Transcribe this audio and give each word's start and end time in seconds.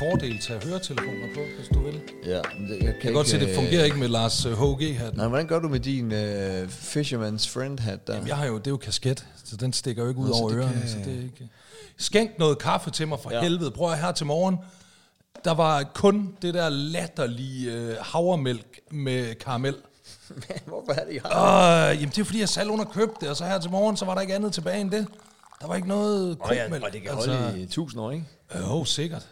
fordel 0.00 0.38
tage 0.38 0.60
høretelefoner 0.64 1.26
på, 1.34 1.40
hvis 1.58 1.68
du 1.74 1.80
vil. 1.82 2.00
Ja, 2.26 2.40
men 2.58 2.68
det, 2.68 2.70
jeg 2.70 2.78
kan, 2.80 2.86
Jeg 2.88 3.00
kan 3.00 3.12
godt 3.12 3.28
se, 3.28 3.40
det 3.40 3.54
fungerer 3.54 3.84
ikke 3.84 3.96
med 3.98 4.08
Lars 4.08 4.46
øh, 4.46 4.52
HG-hatten. 4.52 5.16
Nej, 5.18 5.28
hvordan 5.28 5.46
gør 5.46 5.58
du 5.58 5.68
med 5.68 5.80
din 5.80 6.06
uh, 6.12 6.68
Fisherman's 6.68 7.48
Friend 7.54 7.78
hat 7.78 8.06
der? 8.06 8.14
Jamen, 8.14 8.28
jeg 8.28 8.36
har 8.36 8.46
jo, 8.46 8.58
det 8.58 8.66
er 8.66 8.70
jo 8.70 8.76
kasket, 8.76 9.26
så 9.44 9.56
den 9.56 9.72
stikker 9.72 10.02
jo 10.02 10.08
ikke 10.08 10.20
ud 10.20 10.26
Nå, 10.28 10.34
så 10.34 10.40
over 10.40 10.50
det 10.50 10.58
ørerne, 10.58 10.80
kan- 10.80 10.88
så 10.88 10.96
det 11.04 11.18
er 11.18 11.22
ikke... 11.22 11.48
Skænk 11.98 12.38
noget 12.38 12.58
kaffe 12.58 12.90
til 12.90 13.08
mig 13.08 13.18
for 13.20 13.30
Ja. 13.30 13.36
ja. 13.36 13.42
helvede. 13.42 13.70
Prøv 13.70 13.92
at 13.92 13.98
her 13.98 14.12
til 14.12 14.26
morgen. 14.26 14.56
Der 15.44 15.54
var 15.54 15.82
kun 15.94 16.34
det 16.42 16.54
der 16.54 16.68
latterlige 16.68 17.72
øh, 17.72 17.96
havremælk 18.00 18.80
med 18.90 19.34
karamel. 19.34 19.74
Hvorfor 20.66 20.92
er 20.92 21.04
det, 21.04 21.14
jeg 21.14 21.22
har? 21.24 21.88
Øh, 21.90 21.94
jamen, 21.96 22.08
det 22.08 22.18
er 22.18 22.24
fordi, 22.24 22.40
jeg 22.40 22.48
selv 22.48 22.70
under 22.70 22.84
købte 22.84 23.16
det, 23.20 23.28
og 23.28 23.36
så 23.36 23.44
her 23.44 23.58
til 23.58 23.70
morgen, 23.70 23.96
så 23.96 24.04
var 24.04 24.14
der 24.14 24.20
ikke 24.20 24.34
andet 24.34 24.52
tilbage 24.52 24.80
end 24.80 24.90
det. 24.90 25.06
Der 25.60 25.66
var 25.66 25.74
ikke 25.76 25.88
noget 25.88 26.36
Og, 26.40 26.54
ja, 26.54 26.62
kokmælk. 26.62 26.84
og 26.84 26.92
det 26.92 27.02
kan 27.02 27.10
holde 27.12 27.60
i 27.62 27.66
tusind 27.66 28.00
år, 28.02 28.10
ikke? 28.10 28.24
Øh, 28.54 28.74
oh, 28.74 28.86
sikkert. 28.86 29.26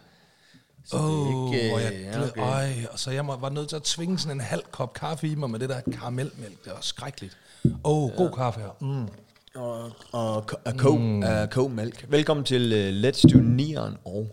Så 0.90 0.96
det 0.96 1.04
er 1.04 1.54
ikke, 1.54 1.68
hvor 1.70 1.78
jeg 1.78 1.92
øh, 1.94 2.02
ja, 2.02 2.22
okay. 2.28 2.40
øj, 2.40 2.68
og 2.92 2.98
så 2.98 3.10
jeg 3.10 3.24
må, 3.24 3.36
var 3.36 3.48
nødt 3.48 3.68
til 3.68 3.76
at 3.76 3.82
tvinge 3.82 4.18
sådan 4.18 4.36
en 4.36 4.40
halv 4.40 4.62
kop 4.70 4.92
kaffe 4.92 5.28
i 5.28 5.34
mig 5.34 5.50
med 5.50 5.58
det 5.58 5.68
der 5.68 5.80
karamelmælk. 5.92 6.64
Det 6.64 6.72
var 6.72 6.78
skrækkeligt. 6.80 7.36
Åh, 7.64 7.72
oh, 7.84 8.10
god 8.16 8.30
kaffe 8.30 8.60
her. 8.60 8.76
Mm. 8.80 9.08
Og, 9.54 9.90
og, 10.12 10.34
og 10.64 10.76
ko, 10.76 10.96
mm. 10.96 11.18
uh, 11.22 11.48
ko-mælk. 11.50 12.06
Velkommen 12.08 12.44
til 12.44 12.72
uh, 12.72 13.08
Let's 13.08 13.22
Do 13.32 13.38
Neon 13.38 13.96
og 14.04 14.28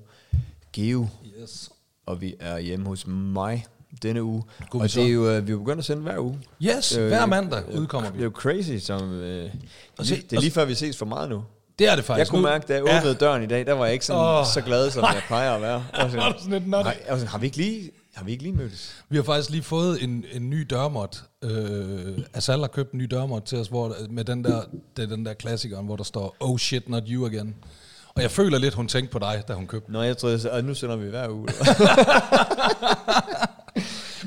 Geo. 0.74 1.08
Yes. 1.42 1.70
Og 2.06 2.22
vi 2.22 2.36
er 2.40 2.60
hjemme 2.60 2.88
hos 2.88 3.08
mig 3.08 3.66
denne 4.04 4.24
uge. 4.24 4.44
God 4.70 4.82
og 4.82 4.94
det 4.94 5.04
er 5.04 5.08
jo, 5.08 5.38
uh, 5.38 5.48
vi 5.48 5.52
er 5.54 5.58
begyndt 5.58 5.80
at 5.80 5.86
sende 5.86 6.04
hver 6.04 6.20
uge. 6.20 6.40
Yes, 6.64 6.98
Øh, 6.98 7.08
hver 7.08 7.26
mandag 7.26 7.76
udkommer 7.76 8.10
Det 8.10 8.16
er 8.16 8.18
vi. 8.20 8.24
jo 8.24 8.32
crazy, 8.36 8.86
som... 8.86 9.10
Det, 9.10 9.52
Og 9.98 10.06
se- 10.06 10.22
det 10.30 10.34
er 10.36 10.40
lige 10.42 10.52
før, 10.52 10.66
vi 10.66 10.76
ses 10.76 10.98
for 10.98 11.06
meget 11.06 11.30
nu. 11.30 11.44
Det 11.80 11.88
er 11.92 11.96
det 11.96 12.06
faktisk. 12.06 12.20
Jeg 12.20 12.28
kunne 12.28 12.42
Nu- 12.42 12.48
mærke, 12.48 12.66
da 12.68 12.74
jeg 12.74 12.84
åbnede 12.84 13.16
døren 13.16 13.44
i 13.44 13.46
dag, 13.46 13.66
der 13.66 13.74
var 13.74 13.86
jeg 13.86 13.94
ikke 13.94 14.06
sådan, 14.06 14.22
Åh. 14.22 14.46
så 14.54 14.62
glad, 14.62 14.92
som 14.92 15.04
jeg 15.04 15.22
plejer 15.28 15.52
at 15.56 15.62
være. 15.62 15.86
Jeg 15.98 16.14
var 16.18 16.32
du 16.32 16.38
sådan 16.40 16.54
lidt 16.54 16.70
nej, 16.70 16.80
jeg 16.82 16.96
var 17.10 17.16
sådan, 17.16 17.28
har 17.28 17.38
vi 17.38 17.46
ikke 17.46 17.58
lige, 17.58 17.92
har 18.16 18.26
vi 18.26 18.32
ikke 18.32 18.44
lige 18.44 18.56
mødtes? 18.56 18.96
Vi 19.10 19.16
har 19.18 19.24
faktisk 19.24 19.50
lige 19.50 19.64
fået 19.64 20.04
en, 20.04 20.26
en 20.34 20.50
ny 20.50 20.68
dørmåt. 20.70 21.24
Øh, 21.44 22.18
Asal 22.34 22.60
har 22.60 22.68
købt 22.68 22.92
en 22.92 22.98
ny 23.00 23.04
dørmåt 23.04 23.44
til 23.44 23.58
os, 23.58 23.68
hvor, 23.68 23.96
med 24.10 24.24
den 24.26 24.44
der, 24.44 24.62
det 24.98 25.04
er 25.04 25.08
den 25.16 25.26
der 25.26 25.34
klassikeren, 25.34 25.86
hvor 25.86 25.96
der 25.96 26.04
står, 26.04 26.36
oh 26.40 26.58
shit, 26.58 26.90
not 26.90 27.04
you 27.08 27.26
again. 27.26 27.56
Og 28.16 28.22
jeg 28.22 28.32
føler 28.32 28.58
lidt, 28.58 28.74
hun 28.74 28.88
tænkte 28.88 29.12
på 29.12 29.20
dig, 29.20 29.44
da 29.48 29.54
hun 29.54 29.68
købte 29.68 29.86
den. 29.88 29.94
Nå, 29.94 30.02
jeg 30.02 30.18
troede, 30.18 30.50
at 30.52 30.66
nu 30.66 30.74
sender 30.74 30.96
vi 30.96 31.10
hver 31.10 31.30
uge. 31.30 31.48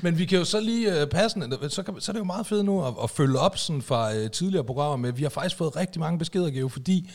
Men 0.03 0.19
vi 0.19 0.25
kan 0.25 0.39
jo 0.39 0.45
så 0.45 0.61
lige 0.61 1.03
uh, 1.03 1.09
passende, 1.09 1.71
så, 1.71 1.83
kan, 1.83 1.95
så 2.01 2.11
er 2.11 2.13
det 2.13 2.21
jo 2.21 2.25
meget 2.25 2.47
fedt 2.47 2.65
nu 2.65 2.87
at, 2.87 2.95
at 3.03 3.11
følge 3.11 3.39
op 3.39 3.59
sådan 3.59 3.83
fra 3.83 4.19
uh, 4.19 4.31
tidligere 4.31 4.65
programmer 4.65 4.97
med, 4.97 5.13
vi 5.13 5.23
har 5.23 5.31
faktisk 5.31 5.57
fået 5.57 5.77
rigtig 5.77 6.01
mange 6.01 6.19
beskeder, 6.19 6.51
Geo, 6.51 6.69
fordi 6.69 7.11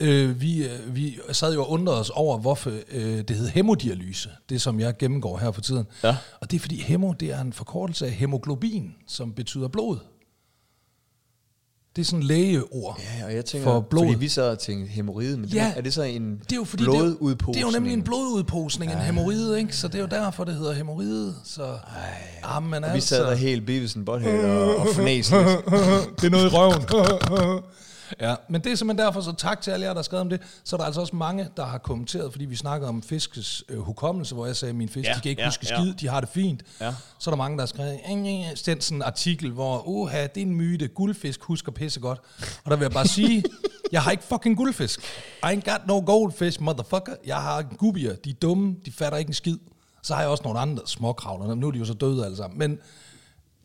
øh, 0.00 0.40
vi, 0.40 0.64
øh, 0.64 0.94
vi 0.96 1.18
sad 1.32 1.54
jo 1.54 1.62
og 1.62 1.70
undrede 1.70 2.00
os 2.00 2.10
over, 2.10 2.38
hvorfor 2.38 2.70
øh, 2.90 3.18
det 3.18 3.36
hed 3.36 3.48
hemodialyse, 3.48 4.30
det 4.48 4.62
som 4.62 4.80
jeg 4.80 4.96
gennemgår 4.98 5.38
her 5.38 5.50
for 5.50 5.60
tiden. 5.60 5.86
Ja. 6.04 6.16
Og 6.40 6.50
det 6.50 6.56
er 6.56 6.60
fordi 6.60 6.82
hemo, 6.82 7.12
det 7.12 7.30
er 7.30 7.40
en 7.40 7.52
forkortelse 7.52 8.06
af 8.06 8.12
hemoglobin, 8.12 8.94
som 9.08 9.32
betyder 9.32 9.68
blod. 9.68 9.98
Det 11.96 12.02
er 12.02 12.06
sådan 12.06 12.20
en 12.20 12.26
lægeord 12.26 13.00
Ja, 13.20 13.24
og 13.26 13.34
jeg 13.34 13.44
tænker, 13.44 13.66
for 13.68 13.80
blod. 13.80 14.04
fordi 14.06 14.18
vi 14.18 14.28
sad 14.28 14.48
og 14.50 14.58
tænkte 14.58 14.90
hemorrhide, 14.92 15.38
men 15.38 15.48
Ja. 15.48 15.64
det, 15.66 15.78
er 15.78 15.80
det 15.80 15.94
så 15.94 16.02
en 16.02 16.38
det 16.38 16.52
er 16.52 16.56
jo 16.56 16.64
fordi, 16.64 16.84
det 16.84 16.88
er, 16.94 16.98
jo- 16.98 17.04
blodudposning? 17.04 17.54
det 17.54 17.62
er 17.62 17.66
jo 17.66 17.72
nemlig 17.72 17.92
en 17.92 18.02
blodudposning, 18.02 18.92
en 18.92 18.98
hemorrhide, 18.98 19.58
ikke? 19.58 19.76
Så 19.76 19.88
det 19.88 19.94
er 19.94 20.00
jo 20.00 20.06
derfor, 20.06 20.44
det 20.44 20.54
hedder 20.54 20.72
hemorrhide. 20.72 21.34
Så, 21.44 21.62
ah, 22.42 22.62
men 22.62 22.84
Og 22.84 22.90
vi 22.90 22.94
altså, 22.94 23.08
sad 23.08 23.24
der 23.26 23.34
helt 23.34 23.70
and 23.96 24.06
Butthead 24.06 24.44
og, 24.44 24.76
og 24.76 24.86
fnæs 24.94 25.30
lidt. 25.30 25.46
det 26.20 26.26
er 26.26 26.30
noget 26.30 26.44
i 26.44 26.48
røven. 26.56 26.82
ja, 28.20 28.34
men 28.48 28.60
det 28.64 28.72
er 28.72 28.76
simpelthen 28.76 29.06
derfor, 29.06 29.20
så 29.20 29.32
tak 29.32 29.60
til 29.60 29.70
alle 29.70 29.86
jer, 29.86 29.90
der 29.92 29.98
har 29.98 30.02
skrevet 30.02 30.20
om 30.20 30.28
det. 30.28 30.40
Så 30.64 30.76
er 30.76 30.78
der 30.78 30.84
altså 30.84 31.00
også 31.00 31.16
mange, 31.16 31.48
der 31.56 31.64
har 31.64 31.78
kommenteret, 31.78 32.32
fordi 32.32 32.44
vi 32.44 32.56
snakkede 32.56 32.88
om 32.88 33.02
fiskes 33.02 33.64
øh, 33.68 33.78
hukommelse, 33.78 34.34
hvor 34.34 34.46
jeg 34.46 34.56
sagde, 34.56 34.70
at 34.70 34.76
mine 34.76 34.90
fisk, 34.90 35.08
Ja, 35.08 35.14
de 35.14 35.20
kan 35.20 35.30
ikke 35.30 35.42
ja, 35.42 35.48
huske 35.48 35.66
ja. 35.70 35.76
skid, 35.80 35.94
de 35.94 36.08
har 36.08 36.20
det 36.20 36.28
fint. 36.28 36.62
Ja. 36.80 36.94
Så 37.18 37.30
er 37.30 37.32
der 37.32 37.36
mange, 37.36 37.56
der 37.56 37.62
har 37.62 37.66
skrevet, 37.66 38.00
"Øh, 38.10 38.56
sendt 38.56 38.84
sådan 38.84 38.98
en 38.98 39.02
artikel, 39.02 39.50
hvor, 39.50 39.88
uha, 39.88 40.22
det 40.22 40.36
er 40.36 40.46
en 40.46 40.54
myte, 40.54 40.88
guldfisk 40.88 41.42
husker 41.42 41.72
pisse 41.72 42.00
godt. 42.00 42.20
Og 42.64 42.70
der 42.70 42.76
vil 42.76 42.84
jeg 42.84 42.92
bare 42.92 43.06
sige, 43.08 43.44
jeg 43.92 44.02
har 44.02 44.10
ikke 44.10 44.24
fucking 44.24 44.56
guldfisk. 44.56 45.00
I 45.42 45.46
ain't 45.46 45.70
got 45.72 45.86
no 45.86 46.02
goldfish, 46.06 46.60
motherfucker. 46.62 47.14
Jeg 47.26 47.36
har 47.36 47.62
gubier, 47.62 48.14
de 48.14 48.30
er 48.30 48.34
dumme, 48.34 48.76
de 48.86 48.92
fatter 48.92 49.18
ikke 49.18 49.28
en 49.28 49.34
skid. 49.34 49.58
Så 50.02 50.14
har 50.14 50.20
jeg 50.20 50.30
også 50.30 50.44
nogle 50.44 50.58
andre 50.60 50.82
småkravler, 50.86 51.54
nu 51.54 51.66
er 51.66 51.70
de 51.70 51.78
jo 51.78 51.84
så 51.84 51.94
døde 51.94 52.24
alle 52.24 52.36
sammen. 52.36 52.58
Men 52.58 52.78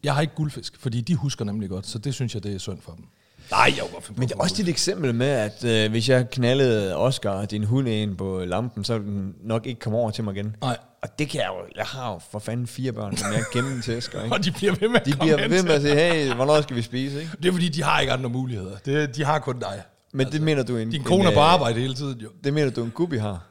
jeg 0.04 0.14
har 0.16 0.22
ikke 0.22 0.36
guldfisk, 0.36 0.80
fordi 0.80 1.02
de 1.02 1.16
husker 1.16 1.46
nemlig 1.46 1.70
godt, 1.70 1.88
så 1.88 2.00
det 2.00 2.14
synes 2.14 2.34
jeg, 2.34 2.44
det 2.44 2.56
er 2.56 2.60
synd 2.60 2.82
for 2.82 2.92
dem. 2.92 3.06
Nej, 3.52 3.74
jeg 3.78 3.84
var 3.94 4.04
Men 4.16 4.28
det 4.28 4.36
er 4.36 4.40
også 4.40 4.56
dit 4.58 4.70
eksempel 4.70 5.16
med, 5.16 5.28
at 5.28 5.64
øh, 5.64 5.92
hvis 5.92 6.10
jeg 6.10 6.30
knaldede 6.30 6.98
Oscar, 6.98 7.46
din 7.46 7.64
hund, 7.64 7.88
ind 7.88 8.18
på 8.18 8.44
lampen, 8.46 8.84
så 8.84 8.98
ville 8.98 9.14
den 9.14 9.36
nok 9.44 9.66
ikke 9.66 9.80
komme 9.80 9.98
over 9.98 10.12
til 10.12 10.24
mig 10.24 10.36
igen. 10.36 10.56
Nej. 10.62 10.78
Og 11.02 11.20
det 11.20 11.30
kan 11.30 11.42
jeg 11.42 11.48
jo. 11.48 11.66
Jeg 11.76 11.86
har 11.86 12.14
jo 12.14 12.20
for 12.32 12.40
fanden 12.40 12.68
fire 12.68 12.92
børn, 12.92 13.18
som 13.18 13.32
jeg 13.34 13.44
gemmer 13.54 13.82
til 13.82 13.94
ikke? 13.96 14.18
Og 14.32 14.46
de 14.46 14.52
bliver 14.52 14.76
ved 14.80 14.90
med 14.90 15.00
at 15.00 15.06
De 15.06 15.12
komme 15.12 15.34
bliver 15.34 15.42
hen 15.42 15.52
ved 15.52 15.64
med 15.64 15.72
at 15.72 15.82
sige, 15.82 15.96
hey, 15.96 16.34
hvornår 16.34 16.62
skal 16.62 16.76
vi 16.76 16.82
spise, 16.82 17.20
ikke? 17.20 17.32
Det 17.44 17.48
er 17.48 17.52
fordi, 17.52 17.70
de 17.70 17.84
har 17.84 18.00
ikke 18.00 18.14
andre 18.14 18.30
muligheder. 18.30 18.78
Det, 18.86 19.16
de 19.16 19.26
har 19.26 19.40
kun 19.40 19.60
dig. 19.60 19.82
Men 20.14 20.22
altså, 20.22 20.38
det 20.38 20.46
mener 20.46 20.64
du 20.64 20.78
en... 20.78 20.90
Din 20.90 21.04
kone 21.04 21.30
er 21.30 21.34
på 21.34 21.40
øh, 21.40 21.54
arbejde 21.54 21.80
hele 21.80 21.94
tiden, 21.94 22.20
jo. 22.20 22.30
Det 22.44 22.54
mener 22.54 22.72
du 22.72 22.84
en 22.84 22.92
gubi 22.92 23.18
har? 23.18 23.46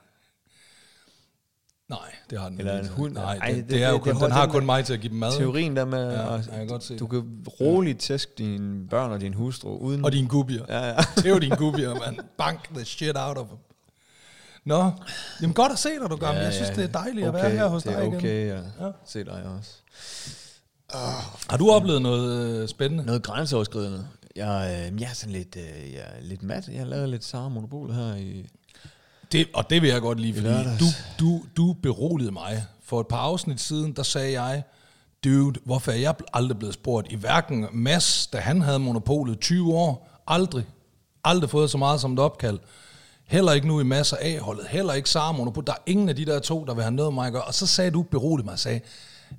Nej, 1.89 1.99
det 2.31 2.41
har 2.41 2.49
den 2.49 2.59
Eller 2.59 2.73
ikke. 2.79 2.89
en 2.89 2.93
hund. 2.95 3.13
Nej, 3.15 3.37
Ej, 3.37 3.49
det, 3.49 3.57
det- 3.57 3.71
det, 3.71 3.83
er 3.83 3.89
jo 3.89 3.95
det- 3.95 4.03
kun, 4.03 4.15
det- 4.15 4.23
den 4.23 4.31
har 4.33 4.47
kun 4.47 4.67
mig 4.67 4.85
til 4.85 4.93
at 4.95 5.01
give 5.01 5.11
dem 5.11 5.19
mad. 5.19 5.33
Teorien 5.39 5.77
der 5.77 5.85
med, 5.85 6.13
Ja, 6.13 6.37
at 6.37 6.49
jeg 6.59 6.69
godt 6.69 6.85
se 6.85 6.99
du 6.99 7.05
det. 7.05 7.11
kan 7.11 7.45
roligt 7.61 8.01
tæske 8.01 8.33
dine 8.39 8.89
børn 8.89 9.11
og 9.13 9.21
din 9.21 9.35
hustru 9.35 9.77
uden... 9.77 10.05
Og 10.05 10.13
dine 10.13 10.29
gubier. 10.29 10.65
Ja, 10.69 10.87
ja. 10.89 10.95
Tæv 11.23 11.41
dine 11.41 11.57
gubier, 11.57 11.95
mand. 11.95 12.17
Bank 12.39 12.69
the 12.75 12.85
shit 12.85 13.17
out 13.17 13.39
of 13.39 13.47
dem. 13.49 13.59
Nå, 14.65 14.91
jamen 15.43 15.55
godt 15.55 15.73
at 15.73 15.79
se 15.79 15.89
dig, 16.03 16.11
du 16.11 16.17
gamle. 16.17 16.41
Jeg 16.41 16.53
synes, 16.53 16.71
det 16.71 16.85
er 16.85 16.89
dejligt 16.89 17.27
at 17.27 17.35
være 17.35 17.51
her 17.51 17.67
hos 17.67 17.83
det 17.83 17.93
dig 17.93 17.99
er 17.99 18.03
igen. 18.03 18.15
okay 18.17 18.51
at 18.53 18.65
Ja. 18.81 18.87
se 19.07 19.25
dig 19.25 19.43
også. 19.59 19.71
Har 21.51 21.57
du 21.59 21.71
oplevet 21.71 22.03
noget 22.03 22.63
øh, 22.63 22.69
spændende? 22.69 23.05
Noget 23.07 23.23
grænseoverskridende. 23.23 24.07
Jeg, 24.37 24.89
øh, 24.93 25.01
jeg 25.01 25.11
er 25.11 25.15
sådan 25.15 25.33
lidt, 25.33 25.57
øh, 25.57 25.93
jeg 25.93 26.01
er 26.01 26.21
lidt 26.23 26.43
mat. 26.43 26.69
Jeg 26.69 26.79
har 26.79 26.87
lavet 26.87 27.09
lidt 27.09 27.25
Sara 27.25 27.49
Monopol 27.49 27.93
her 27.93 28.15
i... 28.15 28.47
Det, 29.33 29.47
og 29.55 29.71
det 29.71 29.83
vil 29.83 29.91
jeg 29.91 30.01
godt 30.01 30.21
lide, 30.21 30.35
fordi 30.35 30.49
du, 30.81 30.87
du, 31.19 31.45
du 31.57 31.73
beroligede 31.73 32.33
mig. 32.33 32.65
For 32.83 33.01
et 33.01 33.07
par 33.07 33.17
afsnit 33.17 33.61
siden, 33.61 33.93
der 33.93 34.03
sagde 34.03 34.43
jeg, 34.43 34.63
dude, 35.25 35.61
hvorfor 35.65 35.93
er 35.93 35.97
jeg 35.97 36.15
aldrig 36.33 36.59
blevet 36.59 36.75
spurgt? 36.75 37.13
I 37.13 37.15
hverken 37.15 37.67
Mads, 37.73 38.27
da 38.27 38.39
han 38.39 38.61
havde 38.61 38.79
monopolet 38.79 39.41
20 39.41 39.75
år, 39.75 40.09
aldrig, 40.27 40.65
aldrig 41.25 41.51
fået 41.51 41.71
så 41.71 41.79
meget 41.79 42.01
som 42.01 42.13
et 42.13 42.19
opkald. 42.19 42.59
Heller 43.25 43.53
ikke 43.53 43.67
nu 43.67 43.81
i 43.81 43.85
masser 43.85 44.17
af 44.17 44.39
holdet, 44.39 44.67
heller 44.67 44.93
ikke 44.93 45.11
Sara 45.11 45.33
Monopol. 45.33 45.67
Der 45.67 45.73
er 45.73 45.83
ingen 45.87 46.09
af 46.09 46.17
de 46.17 46.25
der 46.25 46.39
to, 46.39 46.65
der 46.65 46.75
vil 46.75 46.83
have 46.83 46.95
noget 46.95 47.13
med 47.13 47.15
mig 47.15 47.27
at 47.27 47.33
gøre. 47.33 47.45
Og 47.45 47.55
så 47.55 47.67
sagde 47.67 47.91
du, 47.91 48.03
berolig 48.03 48.45
mig 48.45 48.53
og 48.53 48.59
sagde, 48.59 48.81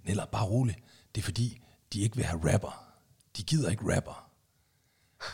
Nella, 0.05 0.25
bare 0.25 0.45
rolig. 0.45 0.75
Det 1.15 1.21
er 1.21 1.25
fordi, 1.25 1.61
de 1.93 2.01
ikke 2.01 2.15
vil 2.15 2.25
have 2.25 2.53
rapper. 2.53 2.83
De 3.37 3.43
gider 3.43 3.69
ikke 3.69 3.95
rapper. 3.95 4.26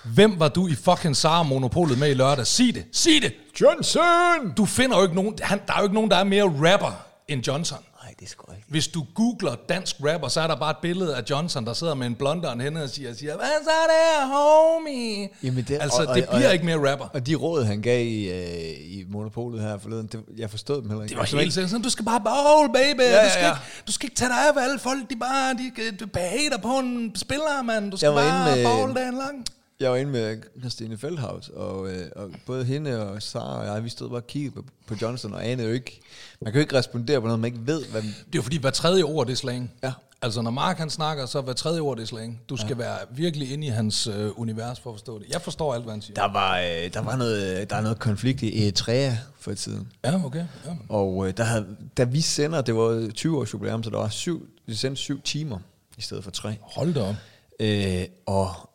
Hvem 0.03 0.39
var 0.39 0.47
du 0.47 0.67
i 0.67 0.75
fucking 0.75 1.15
Sara 1.17 1.43
Monopolet 1.43 1.97
med 1.99 2.09
i 2.09 2.13
lørdag? 2.13 2.47
Sig 2.47 2.73
det, 2.75 2.85
sig 2.91 3.11
det! 3.21 3.33
Johnson! 3.61 4.53
Du 4.57 4.65
finder 4.65 4.97
jo 4.97 5.03
ikke 5.03 5.15
nogen, 5.15 5.33
han, 5.41 5.59
der 5.67 5.73
er 5.73 5.77
jo 5.77 5.83
ikke 5.83 5.95
nogen, 5.95 6.11
der 6.11 6.17
er 6.17 6.23
mere 6.23 6.43
rapper 6.43 7.05
end 7.27 7.47
Johnson. 7.47 7.77
Nej, 8.03 8.13
det 8.19 8.25
er 8.25 8.29
sgu 8.29 8.45
rigtigt. 8.51 8.69
Hvis 8.71 8.87
du 8.87 9.05
googler 9.15 9.55
dansk 9.69 9.95
rapper, 10.11 10.27
så 10.27 10.41
er 10.41 10.47
der 10.47 10.55
bare 10.55 10.71
et 10.71 10.77
billede 10.81 11.15
af 11.15 11.21
Johnson, 11.29 11.65
der 11.65 11.73
sidder 11.73 11.94
med 11.94 12.07
en 12.07 12.15
blonder 12.15 12.47
og 12.47 12.53
en 12.53 12.62
hende 12.62 12.83
og 12.83 12.89
siger, 12.89 13.13
siger, 13.13 13.35
hvad 13.35 13.45
så 13.63 13.69
der, 13.89 14.27
homie? 14.27 15.29
Jamen 15.44 15.63
det- 15.68 15.77
altså, 15.81 16.01
og- 16.01 16.07
og- 16.07 16.15
det 16.15 16.25
og- 16.27 16.35
bliver 16.35 16.51
ikke 16.51 16.65
mere 16.65 16.91
rapper. 16.91 17.06
Og 17.13 17.27
de 17.27 17.35
råd, 17.35 17.63
han 17.63 17.81
gav 17.81 18.06
i, 18.06 18.29
øh, 18.31 18.97
i 18.97 19.06
Monopolet 19.09 19.62
her 19.62 19.77
forleden, 19.77 20.07
det, 20.07 20.19
jeg 20.38 20.50
forstod 20.50 20.81
dem 20.81 20.89
heller 20.89 21.03
ikke. 21.03 21.12
Det 21.19 21.33
var 21.33 21.39
helt 21.39 21.53
sådan, 21.53 21.81
du 21.81 21.89
skal 21.89 22.06
bare 22.06 22.21
bowl, 22.21 22.73
baby. 22.73 23.01
Ja, 23.01 23.23
du, 23.25 23.29
skal 23.29 23.44
ja. 23.44 23.50
Ikke, 23.50 23.62
du 23.88 23.91
skal 23.91 24.06
ikke 24.06 24.15
tage 24.15 24.29
dig 24.29 24.47
af, 24.47 24.53
hvad 24.53 24.63
alle 24.63 24.79
folk, 24.79 25.09
de 25.09 25.15
bare, 25.15 25.53
de, 25.53 25.71
de 26.00 26.19
hater 26.19 26.57
på 26.57 26.77
en 26.79 27.12
spiller, 27.15 27.62
mand. 27.63 27.91
Du 27.91 27.97
skal 27.97 28.07
Jeg 28.07 28.15
var 28.15 28.21
bare 28.21 28.51
inde 28.59 28.63
med- 28.63 28.71
bowl 28.77 28.95
dagen 28.95 29.13
lang. 29.18 29.45
Jeg 29.79 29.91
var 29.91 29.97
inde 29.97 30.11
med 30.11 30.37
Christine 30.59 30.97
Feldhaus, 30.97 31.49
og, 31.49 31.91
øh, 31.91 32.05
og 32.15 32.31
både 32.45 32.65
hende 32.65 33.09
og 33.09 33.21
Sara 33.21 33.59
og 33.59 33.65
jeg, 33.65 33.83
vi 33.83 33.89
stod 33.89 34.09
bare 34.09 34.19
og 34.19 34.27
kiggede 34.27 34.55
på, 34.55 34.63
på 34.87 34.95
Johnson, 35.01 35.33
og 35.33 35.47
anede 35.47 35.67
jo 35.67 35.73
ikke, 35.73 36.01
man 36.41 36.51
kan 36.53 36.59
jo 36.59 36.61
ikke 36.61 36.77
respondere 36.77 37.21
på 37.21 37.27
noget, 37.27 37.39
man 37.39 37.53
ikke 37.53 37.67
ved, 37.67 37.85
hvad... 37.85 38.01
Det 38.01 38.09
er 38.09 38.35
jo 38.35 38.41
fordi, 38.41 38.57
hver 38.57 38.69
tredje 38.69 39.03
ord, 39.03 39.27
det 39.27 39.33
er 39.33 39.37
slang. 39.37 39.71
Ja. 39.83 39.91
Altså, 40.23 40.41
når 40.41 40.51
Mark 40.51 40.77
han 40.77 40.89
snakker, 40.89 41.25
så 41.25 41.37
er 41.37 41.41
hver 41.41 41.53
tredje 41.53 41.79
ord, 41.79 41.97
det 41.97 42.03
er 42.03 42.07
slang. 42.07 42.41
Du 42.49 42.57
skal 42.57 42.69
ja. 42.69 42.75
være 42.75 42.97
virkelig 43.11 43.53
inde 43.53 43.67
i 43.67 43.69
hans 43.69 44.07
øh, 44.07 44.39
univers 44.39 44.79
for 44.79 44.89
at 44.89 44.93
forstå 44.93 45.19
det. 45.19 45.27
Jeg 45.29 45.41
forstår 45.41 45.73
alt, 45.73 45.83
hvad 45.83 45.93
han 45.93 46.01
siger. 46.01 46.15
Der 46.15 46.33
var, 46.33 46.59
øh, 46.59 46.93
der 46.93 47.01
var 47.01 47.15
noget, 47.15 47.69
der 47.69 47.75
er 47.75 47.81
noget 47.81 47.99
konflikt 47.99 48.41
i 48.41 48.63
Eritrea 48.63 49.11
for 49.39 49.53
tiden. 49.53 49.91
Ja, 50.05 50.25
okay. 50.25 50.45
Ja. 50.65 50.71
Og 50.89 51.27
øh, 51.27 51.37
der 51.37 51.43
havde, 51.43 51.65
da 51.97 52.03
vi 52.03 52.21
sender, 52.21 52.61
det 52.61 52.75
var 52.75 53.09
20 53.13 53.37
års 53.37 53.53
jubilæum, 53.53 53.83
så 53.83 53.89
der 53.89 53.97
var 53.97 54.09
syv, 54.09 54.47
vi 54.65 54.75
sendte 54.75 55.01
syv 55.01 55.21
timer 55.21 55.59
i 55.97 56.01
stedet 56.01 56.23
for 56.23 56.31
tre. 56.31 56.55
Hold 56.61 56.93
da 56.93 57.01
op. 57.01 57.15
Øh, 57.59 58.05
og 58.25 58.69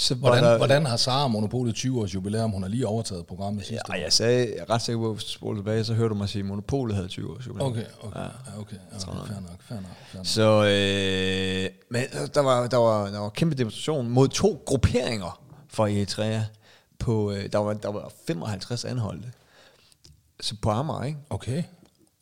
så 0.00 0.14
Hvordan, 0.14 0.44
der, 0.44 0.56
hvordan 0.56 0.86
har 0.86 0.96
Sara 0.96 1.28
Monopolet 1.28 1.74
20 1.74 2.00
års 2.00 2.14
jubilæum? 2.14 2.50
Hun 2.50 2.62
har 2.62 2.68
lige 2.70 2.86
overtaget 2.86 3.26
programmet 3.26 3.66
sidste 3.66 3.82
Ja, 3.88 4.02
jeg 4.02 4.12
sagde, 4.12 4.38
jeg 4.38 4.56
er 4.58 4.70
ret 4.70 4.82
sikker 4.82 5.00
på, 5.00 5.10
at 5.10 5.20
spoler 5.20 5.58
tilbage, 5.58 5.84
så 5.84 5.94
hørte 5.94 6.08
du 6.08 6.14
mig 6.14 6.28
sige, 6.28 6.40
at 6.40 6.46
Monopolet 6.46 6.96
havde 6.96 7.08
20 7.08 7.30
års 7.30 7.46
jubilæum. 7.46 7.70
Okay, 7.72 7.84
okay, 8.02 8.20
ja, 8.20 8.26
okay. 8.60 8.76
Ja, 8.92 8.98
fair 8.98 9.14
nok, 9.14 9.26
fair 9.26 9.40
nok, 9.40 9.62
fair 9.62 10.16
nok. 10.16 10.26
Så 10.26 10.64
øh, 10.64 11.70
men 11.90 12.02
der 12.34 12.40
var, 12.40 12.66
der, 12.66 12.76
var, 12.76 13.10
der 13.10 13.18
var 13.18 13.28
kæmpe 13.28 13.54
demonstration 13.54 14.10
mod 14.10 14.28
to 14.28 14.62
grupperinger 14.66 15.40
fra 15.68 15.88
Eritrea. 15.88 16.40
På, 16.98 17.32
øh, 17.32 17.52
der, 17.52 17.58
var, 17.58 17.74
der 17.74 17.92
var 17.92 18.12
55 18.26 18.84
anholdte. 18.84 19.32
Så 20.40 20.54
på 20.62 20.70
Amager, 20.70 21.04
ikke? 21.04 21.18
Okay. 21.30 21.62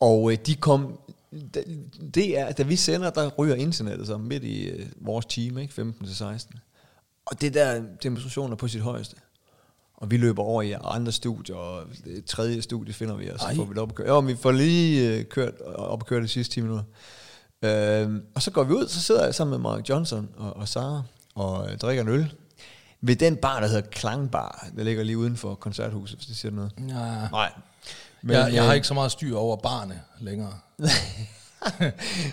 Og 0.00 0.32
øh, 0.32 0.38
de 0.46 0.54
kom... 0.54 0.98
Det 2.14 2.38
er, 2.38 2.52
da 2.52 2.62
vi 2.62 2.76
sender, 2.76 3.10
der 3.10 3.28
ryger 3.28 3.54
internettet 3.54 4.06
så 4.06 4.19
midt 4.19 4.44
i 4.44 4.69
øh, 4.69 4.86
vores 5.00 5.26
time, 5.26 5.62
ikke? 5.62 5.75
15 5.75 6.06
til 6.06 6.16
16. 6.16 6.54
Og 7.30 7.40
det 7.40 7.54
der 7.54 7.82
demonstrationer 8.02 8.56
på 8.56 8.69
sit 8.69 8.80
højeste. 8.80 9.16
Og 9.96 10.10
vi 10.10 10.16
løber 10.16 10.42
over 10.42 10.62
i 10.62 10.75
andre 10.84 11.12
studier, 11.12 11.56
og 11.56 11.84
det 12.04 12.25
tredje 12.25 12.62
studie 12.62 12.94
finder 12.94 13.14
vi, 13.14 13.28
og 13.28 13.40
så 13.40 13.46
Ej. 13.46 13.54
får 13.54 13.64
vi 13.64 13.70
det 13.70 13.78
op 13.78 13.88
at 13.88 13.94
køre. 13.94 14.14
Ja, 14.14 14.20
vi 14.20 14.36
får 14.36 14.52
lige 14.52 15.08
øh, 15.08 15.25
kørt, 15.25 15.60
op 15.60 16.02
at 16.02 16.06
køre 16.06 16.22
de 16.22 16.28
sidste 16.28 16.54
10 16.54 16.60
minutter. 16.60 16.84
Øhm, 17.62 18.22
og 18.34 18.42
så 18.42 18.50
går 18.50 18.64
vi 18.64 18.72
ud, 18.72 18.88
så 18.88 19.00
sidder 19.00 19.25
jeg 19.25 19.34
sammen 19.34 19.50
med 19.50 19.70
Mark 19.70 19.88
Johnson 19.88 20.28
og, 20.36 20.56
og 20.56 20.69
Sara 20.69 21.02
og 21.34 21.70
øh, 21.70 21.78
drikker 21.78 22.02
en 22.02 22.08
øl. 22.08 22.34
Ved 23.00 23.16
den 23.16 23.36
bar, 23.36 23.60
der 23.60 23.66
hedder 23.66 23.88
Klangbar, 23.90 24.66
der 24.76 24.84
ligger 24.84 25.04
lige 25.04 25.19
uden 25.19 25.36
for 25.36 25.54
koncerthuset, 25.54 26.19
hvis 26.19 26.26
det 26.26 26.36
siger 26.36 26.52
noget. 26.52 26.72
Ja. 26.88 27.28
Nej. 27.30 27.52
Men, 28.22 28.36
jeg, 28.36 28.54
jeg 28.54 28.62
har 28.62 28.70
øh, 28.70 28.75
ikke 28.75 28.86
så 28.86 28.94
meget 28.94 29.12
styr 29.12 29.36
over 29.36 29.56
barne 29.56 30.00
længere. 30.20 30.52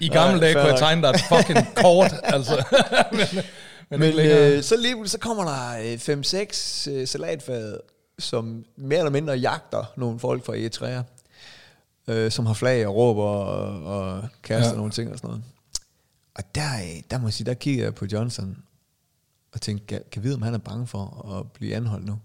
I 0.01 0.09
gamle 0.09 0.41
dage 0.41 0.53
kunne 0.53 0.63
jeg 0.63 0.79
tegne 0.79 1.01
dig 1.01 1.09
et 1.09 1.21
fucking 1.29 1.75
kort, 1.75 2.13
altså. 2.35 2.63
Men, 3.89 3.99
men, 3.99 4.13
øh, 4.19 4.63
så 4.63 4.77
lige 4.77 5.07
så 5.07 5.19
kommer 5.19 5.43
der 5.43 5.95
5-6 6.87 6.91
øh, 6.91 7.07
salatfad, 7.07 7.77
som 8.19 8.65
mere 8.75 8.99
eller 8.99 9.11
mindre 9.11 9.33
jagter 9.33 9.93
nogle 9.97 10.19
folk 10.19 10.45
fra 10.45 10.53
Eritrea, 10.53 11.01
øh, 12.07 12.31
som 12.31 12.45
har 12.45 12.53
flag 12.53 12.87
og 12.87 12.95
råber 12.95 13.23
og, 13.23 13.83
og 13.83 14.23
kaster 14.43 14.69
Ja. 14.71 14.75
nogle 14.77 14.91
ting 14.91 15.11
og 15.11 15.17
sådan 15.17 15.27
noget. 15.27 15.43
Og 16.35 16.55
der, 16.55 16.73
øh, 16.75 17.01
der 17.11 17.17
må 17.17 17.27
jeg 17.27 17.33
sige, 17.33 17.45
der 17.45 17.53
kigger 17.53 17.83
jeg 17.83 17.95
på 17.95 18.05
Johnson 18.11 18.57
og 19.53 19.61
tænkte, 19.61 19.85
kan, 19.87 20.01
kan 20.11 20.23
vide, 20.23 20.35
om 20.35 20.41
han 20.41 20.53
er 20.53 20.57
bange 20.57 20.87
for 20.87 21.31
at 21.39 21.51
blive 21.51 21.75
anholdt 21.75 22.05
nu? 22.05 22.19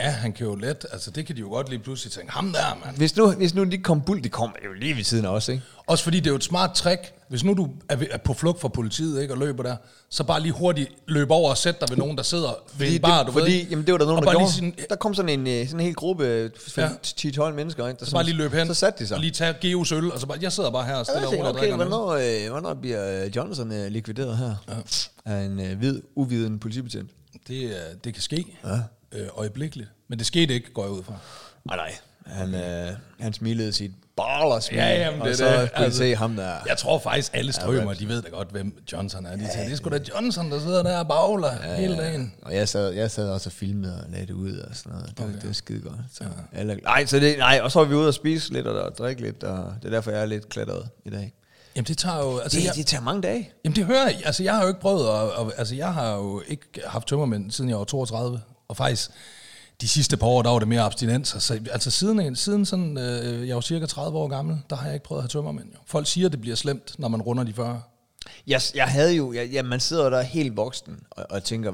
Ja, 0.00 0.10
han 0.10 0.32
kan 0.32 0.46
jo 0.46 0.54
let, 0.54 0.86
altså 0.92 1.10
det 1.10 1.26
kan 1.26 1.36
de 1.36 1.40
jo 1.40 1.48
godt 1.48 1.68
lige 1.68 1.78
pludselig 1.78 2.12
tænke, 2.12 2.32
ham 2.32 2.52
der, 2.52 2.78
mand. 2.84 2.96
Hvis 2.96 3.16
nu, 3.16 3.30
hvis 3.32 3.54
nu 3.54 3.64
de 3.64 3.78
kom 3.78 4.00
bull, 4.02 4.24
de 4.24 4.28
kommer 4.28 4.56
jo 4.64 4.72
lige 4.72 4.96
ved 4.96 5.04
siden 5.04 5.24
af 5.24 5.28
os, 5.28 5.48
ikke? 5.48 5.62
Også 5.86 6.04
fordi 6.04 6.16
det 6.20 6.26
er 6.26 6.30
jo 6.30 6.36
et 6.36 6.44
smart 6.44 6.74
trick. 6.74 7.00
Hvis 7.28 7.44
nu 7.44 7.54
du 7.54 7.68
er 7.88 7.96
ved- 7.96 8.06
er 8.10 8.18
på 8.18 8.34
flugt 8.34 8.60
fra 8.60 8.68
politiet 8.68 9.22
ikke, 9.22 9.34
og 9.34 9.38
løber 9.38 9.62
der, 9.62 9.76
så 10.10 10.24
bare 10.24 10.40
lige 10.40 10.52
hurtigt 10.52 10.90
løb 11.08 11.30
over 11.30 11.50
og 11.50 11.56
sæt 11.58 11.80
dig 11.80 11.88
ved 11.90 11.96
nogen, 11.96 12.16
der 12.16 12.22
sidder 12.22 12.48
ved 12.48 12.86
Fordi, 12.86 12.94
en 12.96 13.02
bar, 13.02 13.18
det, 13.18 13.26
du 13.26 13.32
fordi 13.32 13.52
ved. 13.52 13.66
jamen, 13.70 13.86
det 13.86 13.92
var 13.92 13.98
der 13.98 14.06
nogen, 14.06 14.18
Og 14.18 14.26
der 14.26 14.38
gjorde. 14.38 14.52
sådan- 14.52 14.74
der 14.90 14.96
kom 14.96 15.14
sådan 15.14 15.40
en, 15.40 15.46
øh, 15.46 15.66
sådan 15.66 15.80
en 15.80 15.86
hel 15.86 15.94
gruppe, 15.94 16.50
Ja. 16.76 16.88
10-12 17.02 17.54
mennesker, 17.54 17.88
ikke? 17.88 17.98
Der 18.00 18.06
Så 18.06 18.12
bare 18.12 18.24
lige 18.24 18.36
løb 18.36 18.52
hen, 18.52 18.66
Så 18.66 18.74
satte 18.74 18.98
de 18.98 19.06
sig. 19.08 19.14
og 19.14 19.20
lige 19.20 19.30
tage 19.30 19.54
Geos 19.60 19.92
øl, 19.92 20.12
og 20.12 20.20
så 20.20 20.26
bare, 20.26 20.38
jeg 20.42 20.52
sidder 20.52 20.70
bare 20.70 20.84
her 20.84 20.92
og 20.94 20.98
Ja, 20.98 21.04
stiller 21.04 21.20
og 21.26 21.32
roligt 21.32 21.46
og 21.46 21.54
okay, 21.54 21.68
øl. 21.70 21.74
hvornår, 21.76 22.08
øh, 22.44 22.50
hvornår 22.50 22.74
bliver 22.74 23.24
øh, 23.24 23.36
Johnson 23.36 23.72
øh, 23.72 23.86
likvideret 23.90 24.36
her? 24.38 24.54
Ja. 24.68 25.32
Af 25.32 25.44
en 25.44 25.60
øh, 25.60 25.78
hvid, 25.78 26.00
uviden 26.14 26.58
politibetjent. 26.58 27.10
Det, 27.48 27.64
øh, 27.64 27.70
det 28.04 28.14
kan 28.14 28.22
ske 28.22 28.44
ja. 28.64 28.78
Øh, 29.14 29.28
øjeblikkeligt. 29.36 29.88
Men 30.08 30.18
det 30.18 30.26
skete 30.26 30.54
ikke, 30.54 30.72
går 30.72 30.82
jeg 30.82 30.92
ud 30.92 31.02
fra. 31.02 31.14
Nej, 31.64 31.76
nej. 31.76 31.94
Han, 32.26 32.54
øh, 32.54 32.92
han 33.20 33.32
smilede 33.32 33.72
sit 33.72 33.90
ballersmil, 34.16 34.78
Ja, 34.78 35.00
jamen, 35.00 35.20
det 35.20 35.28
og 35.30 35.36
så 35.36 35.44
det. 35.60 35.72
kunne 35.74 35.84
Altså, 35.84 35.98
se 35.98 36.14
ham 36.16 36.36
der. 36.36 36.52
Jeg 36.66 36.76
tror 36.78 36.98
faktisk, 36.98 37.30
alle 37.34 37.52
strømmer, 37.52 37.94
de 37.94 38.08
ved 38.08 38.22
da 38.22 38.28
godt, 38.28 38.50
hvem 38.50 38.84
Johnson 38.92 39.26
er. 39.26 39.30
De 39.30 39.38
tænker, 39.38 39.62
det 39.64 39.72
er 39.72 39.76
sgu 39.76 39.90
da 39.90 39.98
Johnson, 40.14 40.50
der 40.50 40.60
sidder 40.60 40.82
der 40.82 40.98
og 40.98 41.08
bagler 41.08 41.52
ja, 41.70 41.74
hele 41.76 41.96
dagen. 41.96 42.34
Og 42.42 42.54
jeg 42.54 42.68
sad, 42.68 42.92
jeg 42.92 43.10
sad 43.10 43.28
også 43.30 43.48
og 43.48 43.52
filmede 43.52 44.02
og 44.04 44.10
lagde 44.10 44.26
det 44.26 44.32
ud 44.32 44.56
og 44.56 44.76
sådan 44.76 44.92
noget. 44.92 45.10
Det, 45.18 45.24
okay. 45.24 45.34
det 45.34 45.46
var 45.46 45.52
skide 45.52 45.80
godt. 45.80 45.94
Så, 46.12 46.24
ja. 46.24 46.58
alle, 46.60 46.74
nej, 46.74 47.06
så 47.06 47.20
det, 47.20 47.38
nej, 47.38 47.60
og 47.62 47.72
så 47.72 47.78
var 47.78 47.86
vi 47.86 47.94
ude 47.94 48.08
og 48.08 48.14
spise 48.14 48.52
lidt 48.52 48.66
og, 48.66 48.82
og 48.82 48.98
drikke 48.98 49.22
lidt, 49.22 49.42
og 49.44 49.74
det 49.82 49.86
er 49.88 49.90
derfor, 49.92 50.10
jeg 50.10 50.22
er 50.22 50.26
lidt 50.26 50.48
klatret 50.48 50.88
i 51.04 51.10
dag. 51.10 51.32
Jamen 51.76 51.86
det 51.86 51.98
tager 51.98 52.18
jo... 52.18 52.38
Altså, 52.38 52.58
Det, 52.58 52.64
jeg, 52.64 52.74
det 52.74 52.86
tager 52.86 53.02
mange 53.02 53.22
dage. 53.22 53.50
Jamen 53.64 53.76
det 53.76 53.84
hører 53.84 54.06
jeg. 54.06 54.22
Altså 54.24 54.42
jeg 54.42 54.54
har 54.54 54.62
jo 54.62 54.68
ikke 54.68 54.80
prøvet 54.80 55.08
at, 55.08 55.22
at, 55.46 55.52
altså 55.56 55.74
jeg 55.74 55.94
har 55.94 56.14
jo 56.16 56.42
ikke 56.48 56.64
haft 56.86 57.08
tømmermænd 57.08 57.50
siden 57.50 57.70
jeg 57.70 57.78
var 57.78 57.84
32. 57.84 58.40
Og 58.74 58.76
faktisk 58.76 59.10
de 59.80 59.88
sidste 59.88 60.16
par 60.16 60.26
år, 60.26 60.42
der 60.42 60.50
var 60.50 60.58
det 60.58 60.68
mere 60.68 60.80
abstinenser. 60.80 61.38
Så, 61.38 61.60
altså 61.70 61.90
siden, 61.90 62.36
siden 62.36 62.66
sådan, 62.66 62.98
øh, 62.98 63.48
jeg 63.48 63.54
var 63.54 63.60
cirka 63.60 63.86
30 63.86 64.18
år 64.18 64.28
gammel, 64.28 64.58
der 64.70 64.76
har 64.76 64.86
jeg 64.86 64.94
ikke 64.94 65.04
prøvet 65.04 65.18
at 65.18 65.22
have 65.22 65.28
tømmermænd. 65.28 65.68
Jo. 65.72 65.78
Folk 65.86 66.06
siger, 66.06 66.28
det 66.28 66.40
bliver 66.40 66.56
slemt, 66.56 66.98
når 66.98 67.08
man 67.08 67.22
runder 67.22 67.44
de 67.44 67.52
40. 67.52 67.82
Jeg, 68.46 68.60
jeg 68.74 68.86
havde 68.86 69.14
jo, 69.14 69.32
jeg, 69.32 69.48
ja, 69.48 69.62
man 69.62 69.80
sidder 69.80 70.10
der 70.10 70.22
helt 70.22 70.56
voksen 70.56 71.02
og, 71.10 71.26
og 71.30 71.44
tænker, 71.44 71.72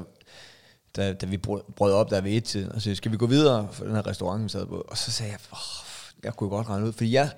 da, 0.95 1.13
da 1.13 1.25
vi 1.25 1.37
brød, 1.37 1.93
op 1.93 2.09
der 2.09 2.21
ved 2.21 2.31
et 2.31 2.43
tid, 2.43 2.71
og 2.71 2.81
så 2.81 2.95
skal 2.95 3.11
vi 3.11 3.17
gå 3.17 3.27
videre 3.27 3.67
for 3.71 3.85
den 3.85 3.95
her 3.95 4.07
restaurant, 4.07 4.43
vi 4.43 4.49
sad 4.49 4.65
på, 4.65 4.85
og 4.87 4.97
så 4.97 5.11
sagde 5.11 5.31
jeg, 5.31 5.39
oh, 5.51 5.57
jeg 6.23 6.33
kunne 6.33 6.49
godt 6.49 6.69
regne 6.69 6.87
ud, 6.87 6.93
fordi 6.93 7.13
jeg, 7.13 7.29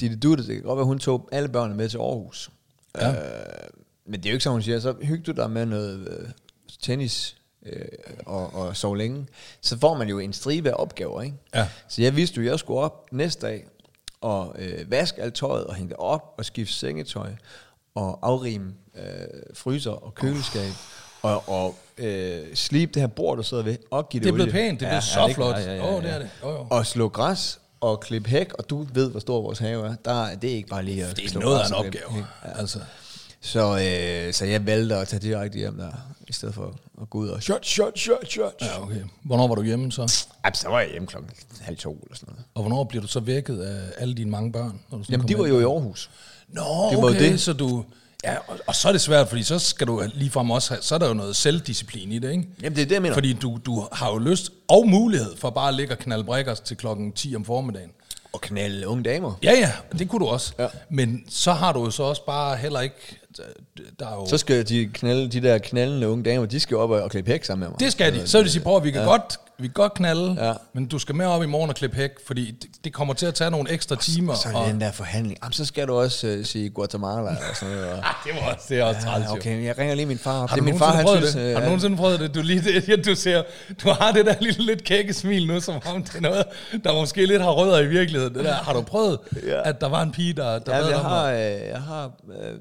Ditte 0.00 0.16
Dutte, 0.16 0.46
det 0.46 0.54
kan 0.54 0.62
godt 0.62 0.76
være, 0.76 0.86
hun 0.86 0.98
tog 0.98 1.28
alle 1.32 1.48
børnene 1.48 1.76
med 1.76 1.88
til 1.88 1.98
Aarhus. 1.98 2.50
Ja. 2.94 3.10
Øh, 3.10 3.70
men 4.06 4.20
det 4.20 4.26
er 4.26 4.30
jo 4.30 4.34
ikke 4.34 4.44
sådan, 4.44 4.54
hun 4.54 4.62
siger, 4.62 4.80
så 4.80 4.94
hyg 5.02 5.26
du 5.26 5.32
dig 5.32 5.50
med 5.50 5.66
noget 5.66 6.08
øh, 6.08 6.28
tennis 6.82 7.39
øh, 7.66 7.82
og, 8.26 8.54
og 8.54 8.76
sove 8.76 8.98
længe. 8.98 9.26
Så 9.60 9.78
får 9.78 9.94
man 9.94 10.08
jo 10.08 10.18
en 10.18 10.32
stribe 10.32 10.70
af 10.70 10.74
opgaver, 10.78 11.22
ikke? 11.22 11.36
Ja. 11.54 11.68
Så 11.88 12.02
jeg 12.02 12.16
vidste 12.16 12.36
jo, 12.36 12.42
at 12.46 12.50
jeg 12.50 12.58
skulle 12.58 12.80
op 12.80 13.06
næste 13.12 13.46
dag 13.46 13.64
og 14.20 14.54
øh, 14.58 14.90
vaske 14.90 15.22
alt 15.22 15.34
tøjet 15.34 15.64
og 15.64 15.74
hænge 15.74 15.88
det 15.88 15.96
op 15.96 16.34
og 16.38 16.44
skifte 16.44 16.74
sengetøj 16.74 17.30
og 17.94 18.18
afrime 18.22 18.72
øh, 18.96 19.04
fryser 19.54 19.90
og 19.90 20.14
køleskab 20.14 20.70
og, 21.22 21.48
og 21.48 21.74
øh, 21.98 22.54
slibe 22.54 22.92
det 22.94 23.02
her 23.02 23.06
bord, 23.06 23.36
du 23.36 23.42
sidder 23.42 23.62
ved, 23.62 23.76
og 23.90 24.08
give 24.08 24.18
det 24.20 24.24
Det 24.24 24.30
er 24.30 24.34
blevet 24.34 24.52
olie. 24.52 24.62
pænt, 24.68 24.80
det 24.80 24.86
er 24.86 24.90
blevet 24.90 25.04
så 25.04 25.26
det- 25.26 25.34
flot. 25.34 25.54
Åh, 25.56 26.02
det 26.02 26.10
er 26.10 26.18
det. 26.18 26.30
Jo, 26.42 26.50
jo. 26.50 26.66
Og 26.70 26.86
slå 26.86 27.08
græs 27.08 27.60
og 27.80 28.00
klippe 28.00 28.30
hæk, 28.30 28.52
og 28.52 28.70
du 28.70 28.86
ved, 28.92 29.10
hvor 29.10 29.20
stor 29.20 29.40
vores 29.42 29.58
have 29.58 29.86
er. 29.86 29.94
Der, 30.04 30.34
det 30.34 30.50
er 30.50 30.54
ikke 30.54 30.68
bare 30.68 30.82
lige 30.82 31.04
at 31.04 31.16
Det 31.16 31.34
er 31.36 31.38
noget 31.40 31.60
af 31.60 31.66
en 31.68 31.74
opgave. 31.74 32.10
hæk. 32.10 32.24
Altså, 32.42 32.78
Så, 33.42 33.78
øh, 33.78 34.32
så 34.34 34.44
jeg 34.44 34.66
valgte 34.66 34.96
at 34.96 35.08
tage 35.08 35.20
direkte 35.20 35.58
hjem 35.58 35.76
der, 35.76 35.90
i 36.28 36.32
stedet 36.32 36.54
for 36.54 36.74
at 37.02 37.10
gå 37.10 37.18
ud 37.18 37.28
og 37.28 37.42
shot, 37.42 37.66
shot, 37.66 37.98
shot, 37.98 38.30
shot. 38.30 38.52
Ja. 38.60 38.66
ja, 38.66 38.82
okay. 38.82 39.02
Hvornår 39.22 39.48
var 39.48 39.54
du 39.54 39.62
hjemme 39.62 39.92
så? 39.92 40.26
Ej, 40.44 40.52
så 40.54 40.68
var 40.68 40.80
jeg 40.80 40.90
hjemme 40.90 41.06
klokken 41.06 41.30
halv 41.60 41.76
to 41.76 41.92
eller 41.92 42.16
sådan 42.16 42.28
noget. 42.32 42.44
Og 42.54 42.62
hvornår 42.62 42.84
bliver 42.84 43.02
du 43.02 43.08
så 43.08 43.20
vækket 43.20 43.60
af 43.62 43.80
alle 43.98 44.14
dine 44.14 44.30
mange 44.30 44.52
børn? 44.52 44.80
Når 44.90 44.98
du 44.98 45.04
Jamen, 45.10 45.28
de 45.28 45.38
var 45.38 45.44
hjem? 45.44 45.54
jo 45.54 45.60
i 45.60 45.72
Aarhus. 45.72 46.10
Nå, 46.48 46.60
Det 46.90 46.96
var 46.96 47.02
jo 47.02 47.08
okay, 47.08 47.32
det. 47.32 47.40
så 47.40 47.52
du... 47.52 47.84
Ja, 48.24 48.36
og, 48.36 48.58
og 48.66 48.74
så 48.74 48.88
er 48.88 48.92
det 48.92 49.00
svært, 49.00 49.28
fordi 49.28 49.42
så 49.42 49.58
skal 49.58 49.86
du 49.86 50.02
ligefrem 50.14 50.50
også 50.50 50.74
have, 50.74 50.82
så 50.82 50.94
er 50.94 50.98
der 50.98 51.08
jo 51.08 51.14
noget 51.14 51.36
selvdisciplin 51.36 52.12
i 52.12 52.18
det, 52.18 52.30
ikke? 52.30 52.48
Jamen, 52.62 52.76
det 52.76 52.82
er 52.82 52.86
det, 52.86 52.94
jeg 52.94 53.02
mener. 53.02 53.14
Fordi 53.14 53.32
du, 53.32 53.58
du 53.66 53.88
har 53.92 54.10
jo 54.12 54.18
lyst 54.18 54.52
og 54.68 54.88
mulighed 54.88 55.36
for 55.36 55.50
bare 55.50 55.68
at 55.68 55.74
ligge 55.74 55.94
og 55.94 55.98
knalde 55.98 56.24
brækkers 56.24 56.60
til 56.60 56.76
klokken 56.76 57.12
10 57.12 57.36
om 57.36 57.44
formiddagen. 57.44 57.90
Og 58.32 58.40
knalde 58.40 58.88
unge 58.88 59.02
damer. 59.04 59.38
Ja, 59.42 59.52
ja, 59.52 59.72
det 59.98 60.08
kunne 60.08 60.20
du 60.26 60.30
også. 60.30 60.52
Ja. 60.58 60.66
Men 60.88 61.24
så 61.28 61.52
har 61.52 61.72
du 61.72 61.84
jo 61.84 61.90
så 61.90 62.02
også 62.02 62.24
bare 62.26 62.56
heller 62.56 62.80
ikke... 62.80 63.16
Der 64.00 64.06
er 64.06 64.14
jo, 64.14 64.26
Så 64.26 64.38
skal 64.38 64.68
de, 64.68 64.86
knalde, 64.94 65.28
de 65.28 65.40
der 65.42 65.58
knaldende 65.58 66.08
unge 66.08 66.24
damer, 66.24 66.46
de 66.46 66.60
skal 66.60 66.74
jo 66.74 66.80
op 66.80 66.90
og, 66.90 67.02
og 67.02 67.10
klippe 67.10 67.30
hæk 67.30 67.44
sammen 67.44 67.60
med 67.60 67.68
mig. 67.68 67.80
det 67.80 67.92
skal 67.92 68.14
de. 68.14 68.26
Så 68.26 68.38
vil 68.38 68.46
de 68.46 68.50
sige, 68.52 68.62
prøv 68.62 68.84
vi 68.84 68.90
kan, 68.90 69.00
ja. 69.00 69.06
godt, 69.08 69.38
vi 69.58 69.66
kan 69.66 69.72
godt 69.74 69.94
knalde, 69.94 70.46
Ja. 70.46 70.52
men 70.72 70.86
du 70.86 70.98
skal 70.98 71.14
med 71.14 71.26
op 71.26 71.42
i 71.42 71.46
morgen 71.46 71.70
og 71.70 71.76
klippe 71.76 71.96
hæk, 71.96 72.10
fordi 72.26 72.50
det, 72.50 72.70
det 72.84 72.92
kommer 72.92 73.14
til 73.14 73.26
at 73.26 73.34
tage 73.34 73.50
nogle 73.50 73.70
ekstra 73.70 73.96
timer. 73.96 74.34
Så 74.34 74.48
er 74.48 74.62
det 74.62 74.72
den 74.72 74.80
der 74.80 74.92
forhandling. 74.92 75.38
Jamen, 75.42 75.52
så 75.52 75.64
skal 75.64 75.88
du 75.88 75.94
også 75.94 76.36
uh, 76.38 76.44
sige 76.44 76.70
Guatemala 76.70 77.20
og 77.30 77.36
sådan 77.60 77.74
noget. 77.74 77.90
Og, 77.90 77.96
det, 78.24 78.32
var 78.34 78.52
også, 78.54 78.66
det 78.68 78.78
er 78.78 78.84
også 78.84 79.00
træls, 79.00 79.24
ja, 79.24 79.30
jo. 79.30 79.36
okay, 79.36 79.64
jeg 79.64 79.78
ringer 79.78 79.94
lige 79.94 80.06
min 80.06 80.18
far 80.18 80.42
op. 80.42 80.48
Har 80.48 80.56
det 80.56 80.62
du 80.64 80.68
er 80.68 80.72
min 80.72 80.78
far, 80.78 80.92
han 80.94 81.04
prøvet 81.04 81.18
synes... 81.18 81.34
det? 81.34 81.42
øh, 81.42 81.52
Har 81.52 81.60
du 81.60 81.64
nogensinde 81.66 81.96
prøvet 81.96 82.20
det? 82.20 82.34
Du, 82.34 82.40
lige 82.42 82.60
det, 82.96 83.04
du, 83.06 83.14
ser, 83.14 83.42
du 83.84 83.88
har 83.90 84.12
det 84.12 84.26
der 84.26 84.34
lille 84.40 84.64
lidt 84.66 84.84
kække 84.84 85.12
smil 85.14 85.46
nu, 85.46 85.60
som 85.60 85.74
om 85.86 86.02
det 86.04 86.14
er 86.14 86.20
noget, 86.20 86.44
der 86.84 86.92
måske 86.92 87.26
lidt 87.26 87.42
har 87.42 87.50
rødder 87.50 87.78
i 87.80 87.86
virkeligheden. 87.86 88.34
Det 88.34 88.44
der. 88.44 88.54
Har 88.54 88.72
du 88.72 88.82
prøvet, 88.82 89.18
Ja. 89.46 89.68
at 89.68 89.80
der 89.80 89.88
var 89.88 90.02
en 90.02 90.12
pige, 90.12 90.32
der, 90.32 90.58
der 90.58 90.76
Ja, 90.76 90.86
jeg 90.86 90.98
har... 90.98 91.30
Øh, 91.30 91.38
jeg 91.70 91.80
har 91.86 92.04
øh, 92.42 92.54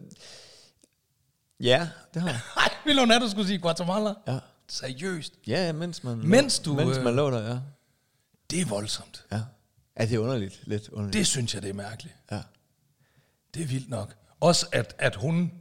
ja, 1.60 1.90
det 2.14 2.22
har 2.22 2.30
jeg. 2.30 2.40
Ej, 2.58 2.70
ville 2.86 3.02
hun 3.02 3.10
have, 3.10 3.24
du 3.24 3.30
skulle 3.30 3.48
sige 3.48 3.60
Guatemala? 3.60 4.14
Ja. 4.28 4.40
Seriøst? 4.68 5.34
Ja, 5.48 5.72
mens 5.72 6.04
man... 6.04 6.18
Mens 6.18 6.60
du, 6.60 6.74
Mens 6.74 6.98
øh, 6.98 7.04
man 7.04 7.16
lå 7.16 7.32
der, 7.32 7.50
ja. 7.50 7.60
Det 8.50 8.62
er 8.62 8.66
voldsomt. 8.66 9.26
Ja. 9.32 9.42
Ja, 10.00 10.06
det 10.06 10.14
er 10.14 10.20
underligt. 10.20 10.62
Lidt 10.64 10.90
underligt. 10.90 11.14
Det 11.14 11.28
synes 11.28 11.54
jeg, 11.54 11.62
det 11.62 11.70
er 11.70 11.74
mærkeligt. 11.74 12.16
ja. 12.32 12.42
Det 13.54 13.62
er 13.62 13.68
vildt 13.68 13.90
nok. 13.90 14.16
Også 14.40 14.68
at, 14.72 14.96
at 15.00 15.16
hun... 15.16 15.52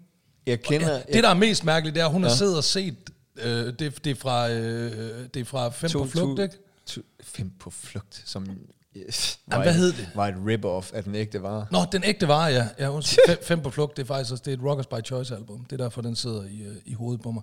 Jeg 0.46 0.62
kender... 0.62 0.92
Ja, 0.92 1.02
det, 1.12 1.22
der 1.24 1.30
er 1.30 1.34
mest 1.34 1.64
mærkeligt, 1.64 1.94
det 1.94 2.00
er, 2.00 2.06
at 2.06 2.12
hun 2.12 2.22
ja. 2.22 2.28
har 2.28 2.36
siddet 2.36 2.56
og 2.56 2.64
set... 2.64 2.96
Øh, 3.36 3.66
det, 3.78 4.04
det, 4.04 4.06
er 4.06 4.14
fra, 4.14 4.50
øh, 4.50 5.28
det 5.34 5.40
er 5.40 5.44
fra 5.44 5.68
Fem 5.68 5.90
på 5.92 6.06
flugt, 6.06 6.40
ikke? 6.40 6.56
To, 6.86 7.00
fem 7.20 7.50
på 7.50 7.70
flugt, 7.70 8.22
som... 8.24 8.58
Yes, 9.06 9.38
Jamen, 9.52 9.62
hvad 9.62 9.74
hed 9.74 9.92
det? 9.92 10.10
Var 10.14 10.26
et 10.26 10.34
rip-off 10.46 10.90
af 10.94 11.04
den 11.04 11.14
ægte 11.14 11.42
vare. 11.42 11.66
Nå, 11.70 11.78
den 11.92 12.04
ægte 12.04 12.28
var, 12.28 12.48
ja. 12.48 12.68
ja 12.78 12.90
undskyld. 12.90 13.24
fem, 13.26 13.38
fem 13.42 13.60
på 13.60 13.70
flugt, 13.70 13.96
det 13.96 14.02
er 14.02 14.06
faktisk 14.06 14.32
også 14.32 14.42
det 14.44 14.52
er 14.52 14.56
et 14.56 14.62
Rockers 14.64 14.86
by 14.86 15.06
Choice 15.06 15.34
album. 15.34 15.64
Det 15.64 15.80
er 15.80 15.84
derfor, 15.84 16.02
den 16.02 16.16
sidder 16.16 16.42
i, 16.44 16.62
øh, 16.62 16.76
i 16.84 16.94
hovedet 16.94 17.22
på 17.22 17.30
mig. 17.30 17.42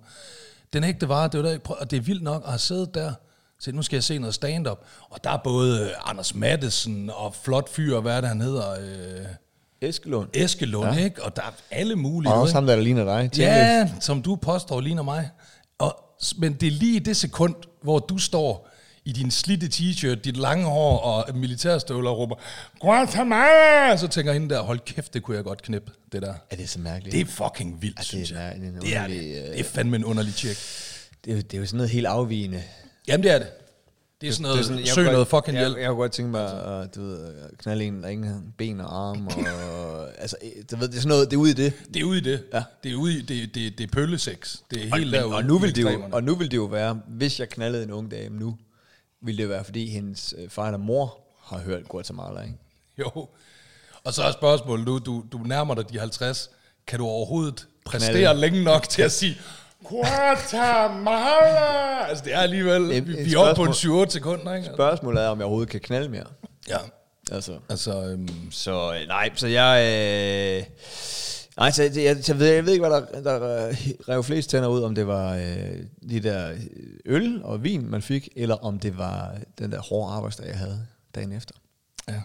Den 0.72 0.84
ægte 0.84 1.08
var, 1.08 1.28
det, 1.28 1.42
var 1.42 1.48
der, 1.48 1.58
og 1.64 1.90
det 1.90 1.96
er 1.96 2.00
vildt 2.00 2.22
nok 2.22 2.42
at 2.44 2.48
have 2.48 2.58
siddet 2.58 2.94
der. 2.94 3.12
Så 3.60 3.72
nu 3.72 3.82
skal 3.82 3.96
jeg 3.96 4.04
se 4.04 4.18
noget 4.18 4.34
stand-up. 4.34 4.84
Og 5.10 5.24
der 5.24 5.30
er 5.30 5.40
både 5.44 5.80
øh, 5.80 6.10
Anders 6.10 6.34
Mattesen 6.34 7.10
og 7.10 7.34
Flot 7.34 7.68
Fyr, 7.68 8.00
hvad 8.00 8.16
er 8.16 8.20
det, 8.20 8.28
han 8.28 8.40
hedder? 8.40 8.70
Øh, 8.70 9.26
Eskelund. 9.80 10.28
Eskelund, 10.34 10.94
ja. 10.94 11.04
ikke? 11.04 11.24
Og 11.24 11.36
der 11.36 11.42
er 11.42 11.52
alle 11.70 11.96
mulige. 11.96 12.32
Og 12.32 12.40
også 12.40 12.54
ham, 12.54 12.66
der 12.66 12.76
ligner 12.76 13.04
dig. 13.04 13.32
Tænk. 13.32 13.48
Ja, 13.48 13.90
som 14.00 14.22
du 14.22 14.36
påstår 14.36 14.80
ligner 14.80 15.02
mig. 15.02 15.30
Og, 15.78 15.96
men 16.38 16.52
det 16.52 16.66
er 16.66 16.70
lige 16.70 16.96
i 16.96 16.98
det 16.98 17.16
sekund, 17.16 17.54
hvor 17.82 17.98
du 17.98 18.18
står 18.18 18.68
i 19.06 19.12
din 19.12 19.30
slidte 19.30 19.66
t-shirt, 19.66 20.14
dit 20.14 20.36
lange 20.36 20.64
hår 20.66 20.98
og 20.98 21.36
militærstøvler 21.36 22.10
og 22.10 22.18
råber, 22.18 22.34
Guatemala! 22.80 23.96
Så 23.96 24.08
tænker 24.08 24.32
hende 24.32 24.48
der, 24.54 24.60
hold 24.62 24.80
kæft, 24.80 25.14
det 25.14 25.22
kunne 25.22 25.36
jeg 25.36 25.44
godt 25.44 25.62
knippe, 25.62 25.92
det 26.12 26.22
der. 26.22 26.34
Er 26.50 26.56
det 26.56 26.68
så 26.68 26.78
mærkeligt? 26.80 27.12
Det 27.12 27.20
er 27.20 27.24
fucking 27.50 27.82
vildt, 27.82 27.98
det 27.98 28.04
synes 28.06 28.30
er- 28.30 28.40
jeg. 28.40 28.54
det 28.56 28.64
er 28.64 28.68
en 28.68 28.74
det 28.80 28.94
er 28.96 29.02
underlig, 29.04 29.20
det. 29.34 29.42
øh, 29.42 29.50
Det 29.52 29.60
er 29.60 29.64
fandme 29.64 29.96
en 29.96 30.04
underlig 30.04 30.34
tjek. 30.34 30.56
det, 31.24 31.30
er, 31.30 31.36
jo- 31.36 31.42
det 31.42 31.54
er 31.54 31.58
jo 31.58 31.66
sådan 31.66 31.76
noget 31.76 31.90
helt 31.90 32.06
afvigende. 32.06 32.62
Jamen, 33.08 33.24
det 33.24 33.32
er 33.34 33.38
det. 33.38 33.48
Det 34.20 34.28
er 34.28 34.32
sådan 34.32 34.42
noget, 34.42 34.56
det 34.56 34.62
er 34.62 34.66
sådan, 34.66 34.80
jeg 34.80 34.88
søg 34.88 35.04
noget 35.04 35.28
godt- 35.28 35.44
fucking 35.44 35.56
jeg, 35.56 35.66
hjælp. 35.66 35.78
Jeg, 35.78 35.88
kunne 35.88 35.96
godt 35.96 36.12
tænke 36.12 36.30
mig 36.30 36.80
at 36.82 36.94
du 36.94 37.02
ved, 37.02 37.34
knalde 37.58 37.84
en, 37.84 38.02
der 38.02 38.26
har 38.28 38.42
ben 38.58 38.80
og 38.80 39.08
arme. 39.08 39.28
Og, 39.30 40.08
altså, 40.22 40.36
eh, 40.42 40.50
du 40.70 40.76
ved, 40.76 40.88
det 40.88 40.96
er 40.96 41.00
sådan 41.00 41.08
noget, 41.08 41.30
det 41.30 41.36
er 41.36 41.40
ude 41.40 41.50
i 41.50 41.54
det. 41.54 41.72
Det 41.94 42.00
er 42.00 42.04
ude 42.04 42.18
i 42.18 42.20
det. 42.20 42.42
Ja. 42.54 42.62
Det 42.84 42.92
er 42.92 42.96
ude 42.96 43.18
i, 43.18 43.22
det, 43.22 43.54
det, 43.54 43.78
det 43.78 43.84
er 43.84 43.88
pøllesex. 43.92 44.56
Det 44.70 44.82
er 44.86 44.92
Og, 44.92 44.98
helt 44.98 45.10
men, 45.10 45.20
derude. 45.20 45.36
og, 45.36 45.44
nu 45.44 45.58
vil 45.58 45.76
det 45.76 45.82
jo, 45.82 46.02
og 46.12 46.22
nu 46.24 46.34
vil 46.34 46.50
det 46.50 46.56
jo 46.56 46.64
være, 46.64 47.00
hvis 47.08 47.40
jeg 47.40 47.48
knaldede 47.48 47.82
en 47.84 47.90
ung 47.90 48.10
dame 48.10 48.38
nu, 48.38 48.56
ville 49.22 49.42
det 49.42 49.48
være, 49.48 49.64
fordi 49.64 49.90
hendes 49.90 50.34
øh, 50.38 50.48
far 50.50 50.66
eller 50.66 50.78
mor 50.78 51.18
har 51.44 51.58
hørt 51.58 51.88
Guatemala, 51.88 52.40
ikke? 52.42 52.54
Jo. 52.98 53.28
Og 54.04 54.14
så 54.14 54.22
er 54.22 54.32
spørgsmålet 54.32 54.86
nu, 54.86 54.98
du, 54.98 55.24
du 55.32 55.38
nærmer 55.38 55.74
dig 55.74 55.88
de 55.90 55.98
50. 55.98 56.50
Kan 56.86 56.98
du 56.98 57.06
overhovedet 57.06 57.66
præstere 57.86 58.12
Knalde. 58.20 58.40
længe 58.40 58.64
nok 58.64 58.88
til 58.88 59.02
at 59.02 59.12
sige, 59.12 59.36
Guatemala! 59.84 62.06
Altså, 62.08 62.24
det 62.24 62.34
er 62.34 62.38
alligevel, 62.38 62.90
Et- 62.92 63.08
vi, 63.08 63.24
vi 63.24 63.34
er 63.34 63.38
oppe 63.38 63.54
på 63.54 63.62
en 63.64 63.74
spørgsmål. 63.74 64.06
7-8 64.06 64.10
sekunder, 64.10 64.54
ikke? 64.54 64.68
Spørgsmålet 64.74 65.22
er, 65.24 65.28
om 65.28 65.38
jeg 65.38 65.44
overhovedet 65.44 65.70
kan 65.70 65.80
knalde 65.80 66.08
mere. 66.08 66.26
Ja. 66.68 66.78
Altså, 67.32 67.58
Altså, 67.68 68.02
øhm, 68.04 68.50
så 68.52 68.94
øh, 68.94 69.08
nej, 69.08 69.30
så 69.34 69.46
jeg... 69.46 69.82
Øh, 70.60 70.64
nej, 71.56 71.70
så 71.70 71.82
jeg, 71.82 72.16
jeg, 72.28 72.38
ved, 72.38 72.46
jeg 72.46 72.64
ved 72.66 72.72
ikke, 72.72 72.86
hvad 72.88 73.00
der, 73.00 73.20
der 73.38 73.68
øh, 73.68 73.74
rev 74.08 74.22
flest 74.24 74.50
tænder 74.50 74.68
ud, 74.68 74.82
om 74.82 74.94
det 74.94 75.06
var 75.06 75.34
øh, 75.34 75.82
de 76.10 76.20
der 76.20 76.52
øl 77.06 77.42
og 77.44 77.62
vin, 77.64 77.90
man 77.90 78.02
fik, 78.02 78.28
eller 78.36 78.54
om 78.54 78.78
det 78.78 78.98
var 78.98 79.34
den 79.58 79.72
der 79.72 79.80
hårde 79.80 80.12
arbejdsdag, 80.12 80.46
jeg 80.46 80.58
havde 80.58 80.86
dagen 81.14 81.32
efter. 81.32 81.54
ja. 82.08 82.22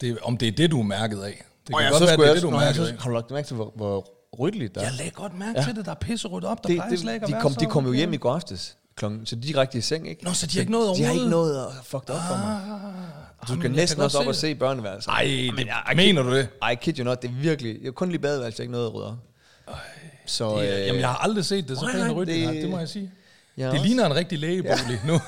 Det, 0.00 0.18
om 0.22 0.36
det 0.36 0.48
er 0.48 0.52
det, 0.52 0.70
du 0.70 0.78
er 0.78 0.82
mærket 0.84 1.20
af. 1.22 1.44
Det 1.66 1.74
Og 1.74 1.80
kan 1.80 1.84
ja, 1.86 1.90
godt 1.90 1.98
så 1.98 2.06
være, 2.06 2.16
det 2.16 2.28
er 2.30 2.34
det, 2.34 2.42
du 2.42 2.48
er 2.48 2.60
mærket 2.60 2.76
så, 2.76 2.82
af. 2.92 2.98
har 2.98 3.08
du 3.10 3.14
lagt 3.14 3.30
mærke 3.30 3.46
til, 3.46 3.56
hvor, 3.56 3.72
hvor 3.76 4.08
ryddeligt 4.38 4.74
der 4.74 4.80
er? 4.80 4.84
Jeg 4.84 4.92
lagde 4.98 5.10
godt 5.10 5.38
mærke 5.38 5.58
Ja. 5.60 5.64
til 5.64 5.76
det. 5.76 5.84
Der 5.84 5.90
er 5.90 5.94
pisse 5.94 6.28
ryddet 6.28 6.50
op. 6.50 6.62
Der 6.62 6.68
det, 6.68 6.76
plejer 6.76 6.90
det, 6.90 6.98
slet 6.98 7.14
ikke 7.14 7.26
at 7.26 7.32
de, 7.32 7.36
kom, 7.40 7.52
så- 7.52 7.60
de 7.60 7.66
kom 7.66 7.86
jo 7.86 7.92
hjem 7.92 8.12
i 8.12 8.16
går 8.16 8.32
aftes, 8.32 8.76
klokken, 8.98 9.26
så 9.26 9.36
direkte 9.36 9.78
i 9.78 9.80
seng, 9.80 10.08
ikke? 10.08 10.24
Nå, 10.24 10.32
så 10.32 10.46
de 10.46 10.52
har 10.52 10.60
ikke 10.60 10.72
nået 10.72 10.96
De 10.96 11.02
har 11.04 11.12
ikke 11.12 11.24
overhovedet? 11.24 11.30
noget 11.30 11.66
at 11.66 11.72
fuck 11.84 12.06
det 12.06 12.10
op 12.14 12.20
for 12.28 12.36
mig. 12.36 12.60
Du 13.48 13.52
Jamen, 13.52 13.62
skal 13.62 13.70
næsten 13.70 14.02
også 14.02 14.18
op 14.18 14.26
og 14.26 14.34
se 14.34 14.54
børneværelset. 14.54 15.10
Ej, 15.10 15.24
Men 15.24 15.56
det, 15.56 15.66
jeg- 15.66 15.96
mener 15.96 16.22
du 16.22 16.34
det? 16.34 16.48
I 16.72 16.74
kid 16.74 16.98
you 16.98 17.04
not, 17.04 17.22
det 17.22 17.28
er 17.30 17.34
virkelig... 17.34 17.76
Jeg 17.82 17.92
kun 17.92 18.08
lige 18.08 18.18
badeværelset, 18.18 18.60
ikke 18.60 18.72
noget 18.72 18.86
at 18.86 18.94
rydde 18.94 19.06
op. 19.06 19.16
Så, 20.26 20.60
det 20.60 20.72
øh, 20.80 20.86
jamen, 20.86 21.00
jeg 21.00 21.08
har 21.08 21.16
aldrig 21.16 21.44
set 21.44 21.68
det 21.68 21.78
så 21.78 21.84
nej, 21.84 21.92
pænt 21.92 22.02
og 22.02 22.08
nej, 22.08 22.16
ryddigt, 22.16 22.46
det- 22.46 22.54
det, 22.54 22.62
det 22.62 22.70
må 22.70 22.78
jeg 22.78 22.88
sige. 22.88 23.10
Jeg 23.58 23.66
Det 23.66 23.72
også- 23.78 23.84
ligner 23.86 24.06
en 24.06 24.14
rigtig 24.14 24.38
lægebolig 24.38 25.00
nu. 25.06 25.20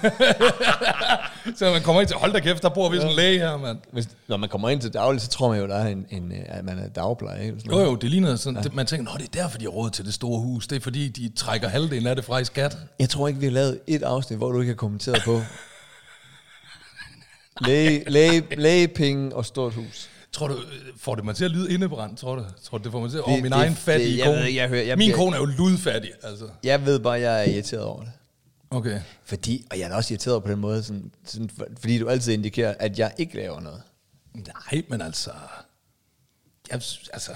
så 1.59 1.71
man 1.71 1.83
kommer 1.83 2.01
ind 2.01 2.09
til, 2.09 2.17
hold 2.17 2.33
da 2.33 2.41
kæft, 2.41 2.63
der 2.63 2.69
bor 2.69 2.89
vi 2.89 2.97
sådan 2.97 3.11
en 3.11 3.17
læge 3.17 3.39
her, 3.39 3.57
mand. 3.57 3.79
Hvis, 3.93 4.09
når 4.29 4.37
man 4.37 4.49
kommer 4.49 4.69
ind 4.69 4.81
til 4.81 4.93
daglig, 4.93 5.21
så 5.23 5.29
tror 5.29 5.49
man 5.49 5.61
jo, 5.61 5.67
der 5.67 5.75
er 5.77 5.89
en, 5.89 6.07
en, 6.11 6.33
øh, 6.33 6.39
at 6.47 6.65
man 6.65 6.79
er 6.79 6.89
dagpleje. 6.89 7.45
Ikke? 7.47 7.61
Sådan 7.61 7.73
Jo 7.73 7.81
jo, 7.85 7.95
det 7.95 8.11
ligner 8.11 8.37
sådan, 8.37 8.63
det, 8.63 8.75
man 8.75 8.87
tænker, 8.87 9.13
nå 9.13 9.19
det 9.19 9.25
er 9.37 9.43
derfor, 9.43 9.59
de 9.59 9.65
har 9.65 9.71
råd 9.71 9.91
til 9.91 10.05
det 10.05 10.15
store 10.15 10.41
hus. 10.41 10.67
Det 10.67 10.77
er 10.77 10.81
fordi, 10.81 11.09
de 11.09 11.29
trækker 11.37 11.69
halvdelen 11.69 12.07
af 12.07 12.17
det 12.17 12.25
fra 12.25 12.39
i 12.39 12.45
skat. 12.45 12.79
Jeg 12.99 13.09
tror 13.09 13.29
ikke, 13.29 13.41
vi 13.41 13.47
har 13.47 13.53
lavet 13.53 13.79
et 13.87 14.03
afsnit, 14.03 14.39
hvor 14.39 14.51
du 14.53 14.61
ikke 14.61 14.71
har 14.73 14.77
kommenteret 14.77 15.23
på 15.25 15.43
læge, 17.67 18.05
læge, 18.11 18.43
lægepenge 18.57 19.37
og 19.37 19.47
stort 19.47 19.75
hus. 19.75 20.09
Tror 20.33 20.49
du, 20.49 20.55
øh, 20.55 20.61
får 21.01 21.15
det 21.15 21.25
mig 21.25 21.37
til 21.37 21.45
at 21.45 21.51
lyde 21.51 21.73
indebrændt, 21.75 22.19
tror 22.19 22.35
du? 22.35 22.45
Tror 22.65 22.79
du, 22.79 22.85
det 22.85 22.93
får 22.93 23.01
mig 23.01 23.11
til 23.11 23.19
at... 23.19 23.25
Åh, 23.27 23.33
Det- 23.35 23.43
min 23.43 23.53
det- 23.53 23.59
egen 23.59 23.75
fattige 23.75 24.11
det- 24.13 24.19
jeg 24.19 24.27
kone. 24.27 24.39
ved 24.39 24.45
jeg 24.45 24.69
hører- 24.69 24.83
jeg 24.83 24.99
min 24.99 25.07
bliver- 25.09 25.17
kone 25.17 25.37
er 25.37 25.41
jo 25.41 25.45
ludfattig, 25.47 26.11
altså. 26.23 26.45
Jeg 26.65 26.87
ved 26.87 26.99
bare, 26.99 27.21
jeg 27.21 27.41
er 27.41 27.45
irriteret 27.53 27.83
over 27.85 28.01
det. 28.03 28.11
Okay. 28.71 29.01
Fordi, 29.25 29.67
og 29.71 29.79
jeg 29.79 29.85
er 29.85 29.89
da 29.89 29.95
også 29.95 30.15
irriteret 30.15 30.43
på 30.43 30.51
den 30.51 30.59
måde, 30.59 30.83
sådan, 30.83 31.13
sådan, 31.25 31.51
for- 31.59 31.67
fordi 31.81 31.99
du 31.99 32.09
altid 32.09 32.33
indikerer, 32.33 32.75
at 32.79 32.99
jeg 32.99 33.13
ikke 33.19 33.37
laver 33.37 33.61
noget. 33.61 33.83
Nej, 34.35 34.83
men 34.89 35.01
altså... 35.03 35.31
Jeg, 36.71 36.83
altså, 37.13 37.31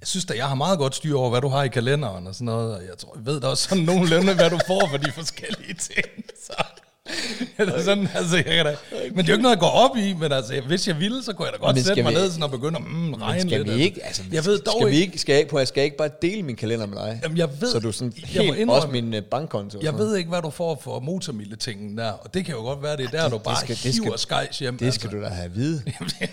jeg 0.00 0.08
synes 0.08 0.24
da, 0.24 0.36
jeg 0.36 0.48
har 0.48 0.54
meget 0.54 0.78
godt 0.78 0.94
styr 0.94 1.16
over, 1.16 1.30
hvad 1.30 1.40
du 1.40 1.48
har 1.48 1.62
i 1.62 1.68
kalenderen 1.68 2.26
og 2.26 2.34
sådan 2.34 2.44
noget. 2.44 2.74
Og 2.76 2.84
jeg, 2.84 2.98
tror, 2.98 3.16
jeg 3.16 3.26
ved 3.26 3.40
da 3.40 3.46
også 3.46 3.68
sådan 3.68 3.84
nogenlunde, 3.84 4.34
hvad 4.34 4.50
du 4.50 4.58
får 4.66 4.88
for 4.90 4.96
de 4.96 5.12
forskellige 5.12 5.74
ting. 5.74 6.24
Så. 6.46 6.64
Eller 7.58 7.82
sådan, 7.82 8.08
altså, 8.14 8.36
jeg 8.36 8.44
kan 8.44 8.64
da, 8.66 8.76
men 8.92 9.16
det 9.16 9.22
er 9.22 9.26
jo 9.28 9.32
ikke 9.32 9.42
noget, 9.42 9.56
jeg 9.56 9.60
går 9.60 9.68
op 9.70 9.96
i, 9.96 10.12
men 10.12 10.32
altså, 10.32 10.60
hvis 10.66 10.88
jeg 10.88 11.00
ville, 11.00 11.22
så 11.22 11.32
kunne 11.32 11.46
jeg 11.46 11.52
da 11.52 11.58
godt 11.66 11.78
sætte 11.84 12.02
mig 12.02 12.12
vi- 12.12 12.18
ned 12.18 12.28
sådan 12.30 12.42
og 12.42 12.50
begynde 12.50 12.76
at 12.78 12.84
mm, 12.84 13.14
regne 13.14 13.40
skal 13.50 13.64
lidt. 13.64 13.76
vi 13.78 13.82
ikke, 13.82 14.06
altså, 14.06 14.22
jeg 14.32 14.44
ved 14.46 14.58
dog 14.58 14.74
skal 14.80 14.90
vi 14.90 14.94
ikke, 14.96 15.04
ikke, 15.04 15.18
skal 15.18 15.32
jeg 15.32 15.40
ikke, 15.40 15.50
på, 15.50 15.58
jeg 15.58 15.68
skal 15.68 15.84
ikke 15.84 15.96
bare 15.96 16.10
dele 16.22 16.42
min 16.42 16.56
kalender 16.56 16.86
med 16.86 16.96
dig? 16.96 17.20
Jamen, 17.22 17.38
jeg 17.38 17.48
ved- 17.60 17.72
så 17.72 17.78
du 17.78 17.92
sådan 17.92 18.12
jeg 18.16 18.28
helt, 18.28 18.46
må 18.48 18.54
indrømme- 18.54 18.72
også 18.72 18.88
min 18.88 19.14
uh, 19.14 19.20
bankkonto. 19.22 19.78
jeg 19.82 19.98
ved 19.98 20.16
ikke, 20.16 20.28
hvad 20.30 20.42
du 20.42 20.50
får 20.50 20.80
for 20.84 21.00
motormille-tingen 21.00 21.98
der, 21.98 22.10
og 22.10 22.34
det 22.34 22.44
kan 22.44 22.54
jo 22.54 22.60
godt 22.60 22.82
være, 22.82 22.96
det 22.96 23.04
er 23.06 23.10
der, 23.10 23.22
det- 23.22 23.32
du 23.32 23.38
bare 23.38 23.56
det 23.68 23.78
skal- 23.78 23.92
hiver 23.92 24.16
skejs 24.16 24.58
hjem. 24.58 24.78
Det 24.78 24.94
skal 24.94 25.10
du 25.10 25.22
da 25.22 25.26
have 25.28 25.44
at 25.44 25.56
vide. 25.56 25.82
Jamen, 26.00 26.10
det, 26.20 26.30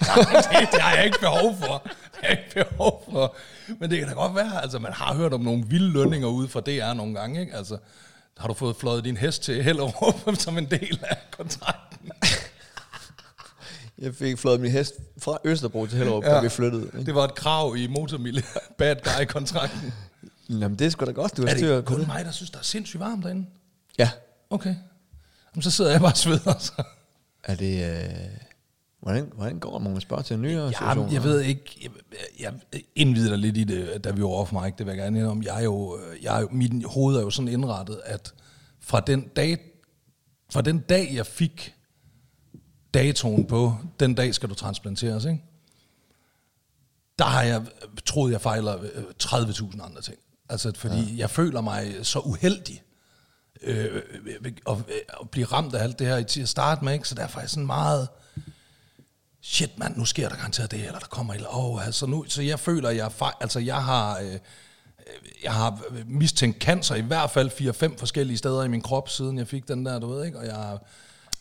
det 0.72 0.82
har 0.82 0.96
jeg 0.96 1.06
ikke 1.06 1.20
behov 1.20 1.56
for. 1.62 1.82
Det 1.86 1.92
har 2.24 2.30
jeg 2.30 2.38
ikke 2.56 2.68
behov 2.70 3.04
for. 3.12 3.36
Men 3.80 3.90
det 3.90 4.00
kan 4.00 4.08
da 4.08 4.14
godt 4.14 4.36
være, 4.36 4.62
altså 4.64 4.80
man 4.80 4.92
har 4.94 5.14
hørt 5.16 5.34
om 5.34 5.42
nogle 5.42 5.64
vilde 5.68 5.92
lønninger 5.94 6.28
ude 6.28 6.48
fra 6.48 6.60
DR 6.62 6.94
nogle 6.94 7.16
gange, 7.16 7.40
ikke? 7.42 7.56
Altså, 7.56 7.78
har 8.38 8.48
du 8.48 8.54
fået 8.54 8.76
fløjet 8.76 9.04
din 9.04 9.18
hest 9.18 9.44
til 9.44 9.64
Hellerup 9.64 10.36
som 10.44 10.58
en 10.58 10.66
del 10.72 11.00
af 11.04 11.18
kontrakten? 11.32 12.12
Jeg 13.98 14.16
fik 14.16 14.38
flået 14.38 14.60
min 14.60 14.72
hest 14.72 14.94
fra 15.18 15.38
Østerbro 15.44 15.86
til 15.86 15.98
Hellerup, 15.98 16.24
ja. 16.24 16.30
Da 16.36 16.42
vi 16.42 16.50
flyttede. 16.50 16.84
Ikke? 16.86 17.06
Det 17.06 17.16
var 17.16 17.24
et 17.24 17.36
krav 17.36 17.76
i 17.78 17.88
motormille 17.88 18.44
bad 18.78 18.96
guy-kontrakten. 18.96 19.94
Jamen, 20.50 20.80
det 20.80 20.86
er 20.86 20.90
sgu 20.90 21.06
da 21.06 21.12
godt, 21.12 21.38
du 21.38 21.42
har 21.42 21.50
Er 21.50 21.58
styr 21.58 21.76
det 21.76 21.86
på 21.86 21.90
kun 21.94 22.00
det. 22.00 22.08
mig, 22.08 22.26
der 22.26 22.32
synes, 22.32 22.50
der 22.52 22.60
er 22.60 22.64
sindssygt 22.64 23.00
varmt 23.00 23.24
derinde? 23.24 23.46
Ja. 23.98 24.10
Okay. 24.50 24.76
Jamen, 25.56 25.64
så 25.64 25.72
sidder 25.72 25.92
jeg 25.92 26.00
bare 26.02 26.12
og 26.12 26.18
sveder. 26.18 26.58
Så. 26.60 26.84
Er 27.44 27.56
det... 27.56 27.92
Øh, 28.04 28.10
hvordan, 29.06 29.32
hvordan 29.36 29.60
går? 29.60 29.80
Må 29.80 29.90
man 29.90 30.02
spørge 30.02 30.24
til 30.24 30.40
nyere 30.40 30.74
Ja, 30.82 31.04
jeg 31.12 31.24
ved 31.24 31.42
ikke, 31.42 31.92
jeg, 32.40 32.54
jeg 32.74 32.82
indvider 32.96 33.36
lidt 33.36 33.58
i 33.58 33.64
det, 33.64 34.04
da 34.04 34.12
vi 34.12 34.22
var 34.22 34.28
off 34.28 34.52
mic, 34.52 34.74
det 34.78 34.86
vil 34.86 34.92
jeg 34.92 34.98
gerne 34.98 35.20
indrømme. 35.20 35.44
Jeg 35.46 35.60
er 35.60 35.64
jo, 35.64 36.00
jeg 36.22 36.38
er 36.38 36.42
jo, 36.42 36.48
mit 36.52 36.86
hoved 36.86 37.16
er 37.16 37.22
jo 37.22 37.30
sådan 37.30 37.48
indrettet, 37.48 38.02
at 38.06 38.34
fra 38.80 39.00
den 39.00 39.28
dag, 39.36 39.60
fra 40.52 40.62
den 40.62 40.80
dag, 40.80 41.12
jeg 41.14 41.26
fik 41.26 41.74
datoen 42.94 43.46
på, 43.46 43.78
den 44.00 44.16
dag 44.16 44.36
skal 44.36 44.50
du 44.50 44.56
transplanteres, 44.56 45.26
ikke? 45.26 45.44
Der 47.20 47.26
har 47.26 47.44
jeg 47.44 47.66
troet, 48.06 48.32
jeg 48.32 48.42
fejler 48.42 48.82
øh, 48.82 49.04
30.000 49.24 49.86
andre 49.86 50.02
ting. 50.02 50.18
Altså, 50.50 50.72
fordi 50.76 51.02
ja. 51.02 51.18
jeg 51.18 51.30
føler 51.30 51.62
mig 51.62 51.96
så 52.04 52.20
uheldig 52.20 52.84
øh, 53.62 54.02
øh, 54.26 54.52
at, 54.70 54.78
at 55.22 55.30
blive 55.30 55.46
ramt 55.46 55.76
af 55.76 55.84
alt 55.84 56.00
det 56.00 56.08
her 56.08 56.24
til 56.24 56.42
at 56.42 56.50
starte 56.50 56.86
med, 56.86 56.94
ikke? 56.94 57.08
Så 57.08 57.16
derfor 57.16 57.40
er 57.40 57.44
jeg 57.44 57.50
sådan 57.50 57.66
meget 57.66 58.08
shit 59.48 59.80
mand, 59.80 59.98
nu 59.98 60.06
sker 60.06 60.30
der 60.30 60.36
garanteret 60.36 60.72
det, 60.72 60.86
eller 60.86 61.00
der 61.00 61.08
kommer 61.08 61.34
eller 61.34 61.48
oh, 61.52 61.86
altså 61.86 62.06
nu, 62.06 62.26
så 62.28 62.42
jeg 62.42 62.60
føler, 62.60 62.90
at 62.90 62.96
jeg, 62.96 63.06
er 63.06 63.38
altså 63.42 63.60
jeg 63.60 63.84
har, 63.84 64.20
øh, 64.20 64.38
jeg 65.44 65.54
har 65.54 65.82
mistænkt 66.06 66.64
cancer 66.64 66.96
i 66.96 67.02
hvert 67.02 67.32
fald 67.32 67.52
4-5 67.94 67.98
forskellige 67.98 68.38
steder 68.38 68.64
i 68.64 68.68
min 68.68 68.82
krop, 68.82 69.10
siden 69.10 69.38
jeg 69.38 69.48
fik 69.48 69.68
den 69.68 69.86
der, 69.86 70.00
du 70.00 70.14
ved 70.14 70.26
ikke, 70.26 70.38
og 70.38 70.46
jeg 70.46 70.78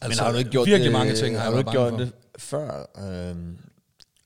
altså, 0.00 0.22
Men 0.22 0.26
har 0.26 0.32
du 0.32 0.38
ikke 0.38 0.50
gjort 0.50 0.66
virkelig 0.66 0.92
det, 0.92 0.98
mange 0.98 1.14
ting, 1.14 1.36
har, 1.36 1.44
har 1.44 1.50
du 1.50 1.58
ikke 1.58 1.70
gjort 1.70 1.90
for. 1.90 1.98
det 1.98 2.12
før? 2.38 2.86
Øhm, 2.98 3.58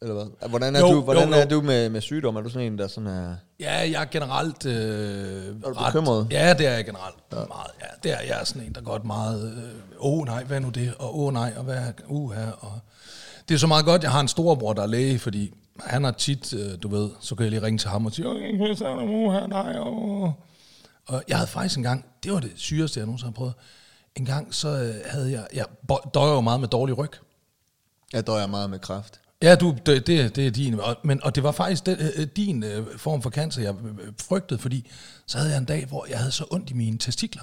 eller 0.03 0.15
hvad? 0.15 0.49
Hvordan 0.49 0.77
er 0.77 0.81
Jo, 0.81 0.93
du, 0.93 1.01
hvordan 1.01 1.29
jo, 1.29 1.35
er 1.35 1.41
jo. 1.41 1.49
du 1.51 1.61
med, 1.61 1.89
med 1.89 2.01
sygdom? 2.01 2.37
Er 2.37 2.41
du 2.41 2.49
sådan 2.49 2.73
en, 2.73 2.79
der 2.79 2.89
sådan 2.89 3.07
er... 3.07 3.37
Ja, 3.61 3.91
jeg 3.91 4.03
er 4.03 4.07
generelt 4.11 4.67
øh, 4.67 5.47
Er 5.47 5.69
du 5.69 5.75
bekymret? 5.87 6.27
Ja, 6.31 6.55
det 6.55 6.67
er 6.67 6.71
jeg 6.71 6.85
generelt. 6.85 7.17
Ja. 7.33 7.37
Meget, 7.37 7.71
ja, 7.81 7.87
det 8.03 8.13
er 8.13 8.21
jeg 8.27 8.41
er 8.41 8.45
sådan 8.45 8.63
en, 8.63 8.73
der 8.73 8.81
godt 8.81 9.05
meget, 9.05 9.53
øh, 9.53 9.63
åh 9.99 10.19
oh, 10.19 10.27
nej, 10.27 10.45
hvad 10.45 10.57
er 10.57 10.61
nu 10.61 10.69
det, 10.69 10.95
og 10.99 11.19
åh 11.19 11.27
oh, 11.27 11.33
nej, 11.33 11.53
og 11.57 11.65
hvad 11.65 11.77
er, 11.77 11.93
uha, 12.07 12.51
og 12.59 12.81
det 13.49 13.55
er 13.55 13.59
så 13.59 13.67
meget 13.67 13.85
godt, 13.85 14.03
jeg 14.03 14.11
har 14.11 14.21
en 14.21 14.29
storebror, 14.29 14.73
der 14.73 14.83
er 14.83 14.87
læge, 14.87 15.19
fordi 15.19 15.55
han 15.81 16.05
har 16.05 16.11
tit, 16.11 16.55
øh, 16.55 16.83
du 16.83 16.89
ved, 16.89 17.11
så 17.21 17.35
kan 17.35 17.45
jeg 17.45 17.51
lige 17.51 17.63
ringe 17.63 17.79
til 17.79 17.91
ham 17.91 18.07
og 18.07 18.13
sige, 18.13 18.29
åh, 18.29 18.43
jeg 18.43 18.67
kan 18.67 18.77
sige, 18.77 18.91
uha, 18.91 19.47
nej, 19.47 19.79
åh. 19.79 20.31
Og 21.07 21.23
jeg 21.29 21.37
havde 21.37 21.51
faktisk 21.51 21.77
en 21.77 21.83
gang, 21.83 22.05
det 22.23 22.33
var 22.33 22.41
det 22.41 22.53
syreste, 22.55 23.01
jeg 23.01 23.07
nogensinde 23.07 23.29
har 23.29 23.35
prøvet, 23.35 23.55
en 24.17 24.25
gang 24.25 24.55
så 24.55 24.69
øh, 24.69 24.95
havde 25.07 25.33
jeg, 25.33 25.47
jeg 25.55 25.67
døjer 26.15 26.35
jo 26.35 26.41
meget 26.41 26.61
med 26.61 26.69
dårlig 26.69 26.99
ryg, 26.99 27.11
Jeg 28.13 28.27
døjer 28.27 28.47
meget 28.47 28.71
med 28.71 28.79
kraft. 28.79 29.21
Ja, 29.43 29.55
du, 29.55 29.77
det, 29.87 30.07
det, 30.07 30.37
det 30.37 30.47
er 30.47 30.51
din. 30.51 30.81
Og, 30.81 30.97
men, 31.05 31.23
og 31.23 31.35
det 31.35 31.43
var 31.43 31.53
faktisk 31.53 31.87
den, 31.87 31.99
øh, 32.01 32.27
din 32.37 32.65
form 32.97 33.23
for 33.23 33.31
cancer, 33.31 33.63
jeg 33.63 33.75
frygtede, 34.21 34.61
fordi 34.61 34.91
så 35.27 35.39
havde 35.39 35.51
jeg 35.51 35.59
en 35.59 35.65
dag, 35.65 35.87
hvor 35.87 36.07
jeg 36.11 36.19
havde 36.19 36.31
så 36.31 36.45
ondt 36.51 36.71
i 36.71 36.75
mine 36.75 36.99
testikler. 36.99 37.43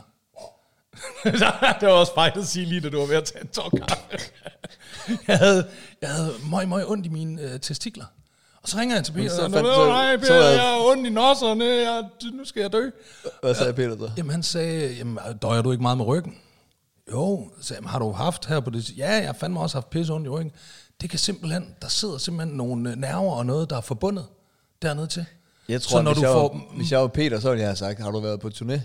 det 1.80 1.88
var 1.88 1.94
også 1.94 2.14
fejl 2.14 2.32
at 2.40 2.48
sige 2.48 2.66
lige, 2.66 2.82
da 2.82 2.90
du 2.90 3.00
var 3.00 3.06
ved 3.06 3.16
at 3.16 3.24
tage 3.24 3.42
en 3.42 3.48
tår 3.48 3.70
kaffe. 3.88 4.04
jeg 5.28 5.38
havde, 5.38 5.68
jeg 6.02 6.10
havde 6.10 6.32
meget, 6.50 6.70
meget 6.70 6.88
ondt 6.88 7.06
i 7.06 7.10
mine 7.10 7.42
øh, 7.42 7.60
testikler. 7.60 8.06
Og 8.62 8.70
så 8.70 8.78
ringer 8.78 8.96
jeg 8.96 9.06
til 9.06 9.12
Peter, 9.12 9.30
så 9.30 9.46
og 9.46 9.52
fandt- 9.52 9.68
så, 9.68 9.74
så- 9.76 9.88
nej, 9.88 10.14
så 10.16 10.20
Peter, 10.22 10.34
havde- 10.34 10.54
jeg 10.56 10.62
har 10.62 10.90
ondt 10.92 11.08
i 11.08 11.10
nosserne, 11.10 11.66
jeg, 11.66 12.04
nu 12.34 12.46
skal 12.46 12.62
jeg 12.62 12.74
dø. 12.74 12.90
Hvad 13.42 13.56
sagde 13.56 13.74
Peter 13.74 13.98
så? 13.98 14.12
Jamen 14.18 14.32
han 14.32 14.44
sagde, 14.44 14.94
jamen, 14.96 15.20
døjer 15.42 15.62
du 15.62 15.72
ikke 15.72 15.82
meget 15.82 15.98
med 15.98 16.06
ryggen? 16.06 16.38
Jo, 17.12 17.50
så 17.58 17.64
sagde, 17.68 17.78
jeg, 17.78 17.84
"Men 17.84 17.90
har 17.90 18.00
du 18.00 18.12
haft 18.12 18.46
her 18.46 18.60
på 18.60 18.70
det? 18.70 18.98
Ja, 18.98 19.12
jeg 19.14 19.26
har 19.26 19.34
fandme 19.34 19.60
også 19.60 19.76
haft 19.78 19.90
pisse 19.90 20.14
ondt 20.14 20.26
i 20.28 20.30
ryggen. 20.30 20.52
Det 21.02 21.10
kan 21.10 21.20
simpelthen, 21.20 21.76
der 21.82 21.88
sidder 21.88 22.18
simpelthen 22.18 22.58
nogle 22.58 22.90
øh, 22.92 22.96
nerver 22.96 23.32
og 23.36 23.46
noget, 23.46 23.70
der 23.70 23.78
er 23.78 23.82
forbundet 23.82 24.26
dernede 24.82 25.08
til. 25.08 25.26
Jeg 25.70 25.82
tror, 25.82 25.98
så 25.98 26.02
når 26.04 26.12
hvis, 26.14 26.22
du 26.22 26.28
jeg 26.28 26.34
får, 26.34 26.54
var, 26.54 26.76
hvis 26.78 26.92
jeg 26.92 27.00
var 27.02 27.08
Peter, 27.08 27.40
så 27.40 27.50
ville 27.50 27.62
jeg 27.62 27.70
have 27.70 27.76
sagt, 27.76 28.00
har 28.00 28.12
du 28.12 28.20
været 28.20 28.40
på 28.40 28.48
turné? 28.48 28.80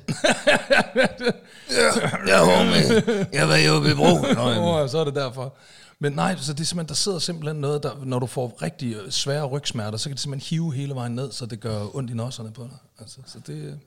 ja, 2.27 2.39
homie, 2.45 3.03
jeg 3.33 3.49
var 3.49 3.57
jo 3.57 3.73
ved 3.73 3.97
bro. 3.97 4.35
Nå, 4.81 4.89
så 4.89 4.99
er 4.99 5.05
det 5.05 5.15
derfor. 5.15 5.55
Men 5.99 6.13
nej, 6.13 6.37
så 6.37 6.53
det 6.53 6.61
er 6.61 6.65
simpelthen, 6.65 6.89
der 6.89 6.95
sidder 6.95 7.19
simpelthen 7.19 7.57
noget, 7.61 7.83
der, 7.83 7.91
når 8.05 8.19
du 8.19 8.27
får 8.27 8.59
rigtig 8.63 8.95
øh, 8.95 9.11
svære 9.11 9.45
rygsmerter, 9.47 9.99
så 9.99 10.09
kan 10.09 10.13
det 10.15 10.21
simpelthen 10.21 10.57
hive 10.59 10.75
hele 10.75 10.95
vejen 10.95 11.13
ned, 11.15 11.33
så 11.33 11.47
det 11.47 11.61
gør 11.61 11.97
ondt 11.97 12.11
i 12.11 12.15
nosserne 12.15 12.51
på 12.53 12.63
dig. 12.63 12.79
Altså, 13.01 13.17
så 13.27 13.39
det, 13.47 13.79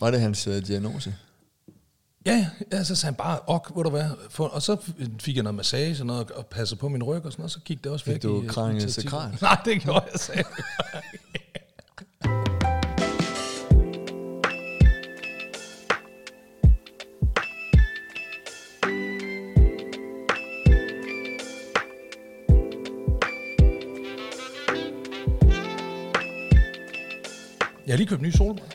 Var 0.00 0.10
det 0.10 0.20
hans 0.20 0.46
uh, 0.46 0.54
diagnose? 0.56 1.14
Ja, 2.26 2.46
ja, 2.72 2.84
så 2.84 2.94
sagde 2.94 3.10
han 3.10 3.14
bare, 3.14 3.38
ok, 3.46 3.70
hvor 3.72 3.82
du 3.82 3.90
hvad, 3.90 4.04
for, 4.30 4.46
og 4.46 4.62
så 4.62 4.76
fik 5.20 5.34
jeg 5.36 5.42
noget 5.42 5.54
massage 5.54 6.02
og 6.02 6.06
noget, 6.06 6.30
og 6.30 6.46
passede 6.46 6.80
på 6.80 6.88
min 6.88 7.02
ryg 7.02 7.24
og 7.24 7.32
sådan 7.32 7.40
noget, 7.40 7.44
og 7.46 7.50
så 7.50 7.60
gik 7.64 7.84
det 7.84 7.92
også 7.92 8.04
Fik 8.04 8.12
væk. 8.12 8.22
du 8.22 8.42
i, 8.42 8.74
øh, 8.74 8.80
til- 8.80 8.92
sakral? 8.92 9.30
Nej, 9.42 9.56
det 9.64 9.82
gjorde 9.82 10.04
jeg 10.12 10.20
sagde. 10.20 10.44
Jeg 27.90 27.94
har 27.94 27.98
lige 27.98 28.08
købt 28.08 28.22
nye 28.22 28.32
solbriller. 28.32 28.74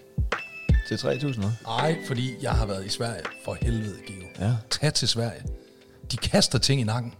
Til 0.87 0.95
3.000 0.95 1.39
hva'? 1.39 1.63
Nej, 1.63 1.97
fordi 2.07 2.35
jeg 2.41 2.51
har 2.51 2.65
været 2.65 2.85
i 2.85 2.89
Sverige 2.89 3.21
for 3.45 3.57
helvede, 3.61 3.97
Geo. 4.07 4.47
Ja. 4.47 4.55
Tag 4.69 4.93
til 4.93 5.07
Sverige. 5.07 5.43
De 6.11 6.17
kaster 6.17 6.59
ting 6.59 6.81
i 6.81 6.83
nakken 6.83 7.13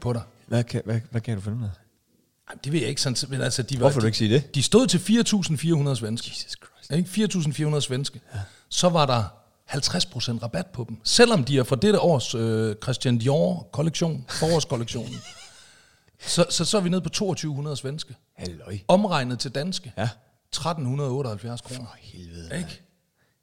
på 0.00 0.12
dig. 0.12 0.22
Hvad 0.46 0.64
kan, 0.64 0.82
hvad, 0.84 1.00
hvad 1.10 1.20
kan 1.20 1.34
du 1.34 1.40
finde 1.40 1.64
af? 1.64 1.89
Ej, 2.50 2.56
det 2.64 2.72
ved 2.72 2.80
jeg 2.80 2.88
ikke 2.88 3.00
sådan, 3.00 3.16
men 3.28 3.40
altså, 3.40 3.62
de 3.62 3.74
var, 3.74 3.80
Hvorfor 3.80 3.94
vil 3.94 4.02
du 4.02 4.06
ikke 4.06 4.18
sige 4.18 4.34
det? 4.34 4.54
De 4.54 4.62
stod 4.62 4.86
til 4.86 4.98
4.400 4.98 5.94
svenske. 5.94 6.30
Jesus 6.30 6.56
Christ. 6.88 7.16
Ikke? 7.16 7.70
4.400 7.74 7.80
svenske. 7.80 8.20
Ja. 8.34 8.40
Så 8.68 8.88
var 8.88 9.06
der 9.06 9.24
50% 9.70 10.42
rabat 10.42 10.66
på 10.66 10.84
dem. 10.88 10.96
Selvom 11.04 11.44
de 11.44 11.58
er 11.58 11.62
fra 11.62 11.76
dette 11.76 12.00
års 12.00 12.34
øh, 12.34 12.74
Christian 12.82 13.18
Dior-kollektion, 13.18 14.24
forårskollektionen. 14.28 15.14
så, 16.26 16.46
så, 16.50 16.64
så 16.64 16.76
er 16.76 16.80
vi 16.80 16.88
nede 16.88 17.00
på 17.00 17.34
2.200 17.34 17.76
svenske. 17.76 18.14
Halløj. 18.36 18.78
Omregnet 18.88 19.38
til 19.38 19.50
danske. 19.50 19.92
Ja. 19.96 20.08
1.378 20.56 20.62
kroner. 20.62 21.96
Helvede. 22.00 22.58
Ikke? 22.58 22.82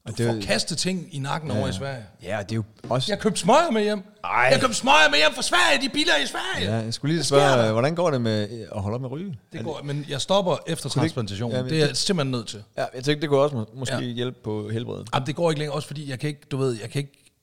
Du 0.08 0.12
Og 0.12 0.18
det 0.18 0.28
får 0.34 0.42
kastet 0.48 0.78
ting 0.78 1.08
i 1.12 1.20
nakken 1.20 1.52
ja. 1.52 1.58
over 1.60 1.68
i 1.68 1.74
Sverige. 1.74 2.04
Ja, 2.24 2.40
det 2.44 2.52
er 2.52 2.56
jo 2.56 2.64
også... 2.90 3.12
Jeg 3.12 3.20
købte 3.20 3.40
smøger 3.40 3.72
med 3.72 3.84
hjem. 3.84 4.04
Ej. 4.24 4.50
Jeg 4.52 4.62
købte 4.62 4.76
smøger 4.76 5.10
med 5.10 5.18
hjem 5.18 5.34
fra 5.36 5.42
Sverige. 5.42 5.82
De 5.82 5.86
er 5.86 5.90
billigere 5.90 6.22
i 6.24 6.26
Sverige. 6.26 6.76
Ja, 6.76 6.84
jeg 6.84 6.94
skulle 6.94 7.14
lige 7.16 7.24
spørge, 7.24 7.72
hvordan 7.72 7.96
går 7.96 8.12
det 8.12 8.22
med 8.22 8.50
øh, 8.52 8.68
at 8.76 8.82
holde 8.82 8.96
op 8.96 9.02
med 9.02 9.12
ryge? 9.12 9.38
Det 9.54 9.64
går, 9.64 9.82
men 9.84 10.06
jeg 10.10 10.22
stopper 10.22 10.58
efter 10.68 10.90
transplantation. 10.90 11.52
Ja, 11.52 11.64
det 11.64 11.72
er 11.72 11.86
jeg 11.86 11.98
simpelthen 11.98 12.32
nødt 12.32 12.48
til. 12.48 12.64
Ja, 12.78 12.86
jeg 12.96 13.04
tænkte, 13.04 13.22
det 13.22 13.30
kunne 13.30 13.40
også 13.40 13.56
må, 13.56 13.66
måske 13.74 13.96
Ja. 13.96 14.02
hjælpe 14.02 14.38
på 14.44 14.70
helbredet. 14.70 15.08
Jamen, 15.14 15.28
det 15.28 15.36
går 15.36 15.52
ikke 15.52 15.60
længere, 15.60 15.76
også 15.76 15.88
fordi 15.88 16.10
jeg 16.10 16.20
kan 16.20 16.30
ikke, 16.30 16.42
du 16.52 16.58
ved, 16.58 16.78
jeg 16.82 16.90
kan 16.90 17.00
ikke, 17.00 17.34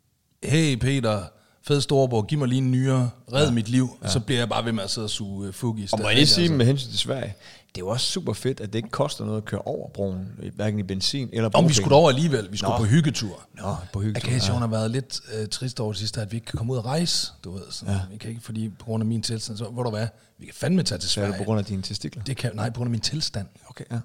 hey 0.45 0.75
Peter, 0.77 1.23
fed 1.67 1.81
Storborg, 1.81 2.27
giv 2.27 2.39
mig 2.39 2.49
lige 2.49 2.59
en 2.59 2.71
nyere, 2.71 3.11
red 3.33 3.45
ja. 3.47 3.51
mit 3.53 3.69
liv, 3.69 3.99
ja. 4.03 4.09
så 4.09 4.21
bliver 4.21 4.41
jeg 4.41 4.49
bare 4.49 4.65
ved 4.65 4.73
med 4.73 4.85
at 4.85 4.91
sidde 4.91 5.05
og 5.05 5.11
suge 5.11 5.49
uh, 5.49 5.55
fug 5.55 5.79
i 5.79 5.89
Og 5.93 5.99
må 6.01 6.09
jeg 6.09 6.17
lige 6.17 6.27
sige 6.27 6.49
med 6.49 6.67
hensyn 6.67 6.91
til 6.91 6.99
Sverige, 6.99 7.35
det 7.75 7.81
er 7.81 7.85
jo 7.85 7.89
også 7.89 8.07
super 8.07 8.33
fedt, 8.33 8.61
at 8.61 8.73
det 8.73 8.79
ikke 8.79 8.89
koster 8.89 9.25
noget 9.25 9.39
at 9.39 9.45
køre 9.45 9.61
over 9.61 9.89
broen, 9.89 10.29
hverken 10.55 10.79
i 10.79 10.83
benzin 10.83 11.29
eller 11.33 11.51
Om 11.55 11.69
vi 11.69 11.75
skulle 11.75 11.95
over 11.95 12.09
alligevel, 12.09 12.53
vi 12.53 12.57
skulle 12.57 12.71
Nå. 12.73 12.79
på 12.79 12.85
hyggetur. 12.85 13.47
Nå, 13.55 13.77
på 13.93 14.01
hyggetur, 14.01 14.29
Akasion 14.29 14.55
ja. 14.55 14.61
har 14.61 14.67
været 14.67 14.91
lidt 14.91 15.21
uh, 15.41 15.49
trist 15.49 15.81
over 15.81 15.93
det 15.93 15.99
sidste, 15.99 16.21
at 16.21 16.33
vi 16.33 16.37
ikke 16.37 16.45
kan 16.45 16.57
komme 16.57 16.73
ud 16.73 16.79
og 16.79 16.85
rejse, 16.85 17.33
du 17.45 17.53
ved. 17.53 17.63
Så 17.71 17.85
ja. 17.89 18.01
Vi 18.11 18.17
kan 18.17 18.31
ikke, 18.31 18.43
fordi 18.43 18.69
på 18.69 18.85
grund 18.85 19.03
af 19.03 19.07
min 19.07 19.23
tilstand, 19.23 19.59
så 19.59 19.65
hvor 19.65 19.83
du 19.83 19.91
hvad, 19.91 20.07
vi 20.39 20.45
kan 20.45 20.55
fandme 20.55 20.83
tage 20.83 20.99
til 20.99 21.07
er 21.07 21.11
Sverige. 21.11 21.31
det 21.33 21.39
på 21.39 21.45
grund 21.45 21.59
af 21.59 21.65
dine 21.65 21.83
testikler? 21.83 22.23
Det 22.23 22.37
kan, 22.37 22.51
nej, 22.55 22.71
på 22.71 22.77
grund 22.77 22.89
af 22.89 22.91
min 22.91 23.01
tilstand. 23.01 23.47
Okay, 23.69 23.85
ja. 23.91 23.99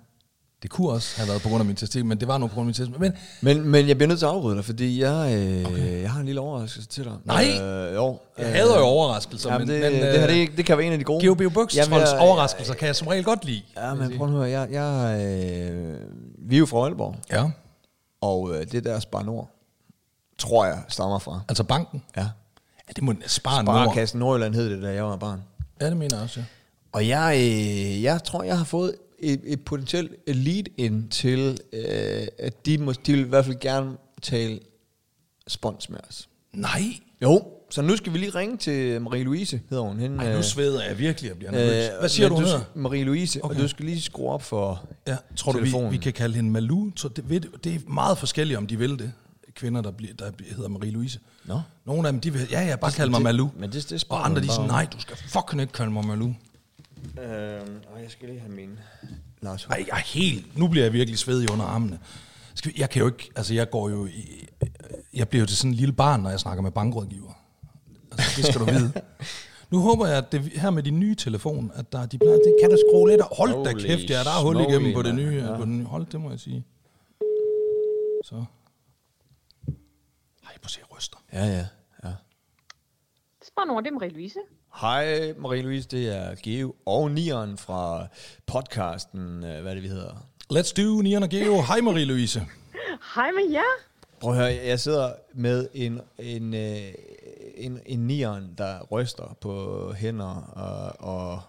Det 0.61 0.69
kunne 0.69 0.89
også 0.89 1.17
have 1.17 1.27
været 1.29 1.41
på 1.41 1.49
grund 1.49 1.61
af 1.61 1.65
min 1.65 1.75
testik, 1.75 2.05
men 2.05 2.19
det 2.19 2.27
var 2.27 2.37
nu 2.37 2.47
på 2.47 2.53
grund 2.53 2.63
af 2.63 2.65
min 2.65 2.73
tilstand. 2.73 2.99
Men 2.99 3.13
Men, 3.41 3.69
men 3.69 3.87
jeg 3.87 3.97
bliver 3.97 4.07
nødt 4.07 4.19
til 4.19 4.25
at 4.25 4.31
afbryde 4.31 4.55
dig, 4.55 4.65
fordi 4.65 5.01
jeg, 5.01 5.33
øh, 5.37 5.65
okay. 5.71 6.01
jeg 6.01 6.11
har 6.11 6.19
en 6.19 6.25
lille 6.25 6.41
overraskelse 6.41 6.87
til 6.89 7.03
dig. 7.03 7.13
Nej! 7.25 7.45
Øh, 7.61 7.95
jo. 7.95 8.17
jeg 8.37 8.47
hader 8.47 8.77
jo 8.77 8.83
overraskelser, 8.85 9.51
Jamen, 9.53 9.67
men, 9.67 9.75
det, 9.81 9.91
men 9.91 10.01
det, 10.01 10.13
det, 10.13 10.19
her, 10.21 10.29
øh, 10.29 10.35
det, 10.35 10.57
det 10.57 10.65
kan 10.65 10.77
være 10.77 10.87
en 10.87 10.91
af 10.93 10.97
de 10.97 11.03
gode. 11.03 11.21
Jamen, 11.75 11.99
jeg- 11.99 12.19
overraskelser 12.19 12.73
kan 12.73 12.85
jeg 12.87 12.95
som 12.95 13.07
regel 13.07 13.23
godt 13.23 13.45
lide. 13.45 13.61
Ja, 13.77 13.93
men 13.93 14.17
prøv 14.17 14.27
at 14.27 14.33
høre. 14.33 14.43
Jeg, 14.49 14.67
jeg, 14.71 15.21
øh, 15.25 15.97
vi 16.49 16.55
er 16.55 16.59
jo 16.59 16.65
fra 16.65 16.77
Aalborg, 16.83 17.15
Ja, 17.31 17.49
og 18.21 18.55
øh, 18.55 18.65
det 18.71 18.83
der 18.83 18.99
Spar 18.99 19.23
Nord, 19.23 19.49
tror 20.37 20.65
jeg, 20.65 20.81
stammer 20.87 21.19
fra. 21.19 21.41
altså 21.49 21.63
banken. 21.63 22.03
Ja. 22.17 22.21
Ja, 22.87 22.93
det 22.95 23.03
må 23.03 23.13
spare 23.27 23.63
Nord. 23.63 23.75
Sparekassen 23.75 24.19
Nordjylland 24.19 24.55
hed 24.55 24.69
det, 24.69 24.81
da 24.83 24.93
jeg 24.93 25.03
var 25.03 25.15
barn. 25.15 25.41
Ja, 25.81 25.89
det 25.89 25.97
mener 25.97 26.15
jeg 26.15 26.23
også, 26.23 26.39
ja. 26.39 26.45
Og 26.91 27.07
jeg, 27.07 27.35
øh, 27.37 28.03
jeg 28.03 28.23
tror, 28.23 28.43
jeg 28.43 28.57
har 28.57 28.65
fået 28.65 28.95
et, 29.21 29.41
et 29.43 29.61
potentielt 29.65 30.11
lead 30.27 30.63
ind 30.77 31.09
til, 31.09 31.57
øh, 31.73 32.27
at 32.39 32.65
de, 32.65 32.77
må, 32.77 32.91
de 32.91 33.11
vil 33.13 33.19
i 33.25 33.29
hvert 33.29 33.45
fald 33.45 33.59
gerne 33.59 33.97
tale 34.21 34.59
spons 35.47 35.89
med 35.89 35.99
os. 36.09 36.29
Nej, 36.53 36.81
Jo, 37.21 37.43
så 37.69 37.81
nu 37.81 37.95
skal 37.97 38.13
vi 38.13 38.17
lige 38.17 38.29
ringe 38.29 38.57
til 38.57 38.99
Marie-Louise, 38.99 39.57
hedder 39.69 39.83
hun. 39.83 39.99
Hende, 39.99 40.17
Ej, 40.17 40.31
nu 40.31 40.37
øh, 40.37 40.43
sveder 40.43 40.83
jeg 40.83 40.99
virkelig, 40.99 41.27
jeg 41.29 41.37
bliver 41.37 41.51
nervøs. 41.51 41.89
Hvad 41.99 42.09
siger 42.09 42.29
du, 42.29 42.35
hun 42.35 42.43
hedder? 42.43 42.59
Marie-Louise, 42.75 43.39
okay. 43.43 43.55
Og 43.55 43.61
du 43.61 43.67
skal 43.67 43.85
lige 43.85 44.01
skrue 44.01 44.29
op 44.31 44.43
for 44.43 44.87
Ja, 45.07 45.17
tror 45.35 45.51
du, 45.51 45.57
vi, 45.57 45.63
telefonen. 45.63 45.91
vi 45.91 45.97
kan 45.97 46.13
kalde 46.13 46.35
hende 46.35 46.49
Malou? 46.51 46.91
Så 46.95 47.07
det, 47.07 47.29
ved, 47.29 47.41
det 47.63 47.75
er 47.75 47.79
meget 47.87 48.17
forskelligt, 48.17 48.57
om 48.57 48.67
de 48.67 48.77
vil 48.77 48.99
det. 48.99 49.11
Kvinder, 49.55 49.81
der, 49.81 49.91
bliver, 49.91 50.13
der 50.13 50.31
hedder 50.55 50.69
Marie-Louise. 50.69 51.19
Nå. 51.45 51.61
Nogle 51.85 52.07
af 52.07 52.13
dem, 52.13 52.21
de 52.21 52.33
vil, 52.33 52.47
ja, 52.51 52.61
ja, 52.67 52.75
bare 52.75 52.91
kalde 52.91 53.11
mig 53.11 53.17
det- 53.17 53.23
Malou. 53.23 53.49
men 53.59 53.71
det- 53.71 53.89
det 53.89 54.03
og 54.09 54.25
andre, 54.25 54.41
de 54.41 54.47
om. 54.59 54.67
nej, 54.67 54.87
du 54.93 54.99
skal 54.99 55.17
fucking 55.17 55.61
ikke 55.61 55.73
kalde 55.73 55.91
mig 55.91 56.05
Malou. 56.05 56.33
Øhm, 57.21 57.75
og 57.93 58.01
jeg 58.01 58.11
skal 58.11 58.29
lige 58.29 58.39
have 58.39 58.51
min 58.51 58.79
Lars 59.41 59.65
Ej, 59.65 59.85
jeg 59.87 59.97
er 59.97 60.01
helt, 60.01 60.57
nu 60.57 60.67
bliver 60.67 60.85
jeg 60.85 60.93
virkelig 60.93 61.19
svedig 61.19 61.51
under 61.51 61.65
armene. 61.65 61.99
Skal 62.55 62.71
vi, 62.73 62.79
jeg 62.79 62.89
kan 62.89 62.99
jo 62.99 63.07
ikke, 63.07 63.29
altså 63.35 63.53
jeg 63.53 63.69
går 63.69 63.89
jo 63.89 64.05
i, 64.05 64.47
jeg 65.13 65.29
bliver 65.29 65.39
jo 65.41 65.45
til 65.45 65.57
sådan 65.57 65.71
en 65.71 65.75
lille 65.77 65.93
barn, 65.93 66.19
når 66.21 66.29
jeg 66.29 66.39
snakker 66.39 66.61
med 66.63 66.71
bankrådgiver. 66.71 67.33
Altså, 68.11 68.41
det 68.41 68.45
skal 68.45 68.59
du 68.61 68.65
vide. 68.65 68.91
Nu 69.71 69.79
håber 69.79 70.07
jeg, 70.07 70.17
at 70.17 70.31
det 70.31 70.41
her 70.41 70.69
med 70.69 70.83
din 70.83 70.99
nye 70.99 71.15
telefon, 71.15 71.71
at 71.75 71.91
der, 71.91 72.05
de 72.05 72.17
plejer, 72.17 72.35
det 72.35 72.55
kan 72.61 72.69
du 72.69 72.77
skrue 72.89 73.09
lidt, 73.09 73.21
og 73.21 73.35
hold 73.37 73.51
da 73.51 73.71
Holy 73.71 73.81
kæft, 73.81 74.09
ja, 74.09 74.19
der 74.23 74.29
er 74.39 74.43
hul 74.43 74.59
igennem 74.59 74.93
på 74.93 75.01
det 75.01 75.15
nye, 75.15 75.35
Ja. 75.35 75.51
ja. 75.51 75.57
på 75.57 75.65
den 75.65 75.77
nye. 75.77 75.85
Hold, 75.85 76.05
det 76.11 76.21
må 76.21 76.29
jeg 76.29 76.39
sige. 76.39 76.65
Så. 78.25 78.35
Ej, 78.35 78.43
prøv 80.43 80.65
at 80.65 80.71
se, 80.71 80.79
jeg 80.79 80.97
ryster. 80.97 81.17
Ja, 81.33 81.45
ja, 81.45 81.65
Spar 83.59 83.65
Nord, 83.65 83.83
det 83.83 83.91
er 83.91 83.95
Marie-Louise. 83.95 84.39
Hej 84.81 85.31
Marie-Louise, 85.31 85.87
det 85.91 86.17
er 86.17 86.35
Geo 86.43 86.75
og 86.85 87.11
Nieren 87.11 87.57
fra 87.57 88.07
podcasten, 88.45 89.43
øh, 89.43 89.61
hvad 89.61 89.71
er 89.71 89.73
det 89.73 89.83
vi 89.83 89.87
hedder? 89.87 90.13
Let's 90.53 90.73
do 90.73 91.01
Nian 91.01 91.23
og 91.23 91.29
Geo. 91.29 91.61
Hej 91.61 91.79
Marie-Louise. 91.79 92.39
Hej 93.15 93.31
med 93.31 93.51
jer. 93.51 93.61
Prøv 94.19 94.31
at 94.31 94.37
høre, 94.37 94.59
jeg 94.65 94.79
sidder 94.79 95.11
med 95.33 95.67
en, 95.73 96.01
en, 96.19 96.53
øh, 96.53 96.93
en, 97.55 97.79
en 97.85 97.99
Nieren, 97.99 98.53
der 98.57 98.83
ryster 98.91 99.37
på 99.41 99.93
hænder 99.93 100.51
og, 100.55 101.09
og 101.13 101.41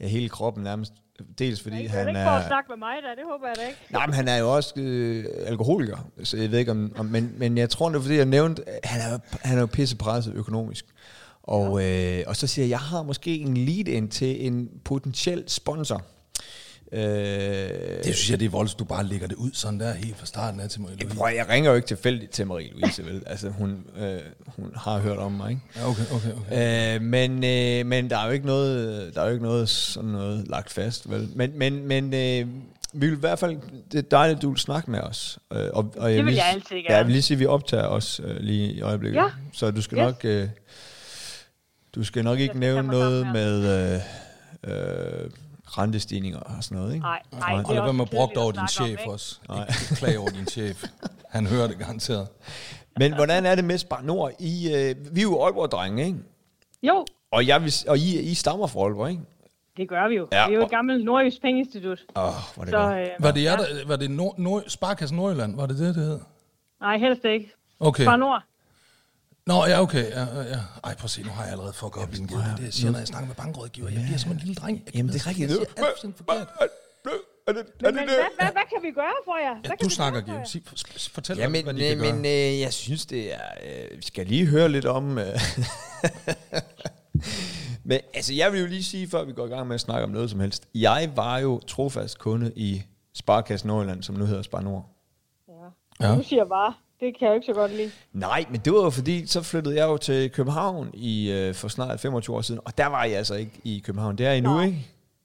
ja, 0.00 0.06
hele 0.06 0.28
kroppen 0.28 0.64
nærmest. 0.64 0.92
Dels 1.38 1.62
fordi 1.62 1.82
kan 1.82 1.90
han 1.90 2.08
ikke 2.08 2.20
er... 2.20 2.46
snakke 2.46 2.68
med 2.68 2.76
mig 2.76 2.96
da, 3.02 3.08
det 3.08 3.24
håber 3.32 3.46
jeg 3.46 3.56
da 3.56 3.66
ikke. 3.66 3.80
Nej, 3.90 4.06
men 4.06 4.14
han 4.14 4.28
er 4.28 4.36
jo 4.36 4.54
også 4.54 4.74
øh, 4.76 5.24
alkoholiker, 5.46 5.96
så 6.22 6.36
jeg 6.36 6.50
ved 6.50 6.58
ikke 6.58 6.70
om... 6.70 6.92
om 6.98 7.06
men, 7.06 7.34
men 7.36 7.58
jeg 7.58 7.70
tror, 7.70 7.88
det 7.88 7.96
er 7.96 8.00
fordi, 8.00 8.16
jeg 8.16 8.26
nævnte, 8.26 8.68
at 8.68 8.90
han 8.90 9.12
er, 9.12 9.18
han 9.42 9.56
er 9.58 9.60
jo 9.60 9.66
pissepresset 9.66 10.34
økonomisk. 10.34 10.86
Og, 11.42 11.84
øh, 11.84 12.24
og 12.26 12.36
så 12.36 12.46
siger 12.46 12.64
jeg, 12.64 12.70
jeg 12.70 12.78
har 12.78 13.02
måske 13.02 13.38
en 13.38 13.56
lead-in 13.56 14.08
til 14.08 14.46
en 14.46 14.68
potentiel 14.84 15.44
sponsor. 15.46 16.02
Øh, 16.92 17.00
Det 18.04 18.14
synes 18.14 18.30
jeg, 18.30 18.40
det 18.40 18.46
er 18.46 18.50
volds, 18.50 18.74
du 18.74 18.84
bare 18.84 19.04
lægger 19.06 19.26
det 19.26 19.34
ud 19.36 19.50
sådan 19.52 19.80
der 19.80 19.92
helt 19.92 20.16
fra 20.18 20.26
starten 20.26 20.60
af 20.60 20.68
til 20.70 20.80
jeg, 20.80 20.88
Marie-Louise. 20.90 21.16
prøver, 21.16 21.28
jeg 21.30 21.48
ringer 21.48 21.70
jo 21.70 21.76
ikke 21.76 21.88
tilfældigt 21.88 22.30
til 22.32 22.44
Marie-Louise, 22.44 23.02
vel? 23.04 23.22
Altså, 23.26 23.48
hun, 23.48 23.84
øh, 24.00 24.18
hun 24.46 24.72
har 24.76 24.98
hørt 24.98 25.18
om 25.18 25.32
mig, 25.32 25.50
ikke? 25.50 25.62
Ja, 25.76 25.88
okay, 25.88 26.02
okay, 26.12 26.30
okay. 26.32 26.94
Øh, 26.96 27.02
men, 27.02 27.44
øh, 27.44 27.86
men 27.86 28.10
der 28.10 28.18
er 28.18 28.26
jo 28.26 28.32
ikke 28.32 28.46
noget, 28.46 29.14
der 29.14 29.20
er 29.20 29.26
jo 29.26 29.32
ikke 29.32 29.44
noget 29.44 29.68
sådan 29.68 30.10
noget 30.10 30.48
lagt 30.48 30.70
fast, 30.72 31.10
vel? 31.10 31.28
Men, 31.34 31.52
men, 31.58 31.86
men 31.88 32.04
øh, 32.14 32.46
vi 32.92 33.06
vil 33.08 33.16
i 33.16 33.20
hvert 33.20 33.38
fald, 33.38 33.56
det 33.92 33.98
er 33.98 34.02
dejligt, 34.02 34.36
at 34.36 34.42
du 34.42 34.48
vil 34.50 34.58
snakke 34.58 34.90
med 34.90 35.00
os. 35.00 35.38
Øh, 35.52 35.68
og, 35.72 35.94
og 35.96 36.10
vil 36.10 36.26
vil, 36.26 36.34
jeg 36.34 36.44
altid 36.52 36.76
Ja, 36.76 36.82
gerne. 36.82 36.96
jeg 36.96 37.04
vil 37.06 37.12
lige 37.12 37.22
sige, 37.22 37.34
at 37.34 37.40
vi 37.40 37.46
optager 37.46 37.86
os 37.86 38.20
øh, 38.24 38.36
lige 38.40 38.72
i 38.72 38.80
øjeblikket. 38.80 39.18
Ja. 39.20 39.26
Så 39.52 39.70
du 39.70 39.82
skal 39.82 39.98
Yes. 39.98 40.02
nok, 40.04 40.20
øh, 40.24 40.48
du 41.94 42.04
skal 42.04 42.24
nok 42.24 42.38
ikke 42.38 42.50
skal 42.52 42.60
nævne 42.60 42.88
noget 42.88 43.26
med 43.32 43.92
øh, 43.94 44.00
øh, 45.24 45.30
rentestigninger 45.78 46.38
og 46.40 46.64
sådan 46.64 46.78
noget, 46.78 46.92
ikke? 46.94 47.02
Nej, 47.02 47.22
nej, 47.32 47.40
Nej, 47.40 47.62
det 47.62 47.80
og 47.80 47.88
også 47.88 48.02
at 48.02 48.10
brokke 48.10 48.34
kedeligt 48.34 48.38
over 48.38 48.52
din 48.52 48.60
om, 48.60 48.68
chef 48.68 48.88
ikke? 48.88 49.04
også. 49.10 49.38
Ikke 49.50 49.94
klage 50.00 50.18
over 50.18 50.28
din 50.30 50.46
chef. 50.46 50.84
Han 51.28 51.46
hører 51.46 51.66
det 51.68 51.78
garanteret. 51.78 52.28
Men 52.98 53.14
hvordan 53.14 53.46
er 53.46 53.54
det 53.54 53.64
med 53.64 53.78
Spar 53.78 54.00
Nord? 54.02 54.32
I, 54.38 54.66
øh, 54.74 55.14
vi 55.14 55.20
er 55.20 55.22
jo 55.22 55.42
Aalborg-drenge, 55.44 56.04
ikke? 56.06 56.18
Jo, 56.82 57.06
Og, 57.32 57.46
jeg 57.46 57.62
vil, 57.62 57.72
og 57.88 57.98
I, 57.98 58.20
I 58.30 58.34
stammer 58.34 58.66
fra 58.66 58.80
Aalborg, 58.80 59.10
ikke? 59.10 59.22
det 59.76 59.88
gør 59.88 60.08
vi 60.08 60.14
jo. 60.16 60.28
Ja, 60.32 60.46
vi 60.46 60.52
er 60.52 60.56
jo 60.56 60.60
og- 60.60 60.64
et 60.66 60.70
gammelt 60.70 61.04
nordjysk 61.04 61.42
pengeinstitut. 61.42 61.98
Åh, 62.16 62.22
oh, 62.24 62.32
hvor 62.54 62.62
er 62.62 62.64
det 62.64 62.72
Så, 62.72 62.78
godt. 62.80 62.98
øh, 62.98 63.06
Var 63.24 63.30
det, 63.30 63.42
jer, 63.44 63.56
der, 63.56 63.64
var 63.86 63.96
det 63.96 64.10
Nord, 64.10 64.38
Nord, 64.38 64.62
Sparkassen 64.68 65.16
Nordjylland? 65.18 65.56
Var 65.56 65.66
det 65.66 65.78
det, 65.78 65.94
det 65.94 66.04
hed? 66.04 66.20
nej, 66.80 66.98
helst 66.98 67.24
ikke. 67.24 67.52
Okay. 67.80 68.04
Spar 68.04 68.16
Nord. 68.16 68.42
Nå, 69.46 69.66
ja, 69.66 69.80
okay. 69.82 70.10
Ja, 70.10 70.20
ja. 70.42 70.58
Ej, 70.84 70.94
prøv 70.94 71.04
at 71.04 71.10
se, 71.10 71.22
nu 71.22 71.30
har 71.30 71.42
jeg 71.42 71.52
allerede 71.52 71.72
fucket 71.72 72.02
op 72.02 72.12
i 72.14 72.16
den 72.16 72.26
givet. 72.28 72.44
Det 72.56 72.60
er 72.60 72.64
jeg 72.64 72.72
siger, 72.72 72.90
når 72.90 72.98
jeg 72.98 73.06
snakker 73.08 73.26
med 73.26 73.34
bankrådgiver. 73.36 73.88
Jeg 73.88 74.02
bliver 74.04 74.18
som 74.18 74.30
en 74.30 74.36
lille 74.36 74.54
dreng. 74.54 74.82
Jeg 74.86 74.94
Jamen, 74.96 75.12
det 75.12 75.22
er 75.22 75.26
rigtigt. 75.26 75.50
Jeg 75.50 75.58
siger 75.58 75.84
alt 76.04 76.16
forkert. 76.16 76.48
Er 77.46 77.52
det, 77.52 77.60
er 77.60 77.64
Men, 77.80 77.84
det, 77.86 77.94
men 77.94 78.04
hvad, 78.04 78.16
hvad, 78.38 78.52
hvad 78.52 78.62
kan 78.74 78.82
vi 78.82 78.90
gøre 78.92 79.12
for 79.24 79.36
jer? 79.38 79.54
Hvad 79.54 79.62
Ja, 79.64 79.68
kan 79.68 79.78
du 79.78 79.84
vi 79.88 79.94
snakker, 79.94 80.20
gøre 80.20 80.26
for 80.26 80.32
Geo. 80.32 80.38
jer? 80.38 80.44
Sig, 80.96 81.12
fortæl 81.12 81.36
Ja, 81.36 81.48
men, 81.48 81.64
hvad 81.64 81.74
de 81.74 81.80
kan 81.80 81.98
gøre. 81.98 82.12
men 82.12 82.24
øh, 82.24 82.60
jeg 82.60 82.72
synes, 82.72 83.06
det 83.06 83.34
er... 83.34 83.40
Øh, 83.66 83.96
vi 83.96 84.02
skal 84.02 84.26
lige 84.26 84.46
høre 84.46 84.68
lidt 84.68 84.84
om... 84.86 85.18
Øh. 85.18 85.26
men 87.84 88.00
altså, 88.14 88.34
jeg 88.34 88.52
vil 88.52 88.60
jo 88.60 88.66
lige 88.66 88.84
sige, 88.84 89.08
før 89.10 89.24
vi 89.24 89.32
går 89.32 89.46
i 89.46 89.48
gang 89.48 89.66
med 89.66 89.74
at 89.74 89.80
snakke 89.80 90.04
om 90.04 90.10
noget 90.10 90.30
som 90.30 90.40
helst. 90.40 90.68
Jeg 90.74 91.10
var 91.16 91.38
jo 91.38 91.60
trofast 91.60 92.18
kunde 92.18 92.52
i 92.56 92.82
Sparkassen 93.14 93.66
Nordjylland, 93.68 94.02
som 94.02 94.14
nu 94.14 94.24
hedder 94.24 94.42
Spar 94.42 94.60
Nord. 94.60 94.86
Ja. 95.48 95.52
Ja. 96.00 96.10
ja. 96.12 96.18
Du 96.18 96.22
siger 96.22 96.44
bare. 96.44 96.74
Det 97.00 97.18
kan 97.18 97.26
jeg 97.26 97.28
jo 97.30 97.34
ikke 97.34 97.46
så 97.46 97.52
godt 97.52 97.72
lide. 97.76 97.90
Nej, 98.12 98.44
men 98.50 98.60
det 98.60 98.72
var 98.72 98.82
jo 98.82 98.90
fordi, 98.90 99.26
så 99.26 99.42
flyttede 99.42 99.76
jeg 99.76 99.84
jo 99.88 99.96
til 99.96 100.30
København 100.30 100.90
i, 100.94 101.30
øh, 101.32 101.54
for 101.54 101.68
snart 101.68 102.00
25 102.00 102.36
år 102.36 102.40
siden, 102.40 102.60
og 102.64 102.78
der 102.78 102.86
var 102.86 103.04
jeg 103.04 103.16
altså 103.16 103.34
ikke 103.34 103.52
i 103.64 103.82
København. 103.86 104.18
Det 104.18 104.26
er 104.26 104.32
I 104.32 104.40
nu, 104.40 104.50
Nej. 104.54 104.64
ikke? 104.64 104.78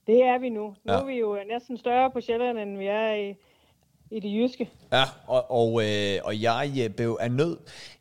Det 0.08 0.24
er 0.24 0.40
vi 0.40 0.50
nu. 0.50 0.64
Nu 0.68 0.76
Ja. 0.94 0.94
er 1.00 1.06
vi 1.06 1.14
jo 1.14 1.38
næsten 1.54 1.78
større 1.78 2.12
på 2.12 2.22
Sjælland, 2.22 2.58
end 2.60 2.78
vi 2.78 2.86
er 2.86 3.14
i, 3.14 3.36
i 4.12 4.20
det 4.20 4.34
jyske. 4.44 4.70
Ja, 4.92 5.04
og, 5.28 5.52
og, 5.52 5.84
øh, 5.86 6.20
og 6.24 6.42
jeg 6.42 6.72
øh, 6.84 6.90
blev 6.90 7.18
af 7.22 7.32
nød 7.32 7.58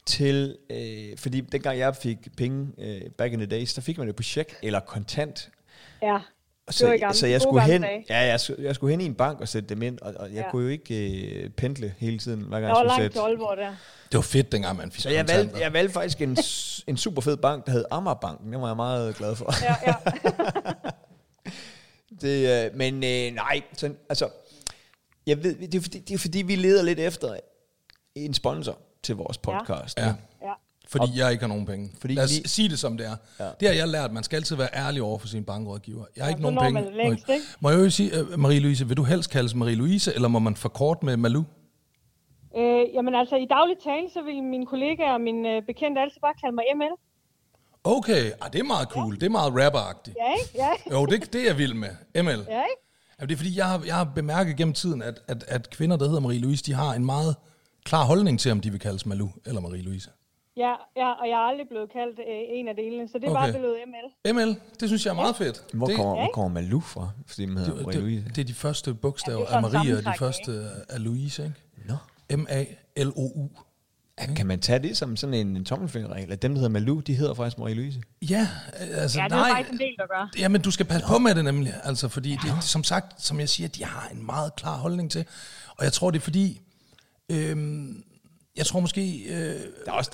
til, 0.06 0.56
øh, 0.70 1.18
fordi 1.18 1.40
dengang 1.40 1.78
jeg 1.78 1.96
fik 1.96 2.36
penge 2.36 2.68
øh, 2.78 3.00
back 3.18 3.32
in 3.32 3.38
the 3.38 3.46
days, 3.46 3.74
der 3.74 3.82
fik 3.82 3.98
man 3.98 4.06
det 4.06 4.16
på 4.16 4.22
check 4.22 4.58
eller 4.62 4.80
kontant. 4.80 5.50
Ja, 6.02 6.18
Det 6.68 7.00
var 7.00 7.12
så, 7.12 7.18
så 7.20 7.26
jeg 7.26 7.40
skulle 7.40 7.62
hen, 7.62 7.84
ja, 8.10 8.18
jeg, 8.18 8.40
skulle- 8.40 8.64
jeg 8.64 8.74
skulle 8.74 8.90
hen 8.90 9.00
i 9.00 9.04
en 9.04 9.14
bank 9.14 9.40
og 9.40 9.48
sætte 9.48 9.68
dem 9.68 9.82
ind, 9.82 9.98
og, 10.02 10.14
og 10.18 10.28
jeg 10.28 10.36
Ja. 10.44 10.50
kunne 10.50 10.62
jo 10.62 10.68
ikke 10.68 11.20
øh, 11.44 11.50
pendle 11.50 11.94
hele 11.98 12.18
tiden, 12.18 12.40
hver 12.40 12.60
gang 12.60 12.62
jeg 12.62 12.68
var 12.70 12.74
skulle 12.74 12.88
langt 12.88 13.02
sætte. 13.02 13.14
til 13.14 13.20
Aalborg 13.20 13.56
der. 13.56 13.74
Det 14.12 14.18
var 14.18 14.22
fedt, 14.22 14.52
dengang 14.52 14.76
man 14.76 14.92
fik 14.92 15.02
Så 15.02 15.10
jeg 15.10 15.28
valgte, 15.28 15.58
jeg 15.60 15.72
valgte 15.72 15.92
faktisk 15.92 16.20
en, 16.20 16.36
en 16.86 16.96
super 16.96 17.22
fed 17.22 17.36
bank, 17.36 17.66
der 17.66 17.72
hed 17.72 17.84
Amagerbanken. 17.90 18.52
Den 18.52 18.60
var 18.60 18.66
jeg 18.66 18.76
meget 18.76 19.16
glad 19.16 19.36
for. 19.36 19.54
Ja, 19.64 19.74
ja. 19.86 19.94
Det, 22.20 22.64
øh, 22.66 22.76
men 22.76 22.94
øh, 22.94 23.34
nej, 23.34 23.62
sådan, 23.72 23.96
altså, 24.08 24.28
jeg 25.26 25.42
ved, 25.42 25.54
det, 25.54 25.74
er 25.74 25.80
fordi, 25.82 25.98
det 25.98 26.14
er 26.14 26.18
fordi, 26.18 26.42
vi 26.42 26.56
leder 26.56 26.82
lidt 26.82 26.98
efter 27.00 27.36
en 28.14 28.34
sponsor 28.34 28.78
til 29.02 29.16
vores 29.16 29.38
podcast. 29.38 29.98
Ja, 29.98 30.06
ja. 30.42 30.52
Fordi 30.88 31.18
jeg 31.18 31.32
ikke 31.32 31.42
har 31.42 31.48
nogen 31.48 31.66
penge. 31.66 31.90
Fordi 32.00 32.14
Lad 32.14 32.24
os 32.24 32.30
vi- 32.44 32.48
sige 32.48 32.68
det 32.68 32.78
som 32.78 32.96
det 32.96 33.06
er. 33.06 33.16
Ja. 33.38 33.44
Ja. 33.44 33.50
Det 33.60 33.68
har 33.68 33.74
jeg 33.74 33.88
lært. 33.88 34.12
Man 34.12 34.22
skal 34.24 34.36
altid 34.36 34.56
være 34.56 34.68
ærlig 34.74 35.02
over 35.02 35.18
for 35.18 35.28
sin 35.28 35.44
bankrådgiver. 35.44 36.04
Jeg 36.16 36.24
har 36.24 36.28
ikke 36.30 36.42
så 36.42 36.50
nogen 36.50 36.74
penge. 36.74 36.90
man 36.90 36.96
længst, 36.96 37.28
ikke? 37.28 37.44
Må 37.60 37.70
jeg 37.70 37.78
jo 37.78 37.90
sige, 37.90 38.22
uh, 38.22 38.28
Marie-Louise, 38.44 38.84
vil 38.84 38.96
du 38.96 39.02
helst 39.02 39.30
kaldes 39.30 39.52
Marie-Louise, 39.54 40.14
eller 40.14 40.28
må 40.28 40.38
man 40.38 40.56
forkorte 40.56 41.06
med 41.06 41.16
Malou? 41.16 41.44
Øh, 42.56 42.84
jamen 42.94 43.14
altså, 43.14 43.36
i 43.36 43.46
daglig 43.50 43.76
tale, 43.84 44.06
så 44.12 44.22
vil 44.22 44.42
mine 44.42 44.66
kollegaer 44.66 45.12
og 45.12 45.20
mine 45.20 45.48
øh, 45.56 45.62
bekendte 45.66 46.00
altid 46.00 46.20
bare 46.20 46.34
kalde 46.42 46.54
mig 46.54 46.64
ML. 46.76 46.94
Okay, 47.84 48.24
ah, 48.40 48.52
det 48.52 48.58
er 48.60 48.64
meget 48.64 48.88
cool. 48.88 49.14
Det 49.14 49.22
er 49.22 49.30
meget 49.30 49.52
rapperagtigt. 49.64 50.16
Ja, 50.20 50.32
ikke? 50.42 50.50
Ja, 50.90 50.96
Jo, 50.96 51.06
det, 51.06 51.32
det 51.32 51.40
er 51.40 51.44
jeg 51.46 51.58
vild 51.58 51.74
med. 51.74 51.88
ML. 52.14 52.28
ja 52.28 52.32
ikke? 52.32 52.80
Jamen, 53.20 53.28
det 53.28 53.32
er 53.32 53.36
fordi, 53.36 53.58
jeg 53.58 53.66
har, 53.68 53.82
jeg 53.86 53.94
har 53.94 54.04
bemærket 54.04 54.56
gennem 54.56 54.74
tiden, 54.74 55.02
at, 55.02 55.20
at, 55.28 55.44
at 55.48 55.70
kvinder, 55.70 55.96
der 55.96 56.06
hedder 56.08 56.20
Marie-Louise, 56.20 56.62
de 56.66 56.72
har 56.72 56.94
en 56.94 57.04
meget 57.04 57.36
klar 57.84 58.04
holdning 58.04 58.40
til, 58.40 58.52
om 58.52 58.60
de 58.60 58.70
vil 58.70 58.80
kaldes 58.80 59.06
Malou 59.06 59.30
eller 59.46 59.60
Marie-Louise. 59.60 60.23
Ja, 60.56 60.74
ja, 60.96 61.10
og 61.12 61.28
jeg 61.28 61.34
er 61.34 61.46
aldrig 61.50 61.68
blevet 61.68 61.92
kaldt 61.92 62.18
øh, 62.18 62.58
en 62.58 62.68
af 62.68 62.74
delene, 62.76 63.08
så 63.08 63.18
det 63.18 63.24
er 63.24 63.30
Okay. 63.30 63.40
bare 63.40 63.52
blevet 63.58 63.76
ML. 63.86 64.32
ML, 64.34 64.56
det 64.80 64.88
synes 64.88 65.04
jeg 65.06 65.10
er 65.10 65.14
meget 65.14 65.36
fedt. 65.36 65.64
Hvor, 65.74 65.86
det, 65.86 65.96
kommer, 65.96 66.14
hvor 66.14 66.30
kommer 66.32 66.60
Malou 66.60 66.80
fra? 66.80 67.08
Fordi 67.26 67.46
man 67.46 67.56
hedder 67.64 67.84
det, 67.90 68.02
det, 68.02 68.36
det 68.36 68.38
er 68.38 68.44
de 68.44 68.54
første 68.54 68.94
bogstaver 68.94 69.46
Ja, 69.50 69.56
af 69.56 69.62
Maria, 69.62 69.96
og 69.96 70.04
de 70.04 70.12
første 70.18 70.70
af 70.88 71.04
Louise, 71.04 71.44
ikke? 71.44 71.88
Nå. 71.88 72.36
M-A-L-O-U. 72.36 73.48
Ja, 74.20 74.34
Kan 74.34 74.46
man 74.46 74.60
tage 74.60 74.78
det 74.78 74.96
som 74.96 75.16
sådan 75.16 75.34
en, 75.34 75.56
en 75.56 75.64
tommelfingerregel? 75.64 76.32
At 76.32 76.42
dem, 76.42 76.50
der 76.52 76.58
hedder 76.58 76.70
Malou, 76.70 77.00
de 77.00 77.14
hedder 77.14 77.34
faktisk 77.34 77.58
Marie-Louise? 77.58 78.00
Ja, 78.30 78.48
altså 78.94 79.18
Ja, 79.20 79.24
det 79.24 79.32
er 79.32 79.36
nej. 79.36 79.50
faktisk 79.50 79.72
en 79.72 79.78
del, 79.78 79.94
der 79.98 80.06
gør. 80.06 80.30
Ja, 80.38 80.48
men 80.48 80.60
du 80.60 80.70
skal 80.70 80.86
passe 80.86 81.06
på 81.08 81.18
med 81.18 81.34
det 81.34 81.44
nemlig, 81.44 81.74
altså, 81.84 82.08
fordi 82.08 82.30
det, 82.30 82.40
det, 82.56 82.64
som 82.64 82.84
sagt, 82.84 83.22
som 83.22 83.40
jeg 83.40 83.48
siger, 83.48 83.68
de 83.68 83.84
har 83.84 84.08
en 84.12 84.26
meget 84.26 84.56
klar 84.56 84.76
holdning 84.76 85.10
til, 85.10 85.24
og 85.78 85.84
jeg 85.84 85.92
tror, 85.92 86.10
det 86.10 86.18
er 86.18 86.22
fordi, 86.22 86.60
øhm, 87.28 88.04
jeg 88.56 88.66
tror 88.66 88.80
måske, 88.80 89.18
øh. 89.18 89.60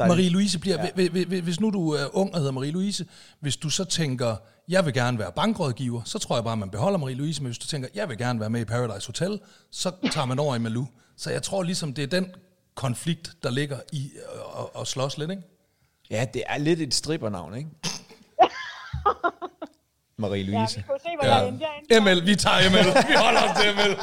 Marie-Louise 0.01 0.59
bliver, 0.59 0.87
ja. 0.97 1.09
hvis, 1.09 1.41
hvis 1.41 1.61
nu 1.61 1.71
du 1.71 1.91
er 1.91 2.17
ung 2.17 2.35
og 2.35 2.41
hedder 2.41 2.53
Marie-Louise, 2.53 3.05
hvis 3.41 3.57
du 3.57 3.71
så 3.71 3.85
tænker, 3.85 4.37
jeg 4.69 4.87
vil 4.87 4.95
gerne 4.95 5.19
være 5.19 5.33
bankrådgiver, 5.33 6.03
så 6.05 6.19
tror 6.19 6.37
jeg 6.37 6.45
bare, 6.45 6.57
man 6.57 6.71
beholder 6.71 6.99
Marie-Louise, 6.99 7.41
men 7.41 7.47
hvis 7.47 7.59
du 7.59 7.67
tænker, 7.67 7.89
jeg 7.95 8.09
vil 8.09 8.19
gerne 8.19 8.41
være 8.41 8.51
med 8.51 8.61
i 8.61 8.65
Paradise 8.65 9.07
Hotel, 9.09 9.41
så 9.71 9.93
tager 10.13 10.25
man 10.27 10.39
over 10.39 10.55
i 10.55 10.59
Malou. 10.59 10.87
Så 11.17 11.31
jeg 11.31 11.43
tror 11.43 11.63
ligesom, 11.63 11.95
det 11.95 12.03
er 12.03 12.21
den 12.21 12.35
konflikt, 12.75 13.33
der 13.43 13.51
ligger 13.51 13.79
i 13.93 14.11
at, 14.59 14.81
at 14.81 14.87
slås 14.87 15.19
lidt, 15.19 15.31
ikke? 15.31 15.43
Ja, 16.11 16.27
det 16.35 16.43
er 16.47 16.59
lidt 16.59 16.81
et 16.81 16.95
strippernavn, 16.95 17.55
ikke? 17.57 17.71
Ja, 20.23 20.27
Marie-Louise. 20.27 20.77
vi 20.77 20.83
kunne 20.89 20.99
se, 21.03 21.09
hvor 21.21 21.49
endte. 21.49 21.65
Jeg 21.91 21.99
endte 21.99 22.15
ML, 22.15 22.27
vi 22.27 22.37
tager 22.37 22.71
ML. 22.71 23.09
Vi 23.09 23.15
holder 23.17 23.41
os 23.41 23.59
til 23.61 23.75
ML. 23.77 23.97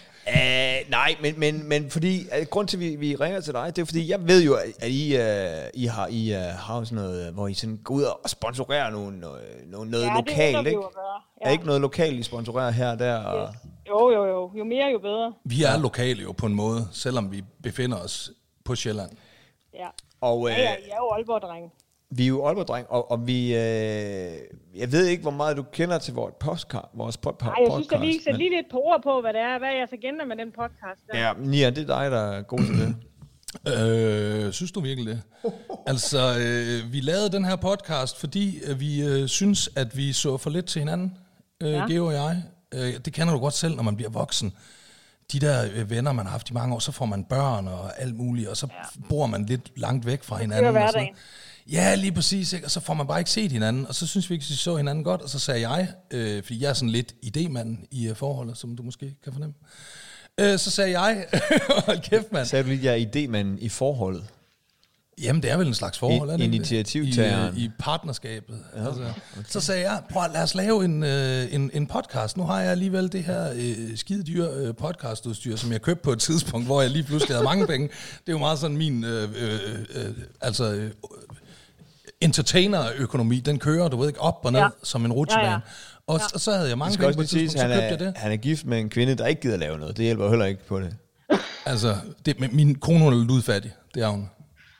Uh, 0.28 0.90
nej, 0.90 1.16
men, 1.22 1.40
men, 1.40 1.68
men 1.68 1.90
fordi, 1.90 2.26
uh, 2.40 2.46
grund 2.50 2.68
til, 2.68 2.76
at 2.76 2.80
vi, 2.80 2.96
vi 2.96 3.14
ringer 3.16 3.40
til 3.40 3.52
dig, 3.52 3.76
det 3.76 3.82
er 3.82 3.86
fordi, 3.86 4.10
jeg 4.10 4.28
ved 4.28 4.42
jo, 4.44 4.54
at 4.54 4.62
at 4.80 4.88
I, 4.90 5.16
uh, 5.16 5.82
I 5.82 5.86
har, 5.86 6.06
I, 6.10 6.32
uh, 6.32 6.38
har 6.38 6.84
sådan 6.84 7.04
noget, 7.04 7.32
hvor 7.32 7.48
I 7.48 7.54
sådan 7.54 7.76
går 7.84 7.94
ud 7.94 8.02
og 8.02 8.30
sponsorerer 8.30 8.90
nogle, 8.90 9.20
noget, 9.20 9.42
noget, 9.66 9.88
noget 9.88 10.04
ja, 10.04 10.08
det 10.08 10.24
lokalt, 10.26 10.64
vi 10.64 10.68
ikke? 10.70 10.80
gøre. 10.80 11.20
Er 11.40 11.50
ikke 11.50 11.66
noget 11.66 11.80
lokalt, 11.80 12.18
I 12.18 12.22
sponsorerer 12.22 12.70
her 12.70 12.90
og 12.90 12.98
der? 12.98 13.16
Og... 13.24 13.54
Jo, 13.88 14.10
jo, 14.10 14.24
jo. 14.24 14.50
Jo 14.58 14.64
mere, 14.64 14.86
jo 14.92 14.98
bedre. 14.98 15.34
Vi 15.44 15.62
er 15.62 15.78
lokale 15.78 16.22
jo 16.22 16.32
på 16.32 16.46
en 16.46 16.54
måde, 16.54 16.88
selvom 16.92 17.32
vi 17.32 17.42
befinder 17.62 17.98
os 17.98 18.30
på 18.64 18.74
Sjælland. 18.74 19.10
Ja. 19.74 19.88
Og 20.20 20.48
Ja, 20.48 20.62
ja, 20.62 20.72
øh, 20.72 20.78
I 20.86 20.90
er 20.90 20.96
jo 20.96 21.10
Aalborg-drenge. 21.10 21.70
Vi 22.10 22.22
er 22.24 22.28
jo 22.28 22.46
Aalborg-dreng, 22.46 22.86
og, 22.90 23.10
og 23.10 23.26
vi, 23.26 23.54
øh, 23.54 24.32
jeg 24.76 24.92
ved 24.92 25.06
ikke, 25.06 25.22
hvor 25.22 25.30
meget 25.30 25.56
du 25.56 25.62
kender 25.72 25.98
til 25.98 26.14
vores 26.14 26.34
podcast. 26.40 26.84
Vores 26.94 27.16
pod- 27.26 27.44
Nej, 27.44 27.54
jeg 27.60 27.72
synes, 27.72 27.86
podcast, 27.86 27.92
at 27.92 28.00
lige 28.08 28.22
sætte 28.24 28.38
lige 28.38 28.50
lidt 28.56 28.66
på 28.70 28.78
ord 28.78 29.00
på, 29.02 29.20
hvad 29.20 29.32
det 29.32 29.40
er. 29.40 29.58
Hvad 29.58 29.68
er 29.68 29.72
jeres 29.76 29.92
agenda 29.92 30.24
med 30.24 30.36
den 30.36 30.52
podcast? 30.52 31.00
Der? 31.12 31.18
Ja, 31.18 31.32
Nia, 31.38 31.70
det 31.70 31.90
er 31.90 32.00
dig, 32.00 32.10
der 32.10 32.20
er 32.32 32.42
god 32.42 32.58
til 32.58 32.78
det. 32.80 32.96
Øh, 34.46 34.52
synes 34.52 34.72
du 34.72 34.80
virkelig 34.80 35.06
det? 35.14 35.22
Altså, 35.86 36.18
øh, 36.40 36.92
vi 36.92 37.00
lavede 37.00 37.30
den 37.32 37.44
her 37.44 37.56
podcast, 37.56 38.20
fordi 38.20 38.58
øh, 38.64 38.80
vi 38.80 39.02
øh, 39.02 39.28
synes, 39.28 39.70
at 39.76 39.96
vi 39.96 40.12
så 40.12 40.36
for 40.36 40.50
lidt 40.50 40.66
til 40.66 40.78
hinanden, 40.78 41.14
øh, 41.62 41.72
ja. 41.72 41.86
Geo 41.86 42.06
og 42.06 42.12
jeg. 42.12 42.42
Øh, 42.74 42.94
det 43.04 43.12
kender 43.12 43.32
du 43.34 43.40
godt 43.40 43.54
selv, 43.54 43.76
når 43.76 43.82
man 43.82 43.96
bliver 43.96 44.10
voksen. 44.10 44.52
De 45.32 45.40
der 45.40 45.64
øh, 45.74 45.90
venner, 45.90 46.12
man 46.12 46.26
har 46.26 46.32
haft 46.32 46.50
i 46.50 46.52
mange 46.52 46.74
år, 46.74 46.78
så 46.78 46.92
får 46.92 47.06
man 47.06 47.24
børn 47.24 47.68
og 47.68 48.00
alt 48.00 48.16
muligt, 48.16 48.48
og 48.48 48.56
så 48.56 48.66
ja. 48.70 49.00
bor 49.08 49.26
man 49.26 49.46
lidt 49.46 49.78
langt 49.80 50.06
væk 50.06 50.22
fra 50.22 50.36
hinanden. 50.36 50.66
og 50.66 50.72
sådan 50.72 50.82
hverdagen. 50.82 51.04
noget. 51.04 51.18
Ja, 51.72 51.94
lige 51.94 52.12
præcis. 52.12 52.52
Ikke? 52.52 52.66
Og 52.66 52.70
så 52.70 52.80
får 52.80 52.94
man 52.94 53.06
bare 53.06 53.18
ikke 53.18 53.30
set 53.30 53.52
hinanden, 53.52 53.86
og 53.86 53.94
så 53.94 54.06
synes 54.06 54.30
vi 54.30 54.34
ikke, 54.34 54.44
at 54.44 54.50
vi 54.50 54.54
så 54.54 54.76
hinanden 54.76 55.04
godt. 55.04 55.20
Og 55.22 55.28
så 55.30 55.38
sagde 55.38 55.68
jeg, 55.68 55.88
øh, 56.10 56.42
fordi 56.42 56.62
jeg 56.62 56.68
er 56.70 56.74
sådan 56.74 56.90
lidt 56.90 57.14
idémand 57.26 57.86
i 57.90 58.08
øh, 58.08 58.16
forholdet, 58.16 58.58
som 58.58 58.76
du 58.76 58.82
måske 58.82 59.14
kan 59.24 59.32
fornemme. 59.32 59.54
Øh, 60.40 60.58
så 60.58 60.70
sagde 60.70 61.00
jeg, 61.00 61.26
hold 61.86 62.00
kæft 62.00 62.32
mand, 62.32 62.46
Sagde 62.46 62.62
du 62.62 62.68
lige, 62.68 62.90
at 62.90 63.00
jeg 63.00 63.02
er 63.02 63.06
idémanden 63.26 63.58
i 63.64 63.68
forholdet? 63.68 64.24
Jamen, 65.22 65.42
det 65.42 65.50
er 65.50 65.56
vel 65.56 65.66
en 65.66 65.74
slags 65.74 65.98
forhold, 65.98 66.30
I- 66.30 66.32
er 66.32 66.36
det 66.36 66.44
initiativtageren. 66.44 67.56
I, 67.56 67.64
i 67.64 67.70
partnerskabet. 67.78 68.58
Ja, 68.76 68.86
altså. 68.86 69.00
okay. 69.02 69.42
Så 69.48 69.60
sagde 69.60 69.90
jeg, 69.90 70.02
prøv 70.10 70.22
at 70.24 70.30
lad 70.32 70.42
os 70.42 70.54
lave 70.54 70.84
en, 70.84 71.02
øh, 71.02 71.54
en, 71.54 71.70
en 71.74 71.86
podcast. 71.86 72.36
Nu 72.36 72.42
har 72.42 72.60
jeg 72.60 72.70
alligevel 72.70 73.12
det 73.12 73.24
her 73.24 73.52
øh, 73.56 73.96
skide 73.96 74.22
dyre 74.22 74.48
øh, 74.54 74.74
podcastudstyr, 74.74 75.56
som 75.56 75.72
jeg 75.72 75.82
købte 75.82 76.02
på 76.02 76.12
et 76.12 76.18
tidspunkt, 76.20 76.66
hvor 76.66 76.82
jeg 76.82 76.90
lige 76.90 77.02
pludselig 77.04 77.34
havde 77.36 77.44
mange 77.44 77.66
penge. 77.66 77.88
Det 77.88 78.28
er 78.28 78.32
jo 78.32 78.38
meget 78.38 78.58
sådan 78.58 78.76
min, 78.76 79.04
øh, 79.04 79.28
øh, 79.36 79.60
øh, 79.94 80.12
altså, 80.40 80.72
øh, 80.74 80.90
entertainer-økonomi, 82.20 83.40
den 83.40 83.58
kører, 83.58 83.88
du 83.88 83.96
ved 83.96 84.08
ikke, 84.08 84.20
op 84.20 84.40
og 84.42 84.52
ned, 84.52 84.60
ja. 84.60 84.68
Som 84.82 85.04
en 85.04 85.12
rutsjebane. 85.12 85.46
Ja, 85.46 85.52
Ja, 85.52 85.56
ja. 85.56 85.60
Og, 86.06 86.20
og 86.34 86.40
så 86.40 86.50
havde 86.50 86.62
jeg 86.62 86.70
Det 86.70 86.78
mange 86.78 86.98
penge 86.98 87.14
på 87.14 87.20
et 87.20 87.28
tidspunkt, 87.28 87.54
at 87.64 87.70
så 87.70 87.74
han 87.82 87.90
købte 87.90 88.04
jeg 88.04 88.08
er, 88.08 88.12
det. 88.12 88.18
han 88.22 88.32
er 88.32 88.36
gift 88.36 88.66
med 88.66 88.78
en 88.78 88.90
kvinde, 88.90 89.14
der 89.14 89.26
ikke 89.26 89.40
gider 89.40 89.56
lave 89.56 89.78
noget. 89.78 89.96
Det 89.96 90.04
hjælper 90.04 90.24
jo 90.24 90.30
heller 90.30 90.46
ikke 90.46 90.66
på 90.66 90.80
det. 90.80 90.96
Altså, 91.66 91.96
det, 92.26 92.52
min 92.52 92.74
kone 92.74 92.98
hun 92.98 93.12
er 93.12 93.16
ludfattig, 93.16 93.72
det 93.94 94.02
er 94.02 94.08
hun. 94.08 94.30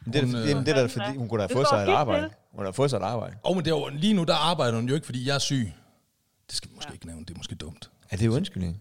Men 0.04 0.12
det, 0.12 0.18
er, 0.18 0.24
Hun, 0.24 0.34
hun, 0.34 0.42
øh, 0.42 0.48
det, 0.48 0.56
er, 0.56 0.64
det 0.64 0.68
er 0.68 0.74
da 0.74 0.86
fordi, 0.86 1.18
hun 1.18 1.28
kunne 1.28 1.42
da 1.42 1.46
Det 1.46 1.52
få 1.56 1.64
står 1.64 1.76
sig 1.76 1.84
et 1.84 1.94
arbejde. 1.94 2.28
Hun 2.52 2.64
har 2.64 2.72
fået 2.72 2.90
sig 2.90 2.96
et 2.96 3.02
arbejde. 3.02 3.36
Og 3.42 3.54
men 3.54 3.64
det 3.64 3.70
er 3.70 3.74
jo, 3.76 3.88
lige 3.92 4.14
nu, 4.14 4.24
der 4.24 4.34
arbejder 4.34 4.74
hun 4.74 4.88
jo 4.88 4.94
ikke, 4.94 5.06
fordi 5.06 5.28
jeg 5.28 5.34
er 5.34 5.38
syg. 5.38 5.72
Det 6.48 6.56
skal 6.56 6.70
vi 6.70 6.74
måske 6.74 6.90
ja. 6.90 6.94
ikke 6.94 7.06
nævne, 7.06 7.24
det 7.24 7.30
er 7.30 7.36
måske 7.36 7.54
dumt. 7.54 7.90
Er 8.10 8.16
det 8.16 8.28
undskyldning? 8.28 8.80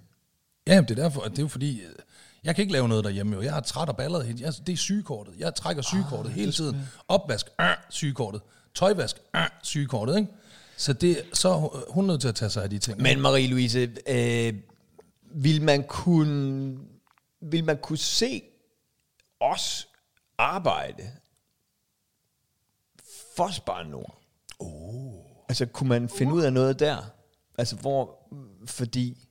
Ja, 0.68 0.82
det 0.82 0.92
er 0.92 0.96
derfor, 0.96 1.22
det 1.22 1.38
er 1.40 1.44
jo 1.44 1.48
fordi, 1.48 1.82
øh, 1.82 1.90
jeg 2.46 2.56
kan 2.56 2.62
ikke 2.62 2.74
lave 2.74 2.88
noget 2.88 3.04
derhjemme 3.04 3.36
jo. 3.36 3.42
Jeg 3.42 3.58
er 3.58 3.62
træt 3.62 3.90
og 3.90 3.98
ballet. 3.98 4.42
Jeg, 4.42 4.54
det 4.68 4.74
er 4.74 4.78
sygekortet. 4.78 5.34
Jeg 5.38 5.56
trækker 5.56 5.84
sygekortet 5.84 6.32
hele 6.32 6.52
tiden. 6.52 6.82
Opvask, 7.08 7.46
øh, 7.62 7.68
sygekortet. 7.90 8.42
Tøjvask, 8.76 9.18
øh, 9.36 9.42
sygekortet, 9.64 10.18
ikke? 10.18 10.32
Så, 10.78 10.94
det, 10.94 11.22
så 11.34 11.50
er 11.50 11.92
hun 11.92 12.06
nødt 12.06 12.22
til 12.22 12.28
at 12.28 12.36
tage 12.36 12.50
sig 12.50 12.64
af 12.64 12.70
de 12.70 12.80
ting. 12.80 13.02
Men 13.02 13.26
Marie-Louise, 13.26 13.80
øh, 14.08 14.54
vil 15.32 15.62
man 15.62 15.84
kunne 15.84 16.78
vil 17.42 17.64
man 17.64 17.78
kunne 17.78 17.98
se 17.98 18.42
os 19.40 19.88
arbejde 20.38 21.12
for 23.36 23.52
Spar 23.52 23.84
Nord? 23.84 24.22
Oh. 24.60 25.14
Altså, 25.50 25.66
kunne 25.66 25.90
man 25.90 26.10
finde 26.10 26.34
ud 26.34 26.42
af 26.42 26.54
noget 26.54 26.80
der? 26.80 26.98
Altså, 27.58 27.76
hvor, 27.76 28.18
fordi... 28.66 29.25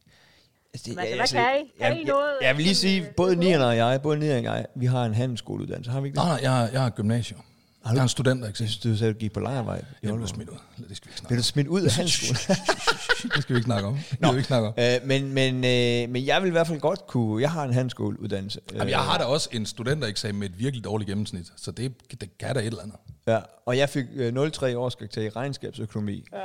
Altså, 0.75 0.85
det, 0.91 0.97
Men 0.97 1.21
altså, 1.21 1.35
hvad 1.37 1.45
kan 1.45 1.61
I? 1.67 1.83
Kan 1.83 1.93
I 1.97 1.99
jeg, 1.99 2.05
noget, 2.05 2.27
jeg, 2.41 2.49
jeg 2.49 2.57
vil 2.57 2.65
lige 2.65 2.75
sige, 2.75 3.01
øh, 3.03 3.07
både? 3.17 3.37
Nian 3.37 3.61
og 3.61 3.77
jeg, 3.77 4.03
både 4.03 4.19
Nian 4.19 4.37
og 4.47 4.57
jeg, 4.57 4.67
vi 4.77 4.87
har 4.87 5.05
en 5.05 5.15
handelsskoleuddannelse, 5.15 5.91
har 5.91 6.01
vi 6.01 6.09
ikke 6.09 6.17
det? 6.17 6.25
Nej, 6.25 6.33
nej, 6.35 6.41
jeg, 6.43 6.53
har- 6.53 6.69
jeg 6.73 6.81
har 6.83 6.91
gymnasium. 6.91 7.41
Jeg 7.87 7.97
er 7.99 8.03
en 8.03 8.09
student, 8.09 8.39
ikke? 8.39 8.47
Jeg 8.47 8.55
synes, 8.57 8.77
du 8.77 8.97
sagde, 8.97 9.11
at 9.11 9.15
du 9.15 9.19
gik 9.19 9.33
på 9.33 9.41
lejrvej 9.41 9.83
Jeg 10.03 10.15
blev 10.15 10.27
smidt 10.27 10.49
ud. 10.49 10.57
Det 10.89 10.97
skal 10.97 11.11
vi 11.11 11.17
snakke 11.17 11.29
Blev 11.29 11.39
du 11.39 11.43
smidt 11.45 11.67
ud 11.69 11.83
af 11.83 11.91
handelsskolen? 11.93 12.37
det 13.35 13.43
skal 13.43 13.55
vi 13.55 13.59
ikke 13.59 13.65
snakke 13.67 13.89
om. 13.89 13.95
Det 13.95 14.05
skal 14.05 14.33
vi 14.33 14.37
ikke 14.37 14.47
snakke 14.47 14.69
om. 14.69 14.75
Øh, 14.79 15.09
men, 15.09 15.33
men, 15.33 15.55
øh, 15.55 16.13
men 16.13 16.27
jeg 16.27 16.43
vil 16.43 16.49
i 16.49 16.51
hvert 16.51 16.67
fald 16.67 16.81
godt 16.81 17.07
kunne... 17.07 17.43
Jeg 17.43 17.51
har 17.51 17.65
en 17.65 17.73
handelsskoleuddannelse. 17.73 18.61
Jamen, 18.75 18.89
jeg 18.89 18.99
har 18.99 19.19
da 19.19 19.25
også 19.25 19.49
en 19.53 19.67
studentereksamen 19.67 20.41
med 20.41 20.49
et 20.49 20.59
virkelig 20.59 20.85
dårligt 20.85 21.09
gennemsnit, 21.09 21.47
så 21.57 21.71
det, 21.71 21.93
det 22.21 22.39
kan 22.39 22.55
da 22.55 22.61
et 22.61 22.67
eller 22.67 22.83
andet. 22.83 22.97
Ja, 23.27 23.39
og 23.67 23.79
jeg 23.79 23.89
fik 23.89 24.05
øh, 24.15 24.33
0,3 24.33 24.75
årskarakter 24.77 25.23
i 25.23 25.29
regnskabsøkonomi. 25.29 26.25
Ja. 26.33 26.39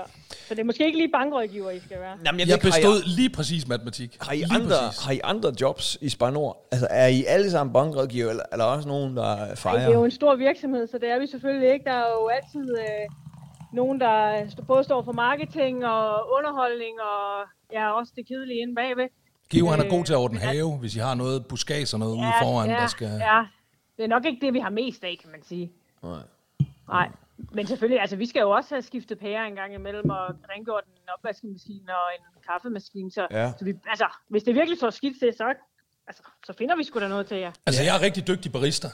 Så 0.48 0.54
det 0.56 0.60
er 0.60 0.64
måske 0.64 0.86
ikke 0.86 0.98
lige 0.98 1.10
bankrådgiver, 1.14 1.72
I 1.72 1.80
skal 1.80 2.00
være. 2.00 2.18
Jamen, 2.26 2.40
Jeg, 2.40 2.48
jeg 2.48 2.56
ikke, 2.56 2.66
bestod 2.66 3.04
lige 3.16 3.30
præcis 3.30 3.68
matematik. 3.68 4.18
Har 4.22 4.34
I, 4.34 4.36
lige 4.38 4.54
andre, 4.54 4.78
præcis. 4.88 5.04
har 5.06 5.12
I 5.12 5.20
andre 5.24 5.54
jobs 5.62 5.98
i 6.02 6.10
Spar 6.10 6.30
Nord? 6.32 6.68
Altså, 6.72 6.88
er 6.90 7.08
I 7.08 7.26
alle 7.28 7.52
sammen 7.52 7.74
bankrådgiver, 7.74 8.30
eller 8.30 8.44
er 8.52 8.58
der 8.58 8.64
også 8.64 8.88
nogen, 8.88 9.18
der 9.18 9.24
Ej, 9.24 9.56
fejrer? 9.56 9.80
det 9.80 9.88
er 9.88 9.94
jo 9.94 10.06
en 10.06 10.12
stor 10.12 10.36
virksomhed, 10.36 10.88
så 10.88 10.98
det 11.02 11.10
er 11.12 11.20
vi 11.20 11.28
selvfølgelig 11.28 11.74
ikke. 11.74 11.86
Der 11.86 11.92
er 11.92 12.10
jo 12.22 12.28
altid 12.28 12.78
øh, 12.78 12.86
nogen, 13.72 14.00
der 14.00 14.46
både 14.68 14.84
står 14.84 15.02
for 15.04 15.12
marketing 15.12 15.86
og 15.86 16.32
underholdning, 16.38 17.02
og 17.02 17.46
ja, 17.74 17.92
også 17.92 18.14
det 18.16 18.28
kedelige 18.28 18.62
inde 18.62 18.76
bagved. 18.76 19.08
Geo, 19.50 19.68
han 19.68 19.80
er 19.80 19.90
god 19.90 20.04
til 20.06 20.14
at 20.14 20.18
Øh, 20.18 20.24
ordne 20.24 20.40
have, 20.40 20.78
hvis 20.78 20.96
I 20.96 21.00
har 21.00 21.16
noget 21.16 21.46
buskads 21.46 21.94
og 21.94 22.00
noget 22.00 22.14
ude 22.14 22.32
foran, 22.42 22.70
ja, 22.70 22.76
der 22.76 22.88
skal... 22.88 23.08
Ja, 23.08 23.44
det 23.98 24.04
er 24.04 24.08
nok 24.08 24.26
ikke 24.26 24.46
det, 24.46 24.54
vi 24.54 24.60
har 24.60 24.70
mest 24.70 25.04
af, 25.04 25.18
kan 25.22 25.32
man 25.32 25.44
sige. 25.44 25.72
Nej. 26.04 26.20
Nej. 26.88 27.10
Men 27.52 27.68
selvfølgelig, 27.68 28.02
altså 28.02 28.16
vi 28.16 28.26
skal 28.26 28.40
jo 28.40 28.50
også 28.52 28.76
have 28.76 28.82
skiftet 28.82 29.20
pære 29.20 29.48
en 29.48 29.56
gang 29.56 29.74
imellem, 29.74 30.10
og 30.10 30.26
rengjort 30.50 30.84
en 30.86 31.10
opvaskemaskine 31.18 31.92
og 31.92 32.08
en 32.20 32.42
kaffemaskine. 32.52 33.12
Så, 33.12 33.28
Ja. 33.32 33.52
så 33.60 33.66
vi, 33.66 33.74
altså, 33.88 34.06
hvis 34.28 34.44
det 34.44 34.56
virkelig 34.56 34.78
står 34.78 34.90
skidt 34.90 35.20
til, 35.20 35.34
så, 35.38 35.54
altså, 36.08 36.24
så 36.46 36.54
finder 36.54 36.76
vi 36.76 36.84
sgu 36.84 37.00
da 37.00 37.08
noget 37.08 37.28
til 37.28 37.38
jer. 37.38 37.52
Altså, 37.66 37.84
jeg 37.84 37.96
er 37.98 38.02
rigtig 38.02 38.28
dygtig 38.28 38.52
barista. 38.52 38.88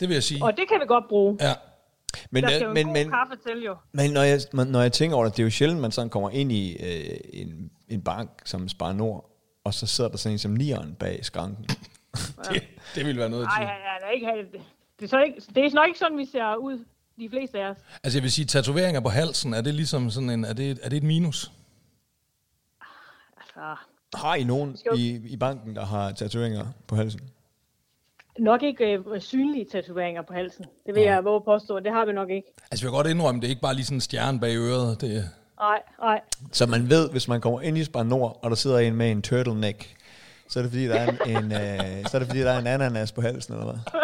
Det 0.00 0.08
vil 0.08 0.14
jeg 0.14 0.22
sige. 0.22 0.44
Og 0.44 0.56
det 0.56 0.68
kan 0.68 0.80
vi 0.80 0.86
godt 0.86 1.04
bruge. 1.08 1.36
Ja. 1.40 1.52
Men, 2.30 2.42
Der 2.42 2.50
skal 2.50 2.62
jo 2.62 2.66
øh, 2.66 2.70
en 2.70 2.74
men, 2.74 2.86
god 2.86 2.92
men, 2.94 3.10
kaffe 3.10 3.34
til, 3.46 3.62
jo. 3.64 3.76
men 3.92 4.10
når, 4.10 4.22
jeg, 4.22 4.40
når 4.52 4.80
jeg 4.82 4.92
tænker 4.92 5.16
over 5.16 5.24
det, 5.24 5.36
det 5.36 5.42
er 5.42 5.44
jo 5.46 5.50
sjældent, 5.50 5.80
man 5.80 5.92
sådan 5.92 6.10
kommer 6.10 6.30
ind 6.30 6.52
i 6.52 6.76
øh, 6.76 7.18
en, 7.32 7.70
en 7.88 8.02
bank 8.02 8.30
som 8.44 8.68
Spar 8.68 8.92
Nord, 8.92 9.36
og 9.64 9.74
så 9.74 9.86
sidder 9.86 10.10
der 10.10 10.16
sådan 10.16 10.32
en 10.34 10.38
som 10.38 10.50
nieren 10.50 10.94
bag 10.94 11.24
skranken. 11.24 11.64
Det, 12.52 12.62
det 12.94 13.06
vil 13.06 13.16
være 13.18 13.28
noget 13.30 13.44
Nej, 13.44 13.58
til. 13.60 13.66
han 13.66 14.02
er 14.02 14.10
ikke, 14.10 14.26
han, 14.26 14.36
det, 14.98 15.04
er 15.04 15.08
så 15.08 15.22
ikke, 15.22 15.40
det 15.54 15.64
er 15.64 15.74
nok 15.74 15.86
ikke 15.86 15.98
sådan, 15.98 16.18
vi 16.18 16.26
ser 16.32 16.54
ud, 16.56 16.84
de 17.18 17.28
fleste 17.30 17.58
af 17.60 17.70
os. 17.70 17.76
Altså, 18.04 18.18
jeg 18.18 18.22
vil 18.22 18.32
sige, 18.32 18.44
tatoveringer 18.44 19.00
på 19.00 19.08
halsen, 19.08 19.54
er 19.54 19.60
det 19.60 19.74
ligesom 19.74 20.10
sådan 20.10 20.30
en... 20.30 20.44
Er 20.44 20.52
det, 20.52 20.78
er 20.82 20.88
det 20.88 20.96
et 20.96 21.02
minus? 21.02 21.52
Altså, 23.36 23.76
Har 24.14 24.34
I 24.34 24.44
nogen 24.44 24.76
Jo. 24.86 24.92
i, 24.96 25.20
i 25.26 25.36
banken, 25.36 25.76
der 25.76 25.84
har 25.84 26.12
tatoveringer 26.12 26.66
på 26.86 26.96
halsen? 26.96 27.20
Nok 28.38 28.62
ikke 28.62 28.84
øh, 28.92 29.20
synlige 29.20 29.66
tatoveringer 29.72 30.22
på 30.22 30.32
halsen. 30.32 30.64
Det 30.86 30.94
vil 30.94 31.02
jeg 31.02 31.24
våge 31.24 31.40
påstå. 31.44 31.80
Det 31.80 31.92
har 31.92 32.04
vi 32.04 32.12
nok 32.12 32.30
ikke. 32.30 32.48
Altså, 32.70 32.86
jeg 32.86 32.92
vil 32.92 32.96
godt 32.96 33.06
indrømme, 33.06 33.40
det 33.40 33.46
er 33.46 33.50
ikke 33.50 33.62
bare 33.62 33.74
lige 33.74 33.84
sådan 33.84 33.96
en 33.96 34.00
stjerne 34.00 34.40
bag 34.40 34.56
øret. 34.56 35.00
Det, 35.00 35.30
Nej, 35.60 35.82
nej. 36.00 36.20
Så 36.52 36.66
man 36.66 36.90
ved, 36.90 37.10
hvis 37.10 37.28
man 37.28 37.40
kommer 37.40 37.60
ind 37.60 37.78
i 37.78 37.84
Spar 37.84 38.02
Nord, 38.02 38.38
og 38.42 38.50
der 38.50 38.56
sidder 38.56 38.78
en 38.78 38.94
med 38.94 39.10
en 39.10 39.22
turtleneck, 39.22 39.96
så 40.48 40.58
er 40.58 40.62
det 40.62 40.72
fordi, 40.72 40.84
der 40.86 40.94
er 40.94 41.06
en, 41.06 41.36
en 41.36 41.52
øh, 41.52 42.06
så 42.06 42.16
er 42.16 42.18
det 42.18 42.28
fordi, 42.28 42.40
der 42.40 42.50
er 42.52 42.58
en 42.58 42.66
ananas 42.66 43.12
på 43.12 43.20
halsen, 43.20 43.54
eller 43.54 43.64
hvad? 43.66 43.78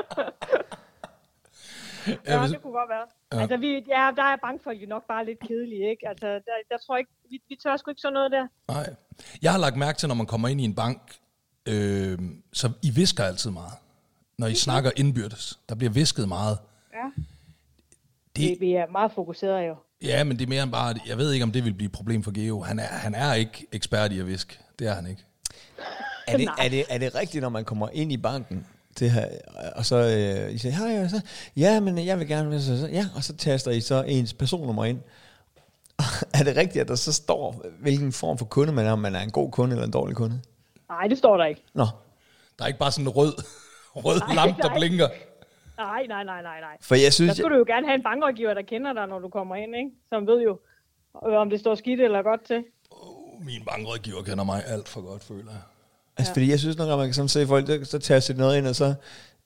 Ja, 2.26 2.40
hvis- 2.40 2.50
det 2.50 2.62
kunne 2.62 2.72
godt 2.72 2.88
være. 2.90 3.06
Ja. 3.32 3.40
Altså, 3.40 3.56
vi, 3.56 3.68
ja, 3.88 4.10
der 4.16 4.22
er 4.22 4.36
bankfolk 4.42 4.82
jo 4.82 4.86
nok 4.88 5.02
bare 5.08 5.24
lidt 5.24 5.38
kedelige, 5.40 5.90
ikke? 5.90 6.08
Altså, 6.08 6.26
der, 6.26 6.54
der 6.70 6.76
tror 6.86 6.94
jeg 6.94 7.00
ikke, 7.00 7.10
vi, 7.30 7.42
vi 7.48 7.56
tør 7.62 7.76
sgu 7.76 7.90
ikke 7.90 8.00
sådan 8.00 8.12
noget 8.12 8.30
der. 8.32 8.46
nej. 8.68 8.94
Jeg 9.42 9.52
har 9.52 9.58
lagt 9.58 9.76
mærke 9.76 9.98
til, 9.98 10.08
når 10.08 10.14
man 10.14 10.26
kommer 10.26 10.48
ind 10.48 10.60
i 10.60 10.64
en 10.64 10.74
bank, 10.74 11.00
øh, 11.68 12.18
så 12.52 12.70
I 12.82 12.90
visker 12.90 13.24
altid 13.24 13.50
meget. 13.50 13.72
Når 14.38 14.46
I 14.46 14.54
snakker 14.54 14.90
indbyrdes. 14.96 15.58
Der 15.68 15.74
bliver 15.74 15.90
visket 15.90 16.28
meget. 16.28 16.58
Ja. 16.92 17.22
Det, 18.36 18.56
Vi, 18.60 18.72
er 18.72 18.86
meget 18.92 19.12
fokuseret 19.14 19.68
jo. 19.68 19.74
ja, 20.02 20.24
men 20.24 20.38
det 20.38 20.44
er 20.44 20.48
mere 20.48 20.62
end 20.62 20.72
bare... 20.72 20.94
Jeg 21.06 21.18
ved 21.18 21.32
ikke, 21.32 21.42
om 21.42 21.52
det 21.52 21.64
vil 21.64 21.74
blive 21.74 21.86
et 21.86 21.92
problem 21.92 22.22
for 22.22 22.30
Geo. 22.30 22.62
Han 22.62 22.78
er, 22.78 22.86
han 22.86 23.14
er 23.14 23.34
ikke 23.34 23.66
ekspert 23.72 24.12
i 24.12 24.18
at 24.20 24.26
viske. 24.26 24.58
Det 24.78 24.86
er 24.86 24.94
han 24.94 25.06
ikke. 25.06 25.24
Er 26.26 26.36
det, 26.36 26.48
er, 26.58 26.68
det, 26.68 26.84
er 26.88 26.98
det 26.98 27.14
rigtigt, 27.14 27.42
når 27.42 27.48
man 27.48 27.64
kommer 27.64 27.88
ind 27.92 28.12
i 28.12 28.16
banken, 28.16 28.66
det 28.98 29.10
her, 29.10 29.28
og 29.76 29.86
så 29.86 29.96
øh, 29.96 30.54
I 30.54 30.58
siger, 30.58 30.72
hej, 30.72 31.04
og 31.04 31.10
så, 31.10 31.20
ja, 31.56 31.80
men 31.80 32.06
jeg 32.06 32.18
vil 32.18 32.28
gerne, 32.28 32.62
så, 32.62 32.80
så, 32.80 32.86
ja, 32.86 33.06
og 33.16 33.24
så 33.24 33.36
taster 33.36 33.70
I 33.70 33.80
så 33.80 34.02
ens 34.02 34.34
personnummer 34.34 34.84
ind. 34.84 35.00
er 36.38 36.44
det 36.44 36.56
rigtigt, 36.56 36.82
at 36.82 36.88
der 36.88 36.94
så 36.94 37.12
står, 37.12 37.64
hvilken 37.80 38.12
form 38.12 38.38
for 38.38 38.44
kunde 38.44 38.72
man 38.72 38.86
er, 38.86 38.92
om 38.92 38.98
man 38.98 39.14
er 39.14 39.20
en 39.20 39.30
god 39.30 39.50
kunde 39.50 39.72
eller 39.72 39.84
en 39.86 39.92
dårlig 39.92 40.16
kunde? 40.16 40.40
Nej, 40.88 41.06
det 41.08 41.18
står 41.18 41.36
der 41.36 41.44
ikke. 41.44 41.62
Nå, 41.74 41.86
Der 42.58 42.64
er 42.64 42.66
ikke 42.66 42.78
bare 42.78 42.92
sådan 42.92 43.04
en 43.04 43.08
rød, 43.08 43.32
rød 43.96 44.20
Nej, 44.20 44.34
lampe, 44.34 44.62
der 44.62 44.68
nej. 44.68 44.78
blinker. 44.78 45.08
Nej, 45.78 46.06
nej, 46.08 46.24
nej, 46.24 46.42
nej, 46.42 46.60
nej. 46.60 46.76
for 46.80 46.94
jeg 46.94 47.04
Der 47.04 47.10
synes, 47.10 47.36
skulle 47.36 47.54
du 47.54 47.58
jo 47.58 47.64
gerne 47.66 47.86
have 47.86 47.94
en 47.94 48.02
bankrådgiver, 48.02 48.54
der 48.54 48.62
kender 48.62 48.92
dig, 48.92 49.06
når 49.06 49.18
du 49.18 49.28
kommer 49.28 49.56
ind, 49.56 49.76
ikke? 49.76 49.90
Som 50.08 50.26
ved 50.26 50.42
jo, 50.42 50.58
øh, 51.28 51.34
om 51.34 51.50
det 51.50 51.60
står 51.60 51.74
skidt 51.74 52.00
eller 52.00 52.22
godt 52.22 52.44
til. 52.46 52.64
Min 53.40 53.62
bankrådgiver 53.70 54.22
kender 54.22 54.44
mig 54.44 54.62
alt 54.66 54.88
for 54.88 55.00
godt, 55.00 55.24
føler 55.24 55.50
jeg. 55.50 55.60
altså, 56.16 56.32
fordi 56.32 56.50
jeg 56.50 56.58
synes 56.58 56.76
nogle 56.76 56.90
gange, 56.90 57.00
man 57.02 57.06
kan 57.08 57.14
sådan 57.14 57.28
se 57.28 57.46
folk, 57.46 57.66
der, 57.66 57.84
så 57.84 57.98
tager 57.98 58.20
sig 58.20 58.36
noget 58.36 58.58
ind, 58.58 58.66
og 58.66 58.74
så 58.76 58.94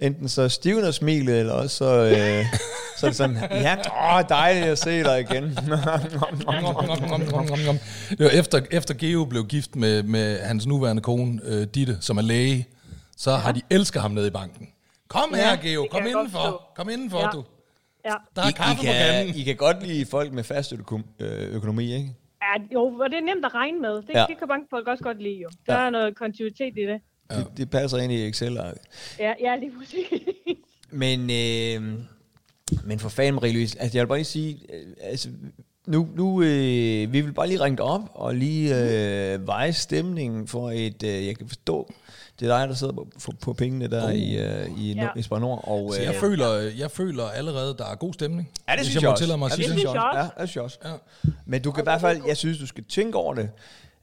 enten 0.00 0.28
så 0.28 0.48
stivner 0.48 0.90
smilet, 0.90 1.40
eller 1.40 1.52
også 1.52 1.76
så, 1.76 1.84
øh, 2.04 2.44
så 2.98 3.06
er 3.06 3.10
det 3.10 3.16
sådan, 3.16 3.36
ja, 3.50 3.76
åh, 4.16 4.22
dejligt 4.28 4.66
at 4.66 4.78
se 4.78 5.04
dig 5.04 5.20
igen. 5.20 5.44
Det 8.18 8.24
var 8.24 8.30
efter, 8.30 8.60
efter 8.70 8.94
Geo 8.94 9.24
blev 9.24 9.44
gift 9.46 9.76
med, 9.76 10.02
med 10.02 10.40
hans 10.40 10.66
nuværende 10.66 11.02
kone, 11.02 11.40
øh, 11.44 11.66
Ditte, 11.74 11.98
som 12.00 12.18
er 12.18 12.22
læge, 12.22 12.66
så 13.18 13.30
ja. 13.30 13.36
har 13.36 13.52
de 13.52 13.60
elsket 13.70 14.02
ham 14.02 14.10
nede 14.10 14.26
i 14.26 14.30
banken. 14.30 14.68
Kom 15.08 15.30
Ja, 15.34 15.36
her, 15.36 15.62
Geo, 15.62 15.82
det 15.82 15.90
kom 15.90 16.06
indenfor. 16.06 16.70
Kom 16.76 16.88
indenfor, 16.88 17.18
Ja. 17.20 17.30
du. 17.32 17.44
Ja. 18.04 18.14
Der 18.36 18.42
er 18.42 18.46
I, 18.46 18.50
I, 18.50 18.52
kaffe 18.52 18.76
på 18.76 18.82
kan, 18.82 18.94
kanden. 18.94 19.34
I 19.34 19.42
kan 19.42 19.56
godt 19.56 19.86
lide 19.86 20.06
folk 20.06 20.32
med 20.32 20.44
fast 20.44 20.72
øh, 20.72 20.78
økonomi, 21.54 21.94
ikke? 21.94 22.14
ja, 22.42 22.62
jo, 22.74 22.82
og 22.84 23.10
det 23.10 23.16
er 23.18 23.22
nemt 23.34 23.44
at 23.44 23.54
regne 23.54 23.80
med. 23.80 23.94
Det, 23.96 24.08
Ja. 24.14 24.20
ja. 24.20 24.26
det 24.28 24.38
kan 24.38 24.48
bankfolk 24.48 24.86
også 24.88 25.04
godt 25.04 25.22
lide, 25.22 25.40
jo. 25.42 25.48
Der 25.66 25.74
Ja. 25.74 25.86
er 25.86 25.90
noget 25.90 26.16
kontinuitet 26.16 26.78
i 26.78 26.86
det. 26.86 27.00
De, 27.30 27.46
de 27.56 27.66
passer 27.66 27.98
ind 27.98 28.12
i 28.12 28.26
excel 28.28 28.60
Ja, 29.18 29.32
ja 29.40 29.56
lige 29.56 29.72
præcis. 29.78 30.04
Men, 30.90 31.20
øh, 31.20 31.98
men 32.84 32.98
for 32.98 33.08
fanden, 33.08 33.38
Marie-Louise, 33.44 33.76
altså 33.80 33.98
jeg 33.98 34.02
vil 34.02 34.08
bare 34.08 34.18
lige 34.18 34.24
sige, 34.24 34.58
øh, 34.74 34.86
altså, 35.00 35.28
nu, 35.88 36.08
nu 36.16 36.42
øh, 36.42 37.12
vi 37.12 37.20
vil 37.20 37.32
bare 37.32 37.48
lige 37.48 37.60
ringe 37.60 37.82
op 37.82 38.00
og 38.14 38.34
lige 38.34 38.76
øh, 38.76 39.46
veje 39.46 39.72
stemningen 39.72 40.46
for 40.48 40.70
et, 40.70 41.02
øh, 41.02 41.26
jeg 41.26 41.36
kan 41.36 41.48
forstå, 41.48 41.92
det 42.40 42.48
er 42.48 42.58
dig, 42.58 42.68
der 42.68 42.74
sidder 42.74 42.92
på, 42.92 43.08
på, 43.24 43.32
på 43.42 43.52
pengene 43.52 43.88
der 43.90 44.06
uh. 44.06 44.14
i, 44.14 44.38
øh, 44.38 44.78
i, 44.78 44.92
Ja. 44.92 45.08
i 45.16 45.22
Spar 45.22 45.38
Nord. 45.38 45.64
Og, 45.64 45.94
Så 45.94 46.02
jeg, 46.02 46.14
øh, 46.14 46.20
føler, 46.20 46.70
jeg 46.78 46.90
føler 46.90 47.24
allerede, 47.24 47.74
der 47.78 47.84
er 47.84 47.94
god 47.94 48.12
stemning. 48.12 48.48
Ja, 48.68 48.76
det 48.76 48.86
synes 48.86 49.02
jeg 49.02 49.10
også. 49.10 49.36
mig 49.36 49.46
at 49.46 49.50
ja, 49.50 49.56
sige 49.56 49.68
det 49.68 49.72
det. 49.72 49.80
synes 49.80 49.94
jeg 49.94 50.02
også. 50.02 50.18
Ja, 50.18 50.42
det 50.42 50.48
synes 50.48 50.56
jeg 50.56 50.64
også. 50.64 50.78
Ja. 50.84 51.30
Men 51.46 51.62
du 51.62 51.72
kan 51.72 51.82
i 51.82 51.86
hvert 51.86 52.00
fald, 52.00 52.20
jeg 52.26 52.36
synes, 52.36 52.58
du 52.58 52.66
skal 52.66 52.84
tænke 52.88 53.18
over 53.18 53.34
det. 53.34 53.48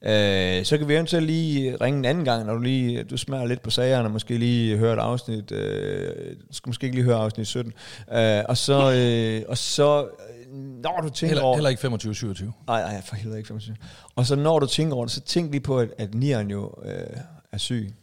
Øh, 0.02 0.64
så 0.64 0.78
kan 0.78 0.88
vi 0.88 0.94
eventuelt 0.94 1.26
lige 1.26 1.76
ringe 1.80 1.98
en 1.98 2.04
anden 2.04 2.24
gang, 2.24 2.46
når 2.46 2.54
du 2.54 2.60
lige 2.60 3.02
du 3.02 3.16
smager 3.16 3.46
lidt 3.46 3.62
på 3.62 3.70
sagerne, 3.70 4.04
og 4.08 4.10
måske 4.12 4.38
lige 4.38 4.76
høre 4.76 4.92
et 4.92 4.98
afsnit, 4.98 5.52
øh, 5.52 6.08
du 6.48 6.54
skal 6.54 6.68
måske 6.68 6.84
ikke 6.84 6.96
lige 6.96 7.04
høre 7.04 7.16
afsnit 7.16 7.46
17. 7.46 7.72
Øh, 8.12 8.42
og 8.48 8.56
så, 8.56 8.92
øh, 8.92 9.42
og 9.48 9.58
så 9.58 10.02
øh, 10.02 10.35
når 10.56 11.00
du 11.02 11.08
tænker 11.08 11.26
Heller, 11.26 11.42
over... 11.42 11.54
heller 11.54 11.70
ikke 11.70 11.86
25-27. 11.86 12.44
Nej, 12.66 12.92
nej, 12.92 13.02
for 13.02 13.16
helvede 13.16 13.38
ikke 13.38 13.48
25. 13.48 13.76
Og 14.16 14.26
så 14.26 14.36
når 14.36 14.58
du 14.58 14.66
tænker 14.66 14.96
over 14.96 15.04
det, 15.04 15.12
så 15.12 15.20
tænk 15.20 15.50
lige 15.50 15.60
på, 15.60 15.78
at, 15.78 15.88
at 15.98 16.14
Nieren 16.14 16.50
jo 16.50 16.72
øh, 16.84 17.16
er 17.52 17.58
syg. 17.58 17.94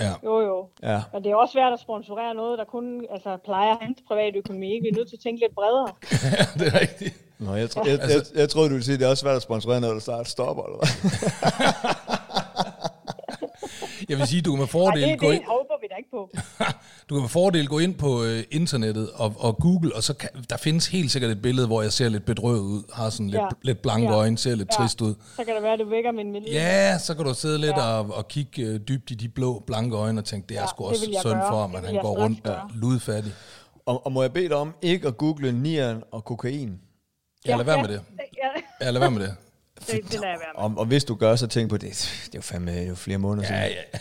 Ja. 0.00 0.12
jo, 0.24 0.40
jo. 0.40 0.68
Ja. 0.82 1.02
Men 1.12 1.24
det 1.24 1.30
er 1.30 1.36
også 1.36 1.52
svært 1.52 1.72
at 1.72 1.80
sponsorere 1.80 2.34
noget, 2.34 2.58
der 2.58 2.64
kun 2.64 3.06
altså, 3.10 3.36
plejer 3.44 3.76
hans 3.80 3.98
private 4.08 4.38
økonomi. 4.38 4.80
Vi 4.82 4.88
er 4.88 4.96
nødt 4.96 5.08
til 5.08 5.16
at 5.16 5.22
tænke 5.22 5.40
lidt 5.40 5.54
bredere. 5.54 5.88
det 6.58 6.66
er 6.74 6.80
rigtigt. 6.80 7.14
Nå, 7.38 7.54
jeg, 7.54 7.70
tro, 7.70 7.82
jeg, 7.86 7.98
jeg, 7.98 8.22
jeg, 8.34 8.48
troede, 8.48 8.68
du 8.68 8.74
ville 8.74 8.84
sige, 8.84 8.94
at 8.94 9.00
det 9.00 9.06
er 9.06 9.10
også 9.10 9.20
svært 9.20 9.36
at 9.36 9.42
sponsorere 9.42 9.80
noget, 9.80 9.94
der 9.94 10.00
starter 10.00 10.24
stopper, 10.24 10.62
eller 10.62 10.78
hvad? 10.78 10.88
Jeg 14.08 14.18
vil 14.18 14.26
sige, 14.26 14.42
du 14.42 14.50
kan 14.50 14.58
med 14.58 14.66
Ej, 14.66 14.70
fordel 14.70 15.02
det, 15.08 15.18
gå 15.18 15.30
det 15.30 15.34
ind, 15.34 15.44
du 17.08 17.14
kan 17.14 17.20
med 17.22 17.28
fordel 17.28 17.68
gå 17.68 17.78
ind 17.78 17.94
på 17.94 18.24
øh, 18.24 18.42
internettet 18.50 19.10
og, 19.14 19.34
og 19.38 19.56
Google, 19.56 19.94
og 19.96 20.02
så 20.02 20.14
kan, 20.14 20.28
der 20.50 20.56
findes 20.56 20.86
helt 20.86 21.10
sikkert 21.10 21.30
et 21.30 21.42
billede, 21.42 21.66
hvor 21.66 21.82
jeg 21.82 21.92
ser 21.92 22.08
lidt 22.08 22.24
bedrøvet 22.24 22.60
ud, 22.60 22.82
har 22.92 23.10
sådan 23.10 23.26
lidt, 23.30 23.42
Ja. 23.42 23.48
lidt 23.62 23.82
blanke 23.82 24.06
Ja. 24.06 24.14
øjne, 24.14 24.38
ser 24.38 24.54
lidt 24.54 24.68
Ja. 24.78 24.82
trist 24.82 25.00
ud. 25.00 25.14
Så 25.36 25.44
kan 25.44 25.54
det 25.54 25.62
være, 25.62 25.72
at 25.72 25.78
det 25.78 25.90
vækker 25.90 26.12
min 26.12 26.32
middel. 26.32 26.50
Ja, 26.52 26.98
så 26.98 27.14
kan 27.14 27.24
du 27.24 27.34
sidde 27.34 27.58
lidt 27.58 27.76
Ja. 27.76 27.82
og, 27.98 28.14
og 28.16 28.28
kigge 28.28 28.62
øh, 28.62 28.80
dybt 28.88 29.10
i 29.10 29.14
de 29.14 29.28
blå, 29.28 29.62
blanke 29.66 29.96
øjne 29.96 30.20
og 30.20 30.24
tænke, 30.24 30.46
det 30.48 30.56
er 30.56 30.60
Ja, 30.60 30.66
sgu 30.66 30.84
det 30.84 30.90
også 30.90 31.04
synd 31.04 31.22
gøre. 31.32 31.48
for 31.50 31.60
ham, 31.60 31.74
at 31.74 31.84
han 31.86 31.94
går 32.02 32.16
rundt 32.18 32.42
gøre. 32.42 32.70
ludfattig. 32.74 33.32
Og, 33.86 34.06
og 34.06 34.12
må 34.12 34.22
jeg 34.22 34.32
bede 34.32 34.48
dig 34.48 34.56
om 34.56 34.74
ikke 34.82 35.08
at 35.08 35.16
google 35.16 35.52
Nieren 35.52 36.02
og 36.12 36.24
kokain? 36.24 36.78
Ja, 37.46 37.56
lad 37.56 37.64
være 37.64 37.80
med 37.82 37.88
det. 37.88 38.00
Ja, 38.18 38.86
Ja, 38.86 38.90
lad 38.90 39.00
være 39.00 39.10
med 39.10 39.20
det. 39.20 39.34
det, 39.86 39.86
det 39.86 40.12
lader 40.12 40.26
jeg 40.28 40.38
være 40.40 40.52
med. 40.56 40.64
Og, 40.64 40.72
og 40.76 40.86
hvis 40.86 41.04
du 41.04 41.14
gør, 41.14 41.36
så 41.36 41.46
tænk 41.46 41.70
på 41.70 41.76
det. 41.76 41.90
Det 42.26 42.34
er 42.34 42.38
jo 42.38 42.42
fandme 42.42 42.72
det 42.72 42.82
er 42.82 42.86
jo 42.88 42.94
flere 42.94 43.18
måneder 43.18 43.54
Ja, 43.54 43.66
siden. 43.68 43.78
ja. 43.94 43.98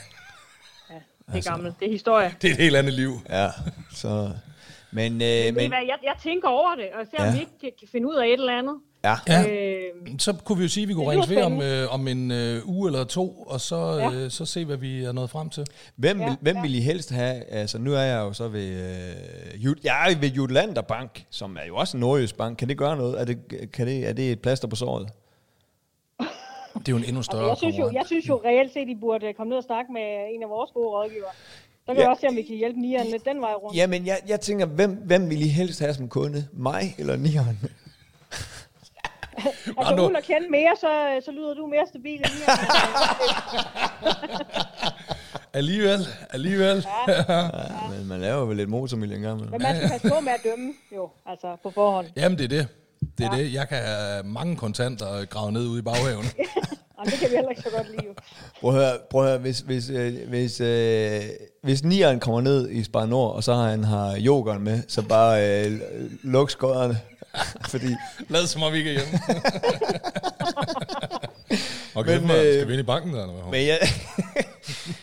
Det 1.34 1.46
er 1.48 1.52
gammelt. 1.52 1.76
Det 1.80 1.88
er 1.88 1.92
historie. 1.92 2.36
Det 2.42 2.48
er 2.50 2.52
et 2.54 2.60
helt 2.60 2.76
andet 2.76 2.94
liv. 2.94 3.12
Ja, 3.30 3.48
så... 3.96 4.30
Men, 4.92 5.12
øh, 5.14 5.20
Men, 5.20 5.56
men 5.56 5.68
hvad, 5.70 5.80
jeg, 5.88 5.98
jeg 6.04 6.14
tænker 6.24 6.48
over 6.50 6.76
det, 6.76 6.86
og 7.00 7.08
ser 7.12 7.18
om 7.20 7.26
Ja. 7.26 7.34
vi 7.34 7.40
ikke 7.40 7.78
kan, 7.80 7.88
finde 7.92 8.08
ud 8.10 8.16
af 8.16 8.26
et 8.28 8.34
eller 8.34 8.58
andet. 8.58 8.76
ja, 9.04 9.16
Ja, 9.28 9.44
Øh, 9.50 10.20
så 10.20 10.34
kunne 10.46 10.58
vi 10.58 10.64
jo 10.64 10.70
sige, 10.70 10.82
at 10.84 10.88
vi 10.90 10.94
kunne 10.94 11.04
Det 11.06 11.12
ringes 11.12 11.30
ved 11.30 11.42
om, 11.44 11.62
øh, 11.62 11.94
om 11.94 12.08
en 12.08 12.32
øh, 12.32 12.62
uge 12.70 12.90
eller 12.90 13.04
to, 13.04 13.30
og 13.48 13.62
så, 13.62 13.98
Ja. 13.98 14.12
øh, 14.12 14.32
så 14.32 14.46
se, 14.46 14.66
hvad 14.66 14.78
vi 14.78 15.04
er 15.04 15.12
nået 15.12 15.30
frem 15.30 15.50
til. 15.50 15.66
hvem, 15.96 16.20
Ja, 16.20 16.26
vil, 16.28 16.38
hvem 16.42 16.56
ja. 16.56 16.62
vil 16.62 16.76
I 16.76 16.80
helst 16.82 17.12
have? 17.12 17.44
Altså, 17.44 17.78
nu 17.78 17.94
er 17.94 18.02
jeg 18.02 18.20
jo 18.20 18.34
så 18.34 18.48
ved... 18.48 18.68
Øh, 18.68 19.64
Jul- 19.64 19.82
jeg 19.84 20.12
er 20.12 20.20
ved 20.20 20.30
Jutlander 20.30 20.82
Bank, 20.82 21.24
som 21.30 21.58
er 21.62 21.68
jo 21.68 21.76
også 21.76 21.98
en 21.98 22.02
nordjysk 22.02 22.38
bank. 22.38 22.58
Kan 22.58 22.70
det 22.70 22.78
gøre 22.78 22.98
noget? 22.98 23.22
Er 23.22 23.26
det, 23.26 23.38
kan 23.74 23.88
det, 23.88 24.10
er 24.10 24.14
det 24.14 24.32
et 24.32 24.40
plaster 24.42 24.68
på 24.68 24.76
såret? 24.76 25.10
Det 26.80 26.88
er 26.88 26.92
jo 26.92 26.98
en 26.98 27.04
endnu 27.04 27.24
større 27.24 27.50
Altså, 27.50 27.66
jeg, 27.66 27.74
synes 27.74 27.86
jo, 27.86 27.92
jeg 28.00 28.06
synes 28.06 28.30
jo 28.30 28.42
reelt 28.46 28.74
set, 28.74 28.90
I 28.90 28.96
burde 28.96 29.34
komme 29.34 29.50
ned 29.50 29.58
og 29.58 29.64
snakke 29.64 29.94
med 29.94 30.02
en 30.36 30.44
af 30.44 30.50
vores 30.50 30.72
gode 30.74 30.90
rådgivere. 30.90 31.32
Så 31.86 31.88
kan 31.88 31.96
Ja. 31.96 32.02
vi 32.02 32.08
også 32.08 32.22
se, 32.22 32.28
om 32.28 32.36
vi 32.36 32.42
kan 32.42 32.56
hjælpe 32.56 32.80
nieren 32.82 33.08
lidt 33.08 33.26
den 33.26 33.42
vej 33.42 33.54
rundt. 33.54 33.78
Jamen, 33.78 34.06
jeg, 34.06 34.18
jeg 34.28 34.42
tænker, 34.42 34.66
hvem, 34.66 34.92
hvem 34.92 35.30
vil 35.30 35.42
I 35.42 35.48
helst 35.48 35.80
have 35.80 35.94
som 35.94 36.10
kunde? 36.10 36.48
Mig 36.54 36.96
eller 36.98 37.16
Nieren? 37.16 37.60
altså, 39.78 39.96
uden 40.04 40.16
at 40.16 40.24
kende 40.24 40.50
mere, 40.50 40.76
så, 40.80 41.22
så 41.26 41.32
lyder 41.32 41.54
du 41.54 41.68
mere 41.68 41.88
stabil 41.88 42.20
end 42.20 42.26
nieren. 42.40 42.60
Alligevel, 45.54 46.00
alligevel. 46.30 46.86
Ja, 47.08 47.50
men 47.98 48.08
man 48.08 48.22
laver 48.22 48.46
vel 48.46 48.58
lidt 48.58 48.70
motormiljø 48.70 49.16
engang. 49.16 49.50
Men 49.52 49.62
man 49.62 49.76
skal 49.76 49.90
passe 49.90 50.10
på 50.10 50.20
med 50.20 50.34
at 50.34 50.40
dømme, 50.44 50.74
jo, 50.96 51.10
altså 51.26 51.56
på 51.64 51.70
forhånd. 51.72 52.08
Jamen, 52.16 52.38
det 52.38 52.44
er 52.44 52.48
det. 52.48 52.68
Det 53.18 53.26
er 53.26 53.32
det. 53.32 53.54
Jeg 53.54 53.70
kan 53.70 53.78
have 53.78 54.24
mange 54.24 54.56
kontanter 54.56 55.26
gravet 55.26 55.54
ned 55.54 55.68
ude 55.68 55.80
i 55.80 55.82
baghaven. 55.82 56.26
Jamen, 57.00 57.12
det 57.12 57.20
kan 57.20 57.30
vi 57.30 57.36
heller 57.36 57.50
ikke 57.50 57.62
så 57.62 57.70
godt 57.76 57.92
lide. 57.92 58.14
Prøv 58.62 58.76
at 58.76 58.76
høre, 58.82 58.98
prøv 59.10 59.24
at 59.24 59.30
høre 59.30 59.40
hvis, 59.40 59.60
hvis, 59.60 59.90
øh, 59.90 60.30
hvis, 60.30 60.62
øh, 60.62 61.22
hvis 61.64 61.84
Nieren 61.84 62.20
kommer 62.20 62.42
ned 62.42 62.70
i 62.70 62.84
Spar 62.84 63.06
Nord, 63.06 63.36
og 63.36 63.44
så 63.44 63.54
har 63.54 63.70
han 63.70 63.84
har 63.84 64.18
yogeren 64.20 64.64
med, 64.64 64.82
så 64.88 65.02
bare 65.02 65.66
øh, 65.66 65.80
luk 66.24 66.52
skodderne. 66.52 66.98
Fordi, 67.72 67.96
Lad 68.30 68.48
som 68.48 68.64
om 68.64 68.74
vi 68.74 68.78
ikke 68.78 68.90
er 68.90 68.94
hjemme. 68.94 69.20
okay, 71.96 72.18
Men, 72.18 72.28
men, 72.28 72.36
øh, 72.36 72.54
skal 72.54 72.68
vi 72.68 72.74
ind 72.74 72.80
i 72.80 72.84
banken 72.84 73.14
der? 73.14 73.22
Eller 73.22 73.34
hvad? 73.34 73.52
men 73.52 73.68
jeg, 73.68 73.80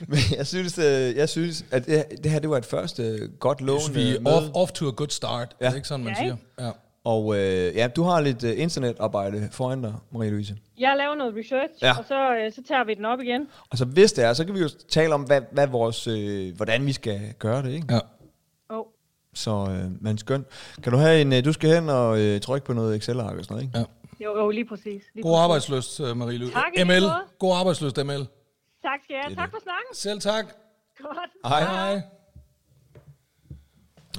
men 0.09 0.19
jeg 0.37 0.47
synes, 0.47 0.79
øh, 0.79 1.17
jeg 1.17 1.29
synes 1.29 1.65
at 1.71 1.87
det, 1.87 2.05
det 2.25 2.31
her 2.33 2.39
det 2.39 2.51
var 2.51 2.57
et 2.59 2.67
første 2.67 3.29
godt 3.41 3.61
Hvis 3.61 3.95
vi 3.95 4.17
er 4.17 4.19
off, 4.27 4.47
off 4.55 4.73
to 4.73 4.89
a 4.89 4.91
good 4.91 5.09
start. 5.09 5.57
Ja. 5.61 5.65
Ja. 5.65 5.67
Er 5.67 5.71
det 5.71 5.77
ikke 5.77 5.89
sådan, 5.89 6.05
man 6.05 6.15
Ja, 6.15 6.23
siger? 6.23 6.37
Ja. 6.61 6.71
Og 7.05 7.37
øh, 7.37 7.75
ja, 7.77 7.89
du 7.89 8.03
har 8.03 8.21
lidt 8.21 8.45
øh, 8.45 8.61
internetarbejde 8.61 9.49
foran 9.53 9.83
dig, 9.83 9.95
Marie-Louise. 10.15 10.55
Jeg 10.79 10.95
laver 10.97 11.15
noget 11.15 11.35
research, 11.37 11.73
Ja. 11.83 11.99
og 11.99 12.05
så, 12.09 12.35
øh, 12.37 12.53
så 12.53 12.63
tager 12.69 12.85
vi 12.85 12.95
den 12.95 13.05
op 13.05 13.21
igen. 13.21 13.49
Og 13.71 13.79
så 13.79 13.85
hvis 13.85 14.13
det 14.13 14.25
er, 14.25 14.33
så 14.33 14.45
kan 14.45 14.55
vi 14.55 14.61
jo 14.61 14.69
tale 14.89 15.15
om, 15.15 15.23
hvad, 15.23 15.41
hvad 15.53 15.67
vores, 15.67 16.07
øh, 16.07 16.57
hvordan 16.57 16.87
vi 16.87 16.93
skal 16.93 17.21
gøre 17.39 17.63
det, 17.63 17.73
ikke? 17.73 17.87
ja. 17.95 17.99
Oh. 18.69 18.85
Så, 19.35 19.51
øh, 19.51 20.03
men 20.03 20.19
skønt. 20.19 20.47
Kan 20.83 20.93
du 20.93 20.99
have 20.99 21.21
en, 21.21 21.33
øh, 21.33 21.45
du 21.45 21.53
skal 21.53 21.71
hen 21.75 21.89
og 21.89 22.21
øh, 22.21 22.41
trykke 22.41 22.67
på 22.67 22.73
noget 22.73 22.97
Excel-ark 22.97 23.39
og 23.39 23.45
sådan 23.45 23.55
noget, 23.55 23.67
ikke? 23.67 23.79
ja. 23.79 23.85
Jo, 24.25 24.39
jo, 24.39 24.51
lige 24.51 24.65
præcis. 24.65 25.03
Lige 25.15 25.23
God 25.23 25.33
præcis. 25.33 25.43
arbejdsløst, 25.45 26.01
øh, 26.01 26.17
Marie 26.17 26.39
Louise. 26.39 26.55
Tak 26.55 26.87
ML. 26.87 27.05
God 27.39 27.57
arbejdsløst, 27.57 27.97
ML. 27.97 28.27
Tak 28.83 29.01
skal 29.05 29.17
jeg. 29.25 29.37
Tak 29.37 29.51
for 29.51 29.59
snakken. 29.63 29.95
Selv 29.95 30.21
tak. 30.21 30.45
Godt. 31.03 31.19
Hej. 31.47 31.61
Hej. 31.63 32.01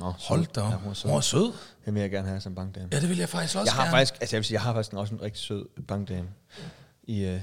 Nå, 0.02 0.14
Hold 0.28 0.46
da 0.56 0.62
op. 0.62 0.72
Ja, 0.72 0.78
hun 0.78 0.90
er 0.90 0.94
sød. 0.94 1.10
Hun 1.10 1.18
er 1.18 1.22
sød. 1.22 1.54
Vil 1.86 2.02
jeg 2.02 2.12
gerne 2.12 2.28
have 2.28 2.42
som 2.42 2.56
bankdame. 2.56 2.90
Ja, 2.92 3.00
det 3.00 3.10
vil 3.10 3.18
jeg 3.18 3.30
faktisk 3.30 3.56
også 3.56 3.66
Jeg 3.70 3.74
har 3.74 3.84
gerne. 3.84 3.92
faktisk, 3.98 4.22
altså 4.22 4.36
jeg 4.36 4.40
vil 4.40 4.46
sige, 4.46 4.54
jeg 4.56 4.62
har 4.62 4.74
faktisk 4.74 4.94
også 4.94 5.16
en 5.16 5.22
rigtig 5.22 5.42
sød 5.42 5.66
bankdame 5.88 6.28
i, 7.04 7.24
øh, 7.26 7.42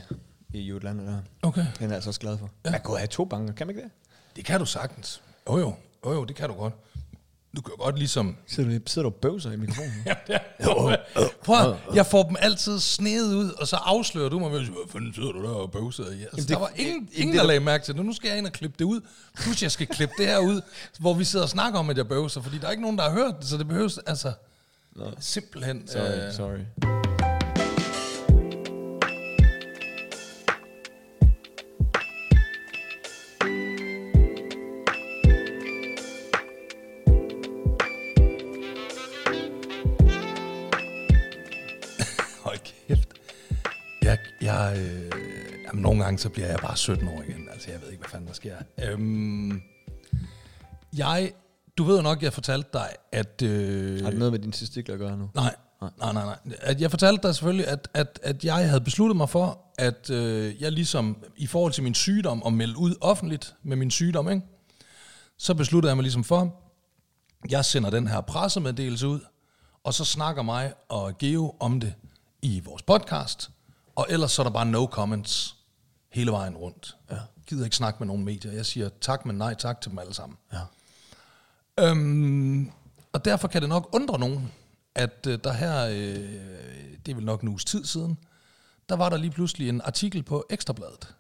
i 0.55 0.61
Jutland. 0.61 1.01
Der. 1.07 1.19
Okay. 1.43 1.61
Den 1.61 1.69
er 1.85 1.87
jeg 1.87 1.95
altså 1.95 2.11
også 2.11 2.21
glad 2.21 2.39
for. 2.39 2.51
Ja. 2.65 2.71
Man 2.71 2.81
kan 2.87 2.97
have 2.97 3.07
to 3.07 3.25
banker, 3.25 3.55
kan 3.55 3.67
man 3.67 3.77
ikke 3.77 3.85
det? 3.85 3.93
Det 4.37 4.45
kan 4.45 4.61
du 4.61 4.67
sagtens. 4.67 5.23
Jo 5.49 5.59
jo. 5.59 5.75
Jo 6.07 6.13
jo, 6.13 6.25
det 6.25 6.37
kan 6.37 6.49
du 6.49 6.55
godt. 6.55 6.75
Du 7.57 7.63
kan 7.63 7.75
godt 7.79 7.99
ligesom... 7.99 8.37
Sidder 8.47 8.71
du, 8.79 8.85
sidder 8.87 9.09
du 9.09 9.15
og 9.15 9.21
bøvser 9.21 9.53
i 9.53 9.57
mikrofonen? 9.57 9.93
Ja, 10.07 10.15
det 10.27 10.35
er. 10.59 10.97
Prøv 11.45 11.71
at, 11.71 11.77
jeg 11.95 12.07
får 12.07 12.23
dem 12.23 12.37
altid 12.41 12.79
snedet 12.81 13.35
ud, 13.35 13.51
og 13.51 13.69
så 13.69 13.77
afslører 13.77 14.29
du 14.29 14.39
mig 14.39 14.51
hvad 14.51 14.61
fanden 14.93 15.15
sidder 15.15 15.33
du 15.33 15.43
der 15.43 15.49
og 15.51 15.71
bøvser 15.73 16.05
i? 16.05 16.23
Altså, 16.23 16.37
det- 16.37 16.49
der 16.49 16.59
var 16.59 16.71
ingen, 16.77 17.09
ingen 17.13 17.37
der 17.37 17.43
er- 17.43 17.47
lagde 17.47 17.61
mærke 17.61 17.85
til 17.85 17.95
det. 17.95 18.05
Nu 18.07 18.13
skal 18.13 18.29
jeg 18.29 18.39
ind 18.39 18.47
og 18.47 18.53
klippe 18.53 18.77
det 18.79 18.85
ud. 18.85 19.01
Plus 19.37 19.63
jeg 19.63 19.71
skal 19.71 19.87
klippe 19.87 20.15
det 20.19 20.27
her 20.27 20.39
ud, 20.39 20.61
hvor 20.99 21.15
vi 21.15 21.25
sidder 21.25 21.45
og 21.45 21.49
snakker 21.51 21.79
om, 21.79 21.91
at 21.91 21.97
jeg 21.97 22.09
bøvser, 22.09 22.43
fordi 22.43 22.59
der 22.59 22.67
er 22.67 22.71
ikke 22.71 22.83
nogen, 22.83 22.99
der 22.99 23.05
har 23.05 23.11
hørt 23.13 23.35
det, 23.41 23.49
så 23.49 23.57
det 23.57 23.69
behøves, 23.69 23.99
altså... 24.07 24.33
Simpelthen. 25.21 25.89
Sorry, 25.89 26.27
øh, 26.27 26.33
sorry. 26.33 26.98
Gange 46.09 46.19
så 46.19 46.29
bliver 46.29 46.49
jeg 46.49 46.59
bare 46.63 46.77
17 46.77 47.09
år 47.09 47.23
igen. 47.23 47.49
Altså, 47.53 47.71
jeg 47.71 47.81
ved 47.83 47.89
ikke, 47.89 48.01
hvad 48.01 48.11
fanden 48.11 48.29
der 48.29 48.35
sker. 48.35 48.57
Øhm, 48.85 49.63
jeg, 50.97 51.33
du 51.79 51.85
ved 51.85 51.97
jo 51.97 52.03
nok, 52.03 52.23
jeg 52.23 52.33
fortalte 52.33 52.69
dig, 52.73 52.89
at... 53.13 53.43
Øh, 53.43 54.03
Har 54.03 54.11
det 54.11 54.19
noget 54.19 54.33
med 54.33 54.41
din 54.41 54.53
testikler 54.53 54.95
at 54.95 54.99
gøre 54.99 55.17
nu? 55.17 55.31
Nej, 55.35 55.55
nej, 55.81 56.13
nej, 56.13 56.13
nej. 56.13 56.39
At 56.61 56.81
jeg 56.81 56.91
fortalte 56.91 57.27
dig 57.27 57.35
selvfølgelig, 57.35 57.69
at, 57.69 57.89
at, 57.95 58.21
at 58.23 58.45
jeg 58.45 58.69
havde 58.69 58.81
besluttet 58.81 59.17
mig 59.17 59.29
for, 59.29 59.61
at 59.79 60.11
øh, 60.11 60.63
jeg 60.63 60.73
ligesom, 60.73 61.25
i 61.37 61.47
forhold 61.47 61.73
til 61.73 61.83
min 61.83 61.95
sygdom, 61.95 62.43
at 62.47 62.53
melde 62.53 62.79
ud 62.79 62.95
offentligt 63.01 63.55
med 63.63 63.77
min 63.77 63.91
sygdom, 63.91 64.31
ikke? 64.31 64.43
så 65.39 65.55
besluttede 65.55 65.91
jeg 65.91 65.97
mig 65.97 66.03
ligesom 66.03 66.25
for, 66.25 66.55
jeg 67.51 67.65
sender 67.65 67.91
den 67.91 68.07
her 68.07 68.21
pressemeddelelse 68.21 69.09
ud, 69.09 69.21
og 69.85 69.95
så 69.95 70.05
snakker 70.05 70.43
mig 70.43 70.73
og 70.89 71.19
Geo 71.19 71.55
om 71.61 71.81
det 71.81 71.95
i 72.43 72.61
vores 72.65 72.83
podcast, 72.83 73.51
og 73.97 74.07
ellers 74.11 74.33
så 74.33 74.43
er 74.43 74.45
der 74.45 74.51
bare 74.51 74.67
no 74.67 74.87
comments 74.87 75.58
hele 76.11 76.33
vejen 76.33 76.57
rundt. 76.57 76.97
Ja. 77.11 77.17
Gider 77.47 77.65
ikke 77.65 77.77
snakke 77.77 77.99
med 78.01 78.07
nogen 78.07 78.25
medier. 78.25 78.53
Jeg 78.53 78.67
siger 78.67 78.89
tak, 79.01 79.27
men 79.27 79.39
nej 79.39 79.55
tak 79.55 79.81
til 79.81 79.91
dem 79.91 79.99
alle 79.99 80.15
sammen. 80.15 80.39
Ja. 80.53 80.61
Øhm, 81.79 82.71
og 83.13 83.25
derfor 83.25 83.49
kan 83.49 83.61
det 83.61 83.69
nok 83.69 83.89
undre 83.93 84.19
nogen, 84.19 84.53
at 84.95 85.27
øh, 85.29 85.39
der 85.45 85.53
her, 85.53 85.87
øh, 85.87 85.95
det 87.07 87.13
er 87.13 87.15
vel 87.15 87.25
nok 87.25 87.43
en 87.43 87.49
uges 87.49 87.65
tid 87.65 87.85
siden, 87.85 88.19
der 88.89 88.97
var 88.97 89.09
der 89.09 89.17
lige 89.17 89.31
pludselig 89.31 89.69
en 89.69 89.81
artikel 89.81 90.23
på 90.23 90.47
Ekstrabladet, 90.51 91.15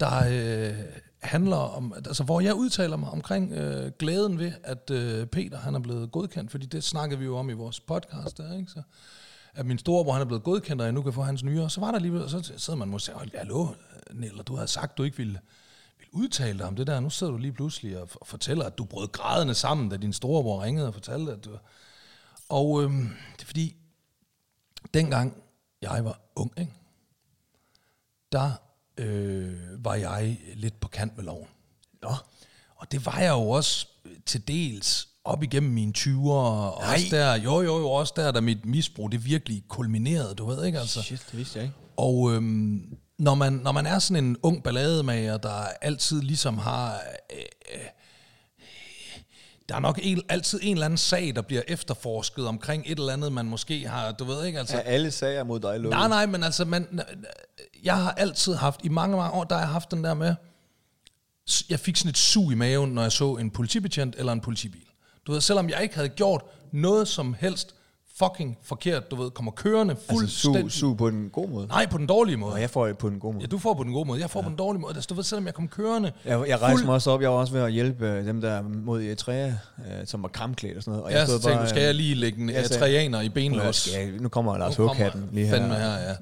der 0.00 0.24
øh, 0.30 0.84
handler 1.18 1.56
om, 1.56 1.92
altså 1.96 2.24
hvor 2.24 2.40
jeg 2.40 2.54
udtaler 2.54 2.96
mig 2.96 3.10
omkring 3.10 3.52
øh, 3.52 3.92
glæden 3.98 4.38
ved, 4.38 4.52
at 4.64 4.90
øh, 4.90 5.26
Peter 5.26 5.58
han 5.58 5.74
er 5.74 5.80
blevet 5.80 6.12
godkendt, 6.12 6.50
fordi 6.50 6.66
det 6.66 6.84
snakkede 6.84 7.18
vi 7.18 7.24
jo 7.24 7.36
om 7.36 7.50
i 7.50 7.52
vores 7.52 7.80
podcast 7.80 8.38
der, 8.38 8.56
ikke? 8.56 8.70
Så, 8.70 8.82
at 9.54 9.66
min 9.66 9.78
storebror 9.78 10.12
han 10.12 10.22
er 10.22 10.26
blevet 10.26 10.42
godkendt, 10.42 10.82
og 10.82 10.84
jeg 10.84 10.92
nu 10.92 11.02
kan 11.02 11.12
få 11.12 11.22
hans 11.22 11.44
nyere. 11.44 11.70
Så 11.70 11.80
var 11.80 11.90
der 11.90 11.98
lige, 11.98 12.28
så 12.28 12.52
sidder 12.56 12.78
man 12.78 12.88
måske 12.88 13.14
og 13.14 13.20
siger, 13.20 13.38
hallo, 13.38 13.68
Nella, 14.12 14.42
du 14.42 14.54
havde 14.54 14.68
sagt, 14.68 14.98
du 14.98 15.02
ikke 15.02 15.16
ville, 15.16 15.40
ville 15.98 16.14
udtale 16.14 16.58
dig 16.58 16.66
om 16.66 16.76
det 16.76 16.86
der. 16.86 17.00
Nu 17.00 17.10
sidder 17.10 17.32
du 17.32 17.38
lige 17.38 17.52
pludselig 17.52 18.00
og, 18.00 18.08
og 18.14 18.26
fortæller, 18.26 18.64
at 18.64 18.78
du 18.78 18.84
brød 18.84 19.08
grædende 19.08 19.54
sammen, 19.54 19.88
da 19.88 19.96
din 19.96 20.12
storebror 20.12 20.62
ringede 20.62 20.86
og 20.86 20.94
fortalte, 20.94 21.32
at 21.32 21.44
du... 21.44 21.58
Og 22.48 22.82
øhm, 22.82 23.10
det 23.36 23.42
er 23.42 23.46
fordi, 23.46 23.76
dengang 24.94 25.42
jeg 25.82 26.04
var 26.04 26.20
ung, 26.36 26.52
ikke? 26.58 26.72
der 28.32 28.52
øh, 28.98 29.84
var 29.84 29.94
jeg 29.94 30.38
lidt 30.54 30.80
på 30.80 30.88
kant 30.88 31.16
med 31.16 31.24
loven. 31.24 31.48
Nå. 32.02 32.14
Og 32.76 32.92
det 32.92 33.06
var 33.06 33.18
jeg 33.18 33.30
jo 33.30 33.50
også 33.50 33.86
øh, 34.04 34.12
til 34.26 34.48
dels 34.48 35.08
op 35.24 35.42
igennem 35.42 35.72
mine 35.72 35.92
20'ere, 35.98 36.30
og 36.30 36.74
også 36.74 37.06
der, 37.10 37.34
jo, 37.34 37.60
jo, 37.60 37.78
jo, 37.78 37.90
også 37.90 38.12
der, 38.16 38.32
da 38.32 38.40
mit 38.40 38.66
misbrug, 38.66 39.12
det 39.12 39.24
virkelig 39.24 39.64
kulminerede, 39.68 40.34
du 40.34 40.46
ved 40.46 40.64
ikke, 40.64 40.78
altså. 40.78 41.02
Shit, 41.02 41.26
det 41.30 41.38
vidste 41.38 41.58
jeg 41.58 41.64
ikke. 41.64 41.76
Og 41.96 42.32
øhm, 42.32 42.98
når, 43.18 43.34
man, 43.34 43.52
når 43.52 43.72
man 43.72 43.86
er 43.86 43.98
sådan 43.98 44.24
en 44.24 44.36
ung 44.42 44.62
ballademager, 44.62 45.36
der 45.36 45.66
altid 45.80 46.22
ligesom 46.22 46.58
har... 46.58 47.00
Øh, 47.32 47.38
øh, 47.74 47.80
der 49.68 49.74
er 49.74 49.80
nok 49.80 49.98
en, 50.02 50.22
altid 50.28 50.60
en 50.62 50.72
eller 50.72 50.84
anden 50.84 50.98
sag, 50.98 51.32
der 51.36 51.42
bliver 51.42 51.62
efterforsket 51.68 52.46
omkring 52.46 52.82
et 52.86 52.98
eller 52.98 53.12
andet, 53.12 53.32
man 53.32 53.46
måske 53.46 53.88
har, 53.88 54.12
du 54.12 54.24
ved 54.24 54.44
ikke, 54.44 54.58
altså... 54.58 54.76
Er 54.76 54.80
alle 54.80 55.10
sager 55.10 55.44
mod 55.44 55.60
dig 55.60 55.80
lukket? 55.80 55.98
Nej, 55.98 56.08
nej, 56.08 56.26
men 56.26 56.44
altså, 56.44 56.64
man, 56.64 57.00
jeg 57.84 57.96
har 57.96 58.12
altid 58.12 58.54
haft, 58.54 58.80
i 58.84 58.88
mange, 58.88 59.16
mange 59.16 59.32
år, 59.32 59.44
der 59.44 59.54
har 59.54 59.62
jeg 59.62 59.68
haft 59.68 59.90
den 59.90 60.04
der 60.04 60.14
med, 60.14 60.34
jeg 61.70 61.80
fik 61.80 61.96
sådan 61.96 62.10
et 62.10 62.18
sug 62.18 62.52
i 62.52 62.54
maven, 62.54 62.90
når 62.90 63.02
jeg 63.02 63.12
så 63.12 63.34
en 63.36 63.50
politibetjent 63.50 64.14
eller 64.18 64.32
en 64.32 64.40
politibil. 64.40 64.86
Du 65.26 65.32
ved, 65.32 65.40
selvom 65.40 65.70
jeg 65.70 65.82
ikke 65.82 65.94
havde 65.94 66.08
gjort 66.08 66.44
noget 66.72 67.08
som 67.08 67.34
helst 67.40 67.74
fucking 68.18 68.58
forkert, 68.62 69.10
du 69.10 69.16
ved, 69.16 69.30
kommer 69.30 69.52
kørende 69.52 69.92
Altså 69.94 70.06
fuldstændig... 70.10 70.72
su, 70.72 70.78
su 70.78 70.94
på 70.94 71.10
den 71.10 71.30
gode 71.30 71.50
måde? 71.50 71.66
Nej, 71.66 71.86
på 71.86 71.98
den 71.98 72.06
dårlige 72.06 72.36
måde. 72.36 72.52
Og 72.52 72.60
jeg 72.60 72.70
får 72.70 72.92
på 72.92 73.10
den 73.10 73.18
gode 73.20 73.32
måde. 73.34 73.42
Ja, 73.42 73.46
du 73.46 73.58
får 73.58 73.74
på 73.74 73.84
den 73.84 73.92
gode 73.92 74.04
måde. 74.08 74.20
Jeg 74.20 74.30
får 74.30 74.40
ja. 74.40 74.44
på 74.44 74.48
den 74.48 74.58
dårlige 74.58 74.80
måde. 74.80 74.94
Altså, 74.94 75.06
du 75.08 75.14
ved, 75.14 75.22
selvom 75.24 75.46
jeg 75.46 75.54
kom 75.54 75.68
kørende... 75.68 76.12
Jeg, 76.24 76.44
jeg 76.48 76.62
rejste 76.62 76.84
mig 76.86 76.94
også 76.94 77.10
op, 77.10 77.22
jeg 77.22 77.30
var 77.30 77.36
også 77.36 77.52
ved 77.52 77.60
at 77.62 77.72
hjælpe 77.72 78.08
øh, 78.08 78.26
dem 78.26 78.40
der 78.40 78.62
mod 78.62 79.02
Eritrea, 79.02 79.46
øh, 79.48 79.52
som 80.04 80.22
var 80.22 80.28
kramklædt 80.28 80.76
og 80.76 80.82
sådan 80.82 80.90
noget. 80.92 81.04
Og 81.04 81.10
Jeg, 81.12 81.18
jeg 81.18 81.26
stod 81.26 81.38
tænkte, 81.38 81.50
nu 81.54 81.58
bare, 81.60 81.68
skal 81.68 81.82
jeg 81.82 81.94
lige 81.94 82.14
lægge 82.14 82.40
en 82.42 82.50
eritreaner 82.50 83.20
i 83.20 83.28
benlås. 83.28 83.94
jeg- 83.96 84.10
Nu 84.20 84.28
kommer 84.28 84.58
Lars 84.58 84.76
Håghatten 84.76 85.28
lige 85.32 85.46
her. 85.46 85.56
Fandme 85.56 85.74
her, 85.74 85.92
ja. 86.08 86.14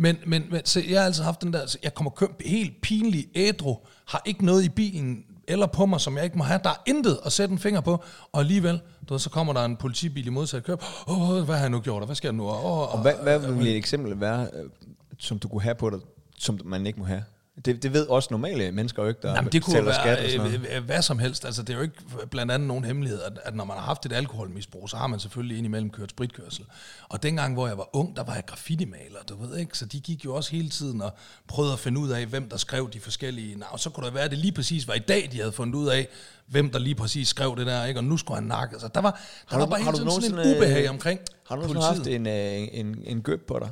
Men, 0.00 0.16
men, 0.26 0.44
men 0.50 0.60
så 0.64 0.82
jeg 0.90 0.98
har 1.00 1.06
altid 1.06 1.22
haft 1.22 1.42
den 1.42 1.52
der, 1.52 1.66
så 1.66 1.78
jeg 1.82 1.94
kommer 1.94 2.10
kør 2.10 2.26
helt 2.46 2.80
pinlig 2.82 3.26
ædru, 3.34 3.76
har 4.06 4.22
ikke 4.26 4.44
noget 4.44 4.64
i 4.64 4.68
bilen 4.68 5.24
eller 5.48 5.66
på 5.66 5.86
mig, 5.86 6.00
som 6.00 6.16
jeg 6.16 6.24
ikke 6.24 6.38
må 6.38 6.44
have. 6.44 6.60
Der 6.64 6.70
er 6.70 6.82
intet 6.86 7.18
at 7.24 7.32
sætte 7.32 7.52
en 7.52 7.58
finger 7.58 7.80
på, 7.80 8.02
og 8.32 8.40
alligevel, 8.40 8.80
du 9.08 9.14
ved, 9.14 9.18
så 9.18 9.30
kommer 9.30 9.52
der 9.52 9.64
en 9.64 9.76
politibil 9.76 10.26
i 10.26 10.30
modsat 10.30 10.64
køb. 10.64 10.82
Åh, 11.08 11.42
hvad 11.44 11.54
har 11.54 11.62
jeg 11.62 11.70
nu 11.70 11.80
gjort, 11.80 12.02
og 12.02 12.06
hvad 12.06 12.16
skal 12.16 12.28
jeg 12.28 12.34
nu? 12.34 12.44
Åh, 12.48 12.94
Og 12.94 12.98
hvad, 13.02 13.14
hvad 13.22 13.38
vil 13.38 13.66
et 13.66 13.76
eksempel 13.76 14.20
være, 14.20 14.48
øh, 14.54 14.70
som 15.18 15.38
du 15.38 15.48
kunne 15.48 15.62
have 15.62 15.74
på 15.74 15.90
dig, 15.90 15.98
som 16.38 16.60
man 16.64 16.86
ikke 16.86 16.98
må 16.98 17.04
have? 17.04 17.24
Det, 17.64 17.82
det 17.82 17.92
ved 17.92 18.06
også 18.06 18.28
normale 18.30 18.72
mennesker 18.72 19.02
jo 19.02 19.08
ikke, 19.08 19.20
der 19.22 19.34
Jamen, 19.34 19.52
det 19.52 19.62
kunne 19.62 19.84
være 19.84 19.94
skat 19.94 20.18
og 20.24 20.30
sådan 20.30 20.46
noget. 20.50 20.66
øh, 20.70 20.76
øh, 20.76 20.84
hvad 20.84 21.02
som 21.02 21.18
helst. 21.18 21.44
Altså, 21.44 21.62
det 21.62 21.70
er 21.72 21.76
jo 21.76 21.82
ikke 21.82 21.94
blandt 22.30 22.52
andet 22.52 22.68
nogen 22.68 22.84
hemmelighed, 22.84 23.22
at, 23.22 23.32
at 23.44 23.54
når 23.54 23.64
man 23.64 23.76
har 23.76 23.84
haft 23.84 24.06
et 24.06 24.12
alkoholmisbrug, 24.12 24.88
så 24.90 24.96
har 24.96 25.06
man 25.06 25.20
selvfølgelig 25.20 25.56
indimellem 25.58 25.90
kørt 25.90 26.10
spritkørsel. 26.10 26.64
Og 27.08 27.22
dengang, 27.22 27.54
hvor 27.54 27.66
jeg 27.68 27.78
var 27.78 27.96
ung, 27.96 28.16
der 28.16 28.24
var 28.24 28.34
jeg 28.34 28.46
graffiti-maler, 28.46 29.18
du 29.28 29.46
ved 29.46 29.56
ikke? 29.58 29.78
Så 29.78 29.86
de 29.86 30.00
gik 30.00 30.24
jo 30.24 30.34
også 30.34 30.50
hele 30.50 30.68
tiden 30.68 31.02
og 31.02 31.12
prøvede 31.48 31.72
at 31.72 31.78
finde 31.78 32.00
ud 32.00 32.08
af, 32.08 32.26
hvem 32.26 32.48
der 32.48 32.56
skrev 32.56 32.90
de 32.92 33.00
forskellige 33.00 33.58
navne. 33.58 33.78
Så 33.78 33.90
kunne 33.90 34.06
det 34.06 34.14
være, 34.14 34.24
at 34.24 34.30
det 34.30 34.38
lige 34.38 34.52
præcis 34.52 34.88
var 34.88 34.94
i 34.94 34.98
dag, 34.98 35.28
de 35.32 35.36
havde 35.38 35.52
fundet 35.52 35.74
ud 35.74 35.86
af, 35.88 36.08
hvem 36.46 36.70
der 36.70 36.78
lige 36.78 36.94
præcis 36.94 37.28
skrev 37.28 37.56
det 37.56 37.66
der, 37.66 37.84
ikke? 37.84 38.00
Og 38.00 38.04
nu 38.04 38.16
skulle 38.16 38.36
han 38.38 38.44
nakke. 38.48 38.80
Så 38.80 38.88
der 38.94 39.00
var, 39.00 39.20
der 39.50 39.56
du- 39.56 39.60
var 39.60 39.66
bare 39.66 39.82
har 39.82 39.90
hele 39.90 39.98
tiden 39.98 40.10
sådan 40.10 40.30
en 40.30 40.34
nogensinde, 40.36 40.56
øh, 40.56 40.56
ubehag 40.72 40.90
omkring 40.90 41.20
Har 41.48 41.56
du 41.56 41.62
nogensinde 41.62 41.86
haft 41.86 42.06
en, 42.06 42.26
øh, 42.26 42.68
en, 42.80 43.02
en 43.04 43.22
gøb 43.22 43.46
på 43.48 43.58
dig? 43.58 43.70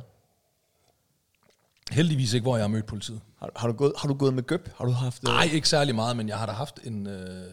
Heldigvis 1.91 2.33
ikke, 2.33 2.43
hvor 2.43 2.55
jeg 2.57 2.63
har 2.63 2.67
mødt 2.67 2.85
politiet. 2.85 3.21
Har, 3.39 3.49
har, 3.55 3.67
du 3.67 3.73
gået, 3.73 3.93
har 3.97 4.07
du 4.07 4.13
gået 4.13 4.33
med 4.33 4.43
gøb? 4.43 4.69
Har 4.77 4.85
du 4.85 4.91
haft... 4.91 5.23
øh, 5.27 5.33
Nej, 5.33 5.43
ikke 5.53 5.69
særlig 5.69 5.95
meget, 5.95 6.17
men 6.17 6.29
jeg 6.29 6.37
har 6.37 6.45
da 6.45 6.51
haft 6.51 6.79
en... 6.83 7.07
Øh, 7.07 7.45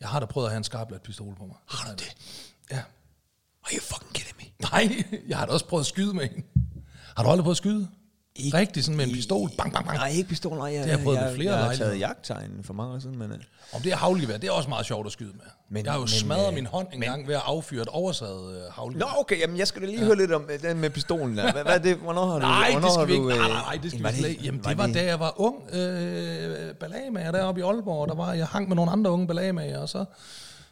jeg 0.00 0.08
har 0.08 0.20
da 0.20 0.26
prøvet 0.26 0.46
at 0.46 0.50
have 0.52 0.58
en 0.58 0.64
skarplat 0.64 1.02
pistol 1.02 1.34
på 1.34 1.46
mig. 1.46 1.56
Har 1.68 1.88
du 1.90 1.94
det? 1.94 2.14
Ja. 2.70 2.76
Are 3.64 3.72
you 3.74 3.80
fucking 3.80 4.12
kidding 4.14 4.36
me? 4.38 4.66
Nej, 4.72 5.04
jeg 5.28 5.38
har 5.38 5.46
da 5.46 5.52
også 5.52 5.66
prøvet 5.66 5.82
at 5.82 5.86
skyde 5.86 6.14
med 6.14 6.28
en. 6.36 6.44
Har 7.16 7.22
du 7.24 7.30
aldrig 7.30 7.42
prøvet 7.44 7.54
at 7.54 7.56
skyde? 7.56 7.88
Ikke- 8.36 8.56
Rigtig 8.58 8.84
sådan 8.84 8.96
med 8.96 9.06
en 9.06 9.12
pistol? 9.12 9.50
Bang, 9.58 9.72
bang, 9.72 9.86
bang. 9.86 9.98
Nej, 9.98 10.08
ikke 10.08 10.28
pistol, 10.28 10.56
nej. 10.58 10.66
Jeg, 10.66 10.74
Det 10.74 10.90
har 10.90 10.96
jeg 10.98 11.04
prøvet 11.04 11.18
jeg, 11.18 11.34
flere 11.34 11.54
jeg, 11.56 11.64
har 11.64 11.74
taget 11.74 11.98
jagttegn 12.00 12.50
for 12.62 12.72
mange 12.74 12.94
år 12.94 12.98
siden, 12.98 13.18
men... 13.18 13.30
øh, 13.32 13.38
Om 13.72 13.82
det 13.82 13.92
er 13.92 13.96
havlgevær, 13.96 14.36
det 14.36 14.48
er 14.48 14.52
også 14.52 14.68
meget 14.68 14.86
sjovt 14.86 15.06
at 15.06 15.12
skyde 15.12 15.28
med. 15.32 15.40
Men, 15.40 15.50
Men- 15.68 15.84
jeg 15.84 15.92
har 15.92 15.98
jo 15.98 16.02
men, 16.02 16.08
smadret 16.08 16.48
øh, 16.48 16.54
min 16.54 16.66
hånd 16.66 16.86
en 16.92 17.00
gang 17.00 17.28
ved 17.28 17.34
at 17.34 17.40
affyre 17.44 17.82
et 17.82 17.88
oversaget 17.88 18.56
øh, 18.56 18.62
havlgevær. 18.72 19.06
Nå, 19.06 19.10
okay, 19.20 19.40
jamen 19.40 19.56
jeg 19.58 19.66
skal 19.68 19.82
da 19.82 19.86
lige 19.86 19.98
ja. 19.98 20.04
høre 20.04 20.16
lidt 20.16 20.32
om 20.32 20.48
øh, 20.52 20.62
den 20.62 20.78
med 20.78 20.90
pistolen 20.90 21.36
der. 21.36 21.52
Hvad, 21.52 21.62
hvad 21.62 21.74
er 21.74 21.78
det? 21.78 21.96
Hvornår 21.96 22.26
har 22.26 22.32
du... 22.34 22.38
Nej, 22.38 22.70
hvornår 22.70 22.88
det 22.88 22.94
skal 22.94 23.08
vi 23.08 23.12
ikke. 23.12 23.26
Nej, 23.26 23.36
øh, 23.36 23.42
nej, 23.42 23.62
nej, 23.62 23.78
det 23.82 23.90
skal 23.90 24.02
var 24.02 24.10
vi 24.12 24.26
ikke. 24.26 24.42
Jamen, 24.44 24.62
det 24.64 24.78
var 24.78 24.86
da 24.86 25.04
jeg 25.04 25.20
var 25.20 25.40
ung 25.40 25.56
øh, 25.72 26.74
ballagemager 26.74 27.30
deroppe 27.32 27.60
i 27.60 27.64
Aalborg. 27.64 28.08
Der 28.08 28.14
var, 28.14 28.32
jeg 28.32 28.46
hang 28.46 28.68
med 28.68 28.76
nogle 28.76 28.90
andre 28.92 29.10
unge 29.10 29.26
ballagemager, 29.26 29.78
og 29.78 29.88
så... 29.88 30.04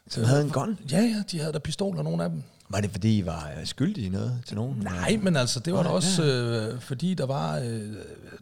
Som 0.08 0.24
havde 0.24 0.42
en 0.42 0.50
gun? 0.50 0.78
Ja, 0.92 1.00
ja, 1.00 1.22
de 1.30 1.38
havde 1.40 1.52
der 1.52 1.58
pistoler, 1.58 2.02
nogle 2.02 2.24
af 2.24 2.30
dem. 2.30 2.42
Var 2.70 2.80
det 2.80 2.90
fordi, 2.90 3.18
I 3.18 3.26
var 3.26 3.52
øh, 3.58 3.66
skyldige 3.66 4.06
i 4.06 4.08
noget 4.08 4.42
til 4.46 4.56
nogen? 4.56 4.76
Nej, 4.78 5.18
men 5.22 5.36
altså, 5.36 5.60
det 5.60 5.72
var 5.72 5.82
da 5.82 5.88
også, 5.88 6.24
øh, 6.24 6.80
fordi 6.80 7.14
der 7.14 7.26
var, 7.26 7.58
øh, 7.58 7.94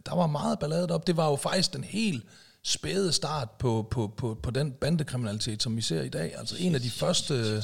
der 0.05 0.15
var 0.15 0.27
meget 0.27 0.59
ballade 0.59 0.87
deroppe. 0.87 1.07
Det 1.07 1.17
var 1.17 1.29
jo 1.29 1.35
faktisk 1.35 1.73
den 1.73 1.83
helt 1.83 2.25
spæde 2.63 3.11
start 3.11 3.51
på, 3.51 3.87
på, 3.91 4.13
på, 4.17 4.37
på 4.43 4.51
den 4.51 4.71
bandekriminalitet, 4.71 5.63
som 5.63 5.75
vi 5.75 5.81
ser 5.81 6.01
i 6.01 6.09
dag. 6.09 6.33
Altså 6.37 6.55
en 6.59 6.75
af 6.75 6.81
de 6.81 6.89
første, 6.89 7.63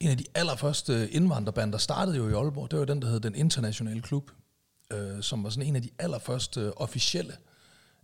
en 0.00 0.10
af 0.10 0.18
de 0.18 0.24
allerførste 0.34 1.10
indvandrerbander 1.10 1.78
startede 1.78 2.16
jo 2.16 2.28
i 2.28 2.32
Aalborg. 2.32 2.70
Det 2.70 2.78
var 2.78 2.84
den, 2.84 3.02
der 3.02 3.08
hed 3.08 3.20
Den 3.20 3.34
Internationale 3.34 4.02
Klub, 4.02 4.30
øh, 4.92 5.22
som 5.22 5.44
var 5.44 5.50
sådan 5.50 5.68
en 5.68 5.76
af 5.76 5.82
de 5.82 5.90
allerførste 5.98 6.78
officielle 6.78 7.32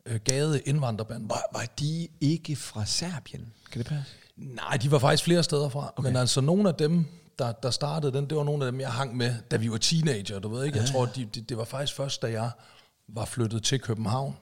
øh, 0.06 0.20
gade 0.24 0.60
indvandrerbander. 0.60 1.26
Var, 1.28 1.42
var 1.52 1.66
de 1.78 2.08
ikke 2.20 2.56
fra 2.56 2.86
Serbien? 2.86 3.52
Kan 3.72 3.78
det 3.78 3.86
passe? 3.86 4.12
Nej, 4.36 4.76
de 4.76 4.90
var 4.90 4.98
faktisk 4.98 5.24
flere 5.24 5.42
steder 5.42 5.68
fra. 5.68 5.92
Okay. 5.96 6.08
Men 6.08 6.16
altså 6.16 6.40
nogle 6.40 6.68
af 6.68 6.74
dem, 6.74 7.06
der, 7.42 7.52
der 7.52 7.70
startede 7.70 8.12
den, 8.12 8.26
det 8.26 8.36
var 8.36 8.44
nogle 8.44 8.66
af 8.66 8.72
dem, 8.72 8.80
jeg 8.80 8.90
hang 8.90 9.16
med, 9.16 9.34
da 9.50 9.56
vi 9.56 9.70
var 9.70 9.76
teenager. 9.76 10.38
Du 10.38 10.48
ved 10.48 10.64
ikke, 10.64 10.78
jeg 10.78 10.88
tror, 10.88 11.06
de, 11.06 11.24
de, 11.24 11.40
det 11.40 11.56
var 11.56 11.64
faktisk 11.64 11.96
først, 11.96 12.22
da 12.22 12.30
jeg 12.30 12.50
var 13.08 13.24
flyttet 13.24 13.62
til 13.62 13.80
København. 13.80 14.36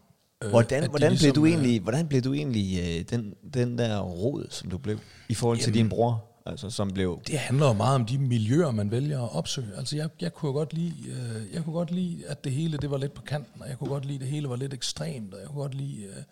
øh, 0.45 0.51
Hvordan, 0.51 0.91
hvordan, 0.91 1.11
ligesom, 1.11 1.25
blev 1.25 1.35
du 1.35 1.47
øh, 1.47 1.53
egentlig, 1.53 1.81
hvordan 1.81 2.09
blev 2.09 2.23
du 2.23 2.33
egentlig 2.33 2.79
øh, 2.81 3.05
den, 3.11 3.35
den 3.55 3.79
der 3.79 4.01
råd, 4.01 4.47
som 4.51 4.71
du 4.71 4.79
blev, 4.79 4.99
i 5.29 5.35
forhold 5.35 5.59
til 5.59 5.75
din 5.75 5.89
bror, 5.89 6.25
altså 6.47 6.71
som 6.71 6.91
blev... 6.91 7.21
Det 7.27 7.39
handler 7.39 7.67
jo 7.67 7.73
meget 7.73 7.95
om 7.95 8.07
de 8.07 8.19
miljøer, 8.19 8.71
man 8.71 8.91
vælger 8.91 9.23
at 9.23 9.37
opsøge. 9.37 9.77
Altså 9.77 9.97
jeg, 9.97 10.09
jeg 10.21 10.33
kunne 10.33 10.53
godt 10.53 10.73
lide, 10.73 10.95
øh, 11.09 11.55
jeg 11.55 11.65
kunne 11.65 11.75
godt 11.75 11.91
lide, 11.91 12.27
at 12.27 12.45
det 12.45 12.53
hele 12.53 12.79
det 12.79 12.91
var 12.91 12.99
lidt 12.99 13.15
på 13.15 13.23
kanten, 13.23 13.63
og 13.63 13.69
jeg 13.69 13.79
kunne 13.79 13.91
godt 13.91 14.05
lide, 14.05 14.15
at 14.15 14.21
det 14.21 14.29
hele 14.29 14.49
var 14.49 14.57
lidt 14.57 14.75
ekstremt, 14.75 15.35
og 15.35 15.41
jeg 15.41 15.49
kunne 15.49 15.63
godt 15.63 15.75
lide 15.75 16.03
øh, 16.03 16.23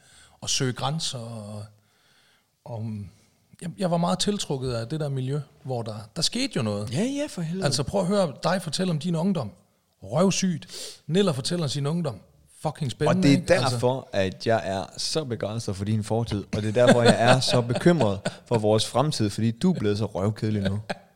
at 0.42 0.50
søge 0.50 0.72
grænser. 0.72 1.18
Og, 1.18 1.64
og, 2.64 2.86
jeg, 3.62 3.70
jeg 3.78 3.90
var 3.90 3.96
meget 3.96 4.18
tiltrukket 4.18 4.72
af 4.72 4.88
det 4.88 5.00
der 5.00 5.08
miljø, 5.08 5.40
hvor 5.64 5.82
der, 5.82 5.94
der 6.16 6.22
skete 6.22 6.52
jo 6.56 6.62
noget. 6.62 6.92
Ja, 6.92 7.02
ja, 7.02 7.26
for 7.28 7.42
helvede. 7.42 7.64
Altså 7.64 7.82
prøv 7.82 8.00
at 8.00 8.06
høre 8.06 8.32
dig 8.42 8.62
fortælle 8.62 8.90
om 8.90 8.98
din 8.98 9.14
ungdom. 9.14 9.50
Røvsygt. 10.02 10.66
Niller 11.06 11.32
fortæller 11.32 11.64
om 11.64 11.68
sin 11.68 11.86
ungdom. 11.86 12.20
Fucking 12.62 12.86
og 12.86 12.90
spændende. 12.90 13.22
det 13.22 13.32
er 13.34 13.36
ikke? 13.36 13.54
Altså, 13.54 13.70
derfor, 13.70 14.08
at 14.12 14.46
jeg 14.46 14.62
er 14.64 14.84
så 14.96 15.24
begejstret 15.24 15.76
for 15.76 15.84
din 15.84 16.04
fortid, 16.04 16.44
og 16.56 16.62
det 16.62 16.76
er 16.76 16.86
derfor, 16.86 17.02
jeg 17.02 17.16
er 17.18 17.40
så 17.40 17.60
bekymret 17.60 18.20
for 18.46 18.58
vores 18.58 18.86
fremtid, 18.86 19.30
fordi 19.30 19.50
du 19.50 19.72
er 19.72 19.78
blevet 19.78 19.98
så 19.98 20.06
røvkedelig 20.06 20.62
nu. 20.62 20.80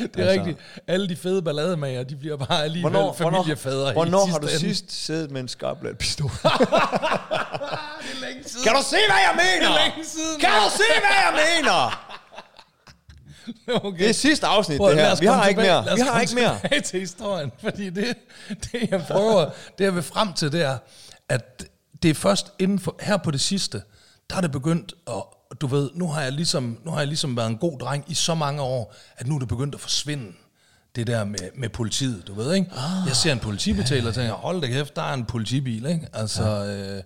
det 0.14 0.24
er 0.24 0.28
altså- 0.30 0.44
rigtigt. 0.44 0.58
Alle 0.86 1.08
de 1.08 1.16
fede 1.16 1.42
ballademager, 1.42 2.02
de 2.02 2.16
bliver 2.16 2.36
bare 2.36 2.64
alligevel 2.64 2.90
Hvornår, 2.90 3.12
familiefædre 3.12 3.92
hvornår, 3.92 4.10
hvornår 4.10 4.26
har 4.26 4.38
du 4.38 4.46
ende. 4.46 4.58
sidst 4.58 5.04
siddet 5.04 5.30
med 5.30 5.40
en 5.40 5.48
skarplat 5.48 5.98
pistol? 5.98 6.30
Det 6.36 6.40
er 6.42 8.20
længe 8.20 8.44
siden. 8.46 8.64
kan 8.64 8.72
du 8.74 8.82
se, 8.82 8.96
hvad 9.08 9.20
jeg 9.28 9.34
mener? 9.36 9.68
Det 9.68 9.80
er 9.80 9.88
længe 9.88 10.04
siden. 10.08 10.40
Kan 10.40 10.50
du 10.50 10.70
se, 10.76 11.00
hvad 11.00 11.16
jeg 11.24 11.32
mener? 11.56 12.06
okay. 13.86 13.98
Det 13.98 14.08
er 14.08 14.14
sidste 14.14 14.46
afsnit, 14.46 14.78
Prøv, 14.78 14.90
det 14.90 14.98
her. 15.00 15.16
Vi 15.20 15.26
har 15.26 15.46
ikke 15.46 15.60
mere. 15.60 15.84
Vi 15.94 16.00
har 16.00 16.20
ikke 16.20 16.34
mere. 16.34 16.80
til 16.80 17.00
historien, 17.00 17.52
fordi 17.60 17.90
det, 17.90 18.16
det 18.48 18.90
jeg 18.90 19.04
prøver, 19.10 19.50
det 19.78 19.84
jeg 19.84 19.94
vil 19.94 20.02
frem 20.02 20.32
til, 20.32 20.52
det 20.52 20.62
er, 20.62 20.78
at 21.28 21.64
det 22.02 22.10
er 22.10 22.14
først 22.14 22.52
inden 22.58 22.78
for, 22.78 22.96
her 23.00 23.16
på 23.16 23.30
det 23.30 23.40
sidste, 23.40 23.82
der 24.30 24.36
er 24.36 24.40
det 24.40 24.52
begyndt 24.52 24.94
at, 25.06 25.22
du 25.60 25.66
ved, 25.66 25.90
nu 25.94 26.08
har 26.08 26.22
jeg 26.22 26.32
ligesom, 26.32 26.78
nu 26.84 26.90
har 26.90 26.98
jeg 26.98 27.06
ligesom 27.06 27.36
været 27.36 27.50
en 27.50 27.56
god 27.56 27.78
dreng 27.78 28.04
i 28.08 28.14
så 28.14 28.34
mange 28.34 28.62
år, 28.62 28.94
at 29.16 29.26
nu 29.26 29.34
er 29.34 29.38
det 29.38 29.48
begyndt 29.48 29.74
at 29.74 29.80
forsvinde 29.80 30.32
det 30.96 31.06
der 31.06 31.24
med, 31.24 31.38
med 31.56 31.68
politiet, 31.68 32.26
du 32.26 32.34
ved, 32.34 32.54
ikke? 32.54 32.70
Ah, 32.72 33.06
jeg 33.06 33.16
ser 33.16 33.32
en 33.32 33.38
politibetaler 33.38 34.08
og 34.08 34.14
tænker, 34.14 34.32
hold 34.32 34.60
da 34.60 34.66
kæft, 34.66 34.96
der 34.96 35.02
er 35.02 35.14
en 35.14 35.24
politibil, 35.24 35.86
ikke? 35.86 36.08
Altså, 36.12 36.44
ja. 36.44 36.96
øh, 36.96 37.02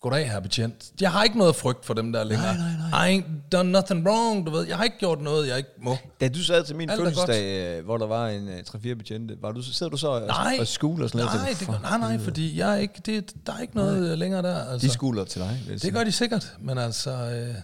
goddag, 0.00 0.30
her 0.30 0.40
betjent. 0.40 0.92
Jeg 1.00 1.12
har 1.12 1.24
ikke 1.24 1.38
noget 1.38 1.56
frygt 1.56 1.86
for 1.86 1.94
dem 1.94 2.12
der 2.12 2.24
længere. 2.24 2.56
Nej, 2.56 2.90
nej, 2.90 3.08
I 3.08 3.18
ain't 3.18 3.48
done 3.52 3.72
nothing 3.72 4.06
wrong, 4.06 4.46
du 4.46 4.50
ved. 4.50 4.66
Jeg 4.66 4.76
har 4.76 4.84
ikke 4.84 4.98
gjort 4.98 5.20
noget, 5.20 5.48
jeg 5.48 5.56
ikke 5.56 5.70
må. 5.82 5.96
Da 6.20 6.28
du 6.28 6.42
sad 6.42 6.64
til 6.64 6.76
min 6.76 6.90
Alt 6.90 7.00
fødselsdag, 7.00 7.78
øh, 7.78 7.84
hvor 7.84 7.98
der 7.98 8.06
var 8.06 8.28
en 8.28 8.48
uh, 8.48 8.54
3-4 8.54 8.94
betjente, 8.94 9.36
var 9.42 9.52
du, 9.52 9.62
sidder 9.62 9.90
du 9.90 9.96
så 9.96 10.08
og, 10.08 10.26
Nej. 10.26 10.56
og 10.60 10.66
skuler 10.66 11.06
sådan 11.06 11.26
noget? 11.26 11.40
Nej, 11.40 11.54
det 11.60 11.82
nej, 11.82 11.98
nej, 11.98 12.18
fordi 12.18 12.58
jeg 12.58 12.72
er 12.72 12.76
ikke, 12.76 13.00
det, 13.06 13.32
der 13.46 13.52
er 13.52 13.60
ikke 13.60 13.76
noget 13.76 14.02
nej. 14.02 14.14
længere 14.14 14.42
der. 14.42 14.64
Altså. 14.64 14.86
De 14.86 14.92
skuler 14.92 15.24
til 15.24 15.40
dig, 15.40 15.60
det 15.82 15.92
gør 15.92 16.04
de 16.04 16.12
sikkert, 16.12 16.52
men 16.60 16.78
altså, 16.78 17.10
øh, 17.10 17.54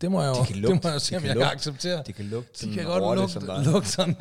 det 0.00 0.10
må 0.10 0.22
jeg 0.22 0.28
jo, 0.36 0.42
De 0.42 0.46
kan 0.46 0.56
lugte- 0.56 0.74
det 0.76 0.84
må 0.84 0.90
jeg 0.90 1.00
se, 1.00 1.10
de 1.12 1.16
om 1.16 1.20
kan 1.22 1.28
jeg 1.28 1.36
lugte- 1.36 1.48
kan 1.48 1.56
acceptere. 1.56 2.02
de 2.06 2.12
kan 2.12 2.24
lugte 2.24 2.52
de 2.52 2.58
sådan 2.58 2.74
kan 2.74 2.82
en 2.82 2.86
godt 2.88 3.18
lugte, 3.18 3.32
som 3.32 3.46
dig. 3.46 3.64
lugte 3.72 3.88
sådan, 3.90 4.16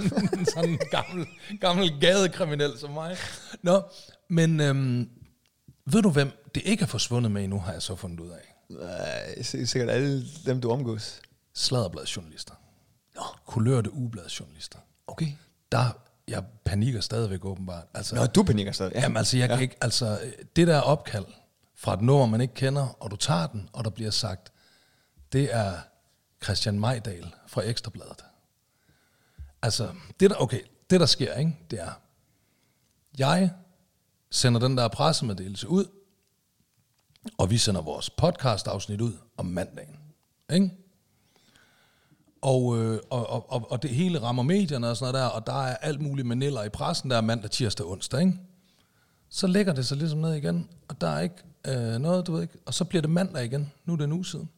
sådan 0.53 0.69
en 0.69 0.79
gammel, 0.91 1.27
gammel 1.61 1.99
gadekriminel 2.01 2.77
som 2.79 2.91
mig. 2.91 3.17
Nå, 3.63 3.81
men 4.29 4.59
øhm, 4.59 5.09
ved 5.85 6.01
du 6.01 6.09
hvem 6.09 6.31
det 6.55 6.61
ikke 6.65 6.81
er 6.83 6.87
forsvundet 6.87 7.31
med 7.31 7.43
endnu, 7.43 7.59
har 7.59 7.71
jeg 7.73 7.81
så 7.81 7.95
fundet 7.95 8.19
ud 8.19 8.29
af. 8.29 8.55
Nej, 8.69 9.41
si- 9.41 9.65
sikkert 9.65 9.89
alle 9.89 10.23
dem, 10.45 10.61
du 10.61 10.71
omgås. 10.71 11.21
Sladderbladsjournalister. 11.55 12.53
Nå. 13.15 13.21
Kulørte 13.45 13.93
ugebladsjournalister. 13.93 14.79
Okay. 15.07 15.27
Der, 15.71 15.97
jeg 16.27 16.43
panikker 16.65 17.01
stadigvæk 17.01 17.45
åbenbart. 17.45 17.83
Altså, 17.93 18.15
Nå, 18.15 18.25
du 18.25 18.43
panikker 18.43 18.71
stadig. 18.71 18.91
Ja. 18.95 19.01
Jamen 19.01 19.17
altså, 19.17 19.37
jeg 19.37 19.49
ja. 19.49 19.55
kan 19.55 19.63
ikke, 19.63 19.75
altså, 19.81 20.19
det 20.55 20.67
der 20.67 20.79
opkald 20.81 21.25
fra 21.77 21.93
et 21.93 22.01
nummer, 22.01 22.25
man 22.25 22.41
ikke 22.41 22.53
kender, 22.53 22.87
og 22.99 23.11
du 23.11 23.15
tager 23.15 23.47
den, 23.47 23.69
og 23.73 23.83
der 23.83 23.89
bliver 23.89 24.11
sagt, 24.11 24.51
det 25.31 25.55
er 25.55 25.73
Christian 26.43 26.79
Majdal 26.79 27.35
fra 27.47 27.61
Ekstrabladet. 27.61 28.25
Altså, 29.61 29.89
det 30.19 30.29
der, 30.29 30.35
okay, 30.35 30.61
det 30.89 30.99
der 30.99 31.05
sker, 31.05 31.33
ikke, 31.33 31.57
det 31.71 31.81
er, 31.81 31.91
jeg 33.17 33.51
sender 34.29 34.59
den 34.59 34.77
der 34.77 34.87
pressemeddelelse 34.87 35.67
ud, 35.67 35.85
og 37.37 37.49
vi 37.49 37.57
sender 37.57 37.81
vores 37.81 38.09
podcast-afsnit 38.09 39.01
ud 39.01 39.13
om 39.37 39.45
mandagen. 39.45 39.99
Ikke? 40.53 40.71
Og, 42.41 42.77
øh, 42.77 42.99
og, 43.09 43.51
og, 43.51 43.71
og, 43.71 43.83
det 43.83 43.89
hele 43.89 44.21
rammer 44.21 44.43
medierne 44.43 44.89
og 44.89 44.97
sådan 44.97 45.13
noget 45.13 45.23
der, 45.23 45.29
og 45.29 45.47
der 45.47 45.63
er 45.63 45.75
alt 45.75 46.01
muligt 46.01 46.27
maniller 46.27 46.63
i 46.63 46.69
pressen, 46.69 47.09
der 47.09 47.17
er 47.17 47.21
mandag, 47.21 47.51
tirsdag, 47.51 47.85
onsdag, 47.85 48.19
ikke? 48.19 48.39
Så 49.29 49.47
lægger 49.47 49.73
det 49.73 49.85
sig 49.85 49.97
ligesom 49.97 50.19
ned 50.19 50.33
igen, 50.33 50.69
og 50.87 51.01
der 51.01 51.07
er 51.07 51.19
ikke 51.19 51.35
øh, 51.67 51.99
noget, 52.01 52.27
du 52.27 52.31
ved 52.33 52.41
ikke, 52.41 52.57
og 52.65 52.73
så 52.73 52.85
bliver 52.85 53.01
det 53.01 53.09
mandag 53.09 53.45
igen, 53.45 53.71
nu 53.85 53.93
er 53.93 53.97
det 53.97 54.03
en 54.03 54.11
uge 54.11 54.25
siden. 54.25 54.49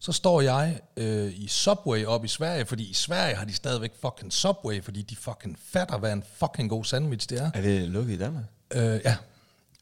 Så 0.00 0.12
står 0.12 0.40
jeg 0.40 0.80
øh, 0.96 1.32
i 1.34 1.48
Subway 1.48 2.04
op 2.04 2.24
i 2.24 2.28
Sverige, 2.28 2.66
fordi 2.66 2.90
i 2.90 2.94
Sverige 2.94 3.34
har 3.34 3.44
de 3.44 3.54
stadigvæk 3.54 3.92
fucking 4.00 4.32
Subway, 4.32 4.84
fordi 4.84 5.02
de 5.02 5.16
fucking 5.16 5.58
fatter, 5.72 5.98
hvad 5.98 6.12
en 6.12 6.24
fucking 6.34 6.70
god 6.70 6.84
sandwich 6.84 7.28
det 7.28 7.40
er. 7.40 7.50
Er 7.54 7.60
det 7.60 7.88
lukket 7.88 8.14
i 8.14 8.18
Danmark? 8.18 8.44
Øh, 8.74 9.00
ja. 9.04 9.16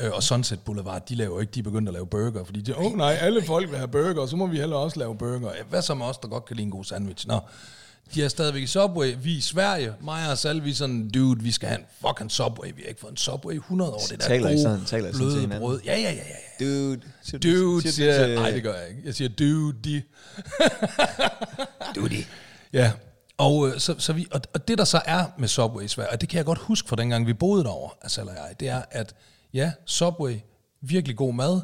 Øh, 0.02 0.10
og 0.12 0.22
Sunset 0.22 0.60
Boulevard, 0.60 1.06
de 1.06 1.14
laver 1.14 1.40
ikke, 1.40 1.50
de 1.50 1.58
er 1.58 1.62
begyndt 1.62 1.88
at 1.88 1.92
lave 1.92 2.06
burger, 2.06 2.44
fordi 2.44 2.60
de, 2.60 2.76
åh 2.76 2.84
oh, 2.84 2.96
nej, 2.96 3.18
alle 3.20 3.42
folk 3.42 3.70
vil 3.70 3.78
have 3.78 3.88
burger, 3.88 4.26
så 4.26 4.36
må 4.36 4.46
vi 4.46 4.56
heller 4.56 4.76
også 4.76 4.98
lave 4.98 5.16
burger. 5.16 5.50
Hvad 5.68 5.82
så 5.82 5.94
med 5.94 6.06
os, 6.06 6.18
der 6.18 6.28
godt 6.28 6.44
kan 6.44 6.56
lide 6.56 6.64
en 6.64 6.70
god 6.70 6.84
sandwich? 6.84 7.28
Nå, 7.28 7.40
de 8.14 8.24
er 8.24 8.28
stadigvæk 8.28 8.62
i 8.62 8.66
Subway, 8.66 9.14
vi 9.22 9.32
i 9.36 9.40
Sverige, 9.40 9.92
mig 10.00 10.30
og 10.30 10.38
Sal, 10.38 10.64
vi 10.64 10.70
er 10.70 10.74
sådan, 10.74 11.08
dude, 11.10 11.42
vi 11.42 11.52
skal 11.52 11.68
have 11.68 11.78
en 11.80 11.86
fucking 12.06 12.30
Subway, 12.30 12.68
vi 12.76 12.82
har 12.82 12.88
ikke 12.88 13.00
fået 13.00 13.10
en 13.10 13.16
Subway 13.16 13.54
i 13.54 13.56
100 13.56 13.90
år, 13.92 13.98
det 13.98 14.20
der 14.20 14.26
Taler 14.26 14.48
gode, 14.48 14.62
sådan- 14.62 14.84
taler 14.84 15.08
I 15.08 15.12
sådan 15.12 15.30
til 15.30 15.46
bløde 15.48 15.60
brød. 15.60 15.80
Ja, 15.84 15.92
ja, 16.00 16.10
ja, 16.12 16.22
ja. 16.60 16.64
Dude. 16.64 17.00
Siger 17.22 17.38
du- 17.38 17.48
Dude, 17.72 17.82
siger 17.82 17.92
siger, 17.92 18.34
nej, 18.34 18.50
det 18.50 18.62
gør 18.62 18.74
jeg 18.74 18.88
ikke. 18.88 19.02
Jeg 19.04 19.14
siger 19.14 19.28
dude, 19.28 19.76
de. 19.84 20.02
Dude. 21.94 22.24
Ja, 22.72 22.92
og, 23.38 23.68
øh, 23.68 23.78
så, 23.80 23.94
så 23.98 24.12
vi, 24.12 24.26
og, 24.32 24.40
og 24.54 24.68
det 24.68 24.78
der 24.78 24.84
så 24.84 25.00
er 25.04 25.24
med 25.38 25.48
Subway 25.48 25.84
i 25.84 25.88
Sverige, 25.88 26.10
og 26.12 26.20
det 26.20 26.28
kan 26.28 26.36
jeg 26.36 26.44
godt 26.44 26.58
huske 26.58 26.88
fra 26.88 26.96
dengang 26.96 27.26
vi 27.26 27.34
boede 27.34 27.64
derovre, 27.64 27.94
Asal 28.02 28.28
og 28.28 28.34
jeg, 28.34 28.54
det 28.60 28.68
er, 28.68 28.82
at 28.90 29.14
ja, 29.54 29.72
Subway, 29.86 30.34
virkelig 30.82 31.16
god 31.16 31.34
mad, 31.34 31.60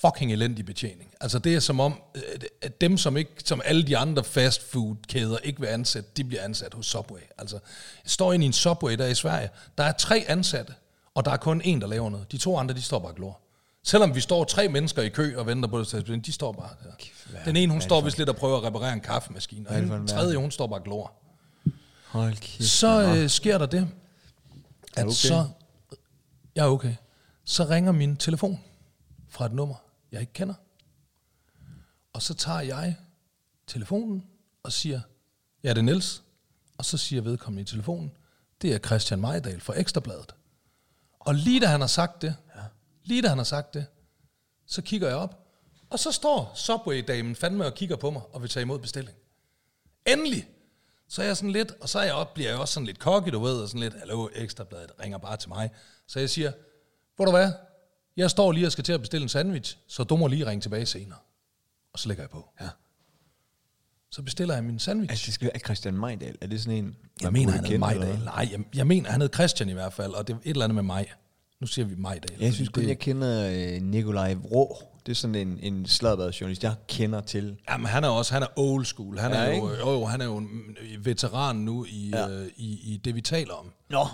fucking 0.00 0.32
elendig 0.32 0.66
betjening. 0.66 1.10
Altså 1.20 1.38
det 1.38 1.54
er 1.54 1.60
som 1.60 1.80
om, 1.80 2.00
øh, 2.14 2.22
at 2.62 2.80
dem 2.80 2.98
som 2.98 3.16
ikke, 3.16 3.30
som 3.44 3.60
alle 3.64 3.82
de 3.82 3.96
andre 3.96 4.24
fast 4.24 4.70
food 4.70 4.96
kæder 5.08 5.38
ikke 5.38 5.60
vil 5.60 5.66
ansætte, 5.66 6.10
de 6.16 6.24
bliver 6.24 6.42
ansat 6.42 6.74
hos 6.74 6.86
Subway. 6.86 7.20
Altså, 7.38 7.56
jeg 8.04 8.10
står 8.10 8.32
ind 8.32 8.42
i 8.42 8.46
en 8.46 8.52
Subway 8.52 8.92
der 8.92 9.06
i 9.06 9.14
Sverige, 9.14 9.50
der 9.78 9.84
er 9.84 9.92
tre 9.92 10.24
ansatte, 10.28 10.74
og 11.14 11.24
der 11.24 11.30
er 11.30 11.36
kun 11.36 11.60
en, 11.64 11.80
der 11.80 11.86
laver 11.86 12.10
noget. 12.10 12.32
De 12.32 12.38
to 12.38 12.56
andre, 12.56 12.74
de 12.74 12.82
står 12.82 12.98
bare 12.98 13.10
og 13.10 13.16
glor. 13.16 13.40
Selvom 13.82 14.14
vi 14.14 14.20
står 14.20 14.44
tre 14.44 14.68
mennesker 14.68 15.02
i 15.02 15.08
kø 15.08 15.36
og 15.36 15.46
venter 15.46 15.68
på 15.68 15.78
det, 15.78 16.26
de 16.26 16.32
står 16.32 16.52
bare 16.52 16.70
der. 16.84 17.44
Den 17.44 17.56
ene, 17.56 17.72
hun 17.72 17.80
står 17.80 18.00
vist 18.00 18.18
lidt 18.18 18.28
og 18.28 18.36
prøver 18.36 18.58
at 18.58 18.64
reparere 18.64 18.92
en 18.92 19.00
kaffemaskine, 19.00 19.68
og 19.68 19.76
den 19.76 19.92
en 19.92 20.06
tredje, 20.06 20.36
hun 20.36 20.50
står 20.50 20.66
bare 20.66 20.80
og 20.80 20.84
glor. 20.84 21.12
Hold 22.06 22.36
kæft. 22.36 22.68
Så 22.68 23.16
øh, 23.16 23.30
sker 23.30 23.58
der 23.58 23.66
det, 23.66 23.88
at 24.96 25.04
okay? 25.04 25.12
så... 25.12 25.46
Er 26.56 26.64
okay. 26.64 26.94
Så 27.44 27.64
ringer 27.64 27.92
min 27.92 28.16
telefon 28.16 28.60
fra 29.28 29.46
et 29.46 29.52
nummer, 29.52 29.74
jeg 30.12 30.20
ikke 30.20 30.32
kender. 30.32 30.54
Og 32.12 32.22
så 32.22 32.34
tager 32.34 32.60
jeg 32.60 32.96
telefonen 33.66 34.26
og 34.62 34.72
siger, 34.72 35.00
ja, 35.62 35.68
det 35.68 35.78
er 35.78 35.82
Niels. 35.82 36.22
Og 36.78 36.84
så 36.84 36.96
siger 36.96 37.22
vedkommende 37.22 37.62
i 37.62 37.64
telefonen, 37.64 38.16
det 38.62 38.74
er 38.74 38.78
Christian 38.78 39.20
Majdal 39.20 39.60
fra 39.60 39.78
Ekstrabladet. 39.78 40.34
Og 41.18 41.34
lige 41.34 41.60
da 41.60 41.66
han 41.66 41.80
har 41.80 41.88
sagt 41.88 42.22
det, 42.22 42.36
lige 43.04 43.22
da 43.22 43.28
han 43.28 43.38
har 43.38 43.44
sagt 43.44 43.74
det, 43.74 43.86
så 44.66 44.82
kigger 44.82 45.08
jeg 45.08 45.16
op, 45.16 45.46
og 45.90 45.98
så 45.98 46.12
står 46.12 46.52
Subway-damen 46.54 47.36
fandme 47.36 47.66
og 47.66 47.74
kigger 47.74 47.96
på 47.96 48.10
mig 48.10 48.22
og 48.32 48.42
vil 48.42 48.50
tage 48.50 48.62
imod 48.62 48.78
bestilling. 48.78 49.16
Endelig! 50.06 50.48
Så 51.08 51.22
er 51.22 51.26
jeg 51.26 51.36
sådan 51.36 51.50
lidt, 51.50 51.72
og 51.80 51.88
så 51.88 51.98
er 51.98 52.02
jeg 52.02 52.14
op, 52.14 52.34
bliver 52.34 52.50
jeg 52.50 52.58
også 52.58 52.74
sådan 52.74 52.86
lidt 52.86 52.98
cocky, 52.98 53.28
du 53.28 53.38
ved, 53.38 53.62
og 53.62 53.68
sådan 53.68 53.80
lidt, 53.80 53.98
hallo, 53.98 54.28
Ekstrabladet 54.34 54.92
ringer 55.00 55.18
bare 55.18 55.36
til 55.36 55.48
mig. 55.48 55.70
Så 56.06 56.20
jeg 56.20 56.30
siger, 56.30 56.52
hvor 57.16 57.24
du 57.24 57.30
hvad, 57.30 57.52
jeg 58.20 58.30
står 58.30 58.52
lige 58.52 58.66
og 58.66 58.72
skal 58.72 58.84
til 58.84 58.92
at 58.92 59.00
bestille 59.00 59.22
en 59.22 59.28
sandwich, 59.28 59.76
så 59.86 60.04
du 60.04 60.16
må 60.16 60.26
lige 60.26 60.46
ringe 60.46 60.60
tilbage 60.62 60.86
senere. 60.86 61.18
Og 61.92 61.98
så 61.98 62.08
lægger 62.08 62.22
jeg 62.22 62.30
på. 62.30 62.48
Ja. 62.60 62.68
Så 64.10 64.22
bestiller 64.22 64.54
jeg 64.54 64.64
min 64.64 64.78
sandwich. 64.78 65.10
Altså, 65.12 65.26
det 65.26 65.34
skal 65.34 65.50
være 65.52 65.58
Christian 65.58 65.94
Majdal. 65.94 66.36
Er 66.40 66.46
det 66.46 66.60
sådan 66.62 66.84
en... 66.84 66.96
Jeg 67.22 67.32
mener, 67.32 67.52
han 67.52 67.64
hed 67.64 67.78
Majdal. 67.78 68.18
Nej, 68.18 68.48
jeg, 68.52 68.60
jeg 68.74 68.86
mener, 68.86 69.10
han 69.10 69.20
hed 69.20 69.28
Christian 69.34 69.68
i 69.68 69.72
hvert 69.72 69.92
fald, 69.92 70.12
og 70.12 70.28
det 70.28 70.34
er 70.34 70.38
et 70.38 70.50
eller 70.50 70.64
andet 70.64 70.74
med 70.74 70.82
mig. 70.82 71.06
Nu 71.60 71.66
siger 71.66 71.84
vi 71.86 71.94
Majdal. 71.94 72.36
Jeg 72.40 72.52
synes 72.52 72.68
kun, 72.68 72.82
det, 72.82 72.88
jeg 72.88 72.98
kender 72.98 73.48
øh, 73.50 73.82
Nikolaj 73.82 74.34
Vrå. 74.34 74.82
Det 75.06 75.12
er 75.12 75.16
sådan 75.16 75.34
en, 75.34 75.58
en 75.62 75.86
sladderbadet 75.86 76.62
jeg 76.62 76.74
kender 76.88 77.20
til. 77.20 77.56
Jamen, 77.70 77.86
han 77.86 78.04
er 78.04 78.08
også, 78.08 78.34
han 78.34 78.42
er 78.42 78.46
old 78.56 78.84
school. 78.84 79.18
Han 79.18 79.32
Ja, 79.32 79.38
er, 79.38 79.56
jo, 79.56 79.70
jo, 79.70 79.90
jo, 79.90 80.04
han 80.04 80.20
er 80.20 80.24
jo 80.24 80.36
en 80.36 80.76
veteran 80.98 81.56
nu 81.56 81.84
i, 81.88 82.10
ja. 82.10 82.28
øh, 82.28 82.46
i, 82.56 82.94
i 82.94 82.96
det, 82.96 83.14
vi 83.14 83.20
taler 83.20 83.54
om. 83.54 83.72
Nå. 83.90 84.06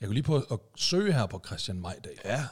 Jeg 0.00 0.06
kunne 0.06 0.14
lige 0.14 0.24
på 0.24 0.36
at 0.36 0.58
søge 0.76 1.12
her 1.12 1.26
på 1.26 1.42
Christian 1.46 1.80
Majdal. 1.80 2.12
Ja. 2.24 2.44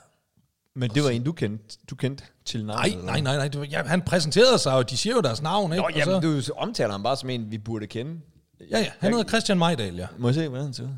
Men 0.79 0.91
det 0.91 1.05
var 1.05 1.11
en, 1.11 1.25
du 1.25 1.33
kendte, 1.33 1.79
du 1.91 1.95
kendte 1.97 2.25
til 2.45 2.65
navnet? 2.67 2.95
Nej, 2.97 3.05
nej, 3.05 3.21
nej, 3.21 3.37
nej. 3.37 3.49
Det 3.49 3.61
var, 3.61 3.67
ja, 3.67 3.83
han 3.83 4.03
præsenterede 4.03 4.59
sig, 4.59 4.73
og 4.75 4.91
de 4.91 4.97
siger 4.97 5.15
jo 5.15 5.21
deres 5.21 5.43
navn, 5.43 5.73
ikke? 5.73 5.81
Nå, 5.81 5.87
Og 5.87 5.93
jamen, 5.97 6.43
så, 6.43 6.51
du 6.53 6.59
omtaler 6.59 6.91
ham 6.91 7.03
bare 7.03 7.17
som 7.17 7.31
en, 7.31 7.51
vi 7.51 7.59
burde 7.59 7.87
kende. 7.87 8.21
ja, 8.71 8.79
ja, 8.79 8.87
han 8.99 9.13
hedder 9.13 9.29
Christian 9.29 9.59
Majdal, 9.59 9.95
ja. 9.97 10.07
Må 10.19 10.29
jeg 10.29 10.35
se, 10.35 10.49
hvordan 10.49 10.65
han 10.65 10.75
ser 10.75 10.83
ud? 10.85 10.89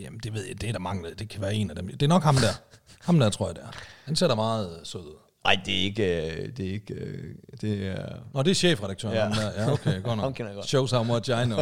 Jamen, 0.00 0.20
det 0.24 0.34
ved 0.34 0.44
jeg, 0.46 0.60
det 0.60 0.68
er 0.68 0.72
der 0.72 0.78
mange, 0.80 1.10
det 1.18 1.28
kan 1.28 1.40
være 1.42 1.54
en 1.54 1.70
af 1.70 1.76
dem. 1.76 1.88
Det 1.88 2.02
er 2.02 2.08
nok 2.08 2.22
ham 2.22 2.34
der. 2.36 2.52
Ham 3.06 3.18
der, 3.18 3.30
tror 3.30 3.46
jeg, 3.46 3.54
det 3.54 3.62
er. 3.64 3.68
Han 4.04 4.16
ser 4.16 4.28
da 4.28 4.34
meget 4.34 4.70
øh, 4.80 4.86
sød 4.86 5.00
ud. 5.00 5.14
Nej, 5.44 5.60
det 5.66 5.74
er 5.78 5.82
ikke... 5.82 6.32
øh, 6.32 6.48
Det 6.56 6.66
er 6.68 6.72
ikke... 6.72 6.94
øh, 6.94 7.34
Det 7.60 7.86
er... 7.86 8.06
Nå, 8.34 8.42
det 8.42 8.50
er 8.50 8.54
chefredaktøren. 8.54 9.14
Ja. 9.14 9.22
Ja, 9.22 9.28
ham 9.30 9.52
der. 9.54 9.62
ja 9.62 9.72
okay, 9.72 10.02
godt 10.02 10.16
nok. 10.16 10.24
Ham 10.24 10.34
kender 10.34 10.50
jeg 10.50 10.56
godt. 10.56 10.68
Shows 10.68 10.90
how 10.90 11.02
much 11.02 11.30
I 11.30 11.44
know. 11.44 11.58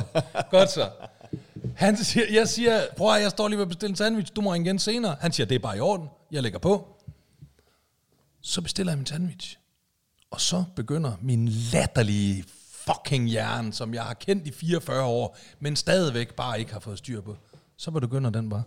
godt 0.51 0.71
så. 0.71 0.89
Han 1.77 1.97
siger, 1.97 2.27
jeg 2.33 2.49
siger, 2.49 2.87
prøv 2.97 3.15
at 3.15 3.23
jeg 3.23 3.31
står 3.31 3.49
lige 3.49 3.57
ved 3.57 3.63
at 3.63 3.69
bestille 3.69 3.91
en 3.91 3.97
sandwich, 3.97 4.33
du 4.37 4.41
må 4.41 4.53
ringe 4.53 4.67
igen 4.67 4.79
senere. 4.79 5.17
Han 5.21 5.33
siger, 5.33 5.47
det 5.47 5.55
er 5.55 5.59
bare 5.59 5.77
i 5.77 5.81
orden, 5.81 6.09
jeg 6.31 6.43
lægger 6.43 6.59
på. 6.59 6.89
Så 8.41 8.61
bestiller 8.61 8.93
jeg 8.93 8.99
min 8.99 9.07
sandwich. 9.07 9.59
Og 10.31 10.41
så 10.41 10.65
begynder 10.77 11.13
min 11.21 11.49
latterlige 11.49 12.45
fucking 12.71 13.29
hjerne, 13.29 13.73
som 13.73 13.95
jeg 13.95 14.03
har 14.03 14.15
kendt 14.15 14.47
i 14.47 14.53
44 14.53 15.05
år, 15.05 15.37
men 15.61 15.77
stadigvæk 15.77 16.35
bare 16.35 16.61
ikke 16.61 16.73
har 16.73 16.81
fået 16.81 16.99
styr 16.99 17.21
på. 17.21 17.37
Så 17.77 17.91
begynder 17.91 18.31
den 18.31 18.51
bare. 18.51 18.63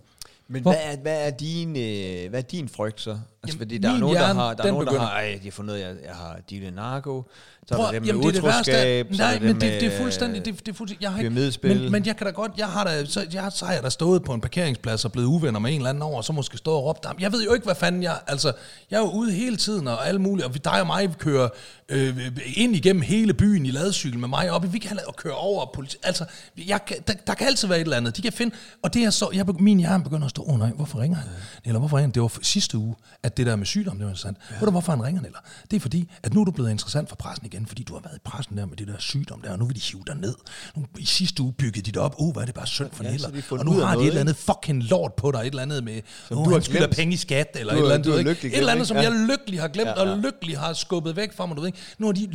Men 0.47 0.61
Hvor- 0.61 0.71
hvad 0.71 0.81
er, 0.93 0.97
hvad, 1.01 1.27
er 1.27 1.29
din, 1.29 1.69
øh, 1.69 2.29
hvad 2.29 2.39
er 2.39 2.47
din 2.47 2.69
frygt 2.69 3.01
så? 3.01 3.09
Altså, 3.09 3.21
Jamen, 3.47 3.57
fordi 3.57 3.77
der 3.77 3.89
er 3.93 3.97
nogen, 3.97 4.15
der 4.15 4.21
hjerne, 4.21 4.39
har, 4.39 4.53
der 4.53 4.63
er 4.63 4.67
nogen, 4.71 4.85
der 4.85 4.91
begynder- 4.91 5.07
har, 5.07 5.13
ej, 5.19 5.39
de 5.39 5.43
har 5.43 5.51
fundet, 5.51 5.79
jeg, 5.79 5.93
jeg 6.05 6.13
har 6.15 6.39
dealet 6.49 6.73
narko, 6.73 7.23
så 7.67 7.73
er 7.73 7.77
Prøv, 7.77 7.85
der 7.85 7.91
dem 7.91 8.03
jamen, 8.03 8.21
med 8.21 8.31
det 8.31 8.37
er 8.37 8.41
det 8.41 8.43
værste. 8.43 8.71
utroskab, 8.71 9.11
er 9.11 9.17
Nej, 9.17 9.33
der 9.33 9.39
men 9.39 9.61
det, 9.61 9.61
det 9.81 9.83
er 9.83 9.97
fuldstændig, 10.01 10.45
det, 10.45 10.59
det 10.65 10.67
er 10.67 10.73
fuldstændig, 10.73 11.03
jeg 11.03 11.11
har 11.11 11.19
ikke, 11.19 11.29
men, 11.63 11.91
men 11.91 12.05
jeg 12.05 12.17
kan 12.17 12.27
da 12.27 12.31
godt, 12.31 12.51
jeg 12.57 12.67
har 12.67 12.83
da, 12.83 13.05
så, 13.05 13.25
jeg, 13.33 13.51
så 13.51 13.65
har 13.65 13.73
jeg 13.73 13.83
da 13.83 13.89
stået 13.89 14.23
på 14.23 14.33
en 14.33 14.41
parkeringsplads 14.41 15.05
og 15.05 15.11
blevet 15.11 15.27
uvenner 15.27 15.59
med 15.59 15.71
en 15.71 15.75
eller 15.77 15.89
anden 15.89 16.01
over, 16.03 16.17
og 16.17 16.23
så 16.23 16.33
måske 16.33 16.57
stået 16.57 16.77
og 16.77 16.97
ham. 17.05 17.15
Jeg 17.19 17.31
ved 17.31 17.43
jo 17.43 17.53
ikke, 17.53 17.65
hvad 17.65 17.75
fanden 17.75 18.03
jeg, 18.03 18.17
altså, 18.27 18.51
jeg 18.91 18.97
er 18.97 19.01
jo 19.01 19.09
ude 19.09 19.31
hele 19.31 19.57
tiden 19.57 19.87
og 19.87 20.07
alle 20.07 20.21
mulige, 20.21 20.45
og 20.45 20.53
vi- 20.53 20.59
dig 20.63 20.81
og 20.81 20.87
mig 20.87 21.09
vi 21.09 21.13
kører 21.17 21.49
øh, 21.89 22.17
ind 22.55 22.75
igennem 22.75 23.01
hele 23.01 23.33
byen 23.33 23.65
i 23.65 23.71
ladcykel 23.71 24.19
med 24.19 24.27
mig 24.27 24.51
op, 24.51 24.73
vi 24.73 24.79
kan 24.79 24.99
og 25.07 25.15
køre 25.15 25.33
over 25.35 25.65
politi, 25.73 25.97
altså, 26.03 26.25
jeg, 26.67 26.79
der, 27.07 27.13
der, 27.27 27.33
kan 27.33 27.47
altid 27.47 27.67
være 27.67 27.77
et 27.77 27.83
eller 27.83 27.97
andet, 27.97 28.17
de 28.17 28.21
kan 28.21 28.33
finde, 28.33 28.55
og 28.83 28.93
det 28.93 29.03
er 29.03 29.09
så, 29.09 29.29
jeg, 29.33 29.45
min 29.59 29.79
hjerne 29.79 30.03
begynder 30.03 30.25
at 30.25 30.29
stå, 30.33 30.41
åh 30.43 30.53
oh, 30.53 30.59
nej, 30.59 30.71
hvorfor 30.75 30.99
ringer 30.99 31.17
han? 31.17 31.29
Eller 31.65 31.79
hvorfor 31.79 31.97
ringer 31.97 32.07
han? 32.07 32.13
Det 32.13 32.21
var 32.21 32.31
sidste 32.41 32.77
uge, 32.77 32.95
at 33.23 33.37
det 33.37 33.45
der 33.45 33.55
med 33.55 33.65
sygdom, 33.65 33.97
det 33.97 34.05
var 34.05 34.09
interessant. 34.11 34.37
Ja. 34.51 34.55
Ved 34.59 34.65
du, 34.65 34.71
hvorfor 34.71 34.91
han 34.91 35.03
ringer, 35.03 35.21
eller? 35.21 35.39
Det 35.71 35.75
er 35.77 35.79
fordi, 35.79 36.09
at 36.23 36.33
nu 36.33 36.41
er 36.41 36.45
du 36.45 36.51
blevet 36.51 36.71
interessant 36.71 37.09
for 37.09 37.15
pressen 37.15 37.45
igen, 37.45 37.65
fordi 37.65 37.83
du 37.83 37.93
har 37.93 38.01
været 38.01 38.15
i 38.15 38.19
pressen 38.25 38.57
der 38.57 38.65
med 38.65 38.77
det 38.77 38.87
der 38.87 38.93
sygdom 38.99 39.41
der, 39.41 39.51
og 39.51 39.59
nu 39.59 39.65
vil 39.65 39.75
de 39.75 39.81
hive 39.81 40.03
dig 40.07 40.15
ned. 40.15 40.35
Nu, 40.75 40.85
I 40.99 41.05
sidste 41.05 41.43
uge 41.43 41.53
byggede 41.53 41.85
de 41.85 41.91
det 41.91 41.97
op, 41.97 42.15
uh, 42.17 42.33
hvad 42.33 42.41
er 42.41 42.45
det 42.45 42.55
bare 42.55 42.67
synd 42.67 42.89
for 42.93 43.03
Ja, 43.03 43.09
ja, 43.09 43.13
Niller. 43.13 43.41
Og 43.51 43.65
nu 43.65 43.71
har 43.71 43.79
de 43.79 43.93
noget, 43.93 44.01
et 44.03 44.07
eller 44.07 44.21
andet 44.21 44.35
fucking 44.35 44.83
lort 44.83 45.13
på 45.13 45.31
dig, 45.31 45.39
et 45.39 45.45
eller 45.45 45.61
andet 45.61 45.83
med, 45.83 46.01
Som 46.27 46.37
uh, 46.37 46.45
du 46.45 46.49
har 46.49 46.55
han 46.57 46.63
skylder 46.63 46.87
penge 46.87 47.13
i 47.13 47.17
skat, 47.17 47.57
eller 47.59 47.73
Du 47.73 47.79
et 47.79 47.81
eller 47.83 47.93
andet, 47.93 48.05
du 48.05 48.11
du 48.11 48.17
ikke? 48.17 48.29
lykkelig 48.29 48.51
et 48.51 48.57
eller 48.57 48.71
andet, 48.71 48.87
som 48.87 48.97
ikke? 48.97 49.09
jeg 49.11 49.27
lykkelig 49.29 49.61
har 49.61 49.67
glemt, 49.67 49.87
Ja, 49.87 50.03
ja. 50.05 50.11
og 50.11 50.17
lykkelig 50.17 50.59
har 50.59 50.73
skubbet 50.73 51.15
væk 51.15 51.33
fra 51.37 51.45
mig, 51.45 51.55
du 51.55 51.61
ved 51.61 51.67
ikke? 51.67 51.79
Nu 51.97 52.05
har 52.05 52.13
de 52.13 52.29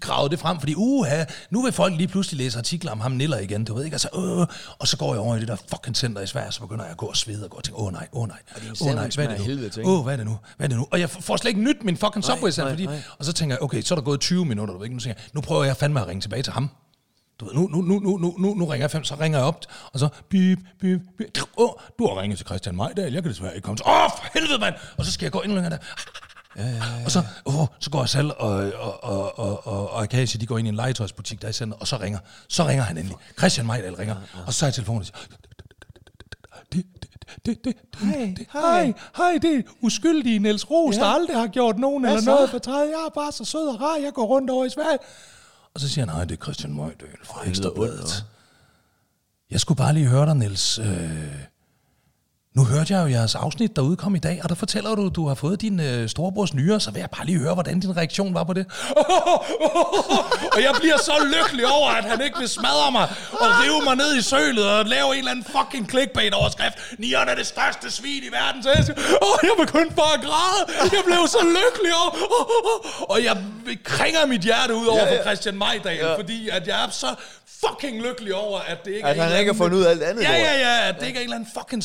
gravet 0.00 0.30
det 0.30 0.38
frem, 0.38 0.58
fordi 0.60 0.74
uha, 0.76 1.24
nu 1.50 1.62
vil 1.62 1.72
folk 1.72 1.96
lige 1.96 2.08
pludselig 2.08 2.38
læse 2.38 2.58
artikler 2.58 2.92
om 2.92 3.00
ham 3.00 3.12
Niller 3.12 3.38
igen, 3.38 3.64
du 3.64 3.74
ved 3.74 3.84
ikke? 3.84 3.94
Altså, 3.94 4.08
øh, 4.16 4.46
og 4.78 4.88
så 4.88 4.96
går 4.96 5.14
jeg 5.14 5.20
over 5.20 5.36
i 5.36 5.40
det 5.40 5.48
der 5.48 5.56
fucking 5.70 5.96
center 5.96 6.22
i 6.22 6.26
Sverige, 6.26 6.52
så 6.52 6.60
begynder 6.60 6.84
jeg 6.84 6.90
at 6.90 6.96
gå 6.96 7.06
og 7.06 7.16
svede 7.16 7.41
og 7.44 7.50
gå 7.50 7.56
og 7.56 7.64
tænke, 7.64 7.78
åh 7.78 7.86
oh, 7.86 7.92
nej, 7.92 8.08
åh 8.12 8.22
oh, 8.22 8.28
nej, 8.28 8.38
åh 8.56 8.86
oh, 8.88 8.94
nej, 8.94 9.10
hvad 9.14 9.26
er 9.26 9.36
det 9.36 9.76
nu? 9.76 9.82
Åh, 9.84 9.98
oh, 9.98 10.04
hvad 10.04 10.12
er 10.12 10.16
det 10.16 10.26
nu? 10.26 10.38
Hvad 10.56 10.66
er 10.66 10.68
det 10.68 10.76
nu? 10.76 10.86
Og 10.90 11.00
jeg 11.00 11.10
får 11.10 11.36
slet 11.36 11.48
ikke 11.48 11.62
nyt 11.62 11.84
min 11.84 11.96
fucking 11.96 12.24
subway 12.24 12.50
nej, 12.58 12.68
fordi, 12.68 12.86
nej. 12.86 13.02
og 13.18 13.24
så 13.24 13.32
tænker 13.32 13.56
jeg, 13.56 13.62
okay, 13.62 13.82
så 13.82 13.94
er 13.94 13.96
der 13.96 14.02
gået 14.02 14.20
20 14.20 14.44
minutter, 14.44 14.74
du 14.74 14.78
ved 14.78 14.86
ikke? 14.86 14.96
Nu 14.96 15.00
tænker 15.00 15.20
jeg, 15.20 15.30
nu 15.32 15.40
prøver 15.40 15.64
jeg 15.64 15.76
fandme 15.76 16.00
at 16.00 16.06
ringe 16.06 16.20
tilbage 16.20 16.42
til 16.42 16.52
ham. 16.52 16.70
Du 17.40 17.44
ved, 17.44 17.54
nu, 17.54 17.68
nu, 17.68 17.80
nu, 17.82 17.98
nu, 17.98 18.18
nu, 18.18 18.34
nu, 18.38 18.54
nu 18.54 18.64
ringer 18.64 18.84
jeg 18.84 18.90
fem, 18.90 19.04
så 19.04 19.14
ringer 19.20 19.38
jeg 19.38 19.46
op, 19.46 19.64
og 19.92 19.98
så 19.98 20.08
bip, 20.28 20.58
bip, 20.80 21.00
bip. 21.18 21.38
Åh, 21.56 21.64
oh, 21.64 21.70
du 21.98 22.06
har 22.06 22.20
ringet 22.20 22.38
til 22.38 22.46
Christian 22.46 22.76
Majdal, 22.76 23.12
jeg 23.12 23.22
kan 23.22 23.30
desværre 23.32 23.54
ikke 23.54 23.64
komme 23.64 23.76
til. 23.76 23.86
Åh, 23.86 24.04
oh, 24.04 24.10
for 24.10 24.24
helvede, 24.34 24.58
mand! 24.58 24.74
Og 24.96 25.04
så 25.04 25.12
skal 25.12 25.24
jeg 25.24 25.32
gå 25.32 25.40
endnu 25.40 25.54
længere 25.54 25.72
der. 25.72 25.78
Ja, 26.56 26.68
ja, 26.68 26.76
ja. 26.76 27.04
Og 27.04 27.10
så, 27.10 27.22
oh, 27.44 27.66
så 27.80 27.90
går 27.90 28.00
jeg 28.00 28.08
selv, 28.08 28.30
og, 28.38 28.72
og, 28.74 29.04
og, 29.04 29.38
og, 29.38 29.66
og, 29.66 29.90
og 29.92 30.02
Akasia, 30.02 30.40
de 30.40 30.46
går 30.46 30.58
ind 30.58 30.68
i 30.68 30.68
en 30.68 30.74
legetøjsbutik, 30.74 31.40
der 31.40 31.46
er 31.46 31.50
i 31.50 31.52
center, 31.52 31.76
og 31.76 31.86
så 31.86 31.96
ringer, 31.96 32.18
så 32.48 32.66
ringer 32.66 32.84
han 32.84 32.98
endelig. 32.98 33.16
Christian 33.38 33.66
Majdal 33.66 33.94
ringer, 33.94 34.16
og 34.46 34.54
så 34.54 34.66
jeg 34.66 34.74
telefonen 34.74 35.00
og 35.00 35.06
siger, 35.06 35.16
det, 36.72 36.86
det, 37.46 37.64
det, 37.64 37.76
Hej, 38.00 38.34
det, 38.36 38.46
hej. 38.52 38.92
hej, 39.16 39.38
det 39.42 39.56
er 39.58 39.62
uskyldige 39.80 40.38
Niels 40.38 40.70
Ros, 40.70 40.96
Ja. 40.96 41.00
der 41.00 41.06
aldrig 41.06 41.36
har 41.36 41.46
gjort 41.46 41.78
nogen 41.78 42.02
Hvad 42.02 42.10
eller 42.10 42.22
så? 42.22 42.30
noget 42.30 42.50
for 42.50 42.58
træet. 42.58 42.88
Jeg 42.88 43.04
er 43.06 43.10
bare 43.14 43.32
så 43.32 43.44
sød 43.44 43.68
og 43.68 43.80
rar, 43.80 43.96
jeg 43.96 44.12
går 44.12 44.24
rundt 44.26 44.50
over 44.50 44.64
i 44.64 44.70
Sverige. 44.70 44.98
Og 45.74 45.80
så 45.80 45.88
siger 45.88 46.06
han, 46.06 46.14
nej, 46.16 46.24
det 46.24 46.38
er 46.38 46.42
Christian 46.44 46.72
Møjdal 46.74 47.08
fra 47.24 47.48
Ekstrabladet. 47.48 48.24
Jeg 49.50 49.60
skulle 49.60 49.78
bare 49.78 49.94
lige 49.94 50.06
høre 50.06 50.26
dig, 50.26 50.36
Niels. 50.36 50.78
Øh, 50.78 50.86
nu 52.54 52.64
hørte 52.64 52.94
jeg 52.94 53.02
jo 53.02 53.06
jeres 53.06 53.34
afsnit, 53.34 53.76
der 53.76 53.82
udkom 53.82 54.14
i 54.14 54.18
dag, 54.18 54.40
og 54.42 54.48
der 54.48 54.54
fortæller 54.54 54.94
du, 54.94 55.06
at 55.06 55.14
du 55.14 55.28
har 55.28 55.34
fået 55.34 55.60
din 55.60 55.80
øh, 55.80 56.08
storebrors 56.08 56.54
nyere, 56.54 56.80
så 56.80 56.90
vil 56.90 57.00
jeg 57.00 57.10
bare 57.10 57.26
lige 57.26 57.38
høre, 57.38 57.54
hvordan 57.54 57.80
din 57.80 57.96
reaktion 57.96 58.34
var 58.34 58.44
på 58.44 58.52
det. 58.52 58.66
og 60.54 60.62
jeg 60.62 60.72
bliver 60.80 60.96
så 60.98 61.12
lykkelig 61.36 61.66
over, 61.66 61.88
at 61.90 62.04
han 62.04 62.20
ikke 62.24 62.38
vil 62.38 62.48
smadre 62.48 62.92
mig 62.92 63.08
og 63.32 63.46
rive 63.62 63.84
mig 63.84 63.96
ned 63.96 64.16
i 64.16 64.22
sølet 64.22 64.70
og 64.70 64.84
lave 64.86 65.12
en 65.12 65.18
eller 65.18 65.30
anden 65.30 65.44
fucking 65.56 65.90
clickbait-overskrift. 65.90 66.76
Nieren 66.98 67.28
er 67.28 67.34
det 67.34 67.46
største 67.46 67.90
svin 67.90 68.22
i 68.28 68.32
verden. 68.32 68.62
Så 68.62 68.70
jeg 68.76 68.84
siger, 68.84 68.98
åh, 69.22 69.38
jeg 69.42 69.66
begyndte 69.66 69.94
bare 69.96 70.14
at 70.14 70.20
græde. 70.20 70.62
Jeg 70.96 71.02
blev 71.06 71.22
så 71.28 71.38
lykkelig 71.58 71.92
over. 72.02 72.12
og 73.12 73.24
jeg 73.24 73.36
kringer 73.84 74.26
mit 74.26 74.40
hjerte 74.40 74.74
ud 74.74 74.86
over 74.86 74.98
Ja, 75.04 75.12
ja. 75.12 75.18
for 75.18 75.22
Christian 75.24 75.56
Majdal, 75.56 75.96
Ja. 75.96 76.16
fordi 76.16 76.48
at 76.48 76.66
jeg 76.66 76.84
er 76.84 76.90
så 76.90 77.06
fucking 77.68 78.02
lykkelig 78.02 78.34
over, 78.34 78.58
at 78.60 78.84
det 78.84 78.90
ikke 78.94 79.06
At 79.06 79.16
er 79.16 79.20
han 79.22 79.22
en 79.22 79.26
eller 79.26 79.38
ikke 79.38 79.52
har 79.52 79.58
fundet 79.58 79.78
ud 79.78 79.82
af 79.84 79.90
alt 79.90 80.02
andet 80.02 80.22
Ja, 80.22 80.32
ja, 80.32 80.58
ja, 80.58 80.88
at 80.88 81.00
det 81.00 81.06
ikke 81.06 81.16
er 81.18 81.20
en 81.20 81.24
eller 81.24 81.36
anden 81.36 81.50
fucking 81.58 81.84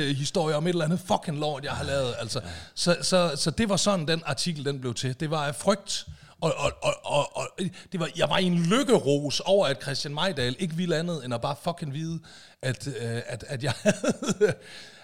skandale-historie 0.00 0.56
om 0.56 0.66
et 0.66 0.70
eller 0.70 0.84
andet 0.84 1.00
fucking 1.00 1.38
lort, 1.38 1.64
jeg 1.64 1.72
har 1.72 1.84
lavet. 1.84 2.14
Altså. 2.18 2.40
Så, 2.74 2.96
så, 3.02 3.32
så 3.36 3.50
det 3.50 3.68
var 3.68 3.76
sådan, 3.76 4.08
den 4.08 4.22
artikel 4.26 4.64
den 4.64 4.80
blev 4.80 4.94
til. 4.94 5.20
Det 5.20 5.30
var 5.30 5.46
af 5.46 5.54
frygt. 5.54 6.06
Og, 6.40 6.54
og, 6.58 6.72
og, 6.82 6.94
og, 7.04 7.36
og 7.36 7.48
det 7.92 8.00
var, 8.00 8.08
jeg 8.16 8.28
var 8.28 8.38
i 8.38 8.44
en 8.44 8.58
lykkeros 8.58 9.40
over, 9.40 9.66
at 9.66 9.82
Christian 9.82 10.14
Majdal 10.14 10.56
ikke 10.58 10.74
ville 10.74 10.96
andet, 10.96 11.24
end 11.24 11.34
at 11.34 11.40
bare 11.40 11.56
fucking 11.64 11.94
vide, 11.94 12.18
at, 12.62 12.86
øh, 12.86 12.94
at, 13.26 13.44
at, 13.48 13.62
jeg, 13.62 13.72
havde, 13.82 14.54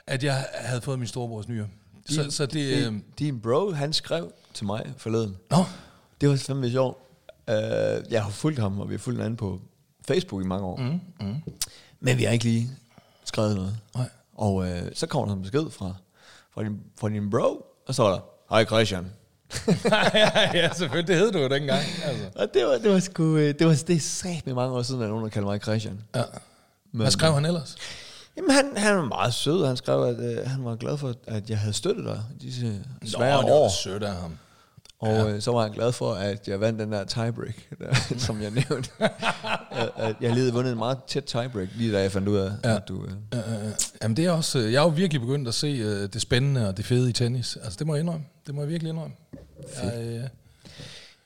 at 0.07 0.25
jeg 0.25 0.47
havde 0.55 0.81
fået 0.81 0.99
min 0.99 1.09
storebrors 1.09 1.49
nyere. 1.49 1.67
Så, 2.09 2.31
så 2.31 2.47
det... 2.47 2.77
Øh, 2.77 2.85
Din, 2.85 3.05
din 3.19 3.41
bro, 3.41 3.71
han 3.73 3.93
skrev 3.93 4.33
til 4.55 4.67
mig 4.67 4.95
forleden. 4.97 5.37
Nå, 5.51 5.65
Det 6.21 6.29
var 6.29 6.37
fandme 6.37 6.71
sjovt. 6.71 6.99
Uh, 7.49 7.55
jeg 8.13 8.23
har 8.23 8.31
fulgt 8.31 8.59
ham, 8.59 8.81
og 8.81 8.89
vi 8.89 8.95
har 8.95 8.99
fulgt 8.99 9.19
hinanden 9.19 9.37
på 9.37 9.61
Facebook 10.09 10.43
i 10.43 10.47
mange 10.47 10.67
år. 10.67 10.77
Mm, 10.77 11.01
mm. 11.27 11.37
Men 12.01 12.19
vi 12.19 12.25
har 12.25 12.33
ikke 12.33 12.45
lige 12.45 12.71
skrevet 13.25 13.57
noget. 13.57 13.77
Nej. 13.95 14.09
Og 14.37 14.55
uh, 14.55 14.69
så 14.95 15.07
kommer 15.07 15.27
der 15.27 15.35
en 15.35 15.43
besked 15.43 15.71
fra, 15.71 15.95
fra, 16.55 16.63
din, 16.63 16.81
fra 17.01 17.09
din 17.09 17.31
bro, 17.31 17.67
Og 17.87 17.95
så 17.95 18.03
var 18.03 18.11
der, 18.11 18.21
hej 18.51 18.65
Christian. 18.65 19.13
ja, 20.15 20.51
ja, 20.55 20.73
selvfølgelig. 20.73 21.09
Det 21.09 21.17
hed 21.17 21.33
du 21.33 21.39
jo 21.39 21.49
dengang. 21.49 21.83
Altså. 22.05 22.31
Og 22.35 22.55
det 22.55 22.67
var, 22.67 22.79
det 22.79 22.91
var 22.91 23.01
sgu, 23.01 23.37
øh, 23.37 23.55
det 23.59 23.67
var 23.67 23.83
det 23.87 23.97
er 23.97 24.01
sat 24.01 24.47
med 24.47 24.55
mange 24.55 24.75
år 24.77 24.83
siden, 24.83 25.03
at 25.03 25.09
nogen 25.09 25.25
der 25.25 25.31
kaldte 25.31 25.47
mig 25.47 25.61
Christian. 25.61 26.01
Ja. 26.15 26.23
Hvad 26.93 27.11
skrev 27.11 27.35
han 27.35 27.45
ellers? 27.45 27.77
Jamen, 28.37 28.51
han, 28.51 28.77
han 28.77 28.97
var 28.97 29.05
meget 29.05 29.35
sød. 29.35 29.67
Han 29.67 29.77
skrev, 29.77 30.03
at 30.03 30.19
øh, 30.19 30.51
han 30.51 30.65
var 30.65 30.77
glad 30.77 30.99
for, 30.99 31.15
at 31.27 31.51
jeg 31.51 31.59
havde 31.59 31.73
støttet 31.73 32.05
dig 32.05 32.23
disse 32.41 32.85
svære 33.05 33.37
Nå, 33.37 33.43
det 33.43 33.51
var 33.51 33.59
år. 33.61 33.69
sødt 33.69 34.03
af 34.03 34.15
ham. 34.15 34.39
Og 34.99 35.09
ja. 35.09 35.29
øh, 35.29 35.41
så 35.43 35.53
var 35.53 35.63
han 35.63 35.73
glad 35.73 35.93
for, 35.93 36.13
at 36.13 36.49
jeg 36.49 36.61
vandt 36.61 36.81
den 36.81 36.93
der 36.93 37.05
tiebreak, 37.05 37.55
der, 37.81 37.95
som 38.19 38.43
jeg 38.43 38.51
nævnte. 38.51 38.91
at, 39.71 39.91
at 39.97 40.17
jeg 40.21 40.35
lige 40.35 40.53
vundet 40.53 40.73
en 40.73 40.79
meget 40.79 40.99
tæt 41.09 41.25
tiebreak, 41.25 41.69
lige 41.77 41.93
da 41.93 42.01
jeg 42.01 42.13
fandt 42.13 42.29
ud 42.29 42.37
af, 42.37 42.51
ja. 42.65 42.77
at 42.77 42.83
du... 42.89 43.05
Øh, 43.05 43.13
Øh, 43.35 43.73
jamen 44.03 44.17
det 44.17 44.25
er 44.25 44.31
også, 44.31 44.59
øh, 44.59 44.73
jeg 44.73 44.79
er 44.79 44.83
jo 44.83 44.89
virkelig 44.89 45.21
begyndt 45.21 45.49
at 45.49 45.55
se 45.55 45.67
øh, 45.67 46.09
det 46.13 46.23
spændende 46.23 46.69
og 46.69 46.77
det 46.77 46.85
fede 46.85 47.11
i 47.11 47.13
tennis. 47.13 47.57
Altså 47.57 47.77
det 47.79 47.87
må 47.87 47.95
jeg 47.95 48.01
indrømme. 48.01 48.25
Det 48.47 48.55
må 48.55 48.61
jeg 48.61 48.71
virkelig 48.71 48.91
indrømme. 48.91 49.15
Jeg, 49.83 50.05
øh, 50.05 50.23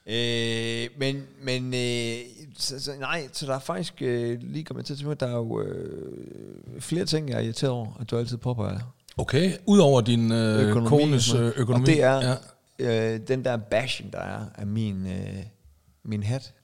Øh, 0.07 0.89
men 0.99 1.23
men 1.43 1.75
øh, 1.75 2.17
så, 2.59 2.81
så, 2.81 2.91
nej, 3.01 3.29
så 3.33 3.47
der 3.47 3.55
er 3.55 3.59
faktisk 3.59 3.95
øh, 4.01 4.39
lige 4.43 4.65
kommet 4.65 4.87
til 4.87 5.07
at 5.11 5.21
der 5.21 5.27
er 5.27 5.37
jo 5.37 5.63
øh, 5.63 6.81
flere 6.81 7.05
ting, 7.05 7.29
jeg 7.29 7.37
er 7.37 7.41
irriteret 7.41 7.73
over, 7.73 7.87
at 8.01 8.11
du 8.11 8.19
altid 8.19 8.37
påpeger. 8.37 8.79
okay, 9.17 9.53
udover 9.67 10.01
din 10.01 10.33
øh, 10.33 10.69
Økonomi, 10.69 10.89
kones 10.89 11.35
øh, 11.35 11.53
økonomi. 11.57 11.83
Og 11.83 11.87
det 11.87 12.03
er 12.03 12.29
Ja. 12.29 12.35
Øh, 12.81 13.21
den 13.29 13.45
der 13.45 13.57
bashing, 13.57 14.13
der 14.13 14.19
er 14.19 14.47
af 14.55 14.67
min, 14.67 15.07
øh, 15.07 15.45
min 16.05 16.23
hat. 16.23 16.55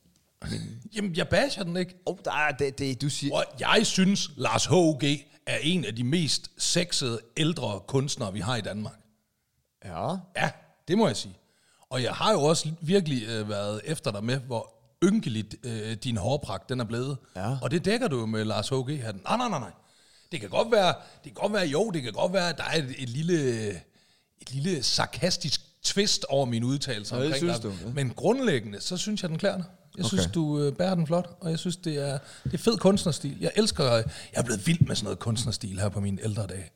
Min, 0.51 0.61
Jamen 0.97 1.17
jeg 1.17 1.29
basher 1.29 1.63
den 1.63 1.77
ikke. 1.77 1.95
oh, 2.07 2.17
der 2.25 2.33
er 2.33 2.53
det, 2.53 2.79
det, 2.79 3.03
du 3.03 3.09
siger... 3.09 3.35
Og 3.35 3.45
jeg 3.61 3.87
synes, 3.87 4.31
Lars 4.37 4.67
H.G. 4.67 5.05
er 5.47 5.59
en 5.63 5.85
af 5.85 5.97
de 5.97 6.05
mest 6.05 6.51
sexede 6.59 7.21
ældre 7.37 7.81
kunstnere, 7.89 8.33
vi 8.33 8.41
har 8.41 8.57
i 8.57 8.61
Danmark. 8.61 8.97
Ja. 9.85 10.11
Ja, 10.37 10.51
det 10.89 10.99
må 10.99 11.07
jeg 11.07 11.17
sige. 11.17 11.35
Og 11.91 12.03
jeg 12.03 12.13
har 12.13 12.33
jo 12.33 12.43
også 12.43 12.71
virkelig 12.81 13.23
øh, 13.29 13.49
været 13.49 13.81
efter 13.85 14.13
dig 14.13 14.25
med, 14.25 14.37
hvor 14.41 14.73
ynkeligt 15.05 15.55
øh, 15.63 15.97
din 15.97 16.17
hårpragt 16.17 16.69
den 16.69 16.81
er 16.81 16.85
blevet. 16.85 17.17
Ja. 17.37 17.57
Og 17.63 17.71
det 17.71 17.85
dækker 17.85 18.09
du 18.09 18.19
jo 18.19 18.27
med 18.27 18.45
Lars 18.45 18.69
H.G. 18.69 19.03
hatten. 19.03 19.23
Nej, 19.25 19.37
nej, 19.37 19.49
nej, 19.49 19.59
nej. 19.59 19.73
Det 20.33 20.41
kan 20.41 20.51
godt 20.51 20.73
være, 20.73 20.95
det 21.25 21.25
kan 21.25 21.35
godt 21.35 21.53
være, 21.53 21.67
jo, 21.67 21.91
det 21.91 22.03
kan 22.03 22.13
godt 22.13 22.33
være, 22.33 22.49
at 22.49 22.59
der 22.59 22.65
er 22.65 22.79
et, 22.79 22.95
et 22.99 23.09
lille, 23.09 23.69
et 24.41 24.51
lille 24.51 24.83
sarkastisk 24.83 25.61
twist 25.87 26.25
over 26.29 26.47
mine 26.47 26.67
udtalelser 26.67 27.17
det 27.17 27.25
omkring 27.25 27.39
synes 27.41 27.59
dig. 27.61 27.63
du, 27.71 27.75
ja. 27.87 27.93
Men 27.95 28.11
grundlæggende, 28.17 28.81
så 28.81 28.97
synes 28.97 29.23
jeg, 29.23 29.31
den 29.31 29.39
klæder 29.39 29.57
dig. 29.57 29.65
Jeg 29.97 30.05
Okay. 30.05 30.09
synes, 30.17 30.27
du 30.35 30.61
øh, 30.61 30.73
bærer 30.73 30.95
den 30.95 31.07
flot, 31.07 31.37
og 31.41 31.51
jeg 31.51 31.59
synes, 31.59 31.77
det 31.77 32.09
er, 32.11 32.19
det 32.45 32.55
er 32.55 32.59
fed 32.59 32.77
kunstnerstil. 32.79 33.37
Jeg 33.41 33.51
elsker, 33.57 33.85
jeg 33.95 34.05
er 34.33 34.43
blevet 34.43 34.67
vild 34.67 34.81
med 34.87 34.97
sådan 34.97 35.05
noget 35.05 35.19
kunstnerstil 35.19 35.81
her 35.81 35.89
på 35.89 36.01
mine 36.01 36.19
ældre 36.25 36.47
dage. 36.47 36.71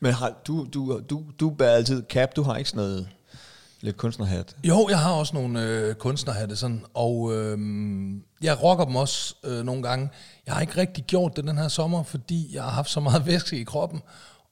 Men 0.00 0.12
har, 0.12 0.34
du, 0.46 0.66
du, 0.74 1.00
du, 1.10 1.22
du 1.40 1.50
bærer 1.50 1.70
altid 1.76 2.02
cap, 2.08 2.36
du 2.36 2.42
har 2.42 2.56
ikke 2.56 2.70
sådan 2.70 2.84
noget 2.84 3.08
lidt 3.80 3.96
kunstnerhat. 3.96 4.56
Jo, 4.64 4.88
jeg 4.90 4.98
har 4.98 5.12
også 5.12 5.34
nogle 5.34 5.62
øh, 5.62 5.94
kunstnerhatte 5.94 6.56
sådan, 6.56 6.84
og 6.94 7.32
øh, 7.34 7.58
jeg 8.42 8.62
rocker 8.62 8.84
dem 8.84 8.96
også 8.96 9.34
øh, 9.44 9.64
nogle 9.64 9.82
gange. 9.82 10.10
Jeg 10.46 10.54
har 10.54 10.60
ikke 10.60 10.76
rigtig 10.76 11.04
gjort 11.04 11.36
det 11.36 11.44
den 11.44 11.58
her 11.58 11.68
sommer, 11.68 12.02
fordi 12.02 12.50
jeg 12.54 12.62
har 12.62 12.70
haft 12.70 12.90
så 12.90 13.00
meget 13.00 13.26
væske 13.26 13.56
i 13.60 13.64
kroppen, 13.64 14.02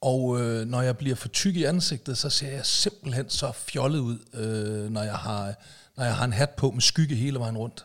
og 0.00 0.40
øh, 0.40 0.66
når 0.66 0.82
jeg 0.82 0.96
bliver 0.96 1.16
for 1.16 1.28
tyk 1.28 1.56
i 1.56 1.64
ansigtet, 1.64 2.18
så 2.18 2.30
ser 2.30 2.50
jeg 2.50 2.66
simpelthen 2.66 3.30
så 3.30 3.52
fjollet 3.52 3.98
ud, 3.98 4.18
øh, 4.34 4.90
når, 4.90 5.02
jeg 5.02 5.14
har, 5.14 5.54
når 5.96 6.04
jeg 6.04 6.14
har 6.14 6.24
en 6.24 6.32
hat 6.32 6.50
på 6.50 6.70
med 6.70 6.80
skygge 6.80 7.14
hele 7.14 7.38
vejen 7.38 7.56
rundt. 7.56 7.84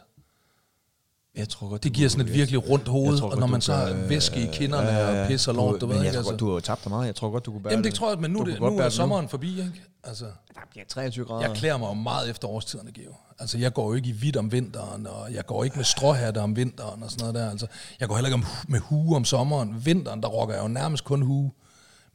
Jeg 1.36 1.50
tror 1.50 1.70
godt, 1.70 1.84
Det 1.84 1.94
giver 1.94 2.10
sådan 2.10 2.26
et 2.28 2.34
virkelig 2.34 2.70
rundt 2.70 2.88
hoved, 2.88 3.18
tror 3.18 3.32
og 3.32 3.38
når 3.38 3.48
man 3.48 3.62
så 3.62 3.74
har 3.74 3.90
øh, 3.90 4.10
væske 4.10 4.42
i 4.42 4.50
kinderne 4.54 4.88
ja, 4.88 4.98
ja, 4.98 5.16
ja. 5.16 5.22
og 5.22 5.28
pisser 5.28 5.54
lort, 5.54 5.82
du 5.82 5.86
ved 5.86 5.96
ikke. 5.96 6.06
jeg 6.06 6.14
tror 6.14 6.20
Altså. 6.20 6.32
godt, 6.32 6.40
du 6.40 6.54
har 6.54 6.60
tabt 6.60 6.84
dig 6.84 6.90
meget. 6.92 7.08
Jeg 7.08 7.16
tror 7.16 7.30
godt, 7.32 7.46
du 7.46 7.52
kunne 7.52 7.64
bære 7.64 7.72
Jamen 7.74 7.84
det 7.84 7.94
tror 7.94 8.10
jeg, 8.10 8.20
men 8.20 8.32
nu, 8.32 8.40
er 8.40 8.44
det, 8.44 8.60
nu 8.60 8.66
er 8.66 8.84
det 8.84 8.94
sommeren 8.94 9.30
forbi, 9.30 9.50
ikke? 9.50 9.82
Altså. 10.04 10.26
Ja, 10.76 10.82
23 10.90 11.26
grader. 11.26 11.48
Jeg 11.48 11.58
klæder 11.58 11.78
mig 11.78 11.88
jo 11.88 11.94
meget 11.94 12.30
efter 12.30 12.48
årstiderne, 12.48 12.92
Geo. 12.92 13.16
Altså, 13.40 13.58
jeg 13.58 13.74
går 13.74 13.88
jo 13.90 13.94
ikke 13.94 14.10
i 14.10 14.12
hvidt 14.12 14.38
om 14.38 14.52
vinteren, 14.52 15.08
og 15.08 15.34
jeg 15.34 15.46
går 15.46 15.64
ikke 15.64 15.76
med 15.76 15.86
stråhatte 15.86 16.40
om 16.40 16.56
vinteren 16.56 17.04
og 17.04 17.12
sådan 17.12 17.22
noget 17.22 17.36
der. 17.36 17.52
Altså, 17.52 17.68
jeg 18.00 18.08
går 18.08 18.16
heller 18.16 18.28
ikke 18.28 18.36
om, 18.36 18.46
med 18.68 18.80
hue 18.80 19.16
om 19.16 19.26
sommeren. 19.26 19.86
Vinteren, 19.86 20.22
der 20.22 20.28
rocker 20.28 20.56
jeg 20.56 20.64
jo 20.64 20.68
nærmest 20.68 21.04
kun 21.04 21.22
hue. 21.22 21.52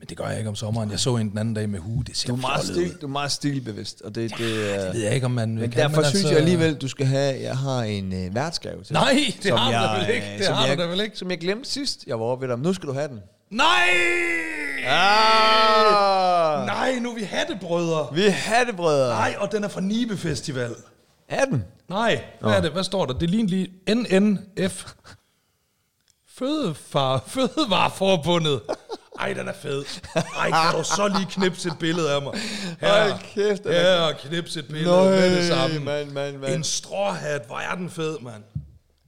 Men 0.00 0.08
det 0.08 0.16
gør 0.16 0.26
jeg 0.28 0.38
ikke 0.38 0.48
om 0.48 0.54
sommeren. 0.56 0.90
Jeg 0.90 0.98
så 1.00 1.16
en 1.16 1.30
den 1.30 1.38
anden 1.38 1.54
dag 1.54 1.68
med 1.68 1.78
hue. 1.78 2.04
Det 2.06 2.16
ser 2.16 2.28
Du 2.28 2.34
er 2.34 2.40
meget, 2.40 2.64
stil, 2.64 2.94
du 3.00 3.06
er 3.06 3.10
meget 3.10 3.32
stilbevidst, 3.32 4.02
og 4.02 4.14
det, 4.14 4.38
det, 4.38 4.74
er... 4.76 4.84
Det 4.84 4.94
ved 4.94 5.00
jeg 5.02 5.14
ikke, 5.14 5.24
om 5.26 5.30
man 5.30 5.54
Men 5.54 5.70
kan. 5.70 5.82
derfor 5.82 6.02
synes 6.02 6.14
altså, 6.14 6.28
jeg 6.28 6.38
alligevel, 6.38 6.74
du 6.74 6.88
skal 6.88 7.06
have, 7.06 7.40
jeg 7.42 7.56
har 7.56 7.82
en 7.82 8.12
øh, 8.26 8.34
værtsgave 8.34 8.82
til 8.84 8.92
Nej, 8.94 9.12
det 9.36 9.44
som 9.44 9.58
har 9.58 9.70
du 9.70 9.76
jeg, 9.76 9.90
da 9.96 10.06
vel 10.06 10.14
ikke. 10.14 10.32
øh, 10.32 10.38
Det 10.38 10.46
som 10.46 10.54
har 10.54 10.66
jeg, 10.66 10.78
du 10.78 10.86
vel 10.86 11.00
ikke. 11.00 11.16
Som 11.18 11.30
jeg 11.30 11.38
glemte 11.38 11.70
sidst, 11.70 12.04
jeg 12.06 12.20
var 12.20 12.26
oppe 12.26 12.48
ved 12.48 12.54
dig. 12.54 12.62
Nu 12.64 12.72
skal 12.72 12.88
du 12.88 12.92
have 12.92 13.08
den. 13.08 13.20
Nej! 13.50 13.88
Ah! 14.86 16.66
Nej, 16.66 16.98
nu 17.02 17.10
er 17.10 17.14
vi 17.14 17.22
hattebrødre. 17.22 18.06
Vi 18.14 18.26
er 18.26 18.30
hattebrødre. 18.30 19.08
Nej, 19.08 19.34
og 19.38 19.52
den 19.52 19.64
er 19.64 19.68
fra 19.68 19.80
Nibe 19.80 20.16
Festival. 20.16 20.70
Er 21.28 21.44
den? 21.44 21.64
Nej, 21.88 22.24
hvad 22.40 22.52
er 22.52 22.60
det? 22.60 22.70
Hvad 22.72 22.84
står 22.84 23.06
der? 23.06 23.14
Det 23.18 23.30
ligner 23.30 23.48
lige 23.50 23.68
NNF. 23.94 24.92
Fødefar, 26.44 27.24
Fødevareforbundet. 27.26 28.60
Ej, 29.20 29.32
den 29.32 29.48
er 29.48 29.52
fed. 29.52 29.84
Ej, 30.14 30.50
kan 30.50 30.78
du 30.78 30.84
så 30.84 31.08
lige 31.08 31.26
knipse 31.30 31.68
et 31.68 31.74
billede 31.80 32.14
af 32.14 32.22
mig? 32.22 32.32
Hold 32.82 33.12
kæft, 33.34 33.64
den 33.64 33.72
er- 33.72 34.06
Her, 34.06 34.12
knipse 34.12 34.60
et 34.60 34.68
billede 34.68 35.04
med 35.10 35.36
det 35.36 35.48
samme. 35.48 35.78
mand, 35.80 36.10
mand, 36.10 36.36
mand. 36.36 36.54
En 36.54 36.64
stråhat, 36.64 37.46
hvor 37.46 37.56
er 37.58 37.74
den 37.74 37.90
fed, 37.90 38.18
mand. 38.20 38.42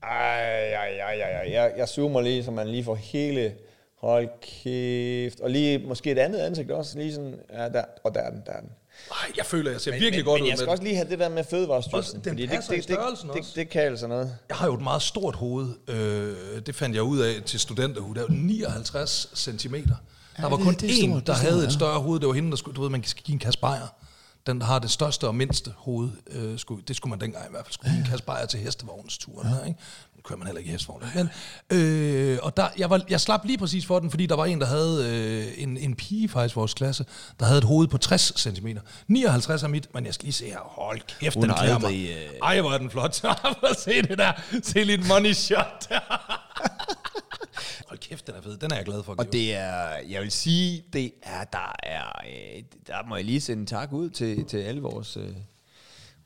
Ej, 0.03 0.73
ej, 0.73 0.89
ej, 0.99 1.13
ej, 1.13 1.31
ej. 1.31 1.51
Jeg, 1.51 1.71
jeg 1.77 1.89
zoomer 1.89 2.21
lige, 2.21 2.43
så 2.43 2.51
man 2.51 2.67
lige 2.67 2.83
får 2.83 2.95
hele... 2.95 3.53
Hold 4.01 4.29
kæft. 4.41 5.39
Og 5.39 5.49
lige 5.49 5.77
måske 5.87 6.11
et 6.11 6.19
andet 6.19 6.39
ansigt 6.39 6.71
også. 6.71 6.97
Lige 6.97 7.13
sådan, 7.13 7.35
ja, 7.53 7.69
der, 7.69 7.83
og 8.03 8.15
der 8.15 8.21
er 8.21 8.29
den, 8.29 8.41
der 8.45 8.51
er 8.51 8.59
den. 8.59 8.69
Ej, 9.11 9.31
jeg 9.37 9.45
føler, 9.45 9.71
jeg 9.71 9.81
ser 9.81 9.91
Men- 9.91 9.99
virkelig 9.99 10.19
men, 10.19 10.25
godt 10.25 10.39
men 10.41 10.43
ud 10.45 10.49
jeg 10.49 10.57
skal 10.57 10.69
også 10.69 10.83
lige 10.83 10.95
have 10.95 11.09
det 11.09 11.19
der 11.19 11.29
med 11.29 11.43
fødevarestyrelsen. 11.49 12.19
den 12.23 12.29
fordi 12.29 12.47
passer 12.47 12.73
i 12.73 12.77
det, 12.77 12.87
det, 12.87 12.95
størrelsen 12.95 13.29
det, 13.29 13.37
også. 13.37 13.49
det, 13.49 13.55
det 13.55 13.69
kan 13.69 13.81
altså 13.81 14.07
noget. 14.07 14.37
Jeg 14.49 14.57
har 14.57 14.65
jo 14.67 14.73
et 14.73 14.81
meget 14.81 15.01
stort 15.01 15.35
hoved. 15.35 15.69
Øh, 15.87 16.61
det 16.65 16.75
fandt 16.75 16.95
jeg 16.95 17.03
ud 17.03 17.19
af 17.19 17.41
til 17.45 17.59
studenterhue. 17.59 18.15
Der 18.15 18.21
er 18.21 18.25
jo 18.29 18.33
59 18.35 19.29
cm. 19.35 19.75
Der 19.75 20.49
var 20.49 20.55
det- 20.57 20.65
kun 20.65 20.73
det 20.73 20.89
én, 20.89 21.05
stort, 21.07 21.15
det 21.19 21.27
der 21.27 21.33
er 21.33 21.37
havde 21.37 21.53
stort, 21.53 21.63
et 21.63 21.67
ja. 21.67 21.77
større 21.77 21.99
hoved. 21.99 22.19
Det 22.19 22.27
var 22.27 22.33
hende, 22.33 22.49
der 22.51 22.55
skulle, 22.57 22.75
du 22.75 22.81
ved, 22.81 22.89
man 22.89 23.03
skal 23.03 23.23
give 23.23 23.33
en 23.33 23.39
kasse 23.39 23.59
bajer. 23.59 23.87
Den, 24.47 24.59
der 24.59 24.65
har 24.65 24.79
det 24.79 24.91
største 24.91 25.27
og 25.27 25.35
mindste 25.35 25.73
hoved, 25.77 26.09
øh, 26.27 26.59
skulle, 26.59 26.83
det 26.87 26.95
skulle 26.95 27.09
man 27.09 27.19
dengang 27.21 27.45
i 27.45 27.51
hvert 27.51 27.65
fald. 27.65 27.73
Skulle 27.73 27.91
give 27.91 27.99
en 28.03 28.09
kasse 28.09 28.25
bajer 28.25 28.45
til 28.45 28.59
hestevognsturen. 28.59 29.47
Ja. 29.61 29.67
Ikke? 29.67 29.79
Kører 30.23 30.37
man 30.39 30.47
heller 30.47 30.59
ikke 30.59 30.69
i 30.69 30.71
hestevogn. 30.71 31.03
Men, 31.15 31.29
øh, 31.79 32.39
og 32.41 32.57
der, 32.57 32.67
jeg, 32.77 32.89
var, 32.89 33.01
jeg 33.09 33.21
slap 33.21 33.45
lige 33.45 33.57
præcis 33.57 33.85
for 33.85 33.99
den, 33.99 34.09
fordi 34.09 34.25
der 34.25 34.35
var 34.35 34.45
en, 34.45 34.61
der 34.61 34.67
havde 34.67 35.07
øh, 35.57 35.63
en, 35.63 35.77
en 35.77 35.95
pige 35.95 36.29
faktisk 36.29 36.55
i 36.55 36.59
vores 36.59 36.73
klasse, 36.73 37.05
der 37.39 37.45
havde 37.45 37.57
et 37.57 37.63
hoved 37.63 37.87
på 37.87 37.97
60 37.97 38.33
cm. 38.41 38.67
59 39.07 39.63
er 39.63 39.67
mit, 39.67 39.93
men 39.93 40.05
jeg 40.05 40.13
skal 40.13 40.23
lige 40.25 40.33
se 40.33 40.45
her. 40.45 40.59
Hold 40.59 41.01
kæft, 41.19 41.35
Hun 41.35 41.43
den 41.43 41.53
klæder 41.57 41.79
mig. 41.79 42.09
øh, 42.09 42.31
Ej, 42.43 42.61
hvor 42.61 42.71
er 42.71 42.77
den 42.77 42.89
flot. 42.89 43.15
Se 43.85 44.01
det 44.01 44.17
der. 44.17 44.31
Se 44.63 44.83
lidt 44.83 45.07
money 45.07 45.33
shot 45.33 45.85
der. 45.89 45.99
Hold 47.87 47.99
kæft, 47.99 48.27
den 48.27 48.35
er 48.35 48.41
fed. 48.41 48.57
Den 48.57 48.71
er 48.71 48.75
jeg 48.75 48.85
glad 48.85 49.03
for. 49.03 49.15
Og 49.17 49.31
det 49.33 49.55
er, 49.55 49.87
jeg 50.09 50.21
vil 50.21 50.31
sige, 50.31 50.83
det 50.93 51.11
er, 51.23 51.43
der 51.43 51.75
er, 51.83 52.03
øh, 52.27 52.63
der 52.87 53.07
må 53.09 53.15
jeg 53.15 53.25
lige 53.25 53.41
sende 53.41 53.61
en 53.61 53.67
tak 53.67 53.93
ud 53.93 54.09
til, 54.09 54.45
til 54.45 54.57
alle 54.57 54.81
vores, 54.81 55.17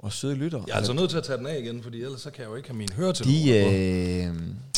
vores 0.01 0.13
søde 0.13 0.35
lyttere. 0.35 0.63
Jeg 0.67 0.73
er 0.73 0.77
altså 0.77 0.93
nødt 0.93 1.09
til 1.09 1.17
at 1.17 1.23
tage 1.23 1.37
den 1.37 1.47
af 1.47 1.59
igen, 1.59 1.83
fordi 1.83 2.01
ellers 2.01 2.21
så 2.21 2.29
kan 2.29 2.41
jeg 2.41 2.49
jo 2.49 2.55
ikke 2.55 2.69
have 2.69 2.77
mine 2.77 2.93
høretelefoner 2.95 3.69
de, 3.71 4.23
øh, 4.23 4.33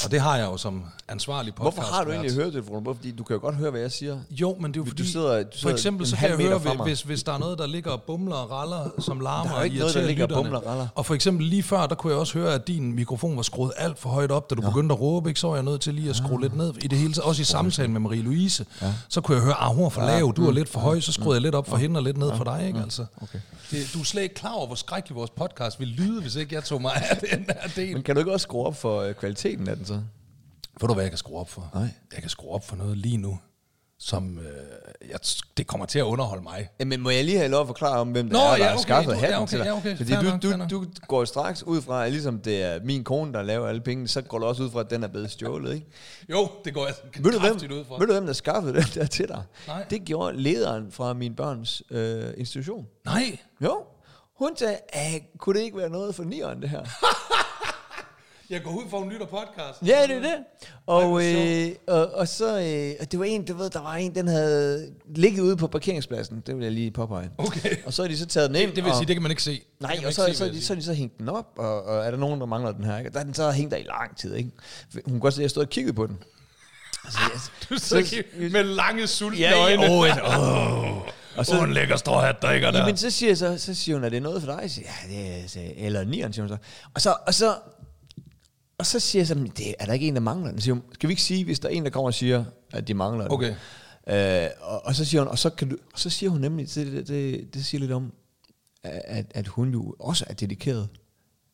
Og 0.06 0.12
det 0.12 0.22
har 0.22 0.38
jeg 0.38 0.46
jo 0.46 0.58
som 0.58 0.84
ansvarlig 1.08 1.56
podcast. 1.56 1.76
hvorfor 1.78 1.94
har 1.94 2.04
du 2.04 2.12
egentlig 2.12 2.34
høretelefoner 2.34 2.82
på? 2.82 2.94
Fordi 2.94 3.12
du 3.12 3.24
kan 3.24 3.34
jo 3.36 3.42
godt 3.42 3.56
høre, 3.56 3.72
hvad 3.72 3.82
jeg 3.82 3.92
siger. 3.92 4.20
Jo, 4.32 4.56
men 4.60 4.72
det 4.72 4.78
er 4.80 4.82
jo 4.82 4.84
Du 4.86 4.90
fordi, 4.90 5.12
sidder- 5.12 5.44
du 5.44 5.50
for 5.52 5.58
sidder 5.60 5.76
eksempel 5.76 6.04
en 6.06 6.10
så 6.10 6.16
kan 6.16 6.30
jeg 6.30 6.38
høre, 6.38 6.60
mig. 6.76 6.84
hvis, 6.88 7.02
hvis 7.02 7.24
der 7.24 7.32
er 7.34 7.38
noget, 7.38 7.58
der 7.60 7.68
ligger 7.68 7.92
og 7.92 8.02
bumler 8.02 8.36
og 8.36 8.52
raller, 8.52 8.90
som 9.00 9.20
larmer 9.20 9.52
er 9.52 9.56
og 9.56 9.60
noget, 9.60 9.72
der 9.72 9.78
irriterer 9.84 10.08
ligger 10.08 10.24
og 10.24 10.30
lytterne. 10.30 10.44
bumler 10.44 10.60
og 10.60 10.66
raller. 10.68 10.88
Og 10.96 11.06
for 11.06 11.16
eksempel 11.16 11.46
lige 11.48 11.64
før, 11.64 11.86
der 11.88 11.96
kunne 11.96 12.12
jeg 12.14 12.20
også 12.20 12.34
høre, 12.40 12.54
at 12.54 12.68
din 12.68 12.96
mikrofon 12.96 13.36
var 13.36 13.42
skruet 13.44 13.72
alt 13.78 14.00
for 14.00 14.10
højt 14.10 14.32
op, 14.32 14.50
da 14.50 14.56
du 14.56 14.62
begyndte 14.62 14.94
at 14.94 15.02
råbe, 15.02 15.30
ikke? 15.30 15.40
så 15.40 15.48
var 15.48 15.56
jeg 15.56 15.64
nødt 15.64 15.82
til 15.82 15.94
lige 15.94 16.10
at 16.10 16.16
skrue 16.16 16.36
Ah. 16.36 16.42
lidt 16.42 16.58
ned. 16.58 16.74
I 16.84 16.88
det 16.88 16.98
hele 16.98 17.14
taget, 17.14 17.26
også 17.26 17.42
i 17.42 17.46
samtalen 17.46 17.94
med 17.94 18.02
Marie-Louise, 18.12 18.64
ja. 18.82 18.94
så 19.10 19.22
kunne 19.22 19.36
jeg 19.36 19.44
høre, 19.44 19.64
at 19.70 19.76
hun 19.76 19.86
er 19.86 19.90
for 19.90 20.02
lav, 20.02 20.34
du 20.36 20.48
er 20.48 20.52
lidt 20.52 20.70
for 20.70 20.80
høj, 20.80 21.00
så 21.00 21.12
skruede 21.12 21.34
jeg 21.36 21.42
lidt 21.42 21.56
op 21.56 21.68
for 21.70 21.78
hende 21.78 21.98
og 21.98 22.04
lidt 22.04 22.18
ned 22.18 22.32
for 22.38 22.44
dig. 22.44 22.68
Ikke? 22.68 22.80
Altså, 22.80 23.06
Okay. 23.22 23.40
det, 23.72 23.90
du 23.94 24.00
er 24.00 24.04
slet 24.04 24.22
ikke 24.24 24.36
klar 24.36 24.52
over, 24.54 24.66
hvor 24.68 24.76
skrækkelig 25.10 25.16
vores 25.20 25.52
podcast 25.52 25.80
ville 25.80 25.94
lyde, 25.94 26.22
hvis 26.22 26.36
ikke 26.36 26.56
jeg 26.56 26.64
tog 26.64 26.82
mig 26.82 26.92
af 27.10 27.18
den 27.18 27.46
her 27.50 27.68
del. 27.76 27.94
Men 27.94 28.04
kan 28.04 28.16
du 28.16 28.20
ikke 28.22 28.32
også 28.32 28.44
skrue 28.44 28.66
op 28.66 28.76
for 28.76 29.02
øh, 29.02 29.14
kvaliteten 29.14 29.68
af 29.70 29.76
den 29.76 29.86
så? 29.86 29.94
Ved 30.82 30.88
du, 30.88 30.94
hvad 30.94 31.04
jeg 31.04 31.12
kan 31.12 31.18
skrue 31.18 31.40
op 31.40 31.50
for? 31.50 31.70
Nej. 31.74 31.88
Jeg 32.14 32.22
kan 32.22 32.30
skrue 32.30 32.52
op 32.52 32.68
for 32.68 32.76
noget 32.76 32.98
lige 32.98 33.18
nu, 33.18 33.40
som 34.00 34.40
øh, 34.40 34.46
jeg, 35.10 35.20
det 35.58 35.68
kommer 35.68 35.86
til 35.86 36.00
at 36.00 36.04
underholde 36.04 36.44
mig. 36.44 36.70
Jamen, 36.80 37.02
må 37.02 37.10
jeg 37.10 37.24
lige 37.26 37.38
have 37.38 37.50
lov 37.50 37.62
at 37.62 37.68
forklare 37.68 38.00
om, 38.00 38.12
hvem 38.12 38.26
det 38.26 38.34
Nå, 38.34 38.40
er, 38.40 38.44
der 38.44 38.58
ja, 38.58 38.64
har 38.64 38.72
okay, 38.74 38.82
skaffet 38.82 39.14
du- 39.14 39.20
hatten 39.20 39.32
ja, 39.36 39.42
okay, 39.42 39.50
til 39.50 39.60
dig? 39.60 39.66
ja, 39.66 39.78
okay. 39.78 39.98
Fordi 39.98 40.12
du, 40.14 40.58
nok, 40.58 40.72
du, 40.72 40.84
du 40.84 40.86
går 41.08 41.26
straks 41.26 41.64
ud 41.64 41.82
fra, 41.82 42.06
at 42.06 42.12
ligesom 42.12 42.40
det 42.42 42.64
er 42.64 42.80
min 42.84 43.04
kone, 43.04 43.34
der 43.34 43.42
laver 43.42 43.68
alle 43.68 43.82
pengene, 43.82 44.08
så 44.08 44.22
går 44.22 44.40
du 44.40 44.46
også 44.46 44.64
ud 44.64 44.70
fra, 44.70 44.80
at 44.80 44.90
den 44.90 45.04
er 45.04 45.08
blevet 45.08 45.32
stjålet, 45.32 45.74
ikke? 45.74 45.88
Jo, 46.30 46.50
det 46.66 46.74
går 46.74 46.86
jeg 46.86 46.96
Ved 47.24 47.32
du, 47.32 47.40
hvem, 47.40 47.54
ud 47.80 47.86
fra. 47.86 47.96
ved 48.00 48.08
du, 48.08 48.14
hvem 48.14 48.26
der 48.26 48.34
skaffede 48.34 48.74
den 48.74 48.84
der 48.94 49.06
til 49.06 49.28
dig? 49.28 49.44
Nej. 49.68 49.84
Det 49.90 50.02
gjorde 50.06 50.38
lederen 50.42 50.92
fra 50.92 51.14
min 51.14 51.36
børns 51.36 51.84
øh, 51.92 52.24
institution. 52.38 52.88
Nej, 53.06 53.38
Jo. 53.62 53.84
Hun 54.40 54.58
sagde, 54.58 54.78
"Ah, 54.94 55.22
kunne 55.38 55.60
det 55.60 55.66
ikke 55.66 55.78
være 55.78 55.90
noget 55.90 56.16
for 56.16 56.24
nieren, 56.24 56.62
det 56.62 56.70
her? 56.70 56.84
Jeg 58.50 58.64
går 58.64 58.72
ud 58.72 58.84
for 58.90 59.04
en 59.04 59.10
lytter 59.10 59.26
podcast. 59.26 59.82
Ja, 59.86 60.02
det 60.08 60.16
er 60.16 60.20
det. 60.20 60.36
Og, 60.86 61.08
hvor 61.08 61.20
øh, 61.68 61.72
og, 61.88 62.12
og 62.14 62.28
så, 62.28 62.60
øh, 62.60 62.94
og 63.00 63.12
det 63.12 63.20
var 63.20 63.26
en, 63.26 63.46
du 63.46 63.54
ved, 63.54 63.70
der 63.70 63.82
var 63.82 63.96
en, 63.96 64.16
den 64.16 64.28
havde 64.28 64.92
ligget 65.16 65.42
ude 65.42 65.58
på 65.58 65.68
parkeringspladsen. 65.68 66.44
Det 66.48 66.56
vil 66.58 66.64
jeg 66.64 66.72
lige 66.72 66.92
påpege. 66.92 67.30
Okay. 67.38 67.76
Og 67.86 67.94
så 67.94 68.04
er 68.04 68.08
de 68.08 68.18
så 68.18 68.26
taget 68.26 68.50
den 68.50 68.56
ind. 68.56 68.68
Det, 68.68 68.76
det 68.76 68.84
vil 68.84 68.92
og, 68.92 68.98
sige, 68.98 69.08
det 69.08 69.16
kan 69.16 69.22
man 69.24 69.32
ikke 69.32 69.44
se. 69.44 69.62
Nej, 69.80 70.00
og 70.06 70.14
så, 70.14 70.26
se, 70.26 70.34
så, 70.36 70.46
vil 70.46 70.62
så, 70.62 70.68
så, 70.68 70.76
de 70.76 70.84
så 70.84 70.94
hængt 70.94 71.18
den 71.18 71.30
op, 71.30 71.48
og, 71.58 71.84
og 71.84 72.06
er 72.06 72.12
der 72.12 72.18
nogen, 72.18 72.40
der 72.40 72.46
mangler 72.46 72.72
den 72.72 72.84
her? 72.84 72.98
Ikke? 72.98 73.10
Der 73.10 73.20
er 73.20 73.24
den 73.24 73.34
så 73.34 73.52
hængt 73.52 73.72
der 73.72 73.78
i 73.78 73.84
lang 73.84 74.18
tid, 74.18 74.36
ikke? 74.36 74.50
Hun 74.94 75.04
kunne 75.04 75.20
godt 75.20 75.34
se, 75.34 75.40
at 75.40 75.44
jeg 75.44 75.50
stod 75.50 75.64
og 75.64 75.70
kiggede 75.70 75.94
på 75.96 76.08
den. 76.08 76.18
Altså, 77.06 77.20
jeg, 77.22 77.40
Du 77.70 77.78
så 77.78 78.24
med 78.52 78.64
lange 78.64 79.08
sultne 79.08 79.40
ja, 79.40 79.62
øjne. 79.64 79.84
åh, 79.90 80.00
åh. 80.00 80.98
Og 81.38 81.46
så 81.46 81.64
en 81.64 81.74
lækker 81.74 81.96
stråhat, 81.98 82.42
der 82.42 82.52
ikke 82.52 82.68
er 82.68 82.72
der. 82.72 82.80
Jamen, 82.80 82.98
så 82.98 83.10
siger, 83.10 83.36
så, 83.36 83.58
så 83.58 83.74
siger 83.74 83.96
hun, 83.96 84.04
er 84.04 84.10
det 84.10 84.22
noget 84.22 84.42
for 84.44 84.52
dig? 84.52 84.60
Jeg 84.62 84.72
siger, 84.72 84.88
ja, 85.10 85.14
det 85.14 85.44
er, 85.44 85.48
så, 85.48 85.60
eller 85.76 86.04
nieren, 86.04 86.34
siger 86.34 86.44
hun 86.48 86.50
så. 86.50 86.58
Og 86.94 87.02
så, 87.02 87.16
og 87.28 87.34
så, 87.34 87.56
og 88.78 88.86
så 88.86 89.00
siger 89.00 89.20
jeg 89.20 89.28
så, 89.28 89.36
"Men 89.36 89.48
det 89.58 89.76
er 89.80 89.86
der 89.86 89.94
ikke 89.94 90.08
en, 90.08 90.14
der 90.14 90.22
mangler 90.22 90.52
den? 90.52 90.62
Siger 90.62 90.74
hun, 90.74 90.84
skal 90.94 91.08
vi 91.08 91.12
ikke 91.12 91.22
sige, 91.22 91.46
hvis 91.46 91.60
der 91.60 91.70
er 91.70 91.74
en, 91.74 91.84
der 91.84 91.90
kommer 91.90 92.08
og 92.08 92.14
siger, 92.14 92.46
at 92.74 92.88
de 92.88 92.94
mangler 92.94 93.24
den? 93.24 93.32
Okay. 93.34 93.56
Øh, 94.08 94.50
og, 94.62 94.86
og, 94.86 94.96
så 94.96 95.06
siger 95.06 95.22
hun, 95.22 95.28
og 95.28 95.40
så, 95.40 95.50
kan 95.50 95.70
du, 95.70 95.78
og 95.94 96.00
så 96.00 96.10
siger 96.10 96.30
hun 96.30 96.42
nemlig, 96.42 96.76
det, 96.76 96.88
det, 96.88 97.08
det, 97.08 97.54
det 97.54 97.66
siger 97.66 97.80
lidt 97.82 97.92
om, 97.92 98.14
at, 98.84 99.26
at 99.36 99.48
hun 99.48 99.72
jo 99.72 99.96
også 100.00 100.26
er 100.28 100.34
dedikeret. 100.34 100.88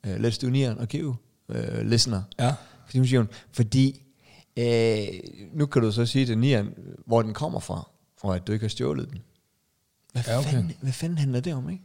Uh, 0.08 0.14
let's 0.16 0.40
do 0.42 0.48
nieren 0.48 0.78
og 0.80 0.88
give 0.88 1.16
uh, 1.50 1.80
listener. 1.82 2.22
Ja. 2.40 2.54
Fordi 2.86 2.98
hun 2.98 3.08
siger 3.08 3.20
hun, 3.20 3.30
fordi 3.52 4.02
øh, 4.58 5.08
nu 5.54 5.66
kan 5.66 5.82
du 5.82 5.92
så 5.92 6.06
sige 6.06 6.26
til 6.26 6.38
nieren, 6.38 6.70
hvor 7.06 7.22
den 7.22 7.34
kommer 7.34 7.60
fra, 7.60 7.90
og 8.22 8.36
at 8.36 8.48
du 8.48 8.52
ikke 8.52 8.64
har 8.64 8.70
stjålet 8.70 9.10
den. 9.10 9.20
Hvad, 10.16 10.24
Ja, 10.28 10.40
okay. 10.40 10.50
fanden, 10.52 10.74
hvad 10.82 10.94
fanden 10.94 11.18
handler 11.18 11.40
det 11.40 11.54
om, 11.54 11.70
ikke? 11.70 11.84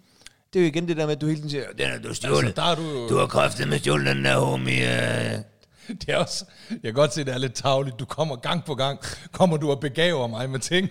Det 0.52 0.58
er 0.58 0.62
jo 0.62 0.68
igen 0.68 0.88
det 0.88 0.96
der 0.96 1.06
med, 1.06 1.14
at 1.14 1.20
du 1.20 1.26
hele 1.26 1.38
tiden 1.38 1.50
siger, 1.50 1.64
den 1.78 1.90
er 1.90 1.98
du 1.98 2.14
stjålet. 2.14 2.36
Altså, 2.46 2.62
der 2.62 2.68
er 2.70 2.74
du. 2.74 3.08
Du 3.08 3.18
har 3.18 3.26
kraftet 3.26 3.68
med 3.68 3.78
stjålet 3.78 4.06
den 4.16 4.24
der, 4.24 4.38
homie. 4.38 5.32
øh." 5.34 5.38
Det 6.00 6.08
er 6.08 6.16
også, 6.16 6.44
jeg 6.70 6.78
kan 6.82 6.94
godt 6.94 7.14
se, 7.14 7.24
det 7.24 7.34
er 7.34 7.38
lidt 7.38 7.54
tavligt. 7.54 7.98
Du 7.98 8.04
kommer 8.04 8.36
gang 8.36 8.64
på 8.64 8.74
gang, 8.74 8.98
kommer 9.32 9.56
du 9.56 9.70
og 9.70 9.80
begaver 9.80 10.26
mig 10.26 10.50
med 10.50 10.60
ting. 10.60 10.88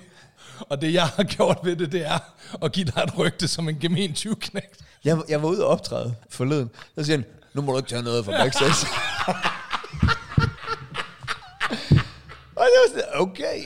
Og 0.60 0.82
det, 0.82 0.94
jeg 0.94 1.06
har 1.08 1.24
gjort 1.38 1.60
ved 1.64 1.76
det, 1.76 1.92
det 1.92 2.06
er 2.06 2.20
at 2.64 2.72
give 2.72 2.86
dig 2.86 3.02
et 3.08 3.18
rygte 3.18 3.48
som 3.48 3.70
en 3.70 3.80
gemen 3.80 4.12
20-knægt. 4.12 4.80
Jeg, 5.04 5.18
jeg 5.30 5.42
var 5.44 5.48
ude 5.50 5.64
og 5.66 5.70
optræde 5.70 6.16
forleden. 6.30 6.70
Så 6.98 7.04
siger 7.04 7.18
han, 7.18 7.26
nu 7.54 7.62
må 7.62 7.72
du 7.72 7.78
ikke 7.78 7.90
tage 7.90 8.04
noget 8.04 8.26
fra 8.26 8.32
backstage. 8.44 8.88
Og 12.60 12.66
jeg 12.74 12.80
var 12.84 12.90
sådan, 12.90 13.22
okay. 13.26 13.60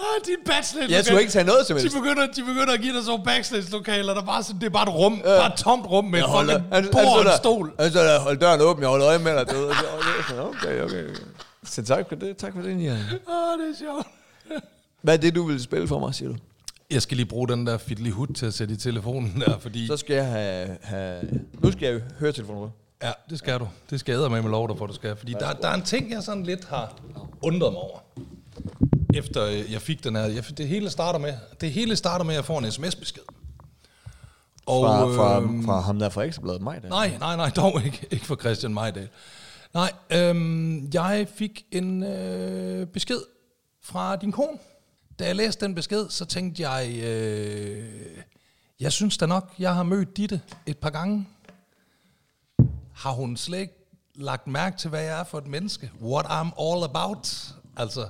Ah, 0.00 0.16
din 0.26 0.36
backstage 0.46 0.86
Jeg 0.94 1.04
skulle 1.04 1.20
ikke 1.20 1.32
tage 1.32 1.44
noget 1.44 1.66
som 1.66 1.76
helst. 1.76 1.94
De 1.94 2.00
begynder, 2.00 2.26
de 2.26 2.42
begynder 2.44 2.72
at 2.72 2.80
give 2.80 2.94
dig 2.96 3.04
sådan 3.04 3.24
backstage-lokaler, 3.24 4.14
der 4.14 4.22
bare 4.22 4.42
sådan, 4.42 4.60
det 4.60 4.66
er 4.66 4.70
bare 4.70 4.88
et 4.88 4.94
rum, 4.94 5.14
øh, 5.18 5.24
bare 5.24 5.52
et 5.52 5.58
tomt 5.58 5.86
rum 5.86 6.04
med 6.04 6.20
han, 6.20 6.48
han, 6.72 6.88
bord 6.92 7.04
og 7.18 7.22
en 7.22 7.38
stol. 7.38 7.72
Han 7.80 7.90
stod 7.90 8.00
der, 8.02 8.20
hold 8.20 8.36
døren 8.38 8.60
åben, 8.60 8.82
jeg 8.82 8.88
holder 8.90 9.06
øje 9.08 9.18
med 9.18 9.32
dig. 9.32 9.44
Så- 9.50 9.68
jeg 9.68 10.24
sådan, 10.28 10.42
Okay, 10.42 10.82
okay, 10.82 11.04
okay. 11.04 11.14
Så 11.64 11.82
tak 11.84 12.08
for 12.08 12.14
det, 12.14 12.36
tak 12.36 12.52
for 12.54 12.62
det, 12.62 12.76
Nian. 12.76 12.92
Åh, 12.94 12.98
oh, 13.34 13.58
det 13.60 13.70
er 13.70 13.78
sjovt. 13.78 14.06
Hvad 15.02 15.14
er 15.14 15.18
det, 15.18 15.34
du 15.34 15.42
vil 15.46 15.62
spille 15.62 15.88
for 15.88 15.98
mig, 15.98 16.14
siger 16.14 16.28
du? 16.28 16.36
Jeg 16.90 17.02
skal 17.02 17.16
lige 17.16 17.26
bruge 17.26 17.48
den 17.48 17.66
der 17.66 17.78
fiddly 17.78 18.10
hut 18.10 18.28
til 18.36 18.46
at 18.46 18.54
sætte 18.54 18.74
i 18.74 18.76
telefonen 18.76 19.40
der, 19.46 19.58
fordi... 19.58 19.86
Så 19.86 19.96
skal 19.96 20.16
jeg 20.16 20.26
have, 20.26 20.76
have 20.82 21.20
nu 21.62 21.72
skal 21.72 21.88
jeg 21.92 22.00
høre 22.18 22.32
telefonen. 22.32 22.70
Ja, 23.02 23.12
det 23.30 23.38
skal 23.38 23.60
du. 23.60 23.68
Det 23.90 24.00
skal 24.00 24.20
jeg 24.20 24.30
med 24.30 24.42
med 24.42 24.50
lov 24.50 24.68
dig 24.68 24.78
for, 24.78 24.86
du 24.86 24.92
skal. 24.92 25.16
Fordi 25.16 25.32
der, 25.32 25.52
der 25.52 25.68
er 25.68 25.74
en 25.74 25.82
ting, 25.82 26.10
jeg 26.10 26.22
sådan 26.22 26.42
lidt 26.42 26.64
har 26.64 26.94
undret 27.42 27.72
mig 27.72 27.82
over. 27.82 27.98
Efter 29.14 29.44
øh, 29.46 29.72
jeg 29.72 29.82
fik 29.82 30.04
den 30.04 30.16
her... 30.16 30.22
Jeg, 30.22 30.44
det 30.58 30.68
hele 30.68 30.90
starter 30.90 31.18
med, 31.18 31.34
det 31.60 31.72
hele 31.72 31.96
starter 31.96 32.24
med, 32.24 32.34
at 32.34 32.36
jeg 32.36 32.44
får 32.44 32.58
en 32.58 32.72
sms-besked. 32.72 33.22
Og, 34.66 34.84
Fra, 34.84 35.06
fra, 35.16 35.40
øhm, 35.40 35.64
fra 35.64 35.80
ham 35.80 35.98
der 35.98 36.08
fra 36.08 36.22
Ekstrabladet 36.22 36.62
mig 36.62 36.82
der. 36.82 36.88
Nej, 36.88 37.16
nej, 37.20 37.36
nej, 37.36 37.50
dog 37.50 37.84
ikke. 37.84 38.06
Ikke 38.10 38.26
for 38.26 38.36
Christian 38.36 38.74
Majdal. 38.74 39.08
Nej, 39.74 39.92
øhm, 40.10 40.90
jeg 40.94 41.26
fik 41.34 41.64
en 41.72 42.02
øh, 42.02 42.86
besked 42.86 43.20
fra 43.82 44.16
din 44.16 44.32
kone. 44.32 44.58
Da 45.18 45.26
jeg 45.26 45.36
læste 45.36 45.64
den 45.66 45.74
besked, 45.74 46.06
så 46.08 46.24
tænkte 46.24 46.68
jeg, 46.68 47.00
øh, 47.02 47.84
jeg 48.80 48.92
synes 48.92 49.18
da 49.18 49.26
nok, 49.26 49.54
jeg 49.58 49.74
har 49.74 49.82
mødt 49.82 50.16
Ditte 50.16 50.40
et 50.66 50.78
par 50.78 50.90
gange. 50.90 51.26
Har 52.98 53.10
hun 53.12 53.36
slet 53.36 53.58
ikke 53.58 53.74
lagt 54.14 54.46
mærke 54.46 54.76
til, 54.78 54.90
hvad 54.90 55.02
jeg 55.02 55.20
er 55.20 55.24
for 55.24 55.38
et 55.38 55.46
menneske? 55.46 55.90
What 56.02 56.26
I'm 56.26 56.62
all 56.62 56.84
about? 56.84 57.54
Altså, 57.76 58.08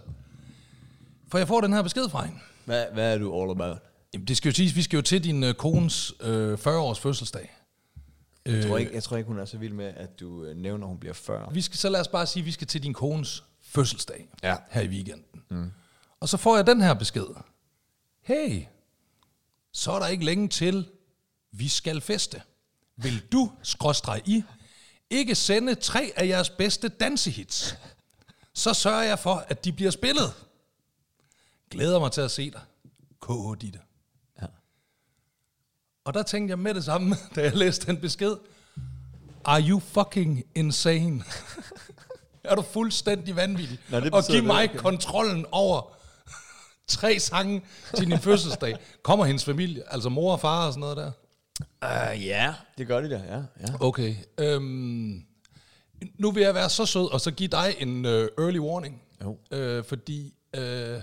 for 1.28 1.38
jeg 1.38 1.48
får 1.48 1.60
den 1.60 1.72
her 1.72 1.82
besked 1.82 2.08
fra 2.08 2.24
hende. 2.24 2.40
Hvad, 2.64 2.86
hvad 2.92 3.14
er 3.14 3.18
du 3.18 3.42
all 3.42 3.50
about? 3.50 3.78
Jamen, 4.14 4.26
det 4.28 4.36
skal 4.36 4.48
jo 4.48 4.54
siges, 4.54 4.76
vi 4.76 4.82
skal 4.82 4.96
jo 4.96 5.02
til 5.02 5.24
din 5.24 5.44
øh, 5.44 5.54
kones 5.54 6.12
øh, 6.20 6.54
40-års 6.54 6.98
fødselsdag. 7.00 7.54
Jeg 8.46 8.64
tror, 8.66 8.78
ikke, 8.78 8.94
jeg 8.94 9.02
tror 9.02 9.16
ikke, 9.16 9.28
hun 9.28 9.38
er 9.38 9.44
så 9.44 9.58
vild 9.58 9.72
med, 9.72 9.86
at 9.96 10.20
du 10.20 10.44
øh, 10.44 10.56
nævner, 10.56 10.84
at 10.86 10.88
hun 10.88 10.98
bliver 10.98 11.14
40. 11.14 11.52
Vi 11.52 11.60
skal 11.60 11.78
så 11.78 11.88
lad 11.88 12.00
os 12.00 12.08
bare 12.08 12.26
sige, 12.26 12.40
at 12.42 12.46
vi 12.46 12.52
skal 12.52 12.66
til 12.66 12.82
din 12.82 12.92
kones 12.94 13.44
fødselsdag 13.62 14.28
Ja. 14.42 14.56
her 14.70 14.80
i 14.82 14.88
weekenden. 14.88 15.42
Mm. 15.50 15.70
Og 16.20 16.28
så 16.28 16.36
får 16.36 16.56
jeg 16.56 16.66
den 16.66 16.80
her 16.80 16.94
besked. 16.94 17.26
Hey, 18.22 18.62
så 19.72 19.92
er 19.92 19.98
der 19.98 20.06
ikke 20.06 20.24
længe 20.24 20.48
til, 20.48 20.88
vi 21.52 21.68
skal 21.68 22.00
feste. 22.00 22.42
Vil 22.96 23.22
du, 23.32 23.52
skråstreg 23.62 24.22
i, 24.26 24.42
ikke 25.10 25.34
sende 25.34 25.74
tre 25.74 26.12
af 26.16 26.26
jeres 26.26 26.50
bedste 26.50 26.88
dansehits? 26.88 27.76
Så 28.54 28.74
sørger 28.74 29.02
jeg 29.02 29.18
for, 29.18 29.44
at 29.48 29.64
de 29.64 29.72
bliver 29.72 29.90
spillet. 29.90 30.34
Glæder 31.70 32.00
mig 32.00 32.12
til 32.12 32.20
at 32.20 32.30
se 32.30 32.50
dig. 32.50 32.60
K.H. 33.22 33.60
Ditte. 33.60 33.80
Ja. 34.42 34.46
Og 36.04 36.14
der 36.14 36.22
tænkte 36.22 36.50
jeg 36.50 36.58
med 36.58 36.74
det 36.74 36.84
samme, 36.84 37.16
da 37.34 37.42
jeg 37.42 37.56
læste 37.56 37.86
den 37.86 38.00
besked. 38.00 38.36
Are 39.44 39.62
you 39.68 39.78
fucking 39.80 40.44
insane? 40.54 41.24
er 42.44 42.54
du 42.54 42.62
fuldstændig 42.62 43.36
vanvittig? 43.36 43.78
Nå, 43.88 44.00
og 44.12 44.24
giv 44.30 44.44
mig 44.44 44.62
det, 44.62 44.70
okay. 44.70 44.78
kontrollen 44.78 45.46
over 45.52 45.82
tre 46.88 47.18
sange 47.18 47.62
til 47.96 48.06
din 48.06 48.18
fødselsdag. 48.18 48.76
Kommer 49.02 49.24
hendes 49.24 49.44
familie, 49.44 49.92
altså 49.92 50.08
mor 50.08 50.32
og 50.32 50.40
far 50.40 50.66
og 50.66 50.72
sådan 50.72 50.80
noget 50.80 50.96
der? 50.96 51.12
Uh, 51.82 52.26
ja, 52.26 52.54
det 52.78 52.86
gør 52.86 53.00
de 53.00 53.10
da, 53.10 53.22
ja. 53.28 53.42
ja. 53.68 53.74
Okay. 53.80 54.14
Øhm, 54.38 55.22
nu 56.18 56.30
vil 56.30 56.42
jeg 56.42 56.54
være 56.54 56.70
så 56.70 56.86
sød, 56.86 57.12
og 57.12 57.20
så 57.20 57.30
give 57.30 57.48
dig 57.48 57.74
en 57.78 58.04
øh, 58.04 58.28
early 58.38 58.58
warning. 58.58 59.02
Jo. 59.22 59.38
Øh, 59.50 59.84
fordi 59.84 60.34
øh, 60.56 61.00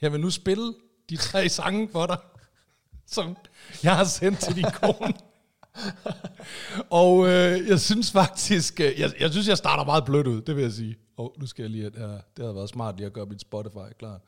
jeg 0.00 0.12
vil 0.12 0.20
nu 0.20 0.30
spille 0.30 0.74
de 1.10 1.16
tre 1.16 1.48
sange 1.48 1.88
for 1.92 2.06
dig, 2.06 2.18
som 3.06 3.36
jeg 3.82 3.96
har 3.96 4.04
sendt 4.04 4.38
til 4.38 4.56
din 4.56 4.70
kone. 4.74 5.14
og 7.02 7.26
øh, 7.26 7.68
jeg 7.68 7.80
synes 7.80 8.12
faktisk, 8.12 8.80
øh, 8.80 9.00
jeg, 9.00 9.12
jeg 9.20 9.30
synes, 9.30 9.48
jeg 9.48 9.58
starter 9.58 9.84
meget 9.84 10.04
blødt 10.04 10.26
ud, 10.26 10.42
det 10.42 10.56
vil 10.56 10.62
jeg 10.62 10.72
sige. 10.72 10.96
Og 11.16 11.24
oh, 11.24 11.40
nu 11.40 11.46
skal 11.46 11.62
jeg 11.62 11.70
lige, 11.70 11.84
det, 11.84 11.98
her, 11.98 12.20
det 12.36 12.44
har 12.44 12.52
været 12.52 12.68
smart 12.68 12.96
lige 12.96 13.06
at 13.06 13.12
gøre 13.12 13.26
mit 13.26 13.40
Spotify 13.40 13.92
klar. 13.98 14.20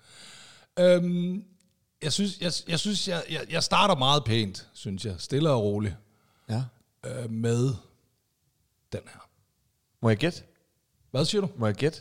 Øhm, 0.79 1.45
jeg 2.03 2.12
synes, 2.12 2.40
jeg, 2.40 2.53
jeg, 2.68 2.78
synes 2.78 3.09
jeg, 3.09 3.22
jeg, 3.30 3.40
jeg 3.50 3.62
starter 3.62 3.94
meget 3.94 4.24
pænt, 4.24 4.68
synes 4.74 5.05
jeg. 5.05 5.14
Stille 5.18 5.50
og 5.50 5.62
roligt 5.62 5.94
ja. 6.48 6.62
øh, 7.07 7.30
med 7.30 7.64
den 8.92 9.00
her. 9.12 9.28
Må 10.03 10.09
jeg 10.09 10.18
gætte? 10.18 10.42
Hvad 11.11 11.24
siger 11.24 11.40
du? 11.40 11.48
Må 11.57 11.66
jeg 11.66 11.74
gætte? 11.74 11.98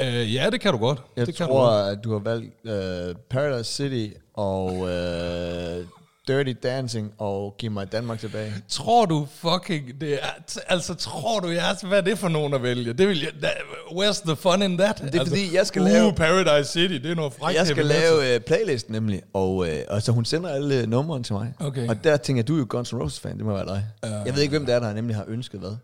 Øh, 0.00 0.34
ja, 0.34 0.50
det 0.50 0.60
kan 0.60 0.72
du 0.72 0.78
godt. 0.78 1.02
Jeg 1.16 1.26
det 1.26 1.34
kan 1.34 1.46
tror, 1.46 1.70
du 1.70 1.76
godt. 1.76 1.98
at 1.98 2.04
du 2.04 2.12
har 2.12 2.18
valgt 2.18 2.54
uh, 2.64 3.20
Paradise 3.30 3.72
City 3.72 4.16
og 4.34 4.66
uh, 4.74 5.86
Dirty 6.28 6.52
Dancing 6.62 7.12
og 7.18 7.54
Giv 7.58 7.70
mig 7.70 7.92
Danmark 7.92 8.18
tilbage. 8.18 8.54
Tror 8.68 9.06
du 9.06 9.28
fucking 9.30 10.00
det 10.00 10.14
er... 10.14 10.26
Altså, 10.68 10.94
tror 10.94 11.40
du, 11.40 11.48
jeg 11.48 11.76
hvad 11.82 11.98
er 11.98 12.02
det 12.02 12.18
for 12.18 12.28
nogen 12.28 12.54
at 12.54 12.62
vælge? 12.62 12.92
Det 12.92 13.08
vil 13.08 13.20
jeg... 13.20 13.32
da- 13.42 13.48
Where's 13.92 14.22
the 14.26 14.36
fun 14.36 14.62
in 14.62 14.78
that? 14.78 14.96
Det 14.98 15.14
er 15.14 15.18
altså, 15.20 15.34
fordi, 15.34 15.54
jeg 15.56 15.66
skal 15.66 15.82
uh, 15.82 15.88
lave- 15.88 16.12
Paradise 16.12 16.72
City, 16.72 16.94
det 16.94 17.10
er 17.10 17.14
noget 17.14 17.32
frækt. 17.32 17.56
Jeg 17.58 17.66
skal 17.66 17.86
lave 17.86 18.36
uh, 18.36 18.42
playlist 18.42 18.90
nemlig, 18.90 19.22
og, 19.32 19.56
uh, 19.56 19.66
og 19.88 20.02
så 20.02 20.12
hun 20.12 20.24
sender 20.24 20.50
alle 20.50 20.86
numrene 20.86 21.24
til 21.24 21.34
mig. 21.34 21.52
Okay. 21.60 21.88
Og 21.88 22.04
der 22.04 22.16
tænker 22.16 22.38
jeg, 22.38 22.48
du 22.48 22.54
er 22.54 22.58
jo 22.58 22.66
Guns 22.68 22.92
N' 22.92 22.96
Roses 22.96 23.20
fan, 23.20 23.36
det 23.36 23.44
må 23.46 23.52
være 23.54 23.66
dig. 23.66 23.84
Uh, 24.02 24.26
jeg 24.26 24.34
ved 24.34 24.42
ikke, 24.42 24.50
hvem 24.52 24.66
det 24.66 24.74
er, 24.74 24.80
der 24.80 24.92
nemlig 24.92 25.16
har 25.16 25.24
ønsket 25.28 25.60
hvad. 25.60 25.76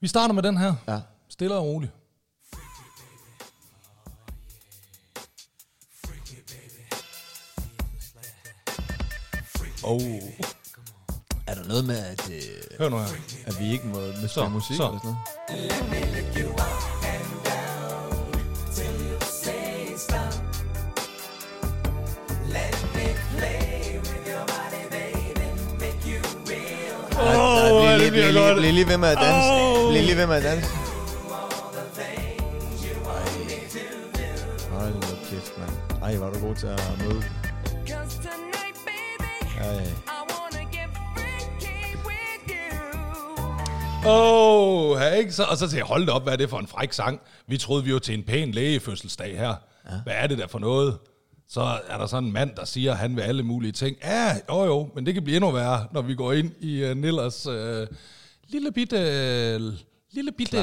Vi 0.00 0.06
starter 0.08 0.34
med 0.34 0.42
den 0.42 0.56
her. 0.56 0.74
Ja. 0.88 0.98
Stille 1.30 1.54
og 1.54 1.64
roligt. 1.66 1.92
Oh. 9.84 10.00
Er 11.46 11.54
der 11.54 11.64
noget 11.68 11.84
med, 11.84 11.98
at, 11.98 12.28
uh, 12.28 12.78
Hør 12.78 12.88
nu 12.88 12.96
her. 12.98 13.06
at 13.46 13.60
vi 13.60 13.72
ikke 13.72 13.86
må 13.86 13.98
med 13.98 14.28
Så, 14.28 14.48
musik 14.48 14.76
så. 14.76 14.82
eller 14.86 14.98
sådan 14.98 15.14
noget? 15.58 16.32
Åh, 27.18 27.90
det 27.90 27.98
lige, 27.98 28.10
bliver 28.10 28.24
bliv, 28.24 28.32
lige, 28.32 28.46
godt. 28.48 28.58
bliv 28.58 28.72
lige 28.72 28.88
ved 28.88 28.98
med 28.98 29.08
at 29.08 29.18
danse. 29.24 29.50
Åh. 29.52 29.90
Bliv 29.92 30.02
lige 30.02 30.16
ved 30.16 30.26
med 30.26 30.36
at 30.36 30.42
danse. 30.42 30.66
Ej. 34.70 34.78
Hold 34.78 34.94
nu 34.94 35.00
kæft, 35.30 35.52
mand. 35.58 35.70
Ej, 36.02 36.16
var 36.18 36.30
du 36.30 36.38
god 36.46 36.54
til 36.54 36.66
at 36.66 36.80
møde. 36.98 37.22
Ej. 39.62 40.12
Åh, 44.06 44.90
oh, 44.90 45.18
ikke? 45.18 45.32
Så, 45.32 45.42
og 45.44 45.56
så 45.56 45.68
til 45.68 45.76
jeg, 45.76 45.84
hold 45.84 46.06
da 46.06 46.12
op, 46.12 46.22
hvad 46.22 46.32
er 46.32 46.36
det 46.36 46.50
for 46.50 46.58
en 46.58 46.66
fræk 46.66 46.92
sang? 46.92 47.20
Vi 47.46 47.56
troede, 47.58 47.84
vi 47.84 47.92
var 47.92 47.98
til 47.98 48.14
en 48.14 48.22
pæn 48.22 48.50
lægefødselsdag 48.52 49.38
her. 49.38 49.54
Ja. 49.90 49.96
Hvad 50.04 50.14
er 50.16 50.26
det 50.26 50.38
der 50.38 50.46
for 50.46 50.58
noget? 50.58 50.98
Så 51.48 51.60
er 51.88 51.98
der 51.98 52.06
sådan 52.06 52.24
en 52.24 52.32
mand, 52.32 52.50
der 52.56 52.64
siger, 52.64 52.92
at 52.92 52.98
han 52.98 53.16
vil 53.16 53.22
alle 53.22 53.42
mulige 53.42 53.72
ting. 53.72 53.96
Ja, 54.04 54.36
jo 54.48 54.64
jo, 54.64 54.88
men 54.94 55.06
det 55.06 55.14
kan 55.14 55.24
blive 55.24 55.36
endnu 55.36 55.50
værre, 55.50 55.86
når 55.92 56.02
vi 56.02 56.14
går 56.14 56.32
ind 56.32 56.50
i 56.60 56.90
uh, 56.90 56.96
Nillers 56.96 57.46
uh, 57.46 57.54
lille 58.48 58.72
bitte... 58.72 58.96
Uh, 59.60 59.72
lille 60.12 60.32
bitte... 60.32 60.56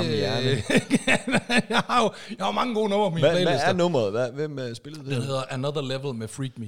Jeg, 1.70 1.84
har 1.88 2.04
jo 2.04 2.12
jeg 2.38 2.46
har 2.46 2.52
mange 2.52 2.74
gode 2.74 2.90
numre 2.90 3.10
på 3.10 3.14
min 3.16 3.24
Hvad, 3.24 3.32
hvad 3.32 3.42
playliste. 3.42 3.68
er 3.68 3.74
nummeret? 3.74 4.12
Hvad, 4.12 4.32
hvem 4.32 4.58
uh, 4.58 4.74
spillede 4.74 5.04
Den 5.04 5.12
det? 5.12 5.24
hedder 5.24 5.42
Another 5.50 5.82
Level 5.82 6.16
med 6.16 6.28
Freak 6.28 6.52
Me. 6.58 6.68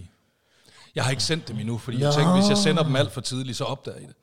Jeg 0.95 1.03
har 1.03 1.11
ikke 1.11 1.23
sendt 1.23 1.47
dem 1.47 1.59
endnu, 1.59 1.77
fordi 1.77 1.99
jeg 1.99 2.13
tænkte, 2.13 2.33
hvis 2.33 2.49
jeg 2.49 2.57
sender 2.57 2.83
dem 2.83 2.95
alt 2.95 3.11
for 3.11 3.21
tidligt, 3.21 3.57
så 3.57 3.63
opdager 3.63 3.97
I 3.97 4.03
det. 4.03 4.15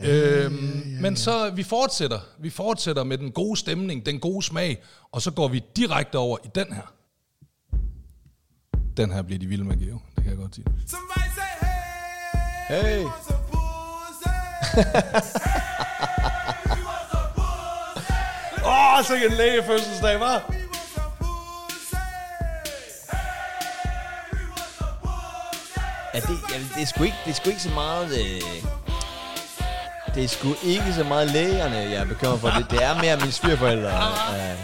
Øhm, 0.00 0.96
men 1.00 1.16
så 1.16 1.50
vi 1.50 1.62
fortsætter. 1.62 2.18
Vi 2.38 2.50
fortsætter 2.50 3.04
med 3.04 3.18
den 3.18 3.32
gode 3.32 3.56
stemning, 3.56 4.06
den 4.06 4.20
gode 4.20 4.42
smag, 4.42 4.82
og 5.12 5.22
så 5.22 5.30
går 5.30 5.48
vi 5.48 5.62
direkte 5.76 6.18
over 6.18 6.38
i 6.44 6.48
den 6.54 6.72
her. 6.72 6.92
Den 8.96 9.12
her 9.12 9.22
bliver 9.22 9.38
de 9.38 9.46
vilde 9.46 9.64
med 9.64 9.76
Geo. 9.76 9.98
Det 10.16 10.24
kan 10.24 10.30
jeg 10.30 10.36
godt 10.36 10.54
sige. 10.54 10.64
Hey. 12.68 13.04
Åh, 18.64 18.98
oh, 18.98 19.04
så 19.04 19.14
en 19.14 19.32
lægefødselsdag, 19.36 20.20
var. 20.20 20.57
Ja, 26.18 26.22
det, 26.22 26.38
ja, 26.52 26.58
det, 26.58 26.82
er 26.82 26.86
sgu 26.86 27.04
ikke, 27.04 27.16
det 27.24 27.30
er 27.30 27.34
sgu 27.34 27.50
ikke 27.50 27.62
så 27.62 27.70
meget... 27.70 28.18
Øh, 28.18 28.42
det 30.14 30.24
er 30.24 30.28
sgu 30.28 30.54
ikke 30.64 30.92
så 30.94 31.04
meget 31.04 31.30
lægerne, 31.30 31.76
jeg 31.76 31.94
er 31.94 32.04
bekymret 32.04 32.40
for. 32.40 32.48
Det, 32.48 32.70
det 32.70 32.84
er 32.84 33.02
mere 33.02 33.16
mine 33.16 33.32
svigerforældre. 33.32 33.88
Øh, 33.88 34.58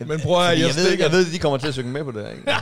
Men 0.08 0.20
prøv 0.20 0.42
at 0.42 0.48
jeg, 0.50 0.58
jeg, 0.58 0.66
ved, 0.66 0.86
stikker, 0.86 1.04
jeg 1.04 1.12
ved, 1.12 1.32
de 1.32 1.38
kommer 1.38 1.58
til 1.58 1.68
at 1.68 1.74
synge 1.74 1.92
med 1.92 2.04
på 2.04 2.10
det 2.10 2.22
her. 2.22 2.30
Ikke? 2.30 2.52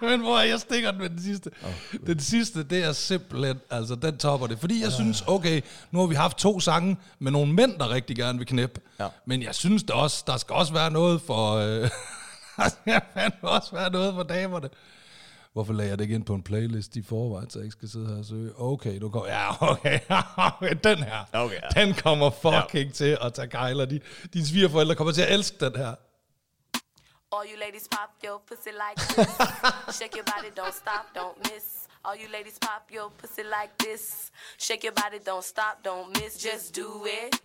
Men 0.10 0.20
hvor 0.20 0.40
jeg 0.40 0.60
stikker 0.60 0.90
den 0.90 1.00
med 1.00 1.10
den 1.10 1.22
sidste. 1.22 1.50
Oh, 1.64 1.70
den 2.06 2.20
sidste, 2.20 2.62
det 2.64 2.84
er 2.84 2.92
simpelthen, 2.92 3.60
altså 3.70 3.94
den 3.94 4.18
topper 4.18 4.46
det. 4.46 4.58
Fordi 4.60 4.82
jeg 4.82 4.92
synes, 4.92 5.24
okay, 5.26 5.60
nu 5.90 6.00
har 6.00 6.06
vi 6.06 6.14
haft 6.14 6.38
to 6.38 6.60
sange 6.60 6.96
med 7.18 7.32
nogle 7.32 7.52
mænd, 7.52 7.78
der 7.78 7.90
rigtig 7.90 8.16
gerne 8.16 8.38
vil 8.38 8.46
knæppe. 8.46 8.80
Ja. 9.00 9.06
Men 9.26 9.42
jeg 9.42 9.54
synes 9.54 9.82
der 9.82 9.94
også, 9.94 10.24
der 10.26 10.36
skal 10.36 10.54
også 10.54 10.72
være 10.72 10.90
noget 10.90 11.20
for, 11.26 11.54
øh, 11.54 11.80
der 12.56 12.68
skal 12.68 13.02
også 13.42 13.68
være 13.72 13.90
noget 13.90 14.14
for 14.14 14.22
damerne. 14.22 14.68
Hvorfor 15.52 15.72
lagde 15.72 15.90
jeg 15.90 15.98
det 15.98 16.04
ikke 16.04 16.14
ind 16.14 16.24
på 16.24 16.34
en 16.34 16.42
playlist 16.42 16.96
i 16.96 17.02
forvejen, 17.02 17.50
så 17.50 17.58
jeg 17.58 17.64
ikke 17.64 17.72
skal 17.72 17.88
sidde 17.88 18.06
her 18.06 18.18
og 18.18 18.24
søge? 18.24 18.52
Okay, 18.60 19.00
du 19.00 19.10
kommer, 19.10 19.28
ja, 19.28 19.72
okay, 19.72 19.98
okay, 20.36 20.74
den 20.88 20.98
her, 20.98 21.24
Okay, 21.32 21.60
ja. 21.76 21.84
den 21.84 21.94
kommer 21.94 22.30
fucking 22.30 22.86
ja. 22.86 22.92
til 22.92 23.18
at 23.20 23.34
tage 23.34 23.48
kejler. 23.48 23.84
De, 23.84 24.00
dine 24.32 24.46
svigerforældre 24.46 24.94
kommer 24.94 25.12
til 25.12 25.22
at 25.22 25.32
elske 25.34 25.56
den 25.60 25.76
her. 25.76 25.94
All 27.32 27.46
you 27.52 27.58
ladies 27.58 27.88
pop 27.90 28.10
your 28.24 28.42
pussy 28.48 28.72
like 28.84 28.96
this. 29.14 29.32
Shake 29.96 30.14
your 30.16 30.24
body, 30.24 30.50
don't 30.60 30.76
stop, 30.82 31.04
don't 31.18 31.38
miss. 31.38 31.77
All 32.08 32.16
you 32.16 32.28
ladies 32.32 32.58
pop 32.58 32.84
your 32.90 33.10
pussy 33.18 33.42
like 33.42 33.76
this. 33.84 34.30
Shake 34.56 34.82
your 34.82 34.94
body, 34.94 35.18
don't 35.26 35.44
stop, 35.44 35.74
don't 35.84 36.08
miss. 36.18 36.38
Just 36.42 36.74
do 36.74 37.04
it, 37.04 37.38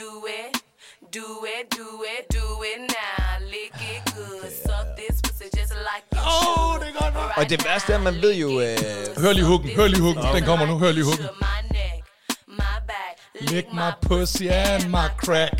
do 0.00 0.26
it, 0.26 0.62
do 1.10 1.26
it, 1.54 1.70
do 1.70 2.04
it, 2.14 2.28
do 2.28 2.44
it 2.70 2.80
now. 2.98 3.46
Lick 3.54 3.72
it 3.94 4.02
good, 4.14 4.52
suck 4.52 4.86
this 4.96 5.18
pussy 5.22 5.48
just 5.56 5.74
like 5.88 6.04
you 6.12 6.20
Åh, 6.20 6.42
should. 6.42 6.80
det 6.82 6.88
er 6.88 7.02
godt 7.02 7.14
nok. 7.14 7.32
Og 7.36 7.50
det 7.50 7.64
værste 7.64 7.92
er, 7.92 7.98
man 7.98 8.22
ved 8.22 8.34
jo... 8.34 8.60
Øh, 8.60 8.76
Hør 9.22 9.32
lige 9.32 9.44
hooken, 9.44 9.70
hør 9.76 9.86
lige 9.86 10.00
hooken. 10.02 10.22
Den 10.34 10.44
kommer 10.44 10.66
nu, 10.66 10.78
hør 10.78 10.92
lige 10.92 11.04
hooken. 11.04 11.26
My 11.40 11.58
neck, 11.78 12.04
my 12.46 12.76
back, 12.90 13.14
Lick 13.40 13.72
my 13.72 13.90
pussy 14.08 14.42
and 14.42 14.82
my 14.90 15.08
crack. 15.24 15.54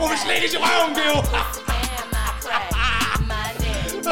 Hun 0.00 0.10
vil 0.10 0.18
slikkes 0.26 0.52
i 0.54 0.56
røven, 0.56 0.94
Geo. 0.94 1.16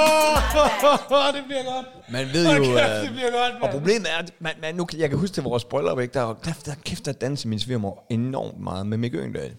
Åh, 0.00 1.34
det 1.36 1.42
bliver 1.46 1.64
godt. 1.74 1.86
man 2.08 2.26
ved 2.32 2.56
jo... 2.56 2.64
kæft, 2.64 2.68
Øh, 2.68 3.02
det 3.02 3.10
bliver 3.12 3.30
godt, 3.30 3.52
og 3.54 3.58
mand. 3.62 3.72
problemet 3.72 4.06
er, 4.12 4.18
at 4.18 4.30
man, 4.40 4.52
man, 4.62 4.74
nu, 4.74 4.86
jeg 4.98 5.08
kan 5.10 5.18
huske 5.18 5.34
til 5.34 5.42
vores 5.42 5.64
bryllup, 5.64 6.00
ikke? 6.00 6.14
Der, 6.14 6.20
der, 6.44 6.52
der 6.66 6.72
kæft, 6.84 7.06
der 7.06 7.12
danser 7.12 7.48
min 7.48 7.60
svigermor 7.60 8.04
enormt 8.10 8.60
meget 8.60 8.86
med 8.86 8.98
Mikke 8.98 9.18
Øgendal. 9.18 9.52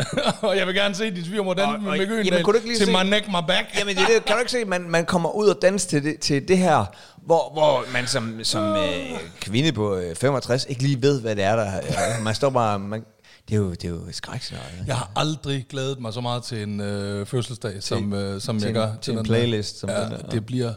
Og 0.42 0.56
jeg 0.56 0.66
vil 0.66 0.74
gerne 0.74 0.94
se 0.94 1.10
din 1.10 1.24
svigermor 1.24 1.54
danse 1.54 1.74
Og- 1.74 1.80
med 1.82 1.90
og- 1.90 1.98
Mikke 1.98 2.14
Øgendal 2.14 2.44
til 2.76 2.86
se- 2.86 2.92
my 2.92 3.10
neck, 3.10 3.28
my 3.28 3.32
back. 3.48 3.78
Jamen 3.78 3.96
det, 3.96 4.04
det 4.08 4.24
kan 4.24 4.34
du 4.36 4.40
ikke 4.40 4.52
se, 4.52 4.64
man, 4.64 4.82
man 4.82 5.04
kommer 5.06 5.30
ud 5.36 5.48
og 5.48 5.58
danse 5.62 5.88
til 5.88 6.04
det, 6.04 6.20
til 6.20 6.48
det 6.48 6.58
her, 6.58 6.84
hvor, 7.16 7.52
hvor 7.52 7.84
man 7.92 8.06
som, 8.06 8.40
som 8.44 8.62
øh, 8.76 9.18
kvinde 9.40 9.72
på 9.72 9.96
øh, 9.96 10.16
65 10.16 10.66
ikke 10.68 10.82
lige 10.82 11.02
ved, 11.02 11.20
hvad 11.20 11.36
det 11.36 11.44
er, 11.44 11.56
der 11.56 11.62
er. 11.64 12.20
Man 12.22 12.34
står 12.34 12.50
bare... 12.50 12.78
Man, 12.78 13.04
det 13.48 13.54
er 13.54 13.58
jo, 13.58 13.70
det 13.70 13.84
er 13.84 13.88
jo 13.88 14.00
skrækscenarie. 14.12 14.84
Jeg 14.86 14.96
har 14.96 15.10
aldrig 15.16 15.66
glædet 15.68 16.00
mig 16.00 16.12
så 16.12 16.20
meget 16.20 16.42
til 16.42 16.62
en 16.62 16.80
øh, 16.80 17.26
fødselsdag, 17.26 17.82
som, 17.82 18.12
øh, 18.12 18.40
som 18.40 18.58
til 18.58 18.66
jeg 18.66 18.68
en- 18.68 18.74
gør. 18.74 18.92
til 19.02 19.10
en 19.10 19.16
den 19.16 19.24
playlist, 19.24 19.78
som 19.80 19.90
ja, 19.90 20.02
den 20.04 20.10
der. 20.10 20.18
det 20.18 20.46
bliver 20.46 20.72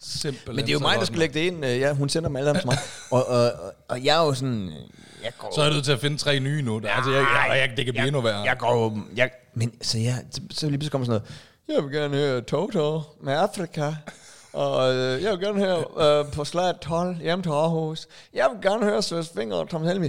simpelthen 0.00 0.56
Men 0.56 0.64
det 0.64 0.68
er 0.70 0.72
jo 0.72 0.78
mig, 0.78 0.96
der 0.98 1.04
skal 1.04 1.18
lægge 1.18 1.34
det 1.40 1.46
ind. 1.46 1.64
Øh, 1.64 1.78
Ja, 1.80 1.92
hun 1.92 2.08
sender 2.08 2.28
dem 2.28 2.36
alle 2.36 2.46
sammen 2.46 2.60
til 2.60 2.66
mig. 2.68 2.78
Og, 3.10 3.28
og, 3.36 3.42
og, 3.44 3.72
og 3.88 4.04
jeg 4.04 4.22
er 4.22 4.26
jo 4.26 4.34
sådan... 4.34 4.70
Jeg 5.22 5.32
går, 5.38 5.52
Så 5.54 5.62
er 5.62 5.70
du 5.70 5.80
til 5.82 5.92
at 5.92 6.00
finde 6.00 6.16
tre 6.16 6.40
nye 6.40 6.62
nu. 6.62 6.78
Der. 6.78 6.90
Altså, 6.90 7.10
jeg, 7.10 7.20
jeg, 7.20 7.58
jeg, 7.68 7.76
det 7.76 7.84
kan 7.84 7.94
blive 7.94 8.06
endnu 8.06 8.20
værre. 8.20 8.40
Jeg 8.40 8.56
går. 8.58 8.98
Jeg, 9.16 9.30
men 9.54 9.72
så, 9.82 9.98
jeg, 9.98 10.22
så, 10.30 10.40
så 10.50 10.66
lige 10.66 10.78
pludselig 10.78 10.90
kommer 10.92 11.06
sådan 11.06 11.20
noget. 11.20 11.34
Jeg 11.68 11.84
vil 11.90 12.00
gerne 12.00 12.16
høre 12.16 12.40
Toto 12.40 13.00
med 13.22 13.32
Afrika. 13.32 13.92
Og 14.52 14.94
øh, 14.94 15.22
jeg 15.22 15.30
vil 15.32 15.40
gerne 15.40 15.58
høre 15.60 16.18
øh, 16.20 16.32
på 16.32 16.44
slag 16.44 16.80
12 16.80 17.16
hjem 17.20 17.42
til 17.42 17.50
Aarhus. 17.50 18.06
Jeg 18.34 18.48
vil 18.54 18.70
gerne 18.70 18.84
høre 18.84 19.02
Søs 19.02 19.28
Finger 19.36 19.56
og 19.56 19.68
Tom 19.68 19.84
Helmi. 19.84 20.08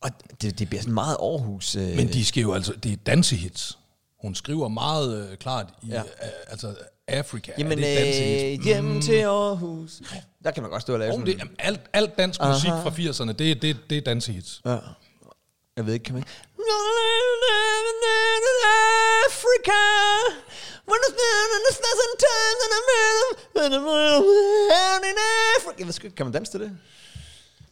Og 0.00 0.10
det, 0.42 0.58
det 0.58 0.68
bliver 0.68 0.82
sådan 0.82 0.94
meget 0.94 1.16
Aarhus... 1.20 1.76
Øh, 1.76 1.96
Men 1.96 2.08
de 2.12 2.24
skal 2.24 2.40
jo 2.40 2.52
altså, 2.52 2.72
det 2.72 2.92
er 2.92 2.96
dansehits. 2.96 3.78
Hun 4.22 4.34
skriver 4.34 4.68
meget 4.68 5.30
øh, 5.30 5.36
klart 5.36 5.66
i, 5.82 5.86
Ja. 5.86 6.00
øh, 6.00 6.04
altså 6.48 6.74
Afrika. 7.08 7.52
Jamen, 7.58 7.72
er 7.72 7.76
det 7.76 7.96
dansehits? 7.96 8.60
øh, 8.60 8.64
hjem 8.64 9.00
til 9.00 9.12
Aarhus. 9.20 9.90
Der 10.44 10.50
kan 10.50 10.62
man 10.62 10.70
godt 10.70 10.82
stå 10.82 10.92
og 10.92 10.98
lave 10.98 11.08
Jo, 11.08 11.12
sådan... 11.12 11.26
det, 11.26 11.38
jamen, 11.38 11.54
alt, 11.58 11.80
alt 11.92 12.18
dansk 12.18 12.40
Aha. 12.40 12.52
musik 12.52 12.70
fra 12.70 12.90
80'erne, 12.90 13.32
det, 13.32 13.62
det, 13.62 13.76
det 13.90 13.98
er 13.98 14.02
dansehits. 14.02 14.60
Ja. 14.66 14.78
Jeg 15.76 15.86
ved 15.86 15.94
ikke, 15.94 16.04
kan 16.04 16.14
man... 16.14 16.24
Africa. 19.26 19.82
When 20.88 21.00
it's 21.06 21.16
been 21.20 21.50
in 21.56 21.62
the 21.68 21.74
pleasant 21.80 22.14
times 22.26 22.60
and 22.64 22.72
I'm 22.78 22.88
in 25.10 25.16
Africa. 25.56 25.74
Jeg 25.78 25.86
ved 25.86 25.92
sgu 25.92 26.06
ikke, 26.06 26.16
kan 26.16 26.26
man 26.26 26.32
danse 26.32 26.52
til 26.52 26.60
det? 26.60 26.78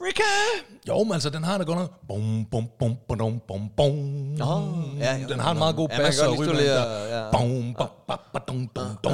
Africa. 0.01 0.23
Jo, 0.89 1.03
men 1.05 1.13
altså, 1.13 1.31
den 1.31 1.45
har 1.45 1.59
da 1.59 1.65
godt 1.65 1.77
noget. 1.77 1.91
Bum, 2.09 2.47
bum, 2.51 2.69
bum, 2.79 2.97
bum, 3.09 3.41
bum, 3.49 3.69
bum. 3.77 3.95
Nå, 4.39 4.85
ja, 4.99 5.15
ja. 5.17 5.27
den 5.29 5.41
har 5.41 5.51
en 5.53 5.59
meget 5.59 5.77
god 5.77 5.89
bass 5.89 6.21
og 6.21 6.39
rytme. 6.39 6.61
ja. 6.61 7.31
Bum, 7.31 7.75
ba, 8.09 8.17
ba, 8.33 8.39
dum, 8.49 8.69
dum, 8.69 8.87
dum. 9.05 9.13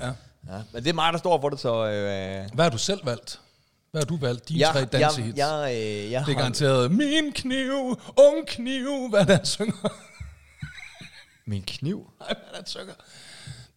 Ja. 0.00 0.06
Ja, 0.52 0.62
men 0.72 0.82
det 0.84 0.90
er 0.90 0.94
mig, 0.94 1.12
der 1.12 1.18
står 1.18 1.40
for 1.40 1.48
det, 1.48 1.60
så... 1.60 1.86
Øh, 1.86 2.50
Hvad 2.54 2.64
har 2.64 2.70
du 2.70 2.78
selv 2.78 3.06
valgt? 3.06 3.40
Hvad 3.90 4.00
har 4.02 4.06
du 4.06 4.16
valgt? 4.16 4.48
Dine 4.48 4.60
jeg, 4.60 4.68
tre 4.72 4.78
jeg, 4.78 4.92
dansehits. 4.92 5.38
jeg, 5.38 5.70
øh, 5.74 5.76
jeg 5.80 5.86
det 6.10 6.14
er 6.14 6.18
har- 6.20 6.32
garanteret 6.34 6.92
min 6.92 7.32
kniv, 7.34 8.00
ung 8.16 8.46
kniv, 8.46 9.08
hvad 9.10 9.26
der 9.26 9.38
synger. 9.44 9.88
Min 11.46 11.62
kniv. 11.66 12.10
Nej, 12.20 12.28
hvad 12.50 12.60
der 12.60 12.66
synger. 12.66 12.92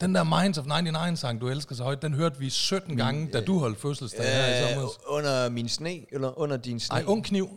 Den 0.02 0.16
der 0.16 0.41
Minds 0.41 0.58
of 0.58 0.66
99 0.66 1.20
sang, 1.20 1.41
du 1.41 1.47
elsker 1.50 1.76
så 1.76 1.84
højt, 1.84 2.02
den 2.02 2.14
hørte 2.14 2.39
vi 2.39 2.50
17 2.50 2.97
gange, 2.97 3.30
da 3.34 3.41
du 3.41 3.60
holdt 3.60 3.82
fødselsdag 3.82 4.26
her 4.26 4.47
i 4.47 4.64
Øh, 4.64 4.70
sommer. 4.70 4.89
under 5.08 5.50
min 5.50 5.70
sne, 5.70 6.00
eller 6.12 6.39
under 6.39 6.58
din 6.58 6.80
sne. 6.80 6.93
Nej, 6.95 7.04
ung 7.08 7.24
kniv. 7.26 7.50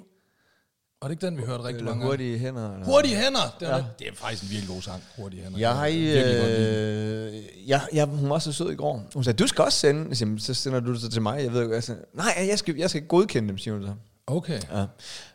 Var 1.02 1.08
det 1.08 1.12
ikke 1.12 1.26
den, 1.26 1.36
vi 1.36 1.42
hørte 1.42 1.64
rigtig 1.64 1.78
eller 1.78 1.84
mange 1.84 2.00
gange? 2.00 2.06
hurtige 2.10 2.38
hænder. 2.38 2.72
Eller? 2.72 2.86
Hurtige 2.86 3.16
hænder. 3.16 3.56
Det 3.60 3.68
er, 3.68 3.70
Ja. 3.70 3.76
ja. 3.76 3.84
det 3.98 4.08
er 4.08 4.12
faktisk 4.14 4.42
en 4.42 4.50
virkelig 4.50 4.74
god 4.74 4.82
sang. 4.82 5.02
Hurtige 5.18 5.42
hænder. 5.42 5.58
Jeg, 5.58 5.92
lide 5.92 6.38
den. 6.38 7.34
øh, 7.34 7.42
jeg, 7.68 7.80
jeg, 7.92 8.06
hun 8.06 8.30
var 8.30 8.38
så 8.38 8.52
sød 8.52 8.70
i 8.72 8.74
går. 8.74 9.02
Hun 9.14 9.24
sagde, 9.24 9.36
du 9.36 9.46
skal 9.46 9.64
også 9.64 9.78
sende. 9.78 10.14
Siger, 10.14 10.36
så 10.38 10.54
sender 10.54 10.80
du 10.80 10.92
det 10.92 11.00
så 11.00 11.08
til 11.10 11.22
mig. 11.22 11.42
Jeg 11.42 11.52
ved 11.52 11.62
ikke, 11.62 11.74
jeg 11.74 11.82
sagde, 11.84 12.00
nej, 12.14 12.46
jeg 12.50 12.58
skal, 12.58 12.76
jeg 12.76 12.90
skal 12.90 13.06
godkende 13.06 13.48
dem, 13.48 13.58
siger 13.58 13.74
hun 13.74 13.82
så. 13.86 13.92
Okay. 14.26 14.60
Ja. 14.72 14.84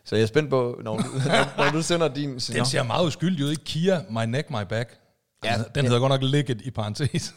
Så 0.04 0.16
jeg 0.16 0.22
er 0.22 0.26
spændt 0.26 0.50
på, 0.50 0.80
når 0.84 0.96
du, 0.96 1.02
når, 1.02 1.56
når 1.64 1.70
du 1.70 1.82
sender 1.82 2.08
din. 2.08 2.30
Den 2.38 2.66
ser 2.66 2.82
meget 2.82 3.06
uskyldig 3.06 3.44
ud, 3.44 3.50
ikke? 3.50 3.64
Kia, 3.64 4.00
My 4.10 4.24
Neck, 4.24 4.50
My 4.50 4.62
Back. 4.68 4.98
Ja, 5.44 5.52
Ja, 5.52 5.62
den 5.74 5.84
hedder 5.84 5.98
godt 6.00 6.10
nok 6.10 6.22
Licket 6.22 6.60
i 6.62 6.70
parentes. 6.70 7.10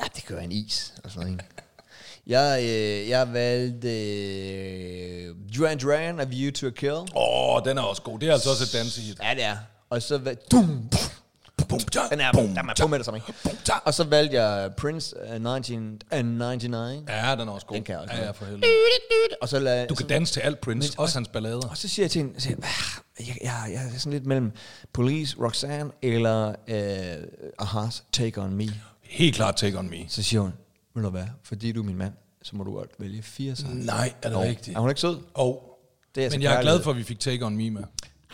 ja, 0.00 0.04
det 0.16 0.26
gør 0.26 0.38
en 0.38 0.52
is. 0.52 0.94
Og 1.04 1.10
sådan 1.10 1.26
noget. 1.28 1.42
Jeg, 2.26 2.60
øh, 2.62 3.08
jeg 3.08 3.32
valgte 3.32 3.88
øh, 3.88 5.34
Duran 5.56 5.78
Duran 5.78 6.20
af 6.20 6.30
View 6.30 6.50
to 6.52 6.66
a 6.66 6.70
Kill. 6.70 6.92
Åh, 6.92 7.06
oh, 7.14 7.62
den 7.64 7.78
er 7.78 7.82
også 7.82 8.02
god. 8.02 8.18
Det 8.18 8.28
er 8.28 8.32
altså 8.32 8.50
også 8.50 8.64
et 8.64 8.72
dansehit. 8.72 9.18
Ja, 9.22 9.34
det 9.34 9.44
er. 9.44 9.56
Og 9.90 10.02
så 10.02 10.18
valgte... 10.18 10.46
Dum, 10.56 10.90
den 12.10 12.20
er, 12.20 12.32
der 12.32 12.62
er 12.68 12.74
på 12.80 12.86
med 12.86 12.98
det 12.98 13.04
samme. 13.06 13.20
Tja. 13.64 13.74
Og 13.84 13.94
så 13.94 14.04
valgte 14.04 14.42
jeg 14.42 14.74
Prince 14.76 15.16
uh, 15.16 15.22
1999. 15.22 17.04
Ja, 17.08 17.36
den 17.38 17.48
er 17.48 17.52
også 17.52 17.66
god. 17.66 17.76
Den 17.76 17.84
kan 17.84 17.92
jeg 17.92 18.02
også 18.02 18.14
Ja, 18.14 18.30
for 18.30 18.44
helvede. 18.44 18.66
Og 19.42 19.48
så 19.48 19.58
lad, 19.58 19.86
Du 19.88 19.94
kan 19.94 20.06
danse 20.06 20.32
til 20.32 20.40
alt 20.40 20.60
Prince, 20.60 20.88
Men- 20.90 21.00
også 21.00 21.18
hans 21.18 21.28
ballader. 21.28 21.68
Og 21.68 21.76
så 21.76 21.88
siger 21.88 22.04
jeg 22.04 22.10
til 22.10 22.22
hende, 22.22 22.40
siger, 22.40 22.56
jeg, 22.58 22.68
"Ah, 23.20 23.26
jeg, 23.28 23.36
jeg, 23.42 23.72
jeg 23.72 23.94
er 23.94 23.98
sådan 23.98 24.12
lidt 24.12 24.26
mellem 24.26 24.52
Police, 24.92 25.36
Roxanne 25.40 25.90
eller 26.02 26.48
uh, 26.48 27.66
Aha's 27.66 28.02
Take 28.12 28.40
On 28.40 28.54
Me. 28.54 28.66
Helt 29.02 29.34
klart 29.36 29.56
Take 29.56 29.78
On 29.78 29.90
Me. 29.90 29.96
Så 30.08 30.22
siger 30.22 30.40
hun, 30.40 30.52
ved 30.94 31.02
du 31.02 31.10
hvad, 31.10 31.24
fordi 31.42 31.72
du 31.72 31.80
er 31.80 31.84
min 31.86 31.96
mand, 31.98 32.12
så 32.42 32.56
må 32.56 32.64
du 32.64 32.72
godt 32.74 32.90
vælge 32.98 33.22
fire 33.22 33.56
sange. 33.56 33.86
Nej, 33.86 34.12
er 34.22 34.28
det 34.28 34.36
Jo. 34.36 34.42
rigtigt? 34.42 34.76
Er 34.76 34.80
hun 34.80 34.88
ikke 34.90 35.00
sød? 35.00 35.18
Og, 35.34 35.78
Det 36.14 36.24
er 36.26 36.30
men 36.30 36.42
jeg 36.42 36.54
er 36.56 36.60
glad 36.62 36.82
for, 36.82 36.90
at 36.90 36.96
vi 36.96 37.02
fik 37.02 37.20
Take 37.20 37.44
On 37.46 37.56
Me 37.56 37.70
med. 37.70 37.82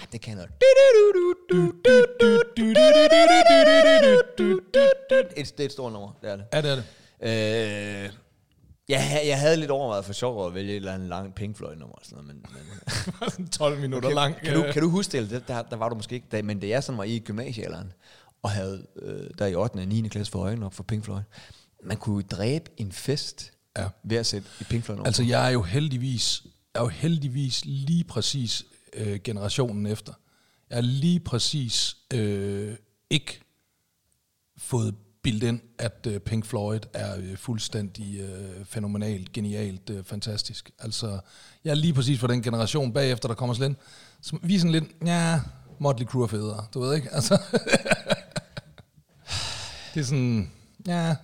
Ej, 0.00 0.06
det 0.12 0.20
kan 0.20 0.36
noget. 0.36 0.50
Et, 5.36 5.58
det 5.58 5.60
er 5.60 5.64
et 5.64 5.72
stort 5.72 5.92
nummer, 5.92 6.12
det 6.22 6.30
er 6.30 6.36
det. 6.36 6.44
Ja, 6.52 6.62
det 6.62 6.70
er 6.70 6.74
det. 6.76 6.84
Øh, 7.22 8.10
jeg, 8.88 9.22
jeg 9.26 9.40
havde 9.40 9.56
lidt 9.56 9.70
overvejet 9.70 10.04
for 10.04 10.12
sjov 10.12 10.46
at 10.46 10.54
vælge 10.54 10.70
et 10.70 10.76
eller 10.76 10.94
andet 10.94 11.08
langt 11.08 11.34
Pink 11.34 11.56
Floyd 11.56 11.76
nummer 11.76 11.94
og 11.96 12.02
sådan 12.04 12.24
noget, 12.24 12.36
men, 12.36 12.44
men 13.38 13.48
12 13.48 13.80
minutter 13.80 14.08
kan, 14.08 14.14
lang. 14.14 14.36
Kan 14.36 14.54
du, 14.54 14.64
øh, 14.64 14.72
kan 14.72 14.82
du 14.82 14.88
huske 14.88 15.22
det? 15.22 15.48
Der, 15.48 15.62
der 15.62 15.76
var 15.76 15.88
du 15.88 15.94
måske 15.94 16.14
ikke, 16.14 16.26
da, 16.32 16.42
men 16.42 16.60
det 16.60 16.74
er 16.74 16.80
sådan 16.80 16.98
var 16.98 17.04
i 17.04 17.18
gymnasiealderen, 17.18 17.92
og 18.42 18.50
havde 18.50 18.86
øh, 19.02 19.30
der 19.38 19.46
i 19.46 19.54
8. 19.54 19.74
og 19.76 19.86
9. 19.86 20.08
klasse 20.08 20.32
for 20.32 20.38
øjnene 20.38 20.66
op 20.66 20.74
for 20.74 20.82
Pink 20.82 21.04
Floyd. 21.04 21.20
Man 21.84 21.96
kunne 21.96 22.22
dræbe 22.22 22.70
en 22.76 22.92
fest 22.92 23.52
Ja. 23.78 23.88
ved 24.04 24.16
at 24.16 24.26
sætte 24.26 24.48
et 24.60 24.66
Pink 24.68 24.84
Floyd 24.84 24.96
nummer. 24.96 25.06
Altså, 25.06 25.22
jeg 25.22 25.46
er 25.46 25.50
jo 25.50 25.62
heldigvis, 25.62 26.42
jeg 26.74 26.80
er 26.80 26.84
jo 26.84 26.88
heldigvis 26.88 27.64
lige 27.64 28.04
præcis 28.04 28.64
øh, 28.92 29.20
generationen 29.24 29.86
efter. 29.86 30.12
Jeg 30.70 30.76
er 30.76 30.80
lige 30.80 31.20
præcis 31.20 31.96
øh, 32.14 32.76
ikke 33.10 33.40
fået 34.56 34.94
bildt 35.22 35.42
ind, 35.42 35.60
at 35.78 36.06
øh, 36.06 36.20
Pink 36.20 36.44
Floyd 36.44 36.80
er 36.92 37.16
øh, 37.16 37.36
fuldstændig 37.36 38.20
øh, 38.20 38.64
fænomenalt, 38.64 39.32
genialt, 39.32 39.90
øh, 39.90 40.04
fantastisk. 40.04 40.70
Altså, 40.78 41.20
jeg 41.64 41.70
er 41.70 41.74
lige 41.74 41.94
præcis 41.94 42.20
for 42.20 42.26
den 42.26 42.42
generation 42.42 42.92
bagefter, 42.92 43.28
der 43.28 43.34
kommer 43.34 43.54
sådan 43.54 43.70
lidt, 43.70 43.80
som, 44.20 44.40
vi 44.42 44.54
er 44.54 44.58
sådan 44.58 44.72
lidt, 44.72 44.84
ja, 45.06 45.40
Motley 45.78 46.06
Crue 46.06 46.22
er 46.22 46.26
federe, 46.26 46.66
du 46.74 46.80
ved 46.80 46.94
ikke? 46.94 47.08
Altså, 47.12 47.34
det 49.94 50.00
er 50.00 50.04
sådan, 50.04 50.50
ja, 50.86 51.16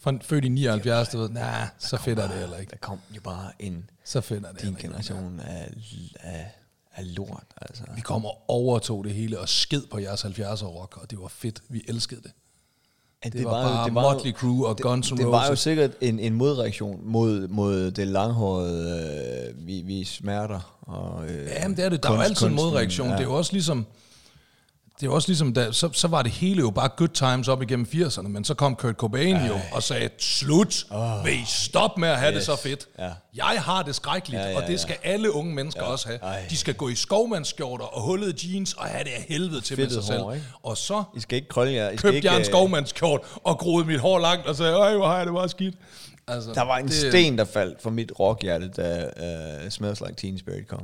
fra, 0.00 0.12
født 0.22 0.44
i 0.44 0.48
79, 0.48 1.08
du 1.08 1.18
ved, 1.18 1.28
nej, 1.28 1.68
så 1.78 1.96
fedt 1.96 2.18
er 2.18 2.28
det 2.28 2.38
heller 2.38 2.56
ikke. 2.56 2.70
Der 2.70 2.76
kom 2.76 2.98
jo 3.16 3.20
bare 3.20 3.52
en 3.58 3.90
Så 4.04 4.20
fedt 4.20 4.44
er 4.44 4.52
det 4.52 4.62
din 4.62 4.74
generation 4.74 5.40
af, 5.40 5.74
af, 6.20 6.50
af 6.94 7.16
lort. 7.16 7.44
Altså. 7.60 7.82
Vi 7.94 8.00
kom 8.00 8.24
og 8.24 8.42
overtog 8.48 9.04
det 9.04 9.14
hele 9.14 9.38
og 9.38 9.48
sked 9.48 9.82
på 9.90 9.98
jeres 9.98 10.24
70'er 10.24 10.64
rock, 10.64 10.96
og 11.02 11.10
det 11.10 11.18
var 11.20 11.28
fedt. 11.28 11.62
Vi 11.68 11.82
elskede 11.88 12.20
det. 12.22 12.30
Ja, 13.24 13.28
det 13.28 13.44
var 13.44 13.50
bare 13.50 13.90
Motley 13.90 14.32
Crue 14.32 14.66
og 14.66 14.76
Guns 14.78 15.06
N' 15.06 15.10
det, 15.10 15.18
det 15.18 15.26
var 15.26 15.44
jo 15.44 15.50
Roses. 15.50 15.60
sikkert 15.60 15.90
en, 16.00 16.18
en 16.18 16.34
modreaktion 16.34 17.00
mod, 17.04 17.48
mod 17.48 17.90
det 17.90 18.06
langhårede, 18.08 19.50
øh, 19.58 19.66
vi, 19.66 19.80
vi 19.82 20.04
smerter. 20.04 20.78
Og, 20.82 21.26
øh, 21.28 21.46
Ja, 21.46 21.68
men 21.68 21.76
det 21.76 21.84
er 21.84 21.88
det. 21.88 22.02
Der 22.02 22.08
er 22.08 22.12
jo 22.12 22.18
kunst- 22.18 22.28
altid 22.28 22.46
en 22.46 22.54
modreaktion. 22.54 23.06
Ja. 23.08 23.12
Det 23.14 23.20
er 23.20 23.24
jo 23.24 23.34
også 23.34 23.52
ligesom... 23.52 23.86
Det 25.00 25.06
er 25.08 25.10
også 25.12 25.28
ligesom, 25.28 25.52
da, 25.54 25.72
så, 25.72 25.88
så 25.92 26.08
var 26.08 26.22
det 26.22 26.32
hele 26.32 26.60
jo 26.60 26.70
bare 26.70 26.88
good 26.96 27.08
times 27.08 27.48
op 27.48 27.62
igennem 27.62 27.86
80'erne, 27.94 28.28
men 28.28 28.44
så 28.44 28.54
kom 28.54 28.76
Kurt 28.76 28.94
Cobain 28.96 29.36
jo 29.46 29.54
og 29.72 29.82
sagde, 29.82 30.08
slut, 30.18 30.84
oh. 30.90 31.24
vil 31.24 31.32
I 31.34 31.44
stoppe 31.46 32.00
med 32.00 32.08
at 32.08 32.18
have 32.18 32.32
yes. 32.32 32.36
det 32.36 32.46
så 32.46 32.56
fedt? 32.62 32.88
Ja. 32.98 33.10
Jeg 33.34 33.62
har 33.62 33.82
det 33.82 33.94
skrækkeligt, 33.94 34.42
Ja, 34.42 34.48
ja, 34.48 34.56
og 34.56 34.66
det 34.66 34.80
skal 34.80 34.96
alle 35.02 35.32
unge 35.32 35.54
mennesker 35.54 35.82
ja. 35.84 35.88
også 35.90 36.06
have. 36.08 36.18
Ej. 36.22 36.42
De 36.50 36.56
skal 36.56 36.74
gå 36.74 36.88
i 36.88 36.94
skovmandsskjorter 36.94 37.84
og 37.84 38.02
hullede 38.02 38.34
jeans 38.44 38.74
og 38.74 38.84
have 38.84 39.04
det 39.04 39.10
af 39.10 39.24
helvede 39.28 39.60
til 39.60 39.78
med 39.78 39.84
sig 39.90 39.92
Fedtet 39.92 40.04
selv. 40.04 40.20
hår, 40.22 40.32
ikke? 40.32 40.46
Og 40.62 40.76
så 40.76 41.04
I 41.16 41.20
skal 41.20 41.36
ikke 41.36 41.48
krølle 41.48 41.72
jer. 41.74 41.90
I 41.90 41.96
skal 41.96 42.02
købte 42.08 42.16
ikke, 42.16 42.28
jeg 42.28 42.34
en 42.36 42.40
øh, 42.40 42.46
skovmandskjort 42.46 43.20
og 43.44 43.58
groede 43.58 43.84
mit 43.86 44.00
hår 44.00 44.18
langt 44.18 44.46
og 44.46 44.56
sagde, 44.56 44.72
øj, 44.74 44.96
hvor 44.96 45.06
har 45.06 45.16
jeg 45.16 45.26
det 45.26 45.34
bare 45.34 45.48
skidt. 45.48 45.74
Altså, 46.28 46.52
Der 46.54 46.62
var 46.62 46.76
en 46.78 46.86
det- 46.86 46.94
sten, 46.94 47.38
der 47.38 47.44
faldt 47.44 47.82
for 47.82 47.90
mit 47.90 48.12
rockhjerte, 48.20 48.68
da 48.68 49.04
uh, 49.64 49.70
Smells 49.70 50.00
Like 50.00 50.14
Teen 50.14 50.38
Spirit 50.38 50.68
kom. 50.68 50.82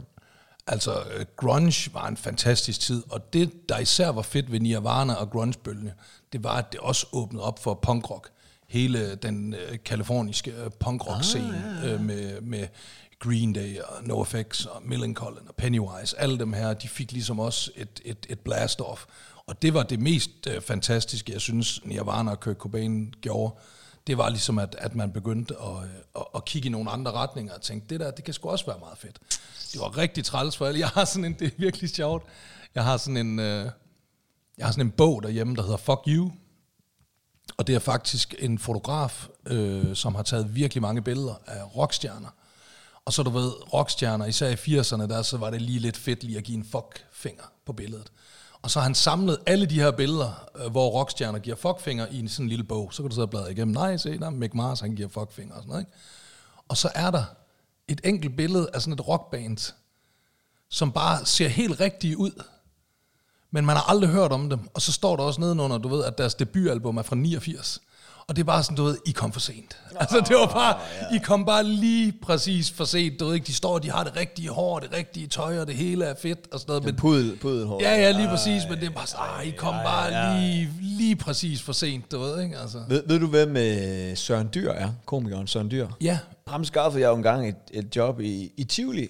Altså, 0.69 1.03
øh, 1.14 1.27
grunge 1.37 1.91
var 1.95 2.09
en 2.09 2.16
fantastisk 2.16 2.81
tid, 2.81 3.03
og 3.11 3.33
det, 3.33 3.69
der 3.69 3.79
især 3.79 4.09
var 4.09 4.23
fedt 4.23 4.53
ved 4.53 4.61
Nirvana 4.61 5.14
og 5.14 5.31
grungebølgen, 5.31 5.91
det 6.33 6.45
var, 6.45 6.57
at 6.57 6.73
det 6.73 6.81
også 6.81 7.07
åbnede 7.12 7.45
op 7.45 7.62
for 7.62 7.75
punkrock. 7.75 8.31
Hele 8.69 9.14
den 9.14 9.55
øh, 9.55 9.79
kaliforniske 9.85 10.51
øh, 10.51 10.71
punkrock-scene 10.81 11.57
ah, 11.57 11.85
ja, 11.85 11.89
ja. 11.89 11.95
Øh, 11.95 12.01
med, 12.01 12.41
med 12.41 12.66
Green 13.19 13.53
Day 13.53 13.79
og 13.81 14.05
NoFX 14.05 14.64
og 14.64 14.83
Millencolin 14.85 15.49
og 15.49 15.55
Pennywise, 15.55 16.21
alle 16.21 16.39
dem 16.39 16.53
her, 16.53 16.75
de 16.75 16.89
fik 16.89 17.12
ligesom 17.12 17.41
også 17.41 17.71
et, 17.77 18.01
et, 18.05 18.27
et 18.29 18.39
blast-off. 18.49 19.07
Og 19.47 19.62
det 19.62 19.75
var 19.75 19.83
det 19.83 20.01
mest 20.01 20.31
øh, 20.49 20.61
fantastiske, 20.61 21.33
jeg 21.33 21.41
synes, 21.41 21.85
Nirvana 21.85 22.31
og 22.31 22.41
Kurt 22.41 22.57
Cobain 22.57 23.14
gjorde. 23.21 23.55
Det 24.07 24.19
var 24.19 24.29
ligesom, 24.29 24.59
at, 24.59 24.77
at 24.79 24.95
man 24.95 25.12
begyndte 25.12 25.55
at, 25.55 25.85
øh, 25.85 25.91
at, 26.16 26.25
at 26.35 26.45
kigge 26.45 26.69
i 26.69 26.71
nogle 26.71 26.91
andre 26.91 27.12
retninger 27.12 27.55
og 27.55 27.62
tænke, 27.62 27.87
det 27.91 28.01
der, 28.01 28.11
det 28.11 28.25
kan 28.25 28.35
sgu 28.35 28.49
også 28.49 28.66
være 28.66 28.79
meget 28.79 28.99
fedt. 28.99 29.19
Det 29.73 29.81
var 29.81 29.97
rigtig 29.97 30.25
træls 30.25 30.57
for 30.57 30.66
alle. 30.66 30.81
Jeg 30.81 30.89
har 30.89 31.05
sådan 31.05 31.25
en, 31.25 31.33
det 31.39 31.47
er 31.47 31.51
virkelig 31.59 31.91
sjovt. 31.91 32.23
Jeg 32.75 32.85
har 32.85 32.97
sådan 32.97 33.16
en, 33.16 33.39
øh, 33.39 33.71
jeg 34.59 34.66
har 34.66 34.73
sådan 34.73 34.87
en 34.87 34.91
bog 34.91 35.23
derhjemme, 35.23 35.57
der 35.57 35.62
hedder 35.62 35.77
Fuck 35.77 36.01
You. 36.07 36.31
Og 37.57 37.66
det 37.66 37.75
er 37.75 37.79
faktisk 37.79 38.35
en 38.39 38.59
fotograf, 38.59 39.29
øh, 39.47 39.97
som 39.97 40.14
har 40.14 40.23
taget 40.23 40.55
virkelig 40.55 40.83
mange 40.83 41.03
billeder 41.03 41.35
af 41.47 41.77
rockstjerner. 41.77 42.29
Og 43.05 43.12
så 43.12 43.23
du 43.23 43.31
ved, 43.31 43.73
rockstjerner, 43.73 44.27
især 44.27 44.49
i 44.49 44.55
80'erne, 44.55 45.07
der 45.07 45.23
så 45.23 45.37
var 45.37 45.51
det 45.51 45.62
lige 45.62 45.79
lidt 45.79 45.97
fedt 45.97 46.25
lige 46.25 46.39
at 46.39 46.45
give 46.45 46.59
en 46.59 46.64
fuck-finger 46.64 47.53
på 47.66 47.73
billedet. 47.73 48.12
Og 48.62 48.71
så 48.71 48.79
har 48.79 48.85
han 48.85 48.95
samlet 48.95 49.39
alle 49.47 49.66
de 49.66 49.75
her 49.75 49.91
billeder, 49.91 50.49
øh, 50.57 50.71
hvor 50.71 50.89
rockstjerner 50.89 51.39
giver 51.39 51.57
fuckfinger 51.57 52.07
i 52.07 52.19
en 52.19 52.29
sådan 52.29 52.45
en 52.45 52.49
lille 52.49 52.64
bog. 52.64 52.95
Så 52.95 53.03
kan 53.03 53.11
du 53.11 53.14
sidde 53.14 53.25
og 53.25 53.31
bladre 53.31 53.53
igennem. 53.53 53.75
Nej, 53.75 53.97
se 53.97 54.19
der, 54.19 54.31
Mick 54.31 54.55
Mars, 54.55 54.81
han 54.81 54.95
giver 54.95 55.09
fuckfinger 55.09 55.55
og 55.55 55.61
sådan 55.61 55.69
noget. 55.69 55.83
Ikke? 55.83 55.93
Og 56.69 56.77
så 56.77 56.91
er 56.95 57.11
der 57.11 57.25
et 57.89 58.01
enkelt 58.05 58.36
billede 58.36 58.70
af 58.74 58.82
sådan 58.82 58.93
et 58.93 59.09
rockband, 59.09 59.72
som 60.68 60.93
bare 60.93 61.26
ser 61.26 61.49
helt 61.49 61.80
rigtigt 61.80 62.16
ud. 62.16 62.45
Men 63.51 63.66
man 63.66 63.76
har 63.76 63.91
aldrig 63.91 64.11
hørt 64.11 64.32
om 64.32 64.51
dem. 64.51 64.68
Og 64.74 64.82
så 64.82 64.93
står 64.93 65.16
der 65.16 65.24
også 65.24 65.41
nedenunder, 65.41 65.78
du 65.78 65.89
ved, 65.89 66.05
at 66.05 66.18
deres 66.18 66.34
debutalbum 66.34 66.97
er 66.97 67.03
fra 67.03 67.16
89. 67.16 67.80
Og 68.29 68.37
det 68.37 68.43
er 68.43 68.45
bare 68.45 68.62
sådan, 68.62 68.76
du 68.76 68.85
ved, 68.85 68.99
I 69.07 69.11
kom 69.11 69.33
for 69.33 69.41
sent. 69.41 69.76
Altså, 70.01 70.20
det 70.20 70.37
var 70.37 70.47
bare, 70.47 70.76
I 71.14 71.18
kom 71.18 71.45
bare 71.45 71.64
lige 71.64 72.12
præcis 72.22 72.70
for 72.70 72.85
sent. 72.85 73.20
Du 73.20 73.26
ved 73.26 73.35
ikke, 73.35 73.47
de 73.47 73.55
står, 73.55 73.79
de 73.79 73.91
har 73.91 74.05
det 74.05 74.16
rigtige 74.16 74.49
hår, 74.49 74.79
det 74.79 74.93
rigtige 74.93 75.26
tøj, 75.26 75.59
og 75.61 75.66
det 75.66 75.74
hele 75.74 76.05
er 76.05 76.14
fedt 76.22 76.39
og 76.53 76.61
sådan 76.61 76.70
noget. 76.70 76.85
Men, 76.85 76.97
Pudel, 76.97 77.37
pudelhår. 77.41 77.83
ja, 77.83 77.95
ja, 77.97 78.11
lige 78.11 78.29
præcis, 78.29 78.62
men 78.70 78.81
det 78.81 78.87
er 78.87 78.91
bare 78.91 79.07
sådan, 79.07 79.47
I 79.47 79.51
kom 79.51 79.74
bare 79.74 80.41
lige, 80.41 80.70
lige 80.81 81.16
præcis 81.16 81.62
for 81.62 81.72
sent, 81.72 82.12
du 82.12 82.18
ved, 82.18 82.43
ikke? 82.43 82.59
Altså. 82.59 82.83
Ved, 82.89 83.03
ved 83.07 83.20
du, 83.20 83.26
hvem 83.26 83.57
øh, 83.57 84.16
Søren 84.16 84.49
Dyr 84.55 84.70
er? 84.70 84.91
Komikeren 85.07 85.47
Søren 85.47 85.70
Dyr. 85.70 85.89
Ja, 86.01 86.18
Ham 86.49 86.64
skaffede 86.64 87.03
jeg 87.03 87.09
jo 87.09 87.14
engang 87.16 87.49
et, 87.49 87.57
et 87.70 87.97
job 87.97 88.20
i, 88.20 88.53
i 88.57 88.64
Tivoli 88.64 89.09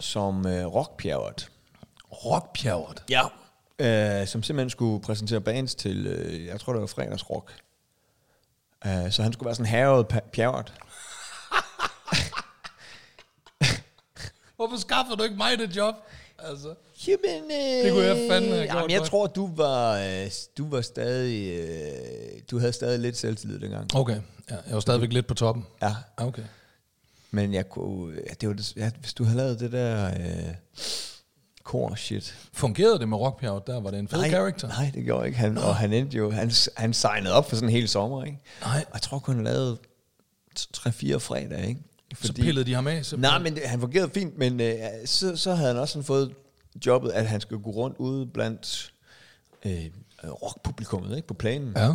som 0.00 0.46
øh, 0.46 0.66
rockpjerret. 0.66 1.48
rockpjerret. 2.12 3.02
Ja. 3.10 3.22
Øh, 4.20 4.26
som 4.26 4.42
simpelthen 4.42 4.70
skulle 4.70 5.02
præsentere 5.02 5.40
bands 5.40 5.74
til, 5.74 6.06
øh, 6.06 6.46
jeg 6.46 6.60
tror 6.60 6.72
det 6.72 6.80
var 6.80 6.86
fredagsrock. 6.86 7.52
Øh, 8.86 9.12
så 9.12 9.22
han 9.22 9.32
skulle 9.32 9.46
være 9.46 9.54
sådan 9.54 9.70
herret 9.72 10.06
pjerret. 10.32 10.72
Hvorfor 14.56 14.76
skaffer 14.76 15.14
du 15.14 15.22
ikke 15.24 15.36
mig 15.36 15.58
det 15.58 15.76
job? 15.76 15.94
Altså. 16.38 16.74
Jamen, 17.08 17.50
øh, 17.50 17.84
Det 17.84 17.92
kunne 17.92 18.04
jeg 18.04 18.26
fandme 18.30 18.50
have 18.54 18.64
jamen, 18.74 18.90
jeg 18.90 19.02
tror, 19.02 19.26
du 19.26 19.54
var, 19.54 19.98
øh, 19.98 20.30
du 20.58 20.68
var 20.68 20.80
stadig, 20.80 21.60
øh, 21.60 22.40
du 22.50 22.58
havde 22.58 22.72
stadig 22.72 22.98
lidt 22.98 23.16
selvtillid 23.16 23.58
dengang. 23.60 23.94
Okay, 23.96 24.20
ja, 24.50 24.54
jeg 24.66 24.74
var 24.74 24.80
stadigvæk 24.80 25.12
lidt 25.12 25.26
på 25.26 25.34
toppen. 25.34 25.66
Ja, 25.82 25.94
Ja, 26.18 26.26
Okay. 26.26 26.42
men 27.30 27.54
jeg 27.54 27.68
kunne, 27.68 28.16
ja, 28.28 28.32
det 28.40 28.48
var 28.48 28.54
det, 28.54 28.76
ja, 28.76 28.90
hvis 29.00 29.14
du 29.14 29.24
havde 29.24 29.36
lavet 29.36 29.60
det 29.60 29.72
der 29.72 30.06
øh, 30.06 30.54
core 31.64 31.96
shit. 31.96 32.48
Fungerede 32.52 32.98
det 32.98 33.08
med 33.08 33.18
rockpjerret 33.18 33.66
der? 33.66 33.80
Var 33.80 33.90
det 33.90 33.98
en 33.98 34.08
fed 34.08 34.24
character? 34.24 34.68
Nej, 34.68 34.90
det 34.94 35.04
gjorde 35.04 35.26
ikke. 35.26 35.38
Han, 35.38 35.58
og 35.58 35.76
han 35.76 35.92
endte 35.92 36.16
jo, 36.16 36.30
han, 36.30 36.50
han 36.76 36.94
signede 36.94 37.34
op 37.34 37.48
for 37.48 37.56
sådan 37.56 37.68
en 37.68 37.72
hel 37.72 37.88
sommer, 37.88 38.24
ikke? 38.24 38.38
Nej. 38.60 38.84
Og 38.88 38.94
jeg 38.94 39.02
tror 39.02 39.18
kun, 39.18 39.34
han 39.34 39.44
lavede 39.44 39.78
3-4 40.58 41.16
fredage, 41.16 41.68
ikke? 41.68 41.80
Så 42.22 42.32
pillede 42.32 42.66
de 42.66 42.74
ham 42.74 42.86
af? 42.86 43.04
simpelthen? 43.04 43.40
Nej, 43.40 43.42
men 43.42 43.54
det, 43.54 43.62
han 43.62 43.80
fungerede 43.80 44.10
fint, 44.10 44.38
men 44.38 44.60
øh, 44.60 44.74
så, 45.04 45.36
så 45.36 45.54
havde 45.54 45.68
han 45.68 45.78
også 45.78 45.92
sådan 45.92 46.04
fået 46.04 46.34
jobbet, 46.86 47.10
at 47.10 47.26
han 47.26 47.40
skulle 47.40 47.62
gå 47.62 47.70
rundt 47.70 47.96
ude 47.98 48.26
blandt 48.26 48.92
øh, 49.64 49.86
rockpublikummet, 50.24 51.16
ikke? 51.16 51.28
På 51.28 51.34
planen. 51.34 51.72
Ja. 51.76 51.88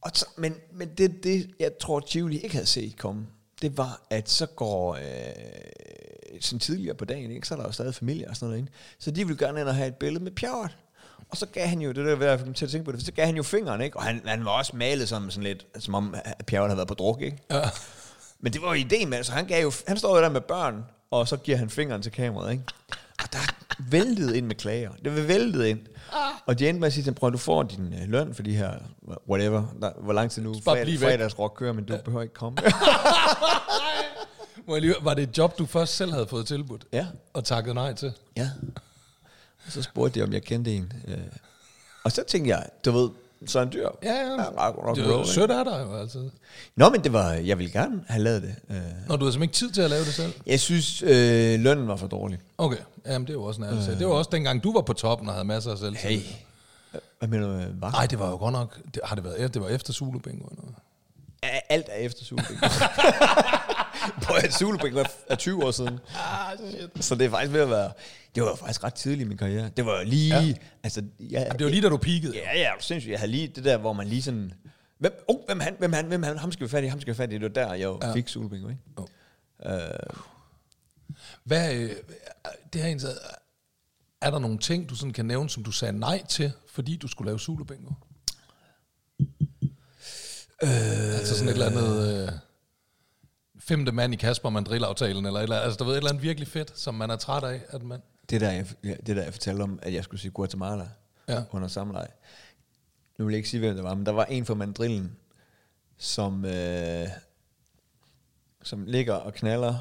Og 0.00 0.10
så, 0.14 0.26
men 0.36 0.54
men 0.72 0.88
det, 0.98 1.24
det, 1.24 1.50
jeg 1.60 1.70
tror, 1.80 2.00
Tivoli 2.00 2.38
ikke 2.38 2.54
havde 2.54 2.66
set 2.66 2.96
komme, 2.98 3.26
det 3.62 3.78
var, 3.78 4.00
at 4.10 4.30
så 4.30 4.46
går 4.46 4.94
øh, 4.94 5.02
sådan 6.40 6.58
tidligere 6.58 6.94
på 6.94 7.04
dagen, 7.04 7.30
ikke? 7.30 7.46
så 7.46 7.54
er 7.54 7.58
der 7.58 7.66
jo 7.66 7.72
stadig 7.72 7.94
familie 7.94 8.28
og 8.28 8.36
sådan 8.36 8.46
noget 8.46 8.52
derinde. 8.52 8.72
Så 8.98 9.10
de 9.10 9.26
ville 9.26 9.46
gerne 9.46 9.60
ind 9.60 9.68
og 9.68 9.74
have 9.74 9.88
et 9.88 9.94
billede 9.94 10.24
med 10.24 10.32
Pjort. 10.32 10.76
Og 11.28 11.36
så 11.36 11.46
gav 11.46 11.66
han 11.66 11.80
jo, 11.80 11.92
det 11.92 12.20
der 12.20 12.32
at 12.32 12.54
til 12.54 12.64
at 12.64 12.70
tænke 12.70 12.84
på 12.84 12.92
det, 12.92 13.04
så 13.04 13.12
gav 13.12 13.26
han 13.26 13.36
jo 13.36 13.42
fingeren, 13.42 13.80
ikke? 13.80 13.96
Og 13.96 14.02
han, 14.02 14.22
han 14.24 14.44
var 14.44 14.50
også 14.50 14.76
malet 14.76 15.08
som 15.08 15.30
sådan 15.30 15.44
lidt, 15.44 15.66
som 15.78 15.94
om 15.94 16.14
Pjort 16.46 16.68
havde 16.68 16.76
været 16.76 16.88
på 16.88 16.94
druk, 16.94 17.22
ikke? 17.22 17.38
Ja. 17.50 17.62
Men 18.40 18.52
det 18.52 18.62
var 18.62 18.68
jo 18.68 18.74
ideen 18.74 19.10
med, 19.10 19.24
så 19.24 19.32
han, 19.32 19.46
gav 19.46 19.62
jo, 19.62 19.72
han 19.88 19.96
står 19.96 20.16
jo 20.16 20.22
der 20.22 20.30
med 20.30 20.40
børn, 20.40 20.84
og 21.10 21.28
så 21.28 21.36
giver 21.36 21.58
han 21.58 21.70
fingeren 21.70 22.02
til 22.02 22.12
kameraet, 22.12 22.52
ikke? 22.52 22.64
Og 23.22 23.32
der 23.32 23.38
væltede 23.78 24.38
ind 24.38 24.46
med 24.46 24.54
klager. 24.56 24.90
Det 25.04 25.16
var 25.16 25.22
væltet 25.22 25.64
ind. 25.66 25.80
Og 26.46 26.58
de 26.58 26.68
endte 26.68 26.80
med 26.80 26.86
at 26.86 26.92
sige 26.92 27.04
til 27.04 27.14
prøv 27.14 27.32
du 27.32 27.38
får 27.38 27.62
din 27.62 27.94
øh, 28.02 28.08
løn 28.08 28.34
for 28.34 28.42
de 28.42 28.56
her, 28.56 28.72
whatever, 29.28 29.62
der, 29.80 29.90
hvor 30.02 30.12
lang 30.12 30.30
tid 30.30 30.42
nu 30.42 30.52
bare 30.52 30.62
fred, 30.76 30.84
bliv 30.84 31.00
væk. 31.00 31.08
fredagsrock 31.08 31.54
kører, 31.56 31.72
men 31.72 31.84
du 31.84 31.96
behøver 32.04 32.22
ikke 32.22 32.34
komme. 32.34 32.58
Må 34.66 34.74
jeg 34.74 34.82
lige, 34.82 34.94
var 35.02 35.14
det 35.14 35.22
et 35.22 35.38
job, 35.38 35.58
du 35.58 35.66
først 35.66 35.96
selv 35.96 36.12
havde 36.12 36.26
fået 36.26 36.46
tilbudt? 36.46 36.84
ja, 36.92 37.06
Og 37.32 37.44
takket 37.44 37.74
nej 37.74 37.94
til? 37.94 38.12
ja. 38.36 38.50
Og 39.66 39.72
så 39.72 39.82
spurgte 39.82 40.20
de, 40.20 40.24
om 40.24 40.32
jeg 40.32 40.42
kendte 40.42 40.72
en. 40.72 40.92
Øh. 41.08 41.18
Og 42.04 42.12
så 42.12 42.24
tænkte 42.28 42.50
jeg, 42.50 42.66
du 42.84 42.90
ved, 42.92 43.10
Søren 43.46 43.72
Dyr. 43.72 43.88
Ja, 44.02 44.12
ja. 44.14 44.36
rock, 44.42 44.76
rock, 44.86 44.96
Det 44.96 45.06
er 45.06 45.18
ikke? 45.18 45.30
sødt 45.30 45.50
af 45.50 45.64
dig 45.64 45.84
jo, 45.86 45.96
altså. 45.96 46.18
Nå, 46.76 46.90
men 46.90 47.04
det 47.04 47.12
var, 47.12 47.30
jeg 47.32 47.58
ville 47.58 47.72
gerne 47.72 48.04
have 48.08 48.22
lavet 48.22 48.42
det. 48.42 48.54
Øh, 48.70 48.76
Når 49.08 49.16
du 49.16 49.24
har 49.24 49.32
simpelthen 49.32 49.42
ikke 49.42 49.54
tid 49.54 49.70
til 49.70 49.82
at 49.82 49.90
lave 49.90 50.04
det 50.04 50.14
selv. 50.14 50.32
Jeg 50.46 50.60
synes, 50.60 51.02
øh, 51.02 51.60
lønnen 51.60 51.88
var 51.88 51.96
for 51.96 52.06
dårlig. 52.06 52.38
Okay, 52.58 52.76
jamen 53.06 53.26
det 53.26 53.32
jo 53.34 53.42
også 53.44 53.60
en 53.62 53.66
ærlig 53.68 53.84
sag. 53.84 53.98
Det 53.98 54.06
var 54.06 54.12
også 54.12 54.30
dengang, 54.32 54.62
du 54.64 54.72
var 54.72 54.80
på 54.80 54.92
toppen 54.92 55.28
og 55.28 55.34
havde 55.34 55.46
masser 55.46 55.70
af 55.72 55.78
selv. 55.78 55.96
Hey. 55.96 56.20
Hvad 57.18 57.28
mener 57.28 57.46
du? 57.46 57.52
Var? 57.80 57.90
Nej, 57.90 58.06
det 58.06 58.18
var 58.18 58.30
jo 58.30 58.36
godt 58.36 58.52
nok, 58.52 58.78
det, 58.94 59.00
har 59.04 59.14
det 59.14 59.24
været, 59.24 59.38
ja, 59.38 59.46
det 59.46 59.62
var 59.62 59.68
efter 59.68 59.92
Zulu 59.92 60.18
Bingo. 60.18 60.46
Eller 60.46 60.62
noget. 60.62 60.74
Alt 61.68 61.86
er 61.90 61.96
efter 61.96 62.24
Zulebingo. 62.24 62.66
På 64.26 64.34
et 64.44 64.54
Zulebingo 64.54 64.98
er- 64.98 65.04
er 65.28 65.34
20 65.36 65.64
år 65.64 65.70
siden. 65.70 66.00
Ah, 66.14 66.58
shit. 66.70 67.04
Så 67.04 67.14
det 67.14 67.26
er 67.26 67.30
faktisk 67.30 67.52
ved 67.52 67.60
at 67.60 67.70
være... 67.70 67.90
Det 68.34 68.42
var 68.42 68.54
faktisk 68.54 68.84
ret 68.84 68.94
tidligt 68.94 69.26
i 69.26 69.28
min 69.28 69.38
karriere. 69.38 69.70
Det 69.76 69.86
var 69.86 70.02
lige... 70.02 70.40
Ja. 70.40 70.54
Altså, 70.82 71.02
jeg, 71.20 71.30
Jamen, 71.30 71.58
det 71.58 71.64
var 71.64 71.70
lige 71.70 71.82
da 71.82 71.88
du 71.88 71.96
peakede. 71.96 72.36
Ja, 72.36 72.58
ja, 72.58 72.70
du 72.78 72.82
sindssygt. 72.82 73.10
Jeg 73.10 73.18
havde 73.18 73.30
lige 73.32 73.48
det 73.48 73.64
der, 73.64 73.76
hvor 73.78 73.92
man 73.92 74.06
lige 74.06 74.22
sådan... 74.22 74.52
Hvem, 74.98 75.12
oh, 75.28 75.36
hvem 75.46 75.60
han, 75.60 75.76
hvem 75.78 75.92
han, 75.92 76.06
hvem 76.06 76.22
han, 76.22 76.38
ham 76.38 76.52
skal 76.52 76.66
vi 76.66 76.70
fat 76.70 76.84
i, 76.84 76.86
ham 76.86 77.00
skal 77.00 77.12
vi 77.12 77.16
fat 77.16 77.32
i. 77.32 77.34
Det 77.34 77.42
var 77.42 77.48
der, 77.48 77.74
jeg 77.74 77.96
ja. 78.02 78.12
fik 78.14 78.28
Zulebingo, 78.28 78.68
ikke? 78.68 78.80
Jo. 78.98 79.06
Øh, 79.70 79.98
Hvad, 81.44 81.74
øh, 81.74 81.90
det 82.72 82.80
her 82.80 82.88
egentlig, 82.88 83.08
er 84.20 84.30
der 84.30 84.38
nogle 84.38 84.58
ting, 84.58 84.88
du 84.88 84.94
sådan 84.94 85.12
kan 85.12 85.26
nævne, 85.26 85.50
som 85.50 85.64
du 85.64 85.72
sagde 85.72 85.98
nej 85.98 86.22
til, 86.28 86.52
fordi 86.68 86.96
du 86.96 87.08
skulle 87.08 87.28
lave 87.28 87.38
Zulu 87.38 87.64
Bingo? 87.64 87.92
Øh, 90.62 91.14
altså 91.18 91.34
sådan 91.34 91.48
et 91.48 91.52
eller 91.52 91.66
andet 91.66 92.22
øh, 92.22 92.32
femte 93.60 93.92
mand 93.92 94.14
i 94.14 94.16
Kasper 94.16 94.50
Mandrill-aftalen, 94.50 95.26
eller 95.26 95.40
eller, 95.40 95.56
altså 95.56 95.76
du 95.76 95.84
ved, 95.84 95.92
et 95.92 95.96
eller 95.96 96.10
andet 96.10 96.22
virkelig 96.22 96.48
fedt, 96.48 96.78
som 96.78 96.94
man 96.94 97.10
er 97.10 97.16
træt 97.16 97.44
af, 97.44 97.60
at 97.68 97.82
man... 97.82 98.00
det, 98.32 98.40
der, 98.40 98.50
jeg, 98.50 98.66
det 99.06 99.16
der, 99.16 99.22
jeg 99.22 99.32
fortalte 99.32 99.62
om, 99.62 99.78
at 99.82 99.92
jeg 99.94 100.04
skulle 100.04 100.20
sige 100.20 100.30
Guatemala 100.30 100.88
Ja. 101.28 101.42
under 101.50 101.68
samleje. 101.68 102.08
Nu 103.18 103.24
vil 103.24 103.32
jeg 103.32 103.36
ikke 103.36 103.48
sige, 103.48 103.60
hvem 103.60 103.74
det 103.74 103.84
var, 103.84 103.94
men 103.94 104.06
der 104.06 104.12
var 104.12 104.24
en 104.24 104.46
fra 104.46 104.54
mandrillen, 104.54 105.16
som, 105.98 106.44
øh, 106.44 107.08
som 108.62 108.84
ligger 108.86 109.14
og 109.14 109.34
knaller 109.34 109.78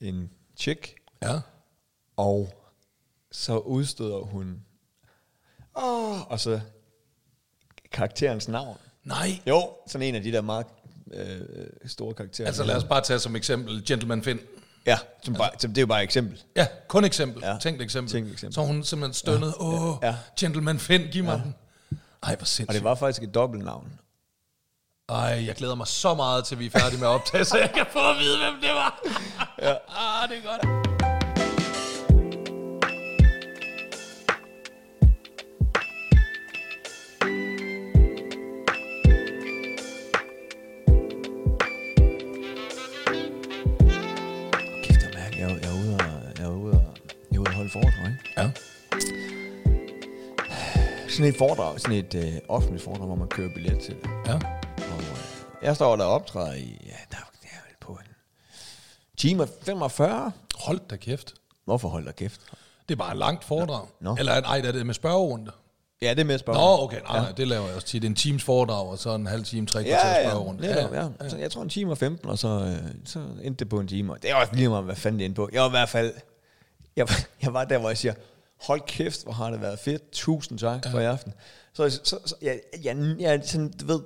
en 0.00 0.30
chick, 0.56 0.94
Ja. 1.22 1.40
og 2.16 2.54
så 3.32 3.58
udstøder 3.58 4.18
hun, 4.18 4.64
åh, 5.76 6.30
og 6.30 6.40
så 6.40 6.60
karakterens 7.92 8.48
navn. 8.48 8.78
Nej. 9.04 9.28
Jo, 9.46 9.70
sådan 9.86 10.08
en 10.08 10.14
af 10.14 10.22
de 10.22 10.32
der 10.32 10.40
meget 10.40 10.66
øh, 11.12 11.40
store 11.86 12.14
karakterer. 12.14 12.46
Altså 12.48 12.64
lad 12.64 12.76
os 12.76 12.84
bare 12.84 13.00
tage 13.02 13.18
som 13.18 13.36
eksempel 13.36 13.84
Gentleman 13.86 14.22
Finn. 14.22 14.40
Ja, 14.86 14.98
som 15.24 15.34
bare, 15.34 15.50
som, 15.58 15.70
det 15.70 15.78
er 15.78 15.82
jo 15.82 15.86
bare 15.86 16.00
et 16.00 16.04
eksempel. 16.04 16.42
Ja, 16.56 16.66
kun 16.88 17.04
eksempel. 17.04 17.42
Ja. 17.42 17.52
Ja. 17.52 17.58
Tænkt 17.58 17.82
eksempel. 17.82 18.12
Tænkt 18.12 18.32
eksempel. 18.32 18.54
Så 18.54 18.60
hun 18.60 18.84
simpelthen 18.84 19.14
stønnede, 19.14 19.54
åh, 19.60 19.96
ja. 20.02 20.06
Ja. 20.06 20.16
Gentleman 20.40 20.78
Finn, 20.78 21.02
giv 21.12 21.24
mig 21.24 21.32
ja. 21.38 21.42
den. 21.42 21.54
Ej, 22.22 22.34
hvor 22.34 22.40
Og 22.40 22.46
sindssygt. 22.46 22.74
det 22.74 22.84
var 22.84 22.94
faktisk 22.94 23.22
et 23.22 23.34
dobbeltnavn. 23.34 23.92
Ej, 25.08 25.44
jeg 25.46 25.54
glæder 25.54 25.74
mig 25.74 25.86
så 25.86 26.14
meget 26.14 26.44
til, 26.44 26.58
vi 26.58 26.66
er 26.66 26.70
færdige 26.70 26.98
med 27.00 27.06
at 27.08 27.10
optage, 27.12 27.44
så 27.44 27.58
jeg 27.58 27.70
kan 27.74 27.86
få 27.92 28.10
at 28.10 28.16
vide, 28.18 28.38
hvem 28.38 28.54
det 28.62 28.70
var. 28.70 29.00
ja. 29.62 29.70
Ah, 29.88 30.28
det 30.28 30.38
er 30.38 30.42
godt. 30.50 30.95
Holde 47.66 47.72
foredrag, 47.72 48.10
ikke? 48.12 48.32
Ja. 48.36 48.50
Sådan 51.08 51.24
et 51.30 51.36
foredrag, 51.38 51.80
sådan 51.80 51.96
et 51.96 52.14
øh, 52.14 52.32
offentligt 52.48 52.84
foredrag, 52.84 53.06
hvor 53.06 53.16
man 53.16 53.28
kører 53.28 53.48
billet 53.54 53.80
til 53.80 53.94
det. 53.94 54.10
Ja. 54.26 54.34
Og, 54.34 55.00
øh, 55.00 55.16
jeg 55.62 55.76
står 55.76 55.96
der 55.96 56.04
og 56.04 56.10
optræder 56.12 56.52
i, 56.54 56.82
ja, 56.86 56.96
der 57.10 57.16
er 57.16 57.30
vel 57.66 57.76
på 57.80 57.92
en 57.92 58.12
time 59.16 59.42
og 59.42 59.48
45. 59.62 60.32
Hold 60.54 60.80
da 60.90 60.96
kæft. 60.96 61.34
Hvorfor 61.64 61.88
holder 61.88 62.12
kæft? 62.12 62.40
Det 62.88 62.94
er 62.94 62.98
bare 62.98 63.12
et 63.12 63.18
langt 63.18 63.44
foredrag. 63.44 63.86
Nå. 64.00 64.16
Eller 64.18 64.32
ej, 64.32 64.60
der 64.60 64.68
er 64.68 64.72
det 64.72 64.86
med 64.86 64.94
spørgerunde. 64.94 65.50
Ja, 66.02 66.10
det 66.10 66.20
er 66.20 66.24
med 66.24 66.38
spørge. 66.38 66.58
Nå, 66.58 66.82
okay. 66.84 67.00
Nej, 67.08 67.18
nej, 67.20 67.32
det 67.32 67.48
laver 67.48 67.66
jeg 67.66 67.74
også 67.74 67.86
tit. 67.86 68.04
En 68.04 68.14
times 68.14 68.44
foredrag, 68.44 68.86
og 68.88 68.98
så 68.98 69.14
en 69.14 69.26
halv 69.26 69.44
time, 69.44 69.66
tre 69.66 69.84
kvarter 69.84 70.08
Ja, 70.08 70.14
ja, 70.20 70.28
spørgerunde. 70.30 70.66
ja, 70.68 70.86
ja, 71.00 71.08
ja. 71.22 71.28
Så 71.28 71.36
jeg 71.36 71.50
tror 71.50 71.62
en 71.62 71.68
time 71.68 71.90
og 71.90 71.98
15, 71.98 72.28
og 72.28 72.38
så, 72.38 72.48
øh, 72.48 72.90
så 73.04 73.18
endte 73.42 73.58
det 73.58 73.68
på 73.68 73.80
en 73.80 73.86
time. 73.88 74.12
Og 74.12 74.22
det 74.22 74.30
er 74.30 74.34
også 74.34 74.54
lige 74.54 74.68
meget, 74.68 74.84
hvad 74.84 74.96
fanden 74.96 75.18
det 75.18 75.24
endte 75.24 75.36
på. 75.36 75.48
Jeg 75.52 75.62
var 75.62 75.68
i 75.68 75.70
hvert 75.70 75.88
fald, 75.88 76.12
jeg, 76.96 77.08
var- 77.08 77.28
jeg 77.42 77.54
var 77.54 77.64
der, 77.64 77.78
hvor 77.78 77.88
jeg 77.88 77.98
siger, 77.98 78.14
hold 78.56 78.80
kæft, 78.86 79.22
hvor 79.22 79.32
har 79.32 79.50
det 79.50 79.60
været 79.60 79.78
fedt. 79.78 80.10
Tusind 80.12 80.58
tak 80.58 80.84
ja. 80.84 80.90
for 80.92 81.00
i 81.00 81.04
aften. 81.04 81.34
Så, 81.72 81.90
så, 82.04 82.18
så 82.26 82.34
jeg, 82.42 82.60
jeg, 82.84 82.96
jeg, 83.20 83.34
er 83.34 83.42
sådan, 83.42 83.72
du 83.72 83.86
ved, 83.86 84.02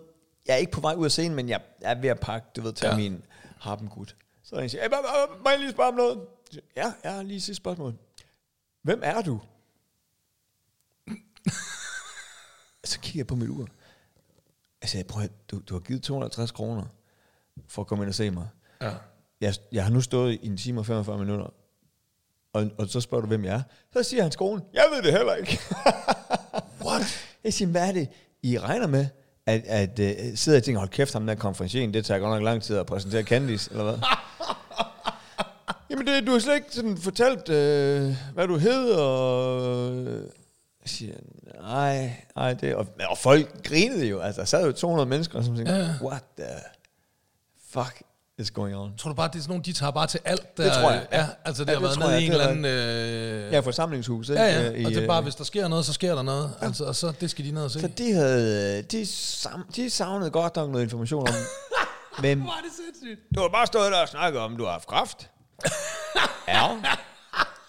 jeg 0.46 0.52
er 0.52 0.56
ikke 0.56 0.72
på 0.72 0.80
vej 0.80 0.94
ud 0.94 1.04
af 1.04 1.10
scenen, 1.10 1.36
men 1.36 1.48
jeg 1.48 1.60
er 1.80 1.94
ved 1.94 2.08
at 2.10 2.20
pakke, 2.20 2.48
du 2.56 2.60
ved, 2.60 2.72
tage 2.72 2.90
Ja. 2.92 2.96
min 2.96 3.24
harpengud. 3.58 4.06
Så 4.42 4.58
jeg 4.58 4.70
siger, 4.70 4.82
hey, 4.82 4.88
må, 5.44 5.50
jeg 5.50 5.58
lige 5.58 5.70
spørge 5.70 5.88
om 5.88 5.94
noget? 5.94 6.20
Siger, 6.50 6.62
Ja, 6.76 6.92
jeg 7.04 7.12
har 7.14 7.22
lige 7.22 7.40
sidste 7.40 7.54
spørgsmål. 7.62 7.94
Hvem 8.82 9.00
er 9.04 9.22
du? 9.22 9.40
så 12.84 13.00
kigger 13.00 13.18
jeg 13.20 13.26
på 13.26 13.34
mit 13.34 13.48
ur. 13.48 13.68
Jeg 14.94 15.06
prøver, 15.06 15.28
du, 15.50 15.58
du 15.68 15.74
har 15.74 15.80
givet 15.80 16.02
250 16.02 16.50
kroner 16.50 16.84
for 17.66 17.82
at 17.82 17.86
komme 17.88 18.04
ind 18.04 18.08
og 18.08 18.14
se 18.14 18.30
mig. 18.30 18.48
Ja. 18.80 18.92
Jeg, 19.40 19.54
jeg 19.72 19.84
har 19.84 19.90
nu 19.90 20.00
stået 20.00 20.32
i 20.32 20.46
en 20.46 20.56
time 20.56 20.80
og 20.80 20.86
45 20.86 21.18
minutter, 21.18 21.52
og, 22.52 22.70
og 22.78 22.88
så 22.88 23.00
spørger 23.00 23.22
du, 23.22 23.28
hvem 23.28 23.44
jeg 23.44 23.54
er. 23.54 23.62
Så 23.92 24.02
siger 24.02 24.22
han 24.22 24.32
skolen, 24.32 24.62
jeg 24.74 24.84
ved 24.94 25.02
det 25.02 25.12
heller 25.12 25.34
ikke. 25.34 25.58
What? 26.86 27.26
Jeg 27.44 27.52
siger, 27.54 27.68
hvad 27.68 27.88
er 27.88 27.92
det, 27.92 28.08
I 28.42 28.58
regner 28.58 28.86
med? 28.86 29.06
At, 29.46 29.62
at 29.66 29.98
uh, 29.98 30.36
sidder 30.36 30.58
og 30.58 30.64
tænker, 30.64 30.78
hold 30.78 30.88
kæft, 30.90 31.12
ham 31.12 31.26
der 31.26 31.34
konferencien, 31.34 31.94
det 31.94 32.04
tager 32.04 32.20
godt 32.20 32.30
nok 32.34 32.42
lang 32.42 32.62
tid 32.62 32.76
at 32.76 32.86
præsentere 32.86 33.22
Candice, 33.22 33.70
eller 33.70 33.84
hvad? 33.84 33.98
Jamen, 35.90 36.06
det, 36.06 36.26
du 36.26 36.32
har 36.32 36.38
slet 36.38 36.54
ikke 36.54 36.66
sådan 36.70 36.96
fortalt, 36.98 37.48
øh, 37.48 38.16
hvad 38.34 38.46
du 38.48 38.56
hed, 38.56 38.90
og... 38.90 40.06
Jeg 40.82 40.88
siger, 40.90 41.14
nej, 41.60 42.16
nej, 42.36 42.54
det... 42.54 42.74
Og, 42.74 42.86
og 43.10 43.18
folk 43.18 43.62
grinede 43.64 44.06
jo, 44.06 44.20
altså, 44.20 44.40
der 44.40 44.46
sad 44.46 44.66
jo 44.66 44.72
200 44.72 45.08
mennesker, 45.08 45.42
som 45.42 45.56
tænkte, 45.56 45.74
Ja. 45.74 45.88
what 46.02 46.22
the 46.38 46.48
fuck 47.70 48.02
is 48.40 48.50
going 48.50 48.76
on? 48.76 48.96
Tror 48.96 49.10
du 49.10 49.14
bare, 49.14 49.28
det 49.28 49.34
er 49.34 49.38
sådan 49.40 49.50
nogle, 49.52 49.62
de 49.64 49.72
tager 49.72 49.90
bare 49.92 50.06
til 50.06 50.20
alt? 50.24 50.56
Der, 50.56 50.64
Det 50.64 50.72
tror 50.72 50.90
jeg, 50.90 51.06
Ja, 51.12 51.18
ja. 51.18 51.26
altså 51.44 51.64
det 51.64 51.72
Ja, 51.72 51.78
har 51.78 51.88
det 51.88 51.98
været 52.00 52.10
nede 52.10 52.22
i 52.22 52.26
en 52.26 52.32
eller 52.32 52.46
anden... 52.46 52.64
Øh, 52.64 53.52
Ja, 53.52 53.60
forsamlingshus, 53.60 54.28
ikke? 54.28 54.42
ja, 54.42 54.60
ja. 54.60 54.70
Øh, 54.72 54.84
Og 54.84 54.90
det 54.90 54.96
er 54.96 55.02
øh, 55.02 55.08
bare, 55.08 55.22
hvis 55.22 55.34
der 55.34 55.44
sker 55.44 55.68
noget, 55.68 55.84
så 55.86 55.92
sker 55.92 56.14
der 56.14 56.22
noget. 56.22 56.52
Altså, 56.60 56.84
og 56.84 56.96
så 56.96 57.12
det 57.20 57.30
skal 57.30 57.44
de 57.44 57.50
ned 57.50 57.64
og 57.64 57.70
se. 57.70 57.80
Så 57.80 57.88
de 57.98 58.12
havde, 58.12 58.82
de, 58.82 59.06
sam, 59.06 59.64
de 59.76 59.90
savnede 59.90 60.30
godt 60.30 60.56
nok 60.56 60.70
noget 60.70 60.84
information 60.84 61.28
om, 61.28 61.34
men 62.22 62.40
Hvor 62.40 62.50
er 62.50 62.54
det 62.62 62.70
sindssygt. 62.84 63.20
du 63.36 63.40
har 63.40 63.48
bare 63.48 63.66
stået 63.66 63.92
der 63.92 64.02
og 64.02 64.08
snakket 64.08 64.40
om, 64.40 64.56
du 64.56 64.64
har 64.64 64.72
haft 64.72 64.86
kræft. 64.86 65.30
ja. 66.48 66.66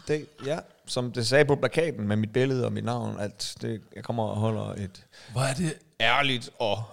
Det, 0.07 0.25
ja, 0.45 0.59
som 0.87 1.11
det 1.11 1.27
sagde 1.27 1.45
på 1.45 1.55
plakaten 1.55 2.07
med 2.07 2.15
mit 2.15 2.33
billede 2.33 2.65
og 2.65 2.73
mit 2.73 2.85
navn, 2.85 3.15
at 3.19 3.55
det, 3.61 3.81
jeg 3.95 4.03
kommer 4.03 4.23
og 4.23 4.35
holder 4.37 4.71
et 4.73 5.05
Hvor 5.31 5.41
er 5.41 5.53
det... 5.53 5.73
ærligt 6.01 6.49
og 6.59 6.83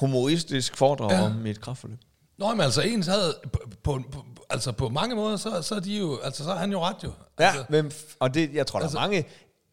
humoristisk 0.00 0.76
foredrag 0.76 1.10
Ja. 1.10 1.16
ja. 1.18 1.24
om 1.24 1.32
mit 1.32 1.60
kraftforløb. 1.60 1.98
Nå, 2.38 2.50
men 2.50 2.60
altså 2.60 2.82
ens 2.82 3.06
havde... 3.06 3.38
På, 3.52 3.60
på, 3.82 4.02
på, 4.12 4.24
altså 4.50 4.72
på 4.72 4.88
mange 4.88 5.14
måder, 5.14 5.36
så, 5.36 5.62
så 5.62 5.74
er 5.74 5.80
de 5.80 5.98
jo... 5.98 6.18
Altså, 6.24 6.44
så 6.44 6.50
er 6.50 6.56
han 6.56 6.72
jo 6.72 6.80
ret 6.80 6.96
jo. 7.04 7.12
Ja, 7.40 7.44
Altså, 7.46 7.64
hvem, 7.68 7.86
f- 7.86 8.16
og 8.18 8.34
det, 8.34 8.54
jeg 8.54 8.66
tror, 8.66 8.78
der 8.78 8.84
Altså- 8.86 8.98
er 8.98 9.02
mange, 9.02 9.24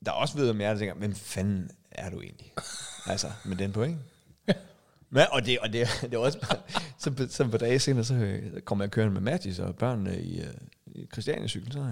der 0.06 0.12
også 0.12 0.38
ved 0.38 0.50
om 0.50 0.62
jeg, 0.62 0.72
der 0.74 0.80
tænker, 0.80 0.96
hvem 0.96 1.16
fanden 1.16 1.72
er 1.92 2.10
du 2.10 2.22
egentlig? 2.22 2.54
altså, 3.06 3.28
med 3.46 3.56
den 3.58 3.72
point. 3.72 3.98
Ja, 5.16 5.26
og 5.26 5.46
det, 5.46 5.60
og 5.60 5.74
det, 5.74 5.88
det 6.02 6.14
er 6.14 6.18
også, 6.18 6.40
så, 7.00 7.12
på- 7.12 7.28
så 7.30 7.48
på 7.48 7.58
dage 7.58 7.80
senere, 7.80 8.04
så 8.04 8.14
øh, 8.14 8.62
kommer 8.62 8.84
jeg 8.86 8.92
kørende 8.92 9.14
med 9.14 9.22
Mathis 9.22 9.60
og 9.60 9.76
børnene 9.76 10.22
i, 10.22 10.40
øh, 10.42 10.54
i 10.86 11.06
Christiania-cyklen. 11.14 11.72
Så, 11.72 11.80
øh. 11.80 11.92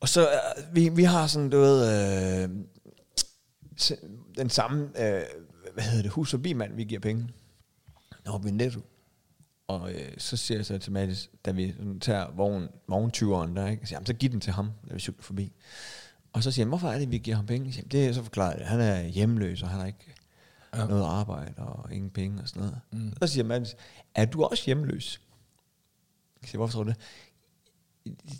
Og 0.00 0.08
så, 0.08 0.28
vi, 0.72 0.88
vi 0.88 1.02
har 1.04 1.26
sådan, 1.26 1.50
du 1.50 1.58
ved, 1.60 2.42
øh, 2.44 2.48
den 4.36 4.50
samme, 4.50 4.82
øh, 4.84 5.22
hvad 5.74 5.84
hedder 5.84 6.02
det, 6.02 6.10
hus- 6.10 6.34
og 6.34 6.42
bimand, 6.42 6.74
vi 6.76 6.84
giver 6.84 7.00
penge. 7.00 7.28
Nå, 8.26 8.38
vi 8.38 8.50
netto. 8.50 8.80
Og 9.70 9.92
øh, 9.92 10.12
så 10.18 10.36
siger 10.36 10.58
jeg 10.58 10.66
så 10.66 10.78
til 10.78 10.92
Mathis, 10.92 11.30
da 11.44 11.50
vi 11.50 11.72
sådan 11.72 12.00
tager 12.00 12.26
vogn, 12.36 12.68
vogntyveren 12.88 13.56
der, 13.56 13.66
ikke? 13.66 13.86
Så, 13.86 13.94
jamen, 13.94 14.06
så 14.06 14.12
giv 14.14 14.30
den 14.30 14.40
til 14.40 14.52
ham, 14.52 14.70
da 14.88 14.94
vi 14.94 15.00
cykler 15.00 15.22
forbi. 15.22 15.52
Og 16.32 16.42
så 16.42 16.50
siger 16.50 16.64
han, 16.64 16.68
hvorfor 16.68 16.88
er 16.88 16.98
det, 16.98 17.10
vi 17.10 17.18
giver 17.18 17.36
ham 17.36 17.46
penge? 17.46 17.66
Jeg 17.66 17.74
siger, 17.74 17.88
det 17.88 18.06
er 18.06 18.12
så 18.12 18.22
forklaret, 18.22 18.66
han 18.66 18.80
er 18.80 19.02
hjemløs, 19.02 19.62
og 19.62 19.68
han 19.68 19.78
har 19.80 19.86
ikke 19.86 20.14
Ja. 20.76 20.86
noget 20.86 21.04
arbejde, 21.04 21.54
og 21.56 21.92
ingen 21.92 22.10
penge 22.10 22.42
og 22.42 22.48
sådan 22.48 22.62
noget. 22.62 22.80
Mm. 22.92 23.12
Så 23.22 23.26
siger 23.26 23.44
Mathis, 23.44 23.76
er 24.14 24.24
du 24.24 24.44
også 24.44 24.62
hjemløs? 24.66 25.20
Jeg 26.42 26.48
siger, 26.48 26.58
hvorfor 26.58 26.72
tror 26.72 26.82
du 26.84 26.90
det? 26.90 26.98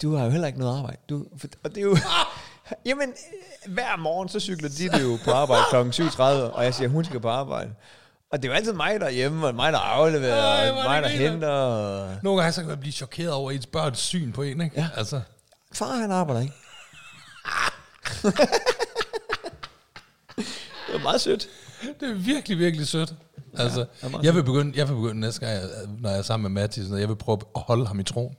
Du 0.02 0.14
har 0.14 0.24
jo 0.24 0.30
heller 0.30 0.46
ikke 0.46 0.58
noget 0.58 0.78
arbejde. 0.78 0.96
Du, 1.08 1.26
for, 1.36 1.48
og 1.62 1.70
det 1.70 1.78
er 1.78 1.82
jo... 1.82 1.96
Jamen, 2.86 3.08
øh, 3.08 3.72
hver 3.72 3.96
morgen, 3.96 4.28
så 4.28 4.40
cykler 4.40 4.68
de 4.68 4.88
det 4.88 5.02
jo 5.02 5.18
på 5.24 5.30
arbejde 5.30 5.64
kl. 5.70 6.02
7.30, 6.02 6.22
og 6.22 6.64
jeg 6.64 6.74
siger, 6.74 6.88
hun 6.88 7.04
skal 7.04 7.20
på 7.20 7.28
arbejde. 7.28 7.74
Og 8.32 8.42
det 8.42 8.48
er 8.48 8.52
jo 8.52 8.56
altid 8.56 8.72
mig, 8.72 9.00
der 9.00 9.06
er 9.06 9.10
hjemme, 9.10 9.46
og 9.46 9.54
mig, 9.54 9.72
der 9.72 9.78
afleverer, 9.78 10.42
Ej, 10.42 10.70
og 10.70 10.78
er 10.78 10.84
mig, 10.88 11.02
der 11.02 11.08
henter. 11.08 11.48
Og... 11.48 12.16
Nogle 12.22 12.40
gange 12.42 12.52
så 12.52 12.60
kan 12.60 12.68
man 12.68 12.78
blive 12.80 12.92
chokeret 12.92 13.32
over 13.32 13.50
ens 13.50 13.66
børns 13.66 13.98
syn 13.98 14.32
på 14.32 14.42
en, 14.42 14.60
ikke? 14.60 14.80
Ja. 14.80 14.88
Altså, 14.96 15.20
Far, 15.72 15.96
han 15.96 16.10
arbejder 16.10 16.40
ikke. 16.40 16.54
det 20.86 20.92
var 20.94 20.98
meget 21.02 21.20
sødt. 21.20 21.48
Det 22.00 22.10
er 22.10 22.14
virkelig, 22.14 22.58
virkelig 22.58 22.86
sødt. 22.88 23.14
Altså, 23.58 23.86
er 24.02 24.08
meget 24.08 24.24
jeg 24.24 24.34
vil 24.34 24.44
begynde, 24.44 24.78
jeg 24.78 24.88
vil 24.88 24.94
begynde 24.94 25.20
næste 25.20 25.46
gang, 25.46 25.52
jeg- 25.60 25.70
når 25.98 26.08
jeg 26.10 26.18
er 26.18 26.22
sammen 26.22 26.52
med 26.52 26.62
Mathis, 26.62 26.88
jeg 26.90 27.08
vil 27.08 27.16
prøve 27.16 27.38
at 27.56 27.62
holde 27.62 27.86
ham 27.86 28.00
i 28.00 28.04
tro. 28.04 28.34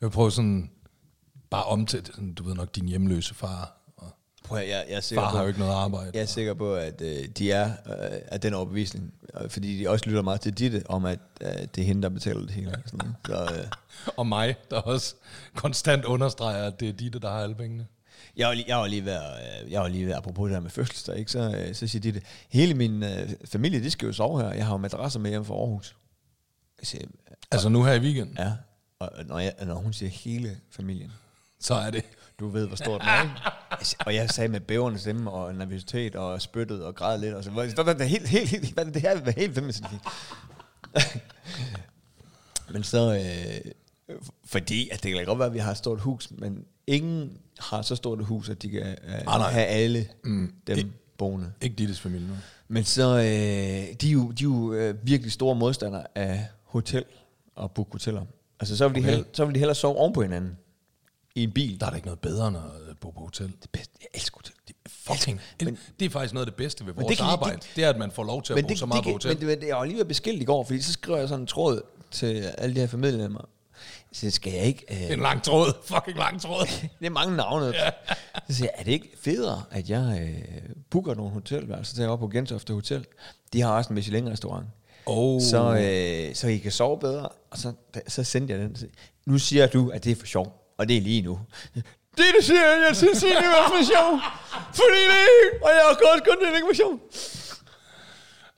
Jeg 0.00 0.06
vil 0.08 0.10
prøve 0.14 0.30
sådan, 0.32 0.70
bare 1.50 1.64
om 1.64 1.86
til, 1.86 2.06
sådan, 2.06 2.34
du 2.34 2.42
ved 2.44 2.54
nok, 2.54 2.74
din 2.74 2.88
hjemløse 2.88 3.34
far. 3.34 3.79
Prøv 4.50 4.58
at, 4.58 4.68
jeg, 4.68 4.84
jeg 4.88 4.96
er 4.96 5.00
sikker 5.00 5.22
far 5.22 5.30
på, 5.30 5.36
har 5.36 5.42
jo 5.42 5.48
ikke 5.48 5.60
noget 5.60 5.72
arbejde. 5.74 6.10
Jeg 6.14 6.22
er 6.22 6.26
sikker 6.26 6.54
på, 6.54 6.74
at 6.74 7.00
øh, 7.00 7.28
de 7.38 7.52
er 7.52 7.66
øh, 7.66 8.18
af 8.26 8.40
den 8.40 8.54
overbevisning, 8.54 9.14
øh, 9.40 9.50
fordi 9.50 9.78
de 9.78 9.88
også 9.90 10.04
lytter 10.06 10.22
meget 10.22 10.40
til 10.40 10.52
Ditte, 10.58 10.82
om 10.88 11.04
at 11.04 11.18
øh, 11.40 11.52
det 11.74 11.78
er 11.78 11.82
hende, 11.84 12.02
der 12.02 12.08
betaler 12.08 12.40
det 12.40 12.50
hele. 12.50 12.70
og 12.70 12.78
Sådan, 12.86 13.16
så, 13.26 13.42
øh, 13.42 13.66
Og 14.18 14.26
mig, 14.26 14.56
der 14.70 14.76
også 14.80 15.14
konstant 15.54 16.04
understreger, 16.04 16.64
at 16.66 16.80
det 16.80 16.88
er 16.88 16.92
Ditte, 16.92 17.18
der 17.20 17.30
har 17.30 17.40
alle 17.42 17.54
pengene. 17.54 17.86
jeg, 18.36 18.48
var 18.48 18.54
lige, 18.54 18.64
jeg 18.68 18.76
var 18.76 18.86
lige 18.86 19.04
ved, 19.04 19.16
øh, 19.16 19.72
jeg 19.72 19.80
var 19.80 19.88
lige 19.88 20.06
ved, 20.06 20.14
apropos 20.14 20.48
det 20.48 20.56
her 20.56 20.60
med 20.60 20.70
fødselsdag, 20.70 21.18
ikke? 21.18 21.30
Så, 21.32 21.54
øh, 21.56 21.74
så 21.74 21.86
siger 21.86 22.02
Ditte, 22.02 22.22
hele 22.48 22.74
min 22.74 23.02
øh, 23.02 23.30
familie, 23.44 23.82
de 23.82 23.90
skal 23.90 24.06
jo 24.06 24.12
sove 24.12 24.42
her. 24.42 24.52
Jeg 24.52 24.66
har 24.66 24.72
jo 24.74 24.78
madrasser 24.78 25.20
med 25.20 25.30
hjem 25.30 25.44
fra 25.44 25.54
Aarhus. 25.54 25.96
Jeg 26.80 26.86
siger, 26.86 27.06
Altså 27.50 27.68
nu 27.68 27.84
her 27.84 27.92
i 27.92 28.00
weekenden, 28.00 28.36
ja, 28.38 28.52
og 28.98 29.10
når, 29.26 29.38
jeg, 29.38 29.54
når 29.66 29.74
hun 29.74 29.92
siger 29.92 30.10
hele 30.10 30.56
familien, 30.70 31.12
så 31.60 31.74
er 31.74 31.90
det... 31.90 32.04
du 32.40 32.48
ved, 32.48 32.66
hvor 32.66 32.76
stort 32.76 33.00
det 33.00 33.08
er, 33.08 33.22
ikke? 33.22 33.34
Altså, 33.70 33.96
Og 34.06 34.14
jeg 34.14 34.30
sagde 34.30 34.48
med 34.48 34.60
bæverne 34.60 34.98
stemme 34.98 35.30
og 35.30 35.54
nervøsitet 35.54 36.16
og 36.16 36.42
spyttet 36.42 36.84
og 36.84 36.94
græd 36.94 37.18
lidt. 37.20 37.34
Og 37.34 37.44
så, 37.44 37.50
hvad, 37.50 37.94
hvad, 37.94 38.06
helt, 38.06 38.28
helt, 38.28 38.48
helt, 38.48 38.74
hvad 38.74 38.84
det 38.84 39.02
her? 39.02 39.20
Hvad 39.20 39.32
helt 39.32 39.54
fem 39.54 39.70
Men 42.72 42.82
så, 42.82 43.14
øh, 43.14 43.72
fordi 44.44 44.88
at 44.92 45.02
det 45.02 45.12
kan 45.14 45.24
godt 45.26 45.38
være, 45.38 45.48
at 45.48 45.54
vi 45.54 45.58
har 45.58 45.70
et 45.70 45.76
stort 45.76 46.00
hus, 46.00 46.28
men 46.30 46.64
ingen 46.86 47.38
har 47.58 47.82
så 47.82 47.96
stort 47.96 48.20
et 48.20 48.26
hus, 48.26 48.48
at 48.48 48.62
de 48.62 48.68
kan 48.70 48.82
øh, 48.82 49.14
Ah, 49.14 49.24
nej. 49.26 49.50
have 49.50 49.66
alle 49.66 50.08
mm. 50.24 50.52
dem 50.66 50.92
boende. 51.18 51.52
Ikke 51.60 51.76
Dittes 51.76 52.00
familie 52.00 52.28
nu. 52.28 52.34
Men 52.68 52.84
så, 52.84 53.16
øh, 53.16 53.22
de 54.00 54.08
er 54.08 54.12
jo, 54.12 54.30
de 54.30 54.42
er 54.44 54.48
jo 54.48 54.72
øh, 54.72 54.94
virkelig 55.02 55.32
store 55.32 55.54
modstandere 55.54 56.04
af 56.14 56.46
hotel 56.64 57.04
og 57.56 57.70
book 57.72 57.92
hoteller. 57.92 58.22
Altså, 58.60 58.76
så 58.76 58.88
vil, 58.88 58.94
de 58.94 59.00
Okay. 59.00 59.08
hellere, 59.10 59.28
så 59.32 59.44
vil 59.44 59.54
de 59.54 59.58
hellere 59.58 59.74
sove 59.74 59.96
oven 59.96 60.12
på 60.12 60.22
hinanden 60.22 60.56
i 61.34 61.42
en 61.42 61.52
bil. 61.52 61.80
Der 61.80 61.86
er 61.86 61.90
da 61.90 61.96
ikke 61.96 62.06
noget 62.06 62.20
bedre 62.20 62.48
end 62.48 62.56
at 62.56 62.98
bo 63.00 63.10
på 63.10 63.20
hotel. 63.20 63.46
det 63.62 63.70
bedste. 63.72 63.92
Jeg 64.00 64.08
elsker 64.14 64.38
hotel. 64.38 64.54
Det 64.68 64.76
er 64.84 64.90
fucking... 65.14 65.40
Men- 65.62 65.78
det 66.00 66.06
er 66.06 66.10
faktisk 66.10 66.34
noget 66.34 66.46
af 66.46 66.52
det 66.52 66.56
bedste 66.56 66.86
ved 66.86 66.92
Men 66.94 67.02
vores 67.02 67.08
det 67.10 67.16
kan- 67.18 67.26
det- 67.26 67.32
arbejde. 67.32 67.58
Det, 67.76 67.84
er, 67.84 67.88
at 67.90 67.98
man 67.98 68.10
får 68.10 68.24
lov 68.24 68.42
til 68.42 68.52
at 68.52 68.56
Men 68.56 68.64
bo 68.64 68.68
det, 68.68 68.78
så 68.78 68.86
meget 68.86 69.04
det, 69.04 69.10
på 69.10 69.12
hotel. 69.12 69.46
men 69.46 69.60
det, 69.60 69.66
jeg 69.68 69.76
var 69.76 69.84
lige 69.84 69.98
ved 69.98 70.04
beskilt 70.04 70.42
i 70.42 70.44
går, 70.44 70.64
fordi 70.64 70.82
så 70.82 70.92
skriver 70.92 71.18
jeg 71.18 71.28
sådan 71.28 71.40
en 71.42 71.46
tråd 71.46 71.82
til 72.10 72.26
alle 72.58 72.74
de 72.74 72.80
her 72.80 72.86
familiemedlemmer. 72.86 73.40
Så 74.12 74.30
skal 74.30 74.52
jeg 74.52 74.62
ikke... 74.64 74.84
Det 74.88 75.02
er 75.02 75.06
Øh, 75.06 75.12
en 75.12 75.20
lang 75.20 75.42
tråd. 75.42 75.72
Fucking 75.94 76.16
lang 76.18 76.40
tråd. 76.40 76.66
det 77.00 77.06
er 77.06 77.10
mange 77.10 77.36
navne. 77.36 77.66
Ja. 77.66 77.90
Så 78.48 78.54
siger 78.54 78.68
jeg, 78.74 78.80
er 78.80 78.84
det 78.84 78.92
ikke 78.92 79.10
federe, 79.20 79.62
at 79.70 79.90
jeg 79.90 80.20
øh, 80.22 80.60
booker 80.90 81.14
nogle 81.14 81.30
hotelværelser 81.32 81.94
til 81.94 82.06
op 82.08 82.18
på 82.18 82.28
Gentofte 82.28 82.72
Hotel? 82.72 83.06
De 83.52 83.60
har 83.60 83.70
også 83.72 83.88
en 83.90 83.94
Michelin-restaurant. 83.94 84.66
Oh. 85.06 85.40
Så, 85.42 85.76
øh, 85.76 86.34
så 86.34 86.48
I 86.48 86.58
kan 86.58 86.72
sove 86.72 86.98
bedre. 86.98 87.28
Og 87.50 87.58
så, 87.58 87.72
da- 87.94 88.00
så 88.08 88.24
sendte 88.24 88.54
jeg 88.54 88.60
den. 88.60 88.76
Nu 89.26 89.38
siger 89.38 89.66
du, 89.66 89.90
at 89.90 90.04
det 90.04 90.12
er 90.12 90.16
for 90.16 90.26
sjov. 90.26 90.59
Og 90.80 90.88
det 90.88 90.96
er 90.96 91.00
lige 91.00 91.22
nu. 91.22 91.38
Det, 91.74 91.84
det 92.36 92.44
siger 92.44 92.60
jeg. 92.60 92.84
Jeg 92.88 92.96
synes, 92.96 93.20
det 93.20 93.32
er 93.32 93.68
for 93.68 93.84
sjov. 93.94 94.20
Fordi 94.52 95.00
det 95.10 95.16
er 95.22 95.28
ikke. 95.44 95.64
Og 95.64 95.70
jeg 95.70 95.82
har 95.88 95.94
godt 96.10 96.24
kun 96.28 96.36
det 96.40 96.52
er 96.52 96.56
ikke 96.56 96.68
for 96.68 96.74
sjov. 96.74 97.00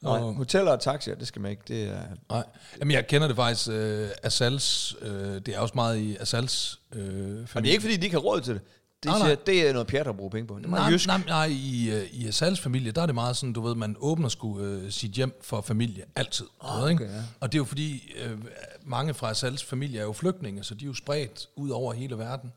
Nej, 0.02 0.20
Nå. 0.20 0.32
hoteller 0.32 0.72
og 0.72 0.80
taxier, 0.80 1.14
det 1.14 1.28
skal 1.28 1.42
man 1.42 1.50
ikke. 1.50 1.62
Det 1.68 1.82
er, 1.82 2.00
Nej. 2.30 2.44
Jamen, 2.78 2.92
jeg 2.92 3.06
kender 3.06 3.26
det 3.26 3.36
faktisk. 3.36 3.68
Øh, 3.72 4.08
Asals, 4.22 4.96
øh, 5.02 5.10
det 5.10 5.48
er 5.48 5.58
også 5.58 5.72
meget 5.74 5.98
i 5.98 6.16
Asals 6.16 6.80
øh, 6.92 7.00
familie. 7.02 7.46
og 7.54 7.62
det 7.62 7.68
er 7.68 7.72
ikke, 7.72 7.82
fordi 7.82 7.96
de 7.96 8.04
ikke 8.04 8.16
har 8.16 8.20
råd 8.20 8.40
til 8.40 8.54
det. 8.54 8.62
Det, 9.02 9.10
Nej, 9.10 9.18
siger, 9.18 9.26
nej. 9.28 9.36
det 9.46 9.68
er 9.68 9.72
noget 9.72 9.88
pjat 9.88 10.06
at 10.06 10.16
bruge 10.16 10.30
penge 10.30 10.46
på. 10.46 10.58
Det 10.58 10.66
er 10.66 10.70
Nej, 10.70 10.88
jysk. 10.90 11.06
nej, 11.06 11.20
nej, 11.26 11.44
i, 11.50 11.90
øh, 11.90 12.04
i 12.12 12.28
Asals 12.28 12.60
familie, 12.60 12.92
der 12.92 13.02
er 13.02 13.06
det 13.06 13.14
meget 13.14 13.36
sådan, 13.36 13.52
du 13.52 13.60
ved, 13.60 13.74
man 13.74 13.96
åbner 13.98 14.28
sgu 14.28 14.60
øh, 14.60 14.90
sit 14.90 15.10
hjem 15.10 15.38
for 15.42 15.60
familie, 15.60 16.04
altid. 16.16 16.46
Oh, 16.60 16.82
ved, 16.82 16.90
ikke? 16.90 17.04
okay, 17.04 17.14
ja. 17.14 17.22
Og 17.40 17.52
det 17.52 17.58
er 17.58 17.60
jo 17.60 17.64
fordi, 17.64 18.12
øh, 18.24 18.38
mange 18.82 19.14
fra 19.14 19.30
Asals 19.30 19.64
familie 19.64 20.00
er 20.00 20.04
jo 20.04 20.12
flygtninge, 20.12 20.64
så 20.64 20.74
de 20.74 20.84
er 20.84 20.86
jo 20.86 20.94
spredt 20.94 21.48
ud 21.56 21.70
over 21.70 21.92
hele 21.92 22.18
verden. 22.18 22.52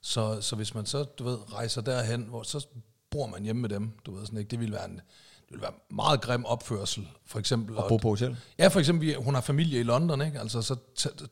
Så, 0.00 0.40
så 0.40 0.56
hvis 0.56 0.74
man 0.74 0.86
så, 0.86 1.02
du 1.04 1.24
ved, 1.24 1.38
rejser 1.54 1.80
derhen, 1.80 2.22
hvor 2.22 2.42
så 2.42 2.66
bor 3.10 3.26
man 3.26 3.42
hjemme 3.42 3.62
med 3.62 3.68
dem, 3.68 3.90
du 4.06 4.14
ved 4.16 4.26
sådan 4.26 4.38
ikke, 4.38 4.50
det 4.50 4.60
ville 4.60 4.74
være 4.74 4.84
en, 4.84 4.94
det 4.94 5.50
ville 5.50 5.62
være 5.62 5.72
meget 5.90 6.20
grim 6.20 6.44
opførsel, 6.44 7.08
for 7.26 7.38
eksempel. 7.38 7.78
At 7.78 7.84
bo 7.88 7.96
på 7.96 8.08
hotel. 8.08 8.36
Ja, 8.58 8.68
for 8.68 8.80
eksempel, 8.80 9.16
hun 9.16 9.34
har 9.34 9.40
familie 9.40 9.80
i 9.80 9.82
London, 9.82 10.22
ikke? 10.22 10.40
Altså 10.40 10.62
så 10.62 10.76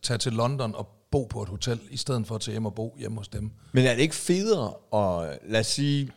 tage 0.03 0.19
til 0.19 0.33
London 0.33 0.75
og 0.75 0.89
bo 1.11 1.25
på 1.25 1.43
et 1.43 1.49
hotel, 1.49 1.81
i 1.91 1.97
stedet 1.97 2.27
for 2.27 2.35
at 2.35 2.41
tage 2.41 2.53
hjem 2.53 2.67
og 2.67 2.75
bo 2.75 2.97
hjemme 2.99 3.19
hos 3.19 3.29
dem. 3.29 3.51
Men 3.73 3.87
er 3.87 3.95
det 3.95 4.01
ikke 4.03 4.15
federe 4.15 4.73
at, 4.95 5.39
lad 5.49 5.61
os 5.61 5.67
sige, 5.67 6.11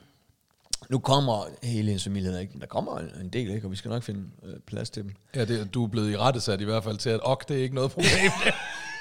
nu 0.89 0.99
kommer 0.99 1.45
hele 1.63 1.91
ens 1.91 2.03
familie, 2.03 2.41
ikke? 2.41 2.59
der 2.59 2.65
kommer 2.65 2.97
en, 2.99 3.09
en 3.21 3.29
del, 3.29 3.49
ikke? 3.51 3.67
og 3.67 3.71
vi 3.71 3.75
skal 3.75 3.89
nok 3.89 4.03
finde 4.03 4.23
øh, 4.43 4.53
plads 4.67 4.89
til 4.89 5.03
dem. 5.03 5.11
Ja, 5.35 5.45
det, 5.45 5.73
du 5.73 5.83
er 5.83 5.87
blevet 5.87 6.11
i 6.11 6.17
rettesat 6.17 6.61
i 6.61 6.63
hvert 6.63 6.83
fald 6.83 6.97
til, 6.97 7.09
at 7.09 7.19
ok, 7.23 7.47
det 7.49 7.57
er 7.57 7.61
ikke 7.63 7.75
noget 7.75 7.91
problem. 7.91 8.09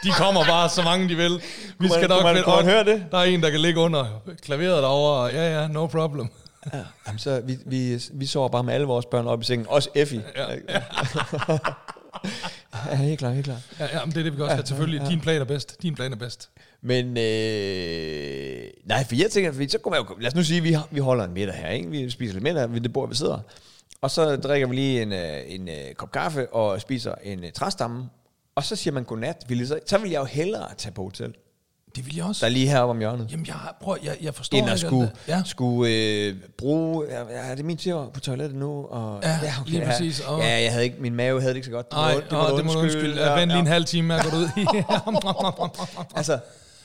de 0.05 0.11
kommer 0.19 0.45
bare 0.45 0.69
så 0.69 0.83
mange 0.83 1.09
de 1.09 1.15
vil. 1.17 1.31
Vi 1.33 1.41
man- 1.79 1.91
skal 1.91 2.09
nok 2.09 2.23
man- 2.23 2.35
finde 2.37 2.49
man 2.49 2.59
ok, 2.59 2.65
høre 2.65 2.85
det? 2.85 3.07
Der 3.11 3.19
er 3.19 3.23
en, 3.25 3.43
der 3.43 3.51
kan 3.51 3.61
ligge 3.61 3.81
under 3.81 4.23
klaveret 4.43 4.83
derovre. 4.83 5.21
og 5.23 5.33
Ja, 5.33 5.61
ja, 5.61 5.69
no 5.69 5.87
problem. 5.87 6.29
Ja. 6.73 6.85
Jamen, 7.07 7.19
så 7.19 7.41
vi, 7.45 7.59
vi, 7.67 8.03
vi 8.13 8.27
sover 8.27 8.49
bare 8.49 8.65
med 8.65 8.75
alle 8.75 8.87
vores 8.87 9.07
børn 9.07 9.27
op 9.27 9.41
i 9.43 9.45
sengen, 9.45 9.67
også 9.69 9.91
Effie. 9.95 10.25
Ja, 10.37 10.53
ja 10.69 10.83
helt 12.97 13.19
klart, 13.19 13.35
helt 13.35 13.45
klart. 13.45 13.61
Ja, 13.79 13.99
ja, 13.99 14.05
men 14.05 14.15
det 14.15 14.19
er 14.19 14.23
det, 14.23 14.33
vi 14.33 14.37
kan 14.37 14.45
også 14.45 14.55
have. 14.55 14.67
Selvfølgelig, 14.67 15.09
din 15.09 15.21
plan 15.21 15.41
er 15.41 15.45
bedst. 15.45 15.83
Din 15.83 15.95
plan 15.95 16.13
er 16.13 16.17
bedst. 16.17 16.51
Men 16.83 17.07
øh, 17.07 18.71
nej, 18.85 19.05
for 19.05 19.15
jeg 19.15 19.31
tænker, 19.31 19.53
fordi 19.53 19.69
så 19.69 19.79
kunne 19.79 19.91
man 19.91 20.01
jo, 20.01 20.17
lad 20.21 20.29
os 20.29 20.35
nu 20.35 20.43
sige, 20.43 20.61
vi, 20.61 20.77
vi 20.91 21.01
holder 21.01 21.25
en 21.25 21.33
middag 21.33 21.55
her, 21.55 21.69
ikke? 21.69 21.91
vi 21.91 22.11
spiser 22.11 22.33
lidt 22.33 22.43
middag 22.43 22.73
ved 22.73 22.81
det 22.81 22.93
bord, 22.93 23.09
vi 23.09 23.15
sidder, 23.15 23.39
og 24.01 24.11
så 24.11 24.37
drikker 24.37 24.69
vi 24.69 24.75
lige 24.75 25.03
en, 25.03 25.13
øh, 25.13 25.43
en, 25.47 25.69
øh, 25.69 25.95
kop 25.97 26.13
kaffe 26.13 26.53
og 26.53 26.81
spiser 26.81 27.15
en 27.23 27.45
øh, 27.45 27.53
træstamme, 27.53 28.09
og 28.55 28.65
så 28.65 28.77
siger 28.77 28.95
man 28.95 29.05
godnat, 29.05 29.45
vil 29.49 29.69
så, 29.69 29.81
så 29.87 29.99
vil 29.99 30.11
jeg 30.11 30.21
jo 30.21 30.25
hellere 30.25 30.75
tage 30.77 30.93
på 30.93 31.03
hotel, 31.03 31.35
Det 31.97 32.07
vil 32.07 32.17
jeg 32.17 32.25
også. 32.25 32.41
der 32.41 32.47
er 32.47 32.51
lige 32.55 32.69
heroppe 32.69 32.91
om 32.91 32.99
hjørnet. 32.99 33.29
Jamen, 33.33 33.47
jeg, 33.47 33.55
prøv, 33.83 33.97
jeg, 34.05 34.17
jeg 34.23 34.35
forstår 34.35 34.59
end 34.59 34.67
at 34.67 34.73
ikke 34.77 34.87
skulle, 34.87 35.07
det. 35.07 35.13
Ja. 35.29 35.43
skulle 35.47 35.93
øh, 35.95 36.35
bruge, 36.59 37.07
ja, 37.11 37.19
ja, 37.21 37.51
er 37.51 37.55
det 37.55 37.65
min 37.65 37.77
tur 37.77 38.11
på 38.15 38.21
toilettet 38.21 38.59
nu? 38.59 38.85
Og, 38.85 39.21
Ja, 39.23 39.41
lige 39.67 39.85
præcis, 39.87 40.21
Ja, 40.21 40.31
og- 40.31 40.41
ja, 40.41 40.63
jeg 40.63 40.73
havde 40.73 40.85
ikke, 40.85 40.97
min 41.01 41.15
mave 41.15 41.41
havde 41.41 41.51
det 41.55 41.57
ikke 41.57 41.67
så 41.67 41.73
godt. 41.73 41.93
Nej, 41.93 42.15
det, 42.15 42.33
må, 42.33 42.57
det 42.57 42.65
må 42.65 42.73
du 42.73 42.79
undskylde. 42.79 43.23
Ja, 43.31 43.39
Vent 43.41 43.51
lige 43.51 43.61
en 43.61 43.67
halv 43.67 43.85
time 43.85 44.09
med 44.09 44.17
at 44.17 44.25
gå 44.31 44.37
ud. 44.37 44.49
Altså, 46.17 46.39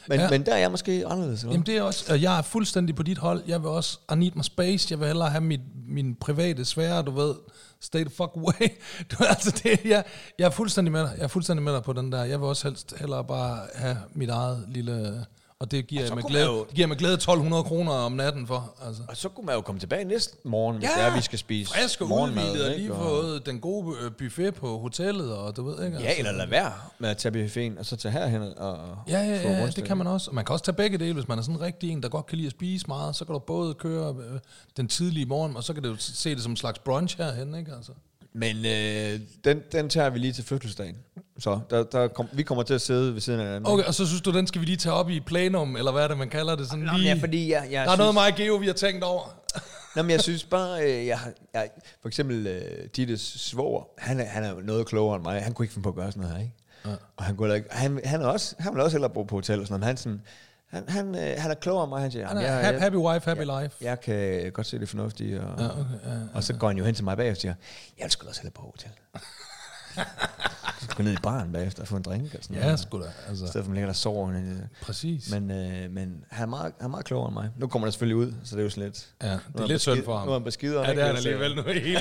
men, 0.07 0.17
Ja. 0.19 0.23
ja. 0.23 0.29
men 0.29 0.45
der 0.45 0.53
er 0.53 0.57
jeg 0.57 0.71
måske 0.71 1.03
anderledes. 1.09 1.41
Eller? 1.41 1.53
Jamen 1.53 1.65
det 1.65 1.77
er 1.77 1.81
også, 1.81 2.05
og 2.09 2.21
jeg 2.21 2.37
er 2.37 2.41
fuldstændig 2.41 2.95
på 2.95 3.03
dit 3.03 3.17
hold. 3.17 3.41
Jeg 3.47 3.61
vil 3.61 3.69
også, 3.69 3.97
I 4.11 4.15
need 4.15 4.31
my 4.35 4.41
space. 4.41 4.87
Jeg 4.91 4.99
vil 4.99 5.07
hellere 5.07 5.29
have 5.29 5.41
mit, 5.41 5.59
min 5.87 6.15
private 6.15 6.65
sfære, 6.65 7.01
du 7.01 7.11
ved. 7.11 7.33
Stay 7.81 8.03
the 8.03 8.09
fuck 8.09 8.31
away. 8.35 8.67
Du, 9.11 9.23
altså 9.23 9.61
det, 9.63 9.85
jeg, 9.85 10.03
jeg 10.39 10.45
er 10.45 10.49
fuldstændig 10.49 10.91
med 10.91 11.01
dig. 11.01 11.13
Jeg 11.17 11.23
er 11.23 11.27
fuldstændig 11.27 11.63
med 11.63 11.73
dig 11.73 11.83
på 11.83 11.93
den 11.93 12.11
der. 12.11 12.23
Jeg 12.23 12.39
vil 12.39 12.47
også 12.47 12.67
helst 12.67 12.93
hellere 12.99 13.23
bare 13.25 13.67
have 13.75 13.97
mit 14.13 14.29
eget 14.29 14.65
lille... 14.67 15.25
Og 15.59 15.71
det 15.71 15.87
giver, 15.87 16.03
Og 16.03 16.09
kunne 16.11 16.29
glæde, 16.29 16.45
jo- 16.45 16.65
det 16.65 16.73
giver 16.75 16.87
med 16.87 16.95
glæde 16.97 17.13
1200 17.13 17.63
kroner 17.63 17.91
om 17.91 18.11
natten 18.11 18.47
for. 18.47 18.73
Altså. 18.85 19.01
Og 19.09 19.17
så 19.17 19.29
kunne 19.29 19.45
man 19.45 19.55
jo 19.55 19.61
komme 19.61 19.79
tilbage 19.79 20.03
næste 20.05 20.37
morgen, 20.43 20.77
hvis 20.77 20.89
det 20.95 21.03
er, 21.03 21.15
vi 21.15 21.21
skal 21.21 21.39
spise 21.39 21.71
frisk 21.73 22.01
og 22.01 22.07
morgenmad. 22.07 22.43
udvildet, 22.51 22.71
og 22.73 22.77
lige 22.79 22.89
fået 22.95 23.45
den 23.45 23.59
gode 23.59 23.95
øh, 24.01 24.11
buffet 24.11 24.53
på 24.55 24.77
hotellet, 24.79 25.33
og 25.35 25.55
du 25.55 25.63
ved 25.69 25.85
ikke. 25.85 25.97
Ja, 25.99 26.13
eller 26.17 26.31
lade 26.31 26.51
være 26.51 26.71
med 26.99 27.09
at 27.09 27.17
tage 27.17 27.31
buffeten, 27.31 27.77
og 27.77 27.85
så 27.85 27.95
tage 27.95 28.11
herhen 28.11 28.41
og 28.57 28.77
Ja, 29.07 29.19
ja, 29.19 29.51
ja, 29.51 29.67
det 29.67 29.83
kan 29.83 29.97
man 29.97 30.07
også. 30.07 30.29
Og 30.31 30.35
man 30.35 30.45
kan 30.45 30.53
også 30.53 30.65
tage 30.65 30.75
begge 30.75 30.97
dele, 30.97 31.13
hvis 31.13 31.27
man 31.27 31.37
er 31.39 31.43
sådan 31.43 31.61
rigtig 31.61 31.89
en, 31.91 32.03
der 32.03 32.09
godt 32.09 32.25
kan 32.25 32.37
lide 32.37 32.47
at 32.47 32.51
spise 32.51 32.87
meget. 32.87 33.15
Så 33.15 33.25
kan 33.25 33.33
du 33.33 33.39
både 33.39 33.73
køre 33.73 34.15
øh, 34.19 34.39
den 34.77 34.87
tidlige 34.87 35.25
morgen, 35.25 35.55
og 35.55 35.63
så 35.63 35.73
kan 35.73 35.83
du 35.83 35.95
se 35.99 36.35
det 36.35 36.43
som 36.43 36.51
en 36.51 36.57
slags 36.57 36.79
brunch 36.79 37.17
herhen, 37.17 37.55
ikke? 37.55 37.71
Altså. 37.77 37.91
Men 38.37 38.65
øh, 38.65 39.19
den, 39.43 39.61
den 39.71 39.89
tager 39.89 40.09
vi 40.09 40.19
lige 40.19 40.33
til 40.33 40.43
fødselsdagen. 40.43 40.95
Så 41.39 41.59
der, 41.69 41.83
der 41.83 42.07
kom, 42.07 42.27
vi 42.33 42.43
kommer 42.43 42.63
til 42.63 42.73
at 42.73 42.81
sidde 42.81 43.13
ved 43.13 43.21
siden 43.21 43.39
af 43.39 43.45
hinanden. 43.45 43.71
Okay, 43.71 43.83
og 43.83 43.93
så 43.93 44.07
synes 44.07 44.21
du, 44.21 44.31
den 44.31 44.47
skal 44.47 44.61
vi 44.61 44.65
lige 44.65 44.77
tage 44.77 44.93
op 44.93 45.09
i 45.09 45.19
plenum, 45.19 45.75
eller 45.75 45.91
hvad 45.91 46.03
er 46.03 46.07
det, 46.07 46.17
man 46.17 46.29
kalder 46.29 46.55
det? 46.55 46.67
Sådan 46.67 46.85
Nå, 46.85 46.91
lige, 46.97 47.13
ja, 47.13 47.17
fordi 47.21 47.51
jeg, 47.51 47.67
jeg 47.71 47.85
der 47.85 47.91
er 47.91 47.97
noget 47.97 48.17
og 48.17 48.37
Geo, 48.37 48.55
vi 48.55 48.65
har 48.65 48.73
tænkt 48.73 49.03
over. 49.03 49.23
Nå, 49.95 50.01
men 50.01 50.11
jeg 50.11 50.21
synes 50.21 50.43
bare, 50.43 50.83
øh, 50.83 51.07
jeg, 51.07 51.19
jeg, 51.53 51.69
for 52.01 52.07
eksempel 52.07 52.47
øh, 52.47 52.87
Dittes 52.95 53.21
svoger, 53.21 53.83
han 53.97 54.19
er, 54.19 54.25
han 54.25 54.43
er 54.43 54.53
noget 54.63 54.87
klogere 54.87 55.15
end 55.15 55.23
mig. 55.23 55.41
Han 55.41 55.53
kunne 55.53 55.63
ikke 55.63 55.73
finde 55.73 55.83
på 55.83 55.89
at 55.89 55.95
gøre 55.95 56.11
sådan 56.11 56.21
noget 56.21 56.35
her, 56.35 56.43
ikke? 56.43 56.55
Ja. 56.85 56.95
Og 57.17 57.23
han, 57.23 57.35
kunne 57.35 57.55
ikke, 57.55 57.67
han, 57.71 58.01
han, 58.03 58.21
er 58.21 58.25
også, 58.25 58.55
han 58.59 58.73
vil 58.73 58.81
også 58.81 58.97
hellere 58.97 59.11
bo 59.13 59.23
på 59.23 59.35
hotel 59.35 59.59
og 59.59 59.67
sådan 59.67 59.79
noget. 59.79 59.87
Han, 59.87 59.97
sådan, 59.97 60.21
han, 60.69 60.83
han, 60.89 61.15
øh, 61.15 61.35
han 61.37 61.51
er 61.51 61.55
klogere 61.55 61.83
end 61.83 61.89
mig. 61.89 62.01
Han 62.01 62.11
siger, 62.11 62.27
Han 62.27 62.37
er 62.37 62.41
"Jamen, 62.41 62.65
happy, 62.65 62.79
happy 62.79 62.95
wife, 62.95 63.29
happy 63.29 63.47
jeg, 63.47 63.61
life. 63.63 63.75
Jeg 63.81 64.01
kan 64.01 64.51
godt 64.51 64.67
se 64.67 64.79
det 64.79 64.89
fornuftige. 64.89 65.41
Og, 65.41 65.59
Ja, 65.59 65.65
okay, 65.71 65.79
ja, 66.05 66.13
ja. 66.13 66.19
og 66.33 66.43
så 66.43 66.53
går 66.53 66.67
han 66.67 66.77
jo 66.77 66.83
hen 66.85 66.95
til 66.95 67.03
mig 67.03 67.17
bagefter 67.17 67.37
og 67.37 67.41
siger, 67.41 67.53
jeg 67.99 68.09
da 68.23 68.27
også 68.29 68.41
hellere 68.41 68.53
på 68.53 68.61
hotel. 68.61 68.89
gå 70.97 71.03
ned 71.03 71.13
i 71.13 71.17
baren 71.23 71.51
bagefter 71.51 71.81
og 71.81 71.87
få 71.87 71.95
en 71.95 72.01
drink 72.01 72.23
og 72.35 72.43
sådan 72.43 72.55
Ja, 72.57 72.63
noget. 72.63 72.79
sgu 72.79 72.99
da. 72.99 73.03
I 73.03 73.07
Altså, 73.29 73.47
stedet 73.47 73.51
for, 73.53 73.59
at 73.59 73.65
man 73.67 73.73
ligger 73.73 73.85
der 73.85 73.91
og 73.91 73.95
sover. 73.95 74.29
øh, 74.29 74.55
præcis. 74.81 75.31
Men, 75.31 75.51
øh, 75.51 75.91
men 75.91 76.23
han, 76.29 76.43
er 76.43 76.49
meget, 76.49 76.63
han 76.63 76.85
er 76.85 76.87
meget 76.87 77.05
klogere 77.05 77.27
end 77.27 77.33
mig. 77.33 77.49
Nu 77.57 77.67
kommer 77.67 77.85
der 77.85 77.91
selvfølgelig 77.91 78.15
ud, 78.15 78.33
så 78.43 78.55
det 78.55 78.61
er 78.61 78.63
jo 78.63 78.69
sådan 78.69 78.83
lidt... 78.83 79.07
ja, 79.23 79.27
det 79.27 79.33
er 79.55 79.59
han 79.59 79.67
lidt 79.67 79.81
synd 79.81 80.05
for 80.05 80.17
ham. 80.17 80.27
Nu 80.27 80.31
er 80.33 80.37
han 80.37 80.43
beskider. 80.43 80.81
Ja, 80.87 80.93
det 80.93 81.01
er 81.01 81.05
han 81.07 81.15
alligevel 81.15 81.55
nu. 81.55 81.61
Hele 81.89 81.99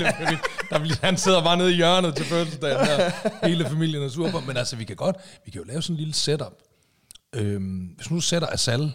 familien, 0.71 0.97
der 0.99 1.05
han 1.05 1.17
sidder 1.17 1.43
bare 1.43 1.57
nede 1.57 1.71
i 1.71 1.75
hjørnet 1.75 2.15
til 2.15 2.25
fødselsdagen 2.25 2.77
der. 2.87 3.11
Hele 3.47 3.65
familien 3.65 4.03
er 4.03 4.09
sur 4.09 4.29
på. 4.31 4.39
Men 4.39 4.57
altså, 4.57 4.75
vi 4.75 4.83
kan 4.83 4.95
godt, 4.95 5.15
vi 5.45 5.51
kan 5.51 5.61
jo 5.61 5.67
lave 5.67 5.81
sådan 5.81 5.93
en 5.93 5.97
lille 5.97 6.13
setup. 6.13 6.53
Øhm, 7.33 7.85
hvis 7.95 8.09
nu 8.09 8.15
du 8.15 8.21
sætter 8.21 8.47
Asal, 8.47 8.91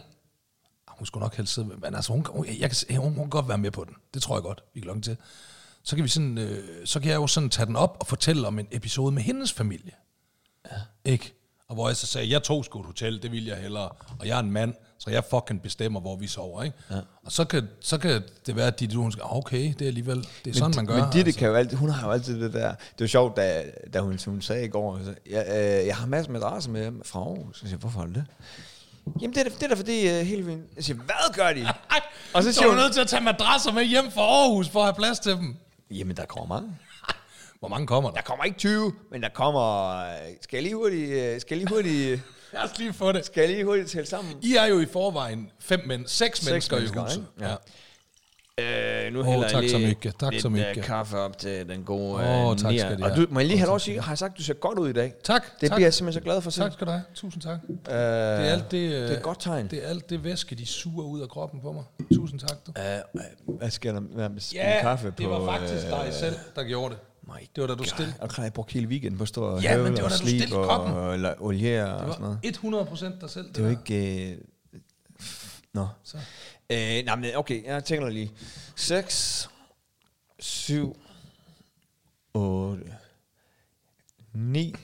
Ah, 0.93 0.99
hun 0.99 1.07
skulle 1.07 1.23
nok 1.23 1.37
helst 1.37 1.55
sidde 1.55 1.69
men 1.69 1.95
altså, 1.95 2.13
hun, 2.13 2.27
hun, 2.29 2.47
jeg 2.47 2.71
kan, 2.71 2.97
hun, 2.97 3.15
hun 3.15 3.25
kan 3.25 3.31
godt 3.31 3.49
være 3.49 3.59
med 3.59 3.71
på 3.71 3.85
den. 3.85 3.95
Det 4.15 4.23
tror 4.23 4.37
jeg 4.37 4.43
godt, 4.43 4.65
vi 4.75 4.81
kan 4.81 4.87
lukke 4.87 5.03
til. 5.03 5.17
så 5.83 5.97
kan, 5.97 6.03
vi 6.05 6.09
sådan, 6.09 6.39
øh, 6.39 6.87
så 6.87 7.01
kan 7.01 7.11
jeg 7.11 7.17
jo 7.17 7.27
sådan 7.27 7.51
tage 7.51 7.67
den 7.67 7.77
op 7.77 7.97
og 8.01 8.07
fortælle 8.07 8.47
om 8.47 8.59
en 8.59 8.69
episode 8.71 9.13
med 9.13 9.23
hendes 9.23 9.53
familie. 9.53 9.93
Ja. 10.71 10.77
Ikke? 11.05 11.35
Og 11.69 11.75
hvor 11.75 11.89
jeg 11.89 11.97
så 11.97 12.07
sagde, 12.07 12.31
jeg 12.31 12.43
tog 12.43 12.65
sgu 12.65 12.81
et 12.81 12.87
hotel, 12.87 13.23
det 13.23 13.33
vil 13.33 13.45
jeg 13.45 13.57
hellere. 13.57 13.89
Og 14.19 14.27
jeg 14.27 14.37
er 14.37 14.41
en 14.41 14.51
mand, 14.51 14.75
så 15.05 15.11
jeg 15.11 15.25
fucking 15.31 15.63
bestemmer, 15.63 16.01
hvor 16.01 16.17
vi 16.17 16.27
sover. 16.27 16.63
Ikke? 16.63 16.77
Ja. 16.91 16.97
Og 17.25 17.33
så 17.33 17.45
kan, 17.45 17.69
så 17.81 17.99
kan 17.99 18.23
det 18.47 18.57
være, 18.57 18.67
at 18.67 18.81
de 18.81 18.95
hun 18.97 19.13
skal, 19.13 19.23
"Ah, 19.23 19.37
okay, 19.37 19.73
det 19.79 19.83
er 19.83 19.87
alligevel, 19.87 20.29
det 20.45 20.51
er 20.51 20.59
sådan, 20.59 20.73
man 20.77 20.87
gør. 20.87 20.95
Men 20.95 21.05
Ditte 21.13 21.19
altså. 21.29 21.39
kan 21.39 21.49
jo 21.49 21.55
altid, 21.55 21.77
hun 21.77 21.89
har 21.91 22.07
jo 22.07 22.13
altid 22.13 22.41
det 22.41 22.53
der, 22.53 22.69
det 22.69 23.01
var 23.01 23.07
sjovt, 23.07 23.37
da, 23.37 23.65
da 23.95 24.01
hun, 24.01 24.19
som 24.19 24.33
hun 24.33 24.43
sagde 24.43 24.65
i 24.65 24.69
går, 24.69 24.99
så, 25.05 25.15
jeg, 25.31 25.47
øh, 25.49 25.87
jeg 25.87 25.97
har 25.97 26.07
masser 26.07 26.33
med 26.33 26.41
adresser 26.41 26.71
med 26.71 26.93
fra 27.05 27.21
Aarhus. 27.21 27.57
Så 27.57 27.61
siger 27.61 27.71
jeg, 27.71 27.79
hvorfor 27.79 28.01
har 28.01 28.07
du 28.07 28.13
det? 28.13 28.25
Jamen 29.21 29.35
det 29.35 29.41
er, 29.41 29.45
da- 29.45 29.55
det 29.55 29.63
er 29.63 29.69
da 29.69 29.75
fordi 29.75 30.21
uh, 30.21 30.27
hele 30.27 30.43
min... 30.43 30.63
Jeg 30.77 30.85
siger, 30.85 30.97
hvad 30.97 31.35
gør 31.35 31.53
de? 31.53 31.69
Og 32.35 32.43
så, 32.43 32.53
siger 32.53 32.65
er 32.65 32.69
hun- 32.69 32.77
nødt 32.79 32.93
til 32.93 33.01
at 33.01 33.07
tage 33.09 33.23
madrasser 33.23 33.73
med 33.73 33.85
hjem 33.85 34.11
fra 34.11 34.23
Aarhus, 34.23 34.69
for 34.69 34.79
at 34.81 34.85
have 34.87 34.95
plads 34.95 35.19
til 35.19 35.33
dem. 35.33 35.57
Jamen 35.91 36.17
der 36.17 36.25
kommer 36.25 36.55
mange. 36.55 36.77
Hvor 37.61 37.69
mange 37.69 37.87
kommer 37.87 38.11
der? 38.11 38.17
Der 38.17 38.23
kommer 38.23 38.45
ikke 38.45 38.59
20, 38.59 38.93
men 39.11 39.23
der 39.23 39.29
kommer... 39.29 39.91
øh, 39.99 40.15
Skal 40.43 40.57
jeg 40.57 40.63
lige 40.63 40.75
hurtigt... 40.75 41.11
øh, 41.11 41.41
Skal 41.41 41.59
jeg 41.59 41.65
lige 41.65 41.75
hurtigt... 41.77 42.21
Lad 42.53 42.63
os 42.63 42.79
lige 42.79 42.93
få 42.93 43.13
det. 43.13 43.27
Skal 43.27 43.41
jeg 43.41 43.51
lige 43.51 43.65
hurtigt 43.65 43.91
tælle 43.91 44.07
sammen? 44.09 44.35
I 44.43 44.57
er 44.57 44.65
jo 44.67 44.81
i 44.81 44.87
forvejen 44.87 45.51
fem 45.61 45.81
men, 45.87 46.01
seks, 46.07 46.39
Seks 46.39 46.47
mennesker, 46.51 46.77
mennesker, 46.77 47.01
i 47.01 47.05
huset. 47.05 47.17
ikke? 47.39 47.51
Ja. 47.51 47.55
Øh, 48.59 49.13
nu 49.13 49.19
Åh, 49.21 49.27
hælder 49.27 49.43
jeg 49.43 49.51
tak 49.51 49.65
så 49.69 49.77
lige 49.79 49.89
mycket, 49.89 50.15
tak 50.21 50.31
lidt 50.33 50.43
så 50.43 50.49
øh, 50.49 50.53
mycket. 50.53 50.85
kaffe 50.85 51.19
op 51.19 51.39
til 51.39 51.69
den 51.69 51.85
gode 51.85 52.15
Åh, 52.15 52.51
øh, 52.51 52.57
tak 52.59 52.73
skal 52.79 52.99
de 52.99 53.05
Og 53.05 53.17
du, 53.17 53.27
må 53.31 53.41
jeg 53.41 53.47
lige 53.47 53.59
have 53.59 53.67
lov 53.67 53.77
at 53.77 53.83
sige, 53.83 54.01
har 54.01 54.13
jeg 54.13 54.19
sagt, 54.19 54.39
du 54.39 54.43
ser 54.43 54.55
godt 54.55 54.79
ud 54.79 54.89
i 54.89 54.93
dag? 54.93 55.13
Tak, 55.25 55.61
Det 55.61 55.69
tak. 55.69 55.77
bliver 55.77 55.87
jeg 55.87 55.95
simpelthen 55.95 56.21
så 56.21 56.25
glad 56.25 56.41
for 56.43 56.51
selv. 56.51 56.65
Tak 56.65 56.73
skal 56.73 56.87
du 56.87 56.91
have. 56.93 57.03
Tusind 57.15 57.43
tak. 57.43 57.59
Øh, 57.69 57.77
Det 57.87 57.95
er 57.95 58.39
alt 58.53 58.71
det, 58.71 58.91
det 58.91 59.11
er 59.13 59.17
et 59.17 59.23
godt 59.23 59.41
tegn. 59.41 59.67
Det 59.69 59.85
er 59.85 59.89
alt 59.89 60.11
det 60.11 60.25
væske, 60.25 60.55
de 60.55 60.67
suger 60.67 61.05
ud 61.05 61.21
af 61.21 61.29
kroppen 61.29 61.61
på 61.61 61.73
mig. 61.73 61.85
Tusind 62.15 62.41
tak, 62.41 62.57
du. 62.67 62.73
Øh, 62.79 62.97
øh, 62.97 63.57
hvad 63.59 63.71
sker 63.71 63.93
der 63.93 64.01
med, 64.01 64.29
med 64.29 64.41
Ja, 64.55 64.79
kaffe 64.81 65.07
det 65.19 65.27
på... 65.27 65.39
var 65.39 65.59
faktisk 65.59 65.87
øh, 65.87 65.91
dig 65.91 66.15
selv, 66.15 66.35
der 66.57 66.65
gjorde 66.65 66.95
det. 66.95 67.01
My 67.27 67.33
Det 67.57 67.61
var 67.61 67.67
da 67.67 67.75
du 67.75 67.85
stille. 67.85 68.15
Og 68.21 68.31
jeg 68.39 68.53
brugte 68.53 68.73
hele 68.75 68.87
weekenden 68.89 69.19
på 69.19 69.23
at 69.23 69.29
stå 69.29 69.43
og 69.45 69.63
Ja, 69.63 69.77
men 69.77 69.77
høvle 69.87 69.97
det 69.97 70.03
var 70.03 70.05
og 70.05 70.11
da 70.11 70.17
du 70.17 70.23
slibe 70.29 70.51
koppen. 70.53 70.93
og, 70.95 71.15
eller 71.15 71.35
oliere 71.39 71.95
og 71.97 72.07
Det 72.07 72.15
sådan 72.15 72.23
noget. 72.23 72.39
var 72.43 72.49
100 72.49 72.85
procent 72.87 73.21
dig 73.21 73.31
selv. 73.31 73.55
Det 73.55 73.65
var 73.65 73.71
der. 73.71 73.79
ikke... 73.79 74.31
Øh, 74.33 74.39
nå. 75.73 75.89
Så. 76.03 76.17
Øh, 76.71 77.05
nej, 77.05 77.17
men 77.17 77.31
okay, 77.37 77.65
jeg 77.65 77.85
tænker 77.85 78.09
lige. 78.09 78.33
6, 78.77 79.49
7, 80.39 80.97
8, 82.35 82.83
9, 84.35 84.75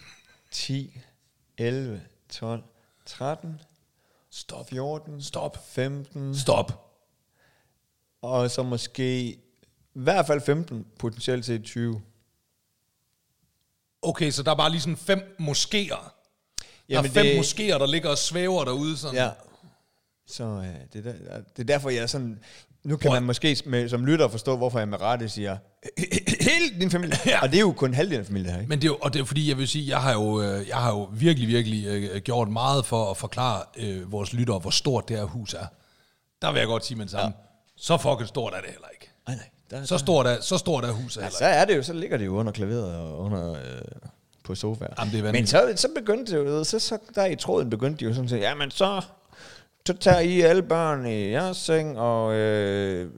10, 0.51 1.01
11, 1.59 2.01
12, 2.29 2.63
13, 3.07 3.61
Stop. 4.31 4.69
14, 4.69 5.23
Stop. 5.23 5.69
15, 5.69 6.35
Stop. 6.35 6.93
og 8.23 8.51
så 8.51 8.63
måske 8.63 9.23
i 9.29 9.39
hvert 9.93 10.27
fald 10.27 10.41
15, 10.41 10.87
potentielt 10.99 11.45
til 11.45 11.63
20. 11.63 12.03
Okay, 14.03 14.31
så 14.31 14.43
der 14.43 14.51
er 14.51 14.55
bare 14.55 14.71
lige 14.71 14.81
sådan 14.81 14.97
fem 14.97 15.37
moskéer. 15.41 15.99
Der 15.99 16.65
Jamen, 16.89 17.11
er 17.11 17.15
fem 17.15 17.27
det- 17.27 17.39
moskéer, 17.41 17.79
der 17.79 17.87
ligger 17.87 18.11
og 18.11 18.19
svæver 18.19 18.65
derude. 18.65 18.97
Sådan. 18.97 19.17
Ja. 19.17 19.31
Så 20.27 20.45
øh, 20.45 20.65
det, 20.93 21.07
er 21.07 21.13
der, 21.13 21.41
det 21.57 21.59
er 21.59 21.65
derfor, 21.65 21.91
jeg 21.91 22.03
er 22.03 22.07
sådan... 22.07 22.39
Nu 22.85 22.97
kan 22.97 23.13
man 23.13 23.23
måske 23.23 23.63
med, 23.67 23.89
som 23.89 24.07
lytter 24.07 24.29
forstå, 24.29 24.57
hvorfor 24.57 24.79
jeg 24.79 24.89
med 24.89 25.01
rette 25.01 25.29
siger, 25.29 25.57
hele 26.51 26.81
din 26.81 26.91
familie. 26.91 27.17
Ja. 27.27 27.43
Og 27.43 27.49
det 27.49 27.57
er 27.57 27.61
jo 27.61 27.73
kun 27.73 27.95
halvdelen 27.95 28.21
af 28.21 28.27
familien 28.27 28.51
her, 28.53 28.59
ikke? 28.61 28.69
Men 28.69 28.79
det 28.79 28.85
er 28.85 28.89
jo, 28.93 28.97
og 29.03 29.13
det 29.13 29.21
er 29.21 29.25
fordi, 29.25 29.49
jeg 29.49 29.59
vil 29.59 29.69
sige, 29.69 29.89
jeg 29.89 30.03
har 30.03 30.13
jo, 30.13 30.43
øh, 30.43 30.69
jeg 30.69 30.77
har 30.77 30.91
jo 30.91 31.09
virkelig, 31.13 31.49
virkelig 31.49 31.87
øh, 31.87 32.21
gjort 32.23 32.49
meget 32.49 32.87
for 32.87 33.11
at 33.11 33.17
forklare 33.17 33.63
øh, 33.77 34.13
vores 34.13 34.33
lyttere, 34.33 34.59
hvor 34.59 34.71
stort 34.71 35.09
det 35.09 35.17
her 35.17 35.25
hus 35.25 35.55
er. 35.55 35.67
Der 36.43 36.53
vil 36.53 36.59
jeg 36.59 36.67
godt 36.67 36.85
sige 36.87 36.97
med 36.97 37.05
det 37.05 37.11
samme. 37.13 37.27
Ja. 37.27 37.43
Så 37.77 37.97
fucking 37.97 38.29
stort 38.29 38.53
er 38.55 38.61
det 38.61 38.71
heller 38.71 38.89
ikke. 38.89 39.11
Nej, 39.27 39.37
nej. 39.37 39.49
Der, 39.71 39.85
Så 39.85 39.99
stort 39.99 40.27
er, 40.27 40.41
så 40.41 40.59
stort 40.59 40.85
er 40.85 40.93
huset 40.93 41.21
Ja, 41.21 41.25
heller 41.25 41.39
så 41.39 41.45
er 41.45 41.65
det 41.65 41.77
jo, 41.77 41.83
så 41.83 41.93
ligger 41.93 42.17
det 42.17 42.27
jo 42.27 42.37
under 42.37 42.53
klaveret 42.53 42.97
og 42.97 43.19
under 43.19 43.53
øh, 43.53 43.59
på 44.45 44.55
sofaen. 44.55 44.93
Jamen, 44.99 45.13
det 45.13 45.27
er 45.27 45.33
Men 45.33 45.47
så, 45.47 45.73
så 45.77 45.89
begyndte 45.95 46.33
det 46.33 46.39
jo, 46.39 46.65
så, 46.65 46.79
så 46.79 46.99
der 47.15 47.27
i 47.27 47.37
tråden 47.37 47.71
begyndte 47.71 48.01
de 48.01 48.05
jo 48.05 48.11
sådan 48.15 48.25
at 48.25 48.31
sige, 48.31 48.43
jamen 48.43 48.71
så, 48.71 49.03
så 49.87 49.93
tager 50.01 50.21
I 50.21 50.41
alle 50.41 50.63
børn 50.63 51.07
i 51.07 51.31
jeres 51.31 51.57
seng, 51.57 51.99
og 51.99 52.35
øh, 52.35 53.11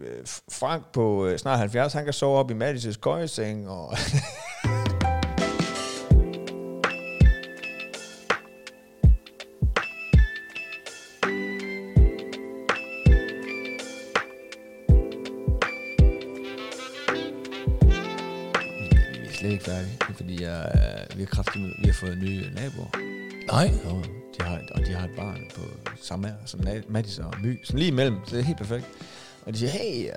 Frank 0.52 0.85
på 0.93 1.27
øh, 1.27 1.39
snart 1.39 1.59
70, 1.59 1.93
han 1.93 2.05
kan 2.05 2.12
sove 2.12 2.39
op 2.39 2.51
i 2.51 2.55
Mattis' 2.55 3.01
køjeseng, 3.01 3.68
og... 3.68 3.97
Er 19.71 19.75
færdige, 19.77 20.15
fordi 20.17 20.43
jeg, 20.43 20.73
øh, 21.11 21.19
vi, 21.19 21.23
har 21.23 21.27
kraftigt, 21.27 21.65
vi 21.79 21.87
har 21.87 21.93
fået 21.93 22.19
nye 22.19 22.45
naboer. 22.55 22.89
Nej. 23.53 23.71
Og 23.85 24.05
de 24.39 24.45
har, 24.45 24.61
og 24.75 24.81
de 24.87 24.93
har 24.93 25.05
et 25.09 25.17
barn 25.17 25.41
på 25.55 25.61
samme 26.03 26.29
alder 26.29 26.47
som 26.47 26.61
Mattis 26.89 27.19
og 27.19 27.35
My. 27.43 27.65
Sådan 27.65 27.79
lige 27.79 27.89
imellem, 27.91 28.17
så 28.27 28.35
det 28.37 28.41
er 28.41 28.45
helt 28.45 28.59
perfekt. 28.59 28.87
Og 29.47 29.53
de 29.53 29.59
siger, 29.59 29.71
hey... 29.71 30.05
øh, 30.07 30.13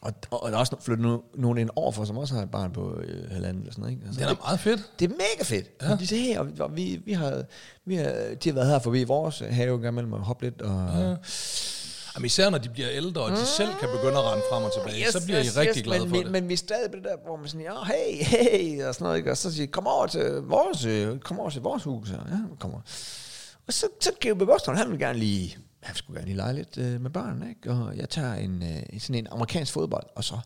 Og, 0.00 0.12
og, 0.30 0.42
og 0.42 0.50
der 0.50 0.56
er 0.56 0.60
også 0.60 0.76
flyttet 0.80 1.06
no, 1.06 1.18
nogen 1.34 1.58
ind 1.58 1.70
overfor, 1.76 2.04
som 2.04 2.18
også 2.18 2.34
har 2.34 2.42
et 2.42 2.50
barn 2.50 2.72
på 2.72 3.00
øh, 3.00 3.30
halvanden 3.30 3.62
eller 3.62 3.72
sådan 3.72 3.82
noget. 3.82 3.92
Ikke? 3.94 4.06
Altså, 4.06 4.20
Det 4.20 4.26
er 4.28 4.34
da 4.34 4.40
meget 4.44 4.60
fedt. 4.60 4.90
det 4.98 5.04
er 5.04 5.08
mega 5.14 5.42
fedt. 5.44 5.70
Ja. 5.82 5.96
De 5.96 6.06
siger, 6.06 6.22
hey, 6.22 6.38
og, 6.38 6.48
og 6.60 6.76
vi, 6.76 7.00
vi, 7.04 7.12
har, 7.12 7.42
vi 7.84 7.94
har, 7.96 8.04
de 8.44 8.48
har 8.48 8.52
været 8.54 8.68
her 8.70 8.78
forbi 8.78 9.04
vores 9.04 9.42
have 9.50 9.74
en 9.74 9.80
gang 9.80 9.92
imellem 9.94 10.12
og 10.12 10.20
hoppe 10.20 10.44
lidt. 10.44 10.62
Og, 10.62 10.88
ja. 11.00 11.14
Jamen 12.14 12.26
især 12.26 12.50
når 12.50 12.58
de 12.58 12.68
bliver 12.68 12.88
ældre, 12.90 13.22
og 13.22 13.30
de 13.30 13.46
selv 13.46 13.68
kan 13.80 13.88
begynde 13.88 14.18
at 14.18 14.24
rende 14.24 14.44
frem 14.50 14.64
og 14.64 14.72
tilbage, 14.72 15.12
så 15.12 15.24
bliver 15.24 15.40
I 15.40 15.48
rigtig 15.48 15.84
glade 15.84 16.00
men, 16.00 16.08
for 16.08 16.16
men, 16.16 16.24
det. 16.24 16.32
Men 16.32 16.48
vi 16.48 16.52
er 16.52 16.56
stadig 16.56 16.90
på 16.90 16.96
det 16.96 17.04
der, 17.04 17.16
hvor 17.24 17.36
man 17.36 17.48
sådan, 17.48 17.66
ja, 17.66 17.84
hey, 17.84 18.24
hey, 18.24 18.84
og 18.84 18.94
sådan 18.94 19.04
noget, 19.04 19.16
ikke? 19.16 19.30
og 19.30 19.36
så 19.36 19.54
siger 19.54 19.66
kom 19.66 19.86
over 19.86 20.06
til 20.06 20.30
vores, 20.30 20.84
øh, 20.84 21.18
kom 21.18 21.40
over 21.40 21.50
til 21.50 21.62
vores 21.62 21.82
hus, 21.82 22.10
og 22.10 22.26
ja, 22.30 22.56
kommer. 22.60 22.80
Og 23.66 23.72
så, 23.72 23.86
så 24.00 24.10
Geo 24.20 24.34
Beboston, 24.34 24.76
han 24.76 24.90
vil 24.90 24.98
gerne 24.98 25.18
lige, 25.18 25.56
han 25.82 25.96
skulle 25.96 26.20
gerne 26.20 26.26
lige 26.26 26.36
lege 26.36 26.54
lidt 26.54 26.78
øh, 26.78 27.00
med 27.00 27.10
børnene, 27.10 27.48
ikke? 27.48 27.70
og 27.70 27.96
jeg 27.96 28.08
tager 28.08 28.34
en, 28.34 28.62
øh, 28.62 29.00
sådan 29.00 29.16
en 29.16 29.26
amerikansk 29.30 29.72
fodbold, 29.72 30.06
og 30.14 30.24
så 30.24 30.38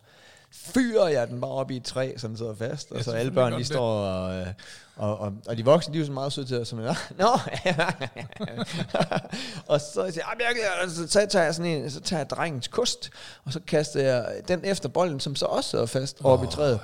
fyrer 0.52 1.08
jeg 1.08 1.28
den 1.28 1.40
bare 1.40 1.50
op 1.50 1.70
i 1.70 1.76
et 1.76 1.84
træ, 1.84 2.12
så 2.16 2.28
den 2.28 2.36
sidder 2.36 2.54
fast, 2.54 2.90
og 2.90 2.96
Ja, 2.96 3.02
så 3.02 3.12
alle 3.12 3.30
børn, 3.32 3.52
de 3.52 3.64
står 3.64 4.00
og, 4.04 4.34
øh, 4.40 4.46
og, 4.96 5.18
og, 5.18 5.32
og 5.48 5.56
de 5.56 5.64
voksne, 5.64 5.92
de 5.94 5.98
er 5.98 6.00
jo 6.00 6.06
så 6.06 6.12
meget 6.12 6.32
søde 6.32 6.46
til 6.46 6.54
at 6.54 6.66
sådan, 6.66 6.84
nå, 7.18 7.26
og 9.66 9.80
så 9.80 9.92
siger 9.92 10.04
jeg, 10.04 10.22
"Jamen, 10.40 10.40
jeg, 10.40 10.84
og 10.84 10.90
så 10.90 11.26
tager 11.30 11.44
jeg 11.44 11.54
sådan 11.54 11.70
en, 11.72 11.90
så 11.90 12.00
tager 12.00 12.20
jeg 12.20 12.30
drengens 12.30 12.68
kost, 12.68 13.10
og 13.44 13.52
så 13.52 13.60
kaster 13.66 14.00
jeg 14.02 14.26
den 14.48 14.64
efter 14.64 14.88
bolden, 14.88 15.20
som 15.20 15.36
så 15.36 15.46
også 15.46 15.70
sidder 15.70 15.86
fast 15.86 16.16
oppe 16.24 16.46
i 16.46 16.50
træet. 16.50 16.80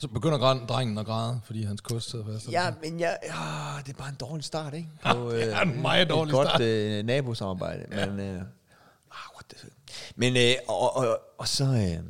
Så 0.00 0.08
begynder 0.08 0.38
drengen 0.68 0.98
at 0.98 1.06
græde, 1.06 1.40
fordi 1.44 1.64
hans 1.64 1.80
kost 1.80 2.10
sidder 2.10 2.24
fast. 2.32 2.52
Ja, 2.52 2.70
men 2.82 3.00
jeg, 3.00 3.16
ja, 3.22 3.82
det 3.86 3.92
er 3.92 3.98
bare 3.98 4.08
en 4.08 4.14
dårlig 4.20 4.44
start, 4.44 4.74
ikke? 4.74 4.88
På, 5.12 5.30
det 5.32 5.52
er 5.52 5.60
en 5.60 5.82
meget 5.82 6.10
dårlig 6.10 6.30
et 6.30 6.34
godt 6.36 6.48
start. 6.48 6.60
øh, 6.60 7.04
nabosamarbejde, 7.04 7.84
men... 7.88 8.20
Øh, 8.20 8.34
ah, 9.10 9.34
what 9.34 9.44
the 9.56 9.68
men, 10.16 10.36
øh, 10.36 10.54
og, 10.68 10.96
og, 10.96 11.18
og 11.38 11.48
så... 11.48 11.64
Øh, 11.64 12.04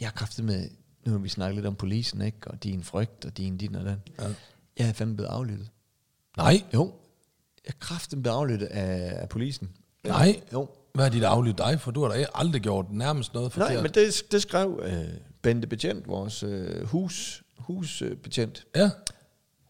jeg 0.00 0.10
har 0.16 0.42
med... 0.42 0.68
Nu 1.04 1.12
har 1.12 1.18
vi 1.18 1.28
snakket 1.28 1.54
lidt 1.54 1.66
om 1.66 1.74
polisen, 1.74 2.20
ikke? 2.22 2.38
Og 2.46 2.62
din 2.62 2.84
frygt, 2.84 3.24
og 3.24 3.36
din 3.36 3.56
din 3.56 3.74
og 3.74 3.84
den. 3.84 4.02
Ja. 4.18 4.24
Jeg 4.78 4.88
er 4.88 4.92
fandme 4.92 5.16
blevet 5.16 5.30
aflyttet. 5.30 5.70
Nej, 6.36 6.62
Jo. 6.74 6.94
Jeg 7.64 7.70
er 7.74 7.78
kraften 7.80 8.22
blevet 8.22 8.36
aflyttet 8.36 8.66
af, 8.66 9.22
af 9.22 9.28
polisen. 9.28 9.70
nej. 10.04 10.40
Jo. 10.52 10.68
Hvad 10.94 11.04
har 11.04 11.10
de 11.10 11.20
da 11.20 11.26
aflyttet 11.26 11.58
dig 11.66 11.80
for? 11.80 11.90
Du 11.90 12.02
har 12.02 12.08
da 12.08 12.26
aldrig 12.34 12.62
gjort 12.62 12.92
nærmest 12.92 13.34
noget 13.34 13.52
forkert. 13.52 13.72
Nej, 13.72 13.82
men 13.82 13.90
det, 13.94 14.22
det 14.30 14.42
skrev 14.42 14.80
øh, 14.82 15.08
Bente 15.42 15.66
Betjent, 15.68 16.08
vores 16.08 16.42
øh, 16.42 16.86
hus, 16.86 17.42
husbetjent. 17.56 18.66
Ja, 18.76 18.90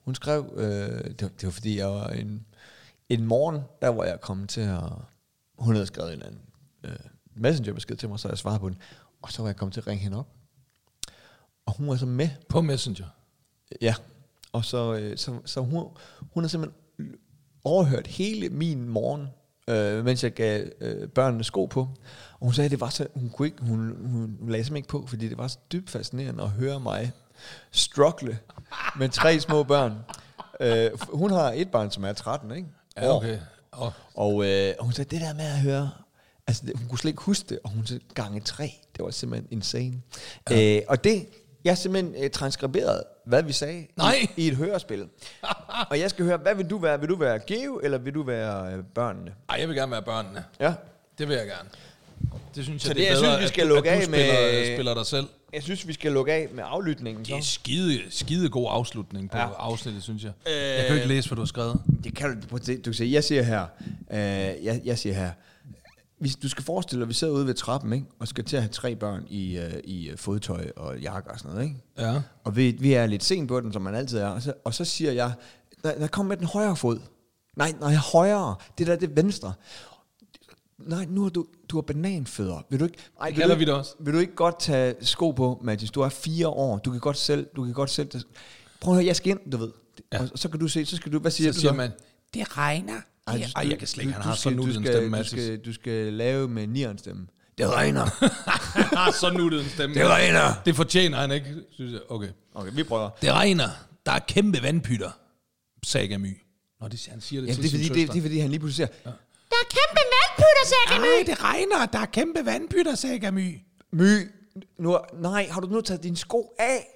Hun 0.04 0.14
skrev, 0.14 0.52
øh, 0.56 0.64
det, 1.04 1.22
var, 1.22 1.28
det 1.28 1.44
var 1.44 1.50
fordi, 1.50 1.76
jeg 1.78 1.86
var 1.88 2.08
en, 2.08 2.46
en 3.08 3.24
morgen, 3.24 3.60
der 3.82 3.88
var 3.88 4.04
jeg 4.04 4.20
kommet 4.20 4.48
til 4.48 4.60
at... 4.60 4.80
Hun 5.58 5.74
havde 5.74 5.86
skrevet 5.86 6.12
en 6.14 6.22
anden 6.22 6.40
øh, 6.84 6.90
messengerbesked 7.34 7.96
til 7.96 8.08
mig, 8.08 8.18
så 8.18 8.28
jeg 8.28 8.38
svarede 8.38 8.60
på 8.60 8.68
den. 8.68 8.78
Og 9.22 9.32
så 9.32 9.42
var 9.42 9.48
jeg 9.48 9.56
kommet 9.56 9.72
til 9.74 9.80
at 9.80 9.86
ringe 9.86 10.02
hende 10.02 10.18
op. 10.18 10.28
Og 11.66 11.76
hun 11.76 11.88
var 11.88 11.96
så 11.96 12.06
med. 12.06 12.28
på 12.48 12.60
Messenger. 12.60 13.06
Ja. 13.82 13.94
Og 14.52 14.64
så, 14.64 14.94
øh, 14.94 15.16
så, 15.16 15.38
så 15.44 15.60
hun, 15.60 15.84
hun 16.34 16.44
har 16.44 16.48
simpelthen 16.48 16.80
overhørt 17.64 18.06
hele 18.06 18.48
min 18.48 18.88
morgen, 18.88 19.26
øh, 19.68 20.04
mens 20.04 20.24
jeg 20.24 20.32
gav 20.32 20.66
øh, 20.80 21.08
børnene 21.08 21.44
sko 21.44 21.64
på. 21.64 21.80
Og 22.32 22.38
hun 22.40 22.52
sagde, 22.52 22.64
at 22.66 22.70
det 22.70 22.80
var 22.80 22.88
så, 22.88 23.06
hun, 23.14 23.30
kunne 23.30 23.48
ikke, 23.48 23.62
hun, 23.62 23.96
hun, 24.06 24.38
hun 24.40 24.50
lagde 24.50 24.64
simpelthen 24.64 24.76
ikke 24.76 24.88
på, 24.88 25.06
fordi 25.06 25.28
det 25.28 25.38
var 25.38 25.48
så 25.48 25.58
dybt 25.72 25.90
fascinerende 25.90 26.42
at 26.42 26.50
høre 26.50 26.80
mig 26.80 27.12
struggle 27.70 28.38
med 28.98 29.08
tre 29.08 29.40
små 29.40 29.62
børn. 29.62 29.98
Øh, 30.60 30.90
hun 31.12 31.30
har 31.30 31.52
et 31.52 31.70
barn, 31.70 31.90
som 31.90 32.04
er 32.04 32.12
13, 32.12 32.50
ikke? 32.50 32.68
Ja, 32.96 33.16
okay. 33.16 33.38
Og, 33.70 33.92
Og 34.14 34.46
øh, 34.46 34.74
hun 34.80 34.92
sagde, 34.92 35.16
det 35.16 35.20
der 35.20 35.34
med 35.34 35.44
at 35.44 35.60
høre, 35.60 35.90
altså 36.48 36.62
det, 36.66 36.78
hun 36.78 36.88
kunne 36.88 36.98
slet 36.98 37.10
ikke 37.10 37.22
huske 37.22 37.44
det, 37.48 37.58
og 37.64 37.70
hun 37.70 37.86
sagde, 37.86 38.02
gange 38.14 38.40
tre, 38.40 38.74
det 38.96 39.04
var 39.04 39.10
simpelthen 39.10 39.48
insane. 39.50 40.02
Ja. 40.50 40.76
Øh, 40.76 40.82
og 40.88 41.04
det, 41.04 41.26
jeg 41.64 41.78
simpelthen 41.78 42.24
øh, 42.24 42.30
transkriberet, 42.30 43.02
hvad 43.26 43.42
vi 43.42 43.52
sagde 43.52 43.86
Nej. 43.96 44.14
I, 44.36 44.42
i 44.44 44.48
et 44.48 44.56
hørespil. 44.56 45.08
og 45.90 46.00
jeg 46.00 46.10
skal 46.10 46.24
høre, 46.24 46.36
hvad 46.36 46.54
vil 46.54 46.66
du 46.70 46.78
være? 46.78 47.00
Vil 47.00 47.08
du 47.08 47.16
være 47.16 47.38
Geo, 47.38 47.80
eller 47.82 47.98
vil 47.98 48.14
du 48.14 48.22
være 48.22 48.72
øh, 48.72 48.84
børnene? 48.94 49.32
ej, 49.48 49.56
jeg 49.60 49.68
vil 49.68 49.76
gerne 49.76 49.92
være 49.92 50.02
børnene. 50.02 50.44
Ja. 50.60 50.74
Det 51.18 51.28
vil 51.28 51.36
jeg 51.36 51.46
gerne. 51.46 51.68
Det 52.20 52.30
Det 52.54 52.64
synes 52.64 52.82
Så 52.82 52.88
jeg, 52.88 52.96
det- 52.96 53.02
er 53.04 53.06
jeg 53.12 53.14
bedre, 53.16 53.24
synes, 53.26 53.38
vi 53.40 53.44
at 53.44 53.48
skal 53.48 53.68
du- 53.68 53.74
lukke 53.74 53.90
at 53.90 54.02
af 54.02 54.08
med- 54.08 54.18
spiller, 54.18 54.76
spiller 54.76 54.94
dig 54.94 55.06
selv. 55.06 55.26
Jeg 55.52 55.62
synes, 55.62 55.88
vi 55.88 55.92
skal 55.92 56.12
lukke 56.12 56.32
af 56.32 56.48
med 56.54 56.64
aflytningen. 56.66 57.24
Det 57.24 57.34
er 57.34 57.40
skide, 57.40 58.00
skide 58.10 58.48
god 58.48 58.66
afslutning 58.70 59.30
på 59.30 59.38
Ja. 59.38 59.48
afsnittet, 59.58 60.02
synes 60.02 60.24
jeg. 60.24 60.32
Øh, 60.46 60.52
jeg 60.54 60.78
kan 60.80 60.88
jo 60.88 60.94
ikke 60.94 61.08
læse, 61.08 61.28
hvad 61.28 61.36
du 61.36 61.42
har 61.42 61.46
skrevet. 61.46 61.80
Det 62.04 62.14
kan 62.16 62.40
du, 62.50 62.56
at 62.56 62.66
du 62.66 62.74
kan 62.84 62.94
se, 62.94 63.04
jeg 63.12 63.24
siger 63.24 63.42
her, 63.42 63.66
øh, 64.10 64.18
jeg, 64.64 64.80
jeg 64.84 64.98
siger 64.98 65.14
her, 65.14 65.30
hvis 66.18 66.36
du 66.36 66.48
skal 66.48 66.64
forestille 66.64 67.00
dig, 67.00 67.04
at 67.04 67.08
vi 67.08 67.14
sidder 67.14 67.32
ude 67.32 67.46
ved 67.46 67.54
trappen, 67.54 67.92
ikke? 67.92 68.06
og 68.18 68.28
skal 68.28 68.44
til 68.44 68.56
at 68.56 68.62
have 68.62 68.70
tre 68.70 68.96
børn 68.96 69.26
i, 69.30 69.58
øh, 69.58 69.72
i 69.84 70.08
øh, 70.08 70.18
fodtøj 70.18 70.70
og 70.76 70.98
jakke 70.98 71.30
og 71.30 71.38
sådan 71.38 71.52
noget, 71.52 71.64
ikke? 71.64 71.80
Ja. 71.98 72.22
Og 72.44 72.56
vi, 72.56 72.76
vi 72.80 72.92
er 72.92 73.06
lidt 73.06 73.24
sent 73.24 73.48
på 73.48 73.60
den, 73.60 73.72
som 73.72 73.82
man 73.82 73.94
altid 73.94 74.18
er, 74.18 74.28
og 74.28 74.42
så, 74.42 74.52
og 74.64 74.74
så 74.74 74.84
siger 74.84 75.12
jeg, 75.12 75.32
der, 75.84 75.98
der 75.98 76.06
kom 76.06 76.26
med 76.26 76.36
den 76.36 76.46
højre 76.46 76.76
fod. 76.76 77.00
Nej, 77.56 77.74
nej, 77.80 77.94
højre. 77.94 78.54
Det 78.78 78.86
der, 78.86 78.96
det 78.96 79.16
venstre. 79.16 79.52
Nej, 80.78 81.06
nu 81.08 81.22
har 81.22 81.28
du, 81.28 81.46
du 81.68 81.76
har 81.76 81.82
bananfødder. 81.82 82.66
Vil 82.70 82.80
du 82.80 82.84
ikke, 82.84 82.98
ej, 83.20 83.30
vil 83.30 83.48
du 83.48 83.54
vi 83.54 83.66
også. 83.70 83.94
Vil 84.00 84.14
du 84.14 84.18
ikke 84.18 84.34
godt 84.34 84.60
tage 84.60 84.94
sko 85.00 85.30
på, 85.30 85.60
Mathis? 85.64 85.90
Du 85.90 86.00
er 86.00 86.08
fire 86.08 86.48
år. 86.48 86.78
Du 86.78 86.90
kan 86.90 87.00
godt 87.00 87.16
selv, 87.16 87.46
du 87.56 87.64
kan 87.64 87.72
godt 87.72 87.90
selv. 87.90 88.10
Prøv 88.80 88.94
at 88.94 88.96
høre, 88.96 89.06
jeg 89.06 89.16
skal 89.16 89.30
ind, 89.30 89.50
du 89.52 89.56
ved. 89.56 89.70
Ja. 90.12 90.22
Og 90.22 90.30
så 90.34 90.48
kan 90.48 90.60
du 90.60 90.68
se, 90.68 90.86
så 90.86 90.96
skal 90.96 91.12
du, 91.12 91.18
hvad 91.18 91.30
siger 91.30 91.52
Så 91.52 91.56
du 91.56 91.60
siger 91.60 91.72
så? 91.72 91.76
man, 91.76 91.90
det 92.34 92.58
regner. 92.58 93.00
Ej, 93.28 93.36
du- 93.46 93.52
Ej 93.56 93.68
jeg 93.70 93.78
kan 93.78 93.88
slet 93.88 94.02
ikke, 94.02 94.12
han 94.12 94.22
har 94.22 94.34
skal- 94.34 94.52
så 94.52 94.56
nuttet 94.56 94.76
en 94.76 94.86
stemme, 94.86 95.18
du 95.18 95.24
skal, 95.24 95.58
du 95.58 95.72
skal 95.72 96.12
lave 96.12 96.48
med 96.48 96.66
nieren 96.66 96.98
stemme. 96.98 97.26
Det 97.58 97.70
regner. 97.72 98.04
Han 98.88 98.96
har 98.98 99.10
så 99.12 99.30
nuttet 99.30 99.60
en 99.64 99.68
stemme. 99.70 99.94
Det 99.94 100.06
regner. 100.08 100.54
Det 100.64 100.76
fortjener 100.76 101.18
han 101.18 101.30
ikke, 101.30 101.54
synes 101.72 101.92
jeg. 101.92 102.00
Okay. 102.08 102.28
Okay, 102.54 102.70
vi 102.74 102.82
prøver. 102.82 103.10
Det 103.22 103.32
regner. 103.32 103.68
Der 104.06 104.12
er 104.12 104.18
kæmpe 104.18 104.62
vandpytter, 104.62 105.10
sagde 105.84 106.08
Gamy. 106.08 106.36
Nå, 106.80 106.88
det, 106.88 107.06
han 107.10 107.20
siger 107.20 107.40
det 107.40 107.48
Ja, 107.48 107.54
til 107.54 107.62
det 107.62 107.68
er, 107.68 107.72
fordi, 107.72 108.00
det, 108.00 108.12
det 108.12 108.18
er 108.18 108.22
fordi, 108.22 108.38
han 108.38 108.50
lige 108.50 108.60
pludselig 108.60 108.88
siger, 108.88 108.98
Der 109.04 109.56
er 109.62 109.68
kæmpe 109.70 110.00
vandpytter, 110.14 110.64
sagde 110.66 111.00
Nej, 111.00 111.22
det 111.34 111.44
regner. 111.44 111.86
Der 111.86 111.98
er 111.98 112.06
kæmpe 112.06 112.40
vandpytter, 112.46 112.94
sagde 112.94 113.18
Gamy. 113.18 113.58
My, 113.92 114.30
nu, 114.78 114.98
nej, 115.20 115.48
har 115.50 115.60
du 115.60 115.66
nu 115.66 115.80
taget 115.80 116.02
dine 116.02 116.16
sko 116.16 116.54
af? 116.58 116.86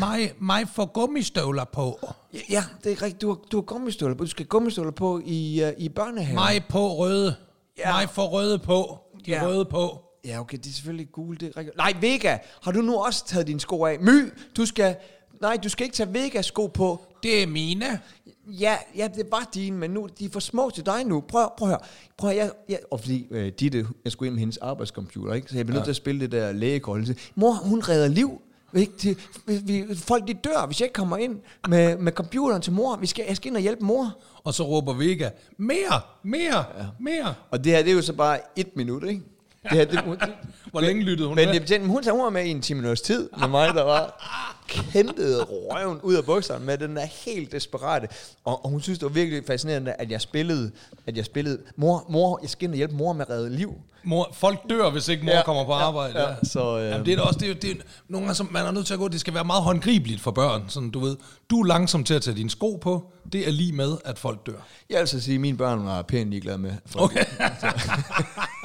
Mig, 0.00 0.32
mig 0.40 0.68
får 0.68 0.86
gummistøvler 0.86 1.64
på. 1.64 1.98
Ja, 2.34 2.38
Ja, 2.50 2.64
det 2.84 2.92
er 2.92 3.02
rigtigt. 3.02 3.22
Du 3.22 3.28
har, 3.28 3.34
du 3.52 3.56
har 3.56 3.62
gummistøvler 3.62 4.16
på. 4.16 4.24
Du 4.24 4.30
skal 4.30 4.44
have 4.44 4.48
gummistøvler 4.48 4.90
på 4.92 5.20
i, 5.24 5.62
uh, 5.64 5.82
i 5.84 5.88
børnehaven. 5.88 6.34
Mig 6.34 6.64
på 6.68 6.94
røde. 6.96 7.34
Ja. 7.78 7.92
Mig 7.92 8.08
får 8.10 8.26
røde 8.26 8.58
på. 8.58 8.98
De 9.26 9.30
Ja. 9.30 9.46
røde 9.46 9.64
på. 9.64 10.02
Ja, 10.24 10.40
okay, 10.40 10.58
det 10.58 10.66
er 10.66 10.72
selvfølgelig 10.72 11.08
gule. 11.12 11.36
Det 11.38 11.48
er 11.48 11.56
rigtigt. 11.56 11.76
Nej, 11.76 11.92
Vega, 12.00 12.38
har 12.62 12.72
du 12.72 12.80
nu 12.80 12.96
også 12.96 13.26
taget 13.26 13.46
dine 13.46 13.60
sko 13.60 13.84
af? 13.84 14.00
My, 14.00 14.32
du 14.56 14.66
skal... 14.66 14.96
Nej, 15.40 15.56
du 15.64 15.68
skal 15.68 15.84
ikke 15.84 15.96
tage 15.96 16.14
Vegas 16.14 16.46
sko 16.46 16.66
på. 16.66 17.00
Det 17.22 17.42
er 17.42 17.46
mine. 17.46 18.00
Ja, 18.46 18.76
ja, 18.96 19.08
det 19.16 19.26
var 19.30 19.50
dine, 19.54 19.76
men 19.78 19.90
nu 19.90 20.08
de 20.18 20.24
er 20.24 20.28
for 20.30 20.40
små 20.40 20.70
til 20.74 20.86
dig 20.86 21.04
nu. 21.04 21.20
Prøv, 21.28 21.48
prøv 21.58 21.68
at 21.68 21.70
høre. 21.74 21.80
Prøv 22.16 22.30
at 22.30 22.36
jeg, 22.36 22.50
jeg, 22.68 22.78
og 22.90 23.00
fordi 23.00 23.26
øh, 23.30 23.52
Ditte, 23.60 23.86
jeg 24.04 24.12
skulle 24.12 24.26
ind 24.26 24.34
med 24.34 24.40
hendes 24.40 24.56
arbejdscomputer, 24.58 25.34
ikke? 25.34 25.50
så 25.50 25.56
jeg 25.56 25.66
blev 25.66 25.74
nødt 25.74 25.84
til 25.84 25.90
at 25.90 25.96
spille 25.96 26.20
det 26.20 26.32
der 26.32 26.52
lægekort. 26.52 27.00
Mor, 27.34 27.52
hun 27.52 27.80
redder 27.80 28.08
liv. 28.08 28.40
Ikke? 28.74 29.16
Vi, 29.46 29.56
vi, 29.64 29.96
folk 29.96 30.28
de 30.28 30.34
dør, 30.34 30.66
hvis 30.66 30.80
jeg 30.80 30.86
ikke 30.86 30.94
kommer 30.94 31.16
ind 31.16 31.40
med, 31.68 31.96
med 31.96 32.12
computeren 32.12 32.62
til 32.62 32.72
mor. 32.72 32.96
Vi 32.96 33.06
skal, 33.06 33.24
jeg 33.28 33.36
skal 33.36 33.48
ind 33.48 33.56
og 33.56 33.62
hjælpe 33.62 33.84
mor. 33.84 34.18
Og 34.44 34.54
så 34.54 34.62
råber 34.62 34.94
Vega, 34.94 35.30
mere, 35.56 36.00
mere, 36.22 36.56
ja. 36.56 36.86
mere. 37.00 37.34
Og 37.50 37.64
det 37.64 37.72
her, 37.72 37.82
det 37.82 37.90
er 37.90 37.94
jo 37.94 38.02
så 38.02 38.12
bare 38.12 38.38
et 38.56 38.76
minut, 38.76 39.04
ikke? 39.04 39.22
Det 39.70 39.78
her, 39.78 39.84
det, 39.84 40.20
det, 40.20 40.28
Hvor 40.70 40.80
længe 40.80 41.02
lyttede 41.02 41.28
hun 41.28 41.36
Men 41.36 41.46
med? 41.46 41.54
det 41.54 41.62
betjente, 41.62 41.86
hun, 41.86 42.02
hun 42.10 42.20
var 42.24 42.30
med 42.30 42.44
i 42.44 42.50
en 42.50 42.60
10 42.62 42.74
minutters 42.74 43.00
tid 43.00 43.28
med 43.40 43.48
mig, 43.48 43.68
der 43.74 43.82
var 43.84 44.22
kæmpede 44.68 45.42
røven 45.44 45.98
ud 46.02 46.14
af 46.14 46.24
bukserne 46.24 46.64
med 46.64 46.78
den 46.78 46.96
der 46.96 47.04
helt 47.24 47.52
desperate. 47.52 48.08
Og, 48.44 48.64
og 48.64 48.70
hun 48.70 48.80
synes, 48.80 48.98
det 48.98 49.06
var 49.06 49.12
virkelig 49.12 49.42
fascinerende, 49.46 49.92
at 49.92 50.10
jeg 50.10 50.20
spillede, 50.20 50.70
at 51.06 51.16
jeg 51.16 51.24
spillede, 51.24 51.58
mor, 51.76 52.06
mor, 52.08 52.38
jeg 52.42 52.50
skal 52.50 52.64
ind 52.64 52.72
og 52.72 52.76
hjælpe 52.76 52.94
mor 52.94 53.12
med 53.12 53.24
at 53.28 53.30
redde 53.30 53.50
liv. 53.56 53.74
Mor, 54.04 54.30
folk 54.34 54.58
dør, 54.70 54.90
hvis 54.90 55.08
ikke 55.08 55.24
mor 55.24 55.32
Ja, 55.32 55.38
ja, 55.38 55.44
kommer 55.44 55.64
på 55.64 55.72
ja, 55.72 55.78
arbejde. 55.78 56.20
ja, 56.20 56.34
så, 56.42 56.78
øh, 56.78 56.90
Jamen, 56.90 57.06
det 57.06 57.12
er 57.12 57.16
da 57.16 57.22
også, 57.22 57.38
det 57.38 57.50
er, 57.50 57.54
det 57.54 57.70
er, 57.70 57.74
nogle 58.08 58.26
gange, 58.26 58.34
som 58.36 58.48
man 58.50 58.66
er 58.66 58.70
nødt 58.70 58.86
til 58.86 58.94
at 58.94 59.00
gå, 59.00 59.08
det 59.08 59.20
skal 59.20 59.34
være 59.34 59.44
meget 59.44 59.62
håndgribeligt 59.62 60.20
for 60.20 60.30
børn. 60.30 60.64
Sådan, 60.68 60.90
du 60.90 61.00
ved, 61.00 61.16
du 61.50 61.60
er 61.60 61.66
langsom 61.66 62.04
til 62.04 62.14
at 62.14 62.22
tage 62.22 62.36
dine 62.36 62.50
sko 62.50 62.76
på, 62.82 63.12
det 63.32 63.46
er 63.48 63.50
lige 63.50 63.72
med, 63.72 63.96
at 64.04 64.18
folk 64.18 64.46
dør. 64.46 64.52
Jeg 64.52 64.60
vil 64.88 64.96
altså 64.96 65.20
sige, 65.20 65.34
at 65.34 65.40
mine 65.40 65.56
børn 65.58 65.86
var 65.86 66.02
pænt 66.02 66.30
ligeglade 66.30 66.58
med. 66.58 66.72
Folk. 66.86 67.04
Okay. 67.12 67.24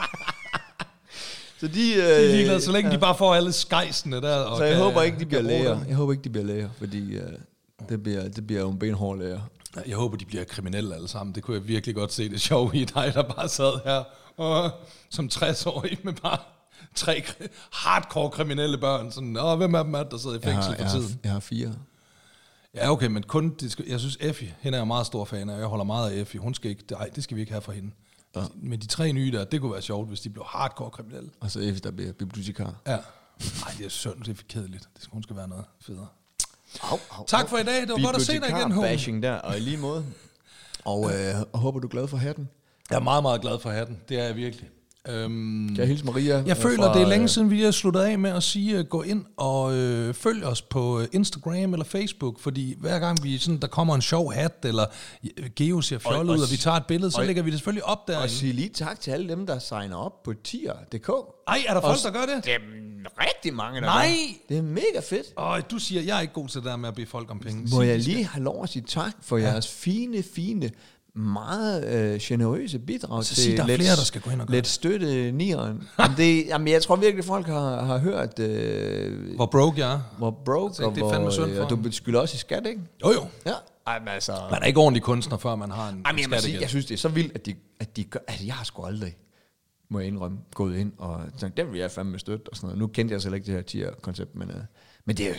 Så 1.62 1.68
de, 1.68 1.94
øh, 1.94 1.98
De 2.04 2.04
er 2.04 2.32
ligeglade, 2.36 2.62
så 2.62 2.72
længe 2.72 2.90
ja. 2.90 2.96
de 2.96 3.00
bare 3.00 3.16
får 3.18 3.36
alle 3.36 3.52
skejsene 3.52 4.22
der. 4.22 4.36
Og 4.36 4.58
Så 4.58 4.64
jeg 4.64 4.74
kan- 4.76 4.84
håber 4.84 5.02
ikke, 5.02 5.16
de 5.16 5.20
kan 5.20 5.28
bliver 5.28 5.42
læger. 5.42 5.80
Jeg 5.88 5.96
håber 5.96 6.12
ikke, 6.14 6.24
de 6.24 6.30
bliver 6.30 6.46
læger, 6.46 6.70
fordi 6.78 7.14
øh, 7.16 7.30
det, 7.90 8.04
bliver, 8.04 8.28
det 8.30 8.48
bliver 8.48 8.62
jo 8.62 8.70
en 8.70 8.80
benhård 8.80 9.20
læger. 9.20 9.40
Jeg 9.88 9.96
håber, 9.98 10.18
de 10.18 10.26
bliver 10.26 10.44
kriminelle 10.44 10.96
alle 10.96 11.08
sammen. 11.08 11.36
Det 11.36 11.44
kunne 11.44 11.58
jeg 11.58 11.68
virkelig 11.68 11.96
godt 11.96 12.14
se 12.14 12.30
det 12.30 12.42
sjove 12.42 12.72
i 12.74 12.86
dig, 12.86 13.12
der 13.14 13.24
bare 13.24 13.50
sad 13.50 13.80
her 13.86 14.04
og, 14.38 14.72
som 15.10 15.30
60-årig 15.34 15.98
med 16.04 16.14
bare 16.14 16.38
tre 16.96 17.24
hardcore 17.74 18.30
kriminelle 18.30 18.78
børn. 18.78 19.12
Sådan, 19.12 19.38
Åh, 19.38 19.58
hvem 19.58 19.76
af 19.76 19.84
dem 19.84 19.94
er 19.94 20.04
det, 20.04 20.12
der 20.12 20.18
sidder 20.18 20.36
i 20.38 20.42
fængsel 20.42 20.54
har, 20.64 20.72
for 20.72 20.76
jeg, 20.84 20.92
har, 20.92 21.00
tiden? 21.00 21.20
jeg 21.24 21.32
har 21.32 21.40
fire. 21.40 21.72
Ja, 22.76 22.92
okay, 22.92 23.08
men 23.08 23.24
kun, 23.24 23.56
jeg 23.88 24.00
synes 24.00 24.18
Effie, 24.22 24.56
hende 24.62 24.76
er 24.76 24.80
jeg 24.80 24.88
meget 24.88 25.06
stor 25.06 25.26
fan 25.26 25.50
af, 25.50 25.58
jeg 25.60 25.66
holder 25.66 25.86
meget 25.86 26.12
af 26.12 26.16
Effie. 26.22 26.40
Hun 26.40 26.54
skal 26.54 26.72
ikke, 26.72 26.84
nej, 26.92 27.10
det 27.16 27.24
skal 27.24 27.36
vi 27.36 27.42
ikke 27.42 27.52
have 27.52 27.62
for 27.62 27.72
hende. 27.72 27.92
Ja. 28.36 28.41
Men 28.56 28.80
de 28.80 28.88
tre 28.88 29.12
nye 29.14 29.32
der, 29.32 29.44
det 29.44 29.62
kunne 29.62 29.72
være 29.74 29.82
sjovt, 29.82 30.08
hvis 30.08 30.22
de 30.22 30.30
blev 30.30 30.45
hardcore 30.48 30.90
kriminelle. 30.90 31.30
Og 31.40 31.52
så 31.52 31.60
efter 31.60 31.90
der 31.90 31.95
bliver 31.95 32.12
bibliotekar. 32.14 32.76
Ja. 32.88 32.91
Nej, 32.91 33.74
det 33.78 33.86
er 33.86 33.90
synd, 33.90 34.20
det 34.20 34.28
er 34.28 34.36
for 34.36 34.44
kedeligt. 34.49 34.90
Det 34.94 35.03
skal, 35.03 35.14
hun 35.14 35.24
skal 35.24 35.36
være 35.36 35.48
noget 35.48 35.66
federe. 35.82 36.08
Au, 36.82 36.99
au, 37.12 37.26
Tak 37.28 37.49
for 37.49 37.58
i 37.58 37.64
dag, 37.64 37.82
det 37.82 37.90
var 37.90 38.03
godt 38.03 38.16
at 38.16 38.22
se 38.22 38.40
dig 38.40 38.49
igen, 38.49 38.72
Hågen. 38.72 38.90
bashing 38.90 39.24
der, 39.24 39.34
og 39.36 39.58
i 39.58 39.60
lige 39.60 39.78
måde. 39.78 40.06
Og, 40.86 41.12
øh, 41.14 41.36
og 41.53 41.60
håber, 41.60 41.80
du 41.80 41.88
er 41.88 41.91
glad 41.91 42.08
for 42.08 42.18
hatten. 42.18 42.49
Jeg 42.90 42.95
er 42.95 42.99
meget, 42.99 43.24
meget 43.24 43.41
glad 43.41 43.60
for 43.60 43.70
hatten. 43.72 43.99
Det 44.10 44.20
er 44.20 44.24
jeg 44.24 44.36
virkelig. 44.36 44.70
Øhm, 45.10 45.68
Kan 45.68 45.78
jeg 45.78 45.88
hilse 45.88 46.06
Maria? 46.06 46.36
Jeg 46.36 46.49
øh, 46.49 46.56
føler, 46.56 46.84
fra, 46.84 46.94
det 46.94 47.02
er 47.02 47.07
længe 47.07 47.23
øh, 47.23 47.30
siden, 47.30 47.49
vi 47.52 47.61
har 47.61 47.72
sluttet 47.72 48.02
af 48.02 48.19
med 48.19 48.30
at 48.30 48.44
sige, 48.44 48.80
uh, 48.80 48.86
gå 48.86 49.02
ind 49.02 49.26
og 49.38 49.73
øh, 49.78 50.14
følg 50.14 50.44
os 50.45 50.61
på 50.61 50.99
øh, 50.99 51.07
Instagram 51.11 51.73
eller 51.73 51.84
Facebook, 51.86 52.40
fordi 52.40 52.76
hver 52.80 52.99
gang 52.99 53.23
vi 53.23 53.38
sådan, 53.38 53.60
der 53.60 53.68
kommer 53.68 53.95
en 53.95 54.02
sjov 54.02 54.34
hat, 54.34 54.65
eller 54.65 54.86
øh, 55.38 55.49
Geo 55.56 55.82
ser 55.82 55.98
fjollet 55.99 56.19
Og- 56.19 56.26
ud, 56.36 56.40
og 56.40 56.44
og 56.44 56.52
vi 56.52 56.57
tager 56.57 56.78
et 56.78 56.86
billede, 56.86 57.11
så 57.11 57.19
og- 57.22 57.26
lægger 57.28 57.44
vi 57.44 57.49
det 57.52 57.60
selvfølgelig 57.60 57.86
op 57.86 58.07
der. 58.07 58.18
Og 58.18 58.30
sige 58.30 58.53
lige 58.53 58.69
tak 58.69 58.99
til 58.99 59.11
alle 59.11 59.30
dem, 59.30 59.48
der 59.48 59.60
signer 59.60 59.95
op 59.95 60.23
på 60.23 60.34
tier.dk. 60.44 61.10
Ej, 61.48 61.64
er 61.68 61.73
der 61.73 61.82
folk, 61.82 61.98
Og- 62.06 62.14
der 62.14 62.19
gør 62.19 62.36
det? 62.36 62.45
Det 62.45 62.53
er 62.53 62.60
rigtig 63.28 63.53
mange, 63.53 63.82
der 63.82 63.86
Nej! 63.88 64.07
gør. 64.07 64.45
Det 64.49 64.57
er 64.57 64.61
mega 64.61 64.99
fedt. 65.10 65.26
Øj, 65.38 65.61
du 65.61 65.78
siger, 65.80 66.02
jeg 66.02 66.18
er 66.18 66.22
ikke 66.22 66.34
god 66.34 66.48
til 66.48 66.61
det 66.61 66.65
der 66.69 66.76
med 66.78 66.90
at 66.90 66.95
bede 66.95 67.07
folk 67.07 67.32
om 67.32 67.40
penge. 67.40 67.61
Må 67.61 67.68
Sig, 67.82 67.88
jeg 67.88 67.99
lige 67.99 68.26
have 68.26 68.44
lov 68.44 68.64
at 68.64 68.69
sige 68.69 68.84
tak 68.88 69.11
for 69.22 69.38
ja. 69.38 69.44
jeres 69.44 69.68
fine, 69.68 70.23
fine, 70.23 70.69
meget 71.16 72.14
øh, 72.14 72.20
generøse 72.22 72.80
bidrag 72.80 73.24
Så 73.24 73.36
til 73.36 73.44
sig, 73.44 73.58
der 73.58 73.64
er 73.64 73.68
lidt, 73.68 73.82
flere, 73.82 73.96
der 73.96 74.04
skal 74.04 74.22
gå 74.22 74.30
ind 74.32 74.42
og 74.42 74.48
gøre 74.48 74.56
lidt 74.56 74.68
støtte 74.68 75.32
nieren. 75.32 75.84
jamen, 76.00 76.18
det, 76.18 76.46
jamen, 76.48 76.68
jeg 76.68 76.82
tror 76.82 76.96
virkelig, 76.96 77.26
folk 77.26 77.48
har, 77.48 77.84
har 77.84 77.98
hørt, 77.98 78.40
øh, 78.40 79.36
Hvor 79.36 79.46
broke 79.46 79.80
jeg 79.80 79.94
er. 79.94 80.00
hvor 80.18 80.32
broke, 80.46 80.76
Så 80.76 80.86
og, 80.86 80.96
det 80.96 81.04
er 81.04 81.10
fandme 81.10 81.32
synd 81.32 81.56
for 81.56 81.64
og 81.64 81.70
du 81.70 81.76
ham. 81.76 81.84
beskylder 81.84 82.20
også 82.20 82.36
i 82.36 82.38
skat, 82.38 82.66
ikke? 82.66 82.82
Jo, 83.06 83.12
jo. 83.12 83.26
Ja. 83.46 83.54
Ej, 83.88 84.00
men 84.00 84.08
altså... 84.08 84.34
Man 84.52 84.62
er 84.62 84.66
ikke 84.66 84.80
ordentlig 84.80 85.04
kunstner, 85.04 85.38
før 85.38 85.56
man 85.56 85.72
har 85.72 85.90
en 85.90 86.02
Ej, 86.06 86.12
men 86.12 86.32
jeg, 86.32 86.42
sige, 86.42 86.62
jeg 86.62 86.70
synes, 86.70 86.86
det 86.86 86.94
er 86.94 86.98
så 87.00 87.10
vildt, 87.10 87.36
at 87.36 87.46
de, 87.46 87.56
at 87.80 87.96
de 87.98 88.04
gør... 88.04 88.20
Altså, 88.28 88.46
jeg 88.46 88.54
har 88.56 88.64
sgu 88.66 88.84
aldrig, 88.86 89.18
må 89.90 90.00
jeg 90.00 90.08
indrømme, 90.08 90.38
gået 90.56 90.78
ind 90.78 90.92
og 90.98 91.22
tænkt, 91.40 91.58
den 91.58 91.72
vil 91.72 91.80
jeg 91.80 91.92
fandme 91.92 92.20
støtte 92.20 92.50
og 92.50 92.56
sådan 92.56 92.68
noget. 92.68 92.80
Nu 92.80 92.88
kendte 92.88 93.14
jeg 93.14 93.22
selv 93.22 93.34
ikke 93.34 93.46
det 93.46 93.54
her 93.54 93.62
tier-koncept, 93.62 94.36
men, 94.36 94.50
uh, 94.50 94.56
men 95.06 95.18
det 95.18 95.26
er 95.26 95.30
jo... 95.30 95.36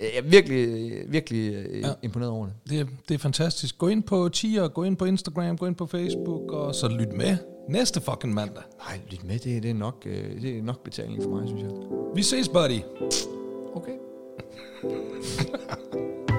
Jeg 0.00 0.08
er 0.18 0.22
virkelig, 0.22 0.92
virkelig 1.08 1.52
ja. 1.52 1.88
Ja. 1.88 1.92
imponeret 2.02 2.32
over 2.32 2.46
det. 2.46 2.54
Det, 2.70 2.80
er- 2.80 2.86
det 3.08 3.14
er 3.14 3.18
fantastisk. 3.18 3.78
Gå 3.78 3.88
ind 3.88 4.02
på 4.02 4.28
Tier, 4.28 4.68
gå 4.68 4.82
ind 4.82 4.96
på 4.96 5.04
Instagram, 5.04 5.58
gå 5.58 5.66
ind 5.66 5.74
på 5.74 5.86
Facebook, 5.86 6.52
og 6.52 6.74
så 6.74 6.88
lyt 6.88 7.12
med 7.12 7.36
næste 7.68 8.00
fucking 8.00 8.34
mandag. 8.34 8.62
Nej, 8.88 9.00
lyt 9.10 9.24
med, 9.24 9.38
det, 9.38 9.62
det, 9.62 9.70
er 9.70 9.74
nok, 9.74 10.02
øh, 10.06 10.42
det 10.42 10.58
er 10.58 10.62
nok 10.62 10.84
betaling 10.84 11.22
for 11.22 11.30
mig, 11.30 11.48
synes 11.48 11.62
jeg. 11.62 11.70
Vi 12.14 12.22
ses, 12.22 12.48
buddy. 12.48 12.80
Okay. 13.74 13.92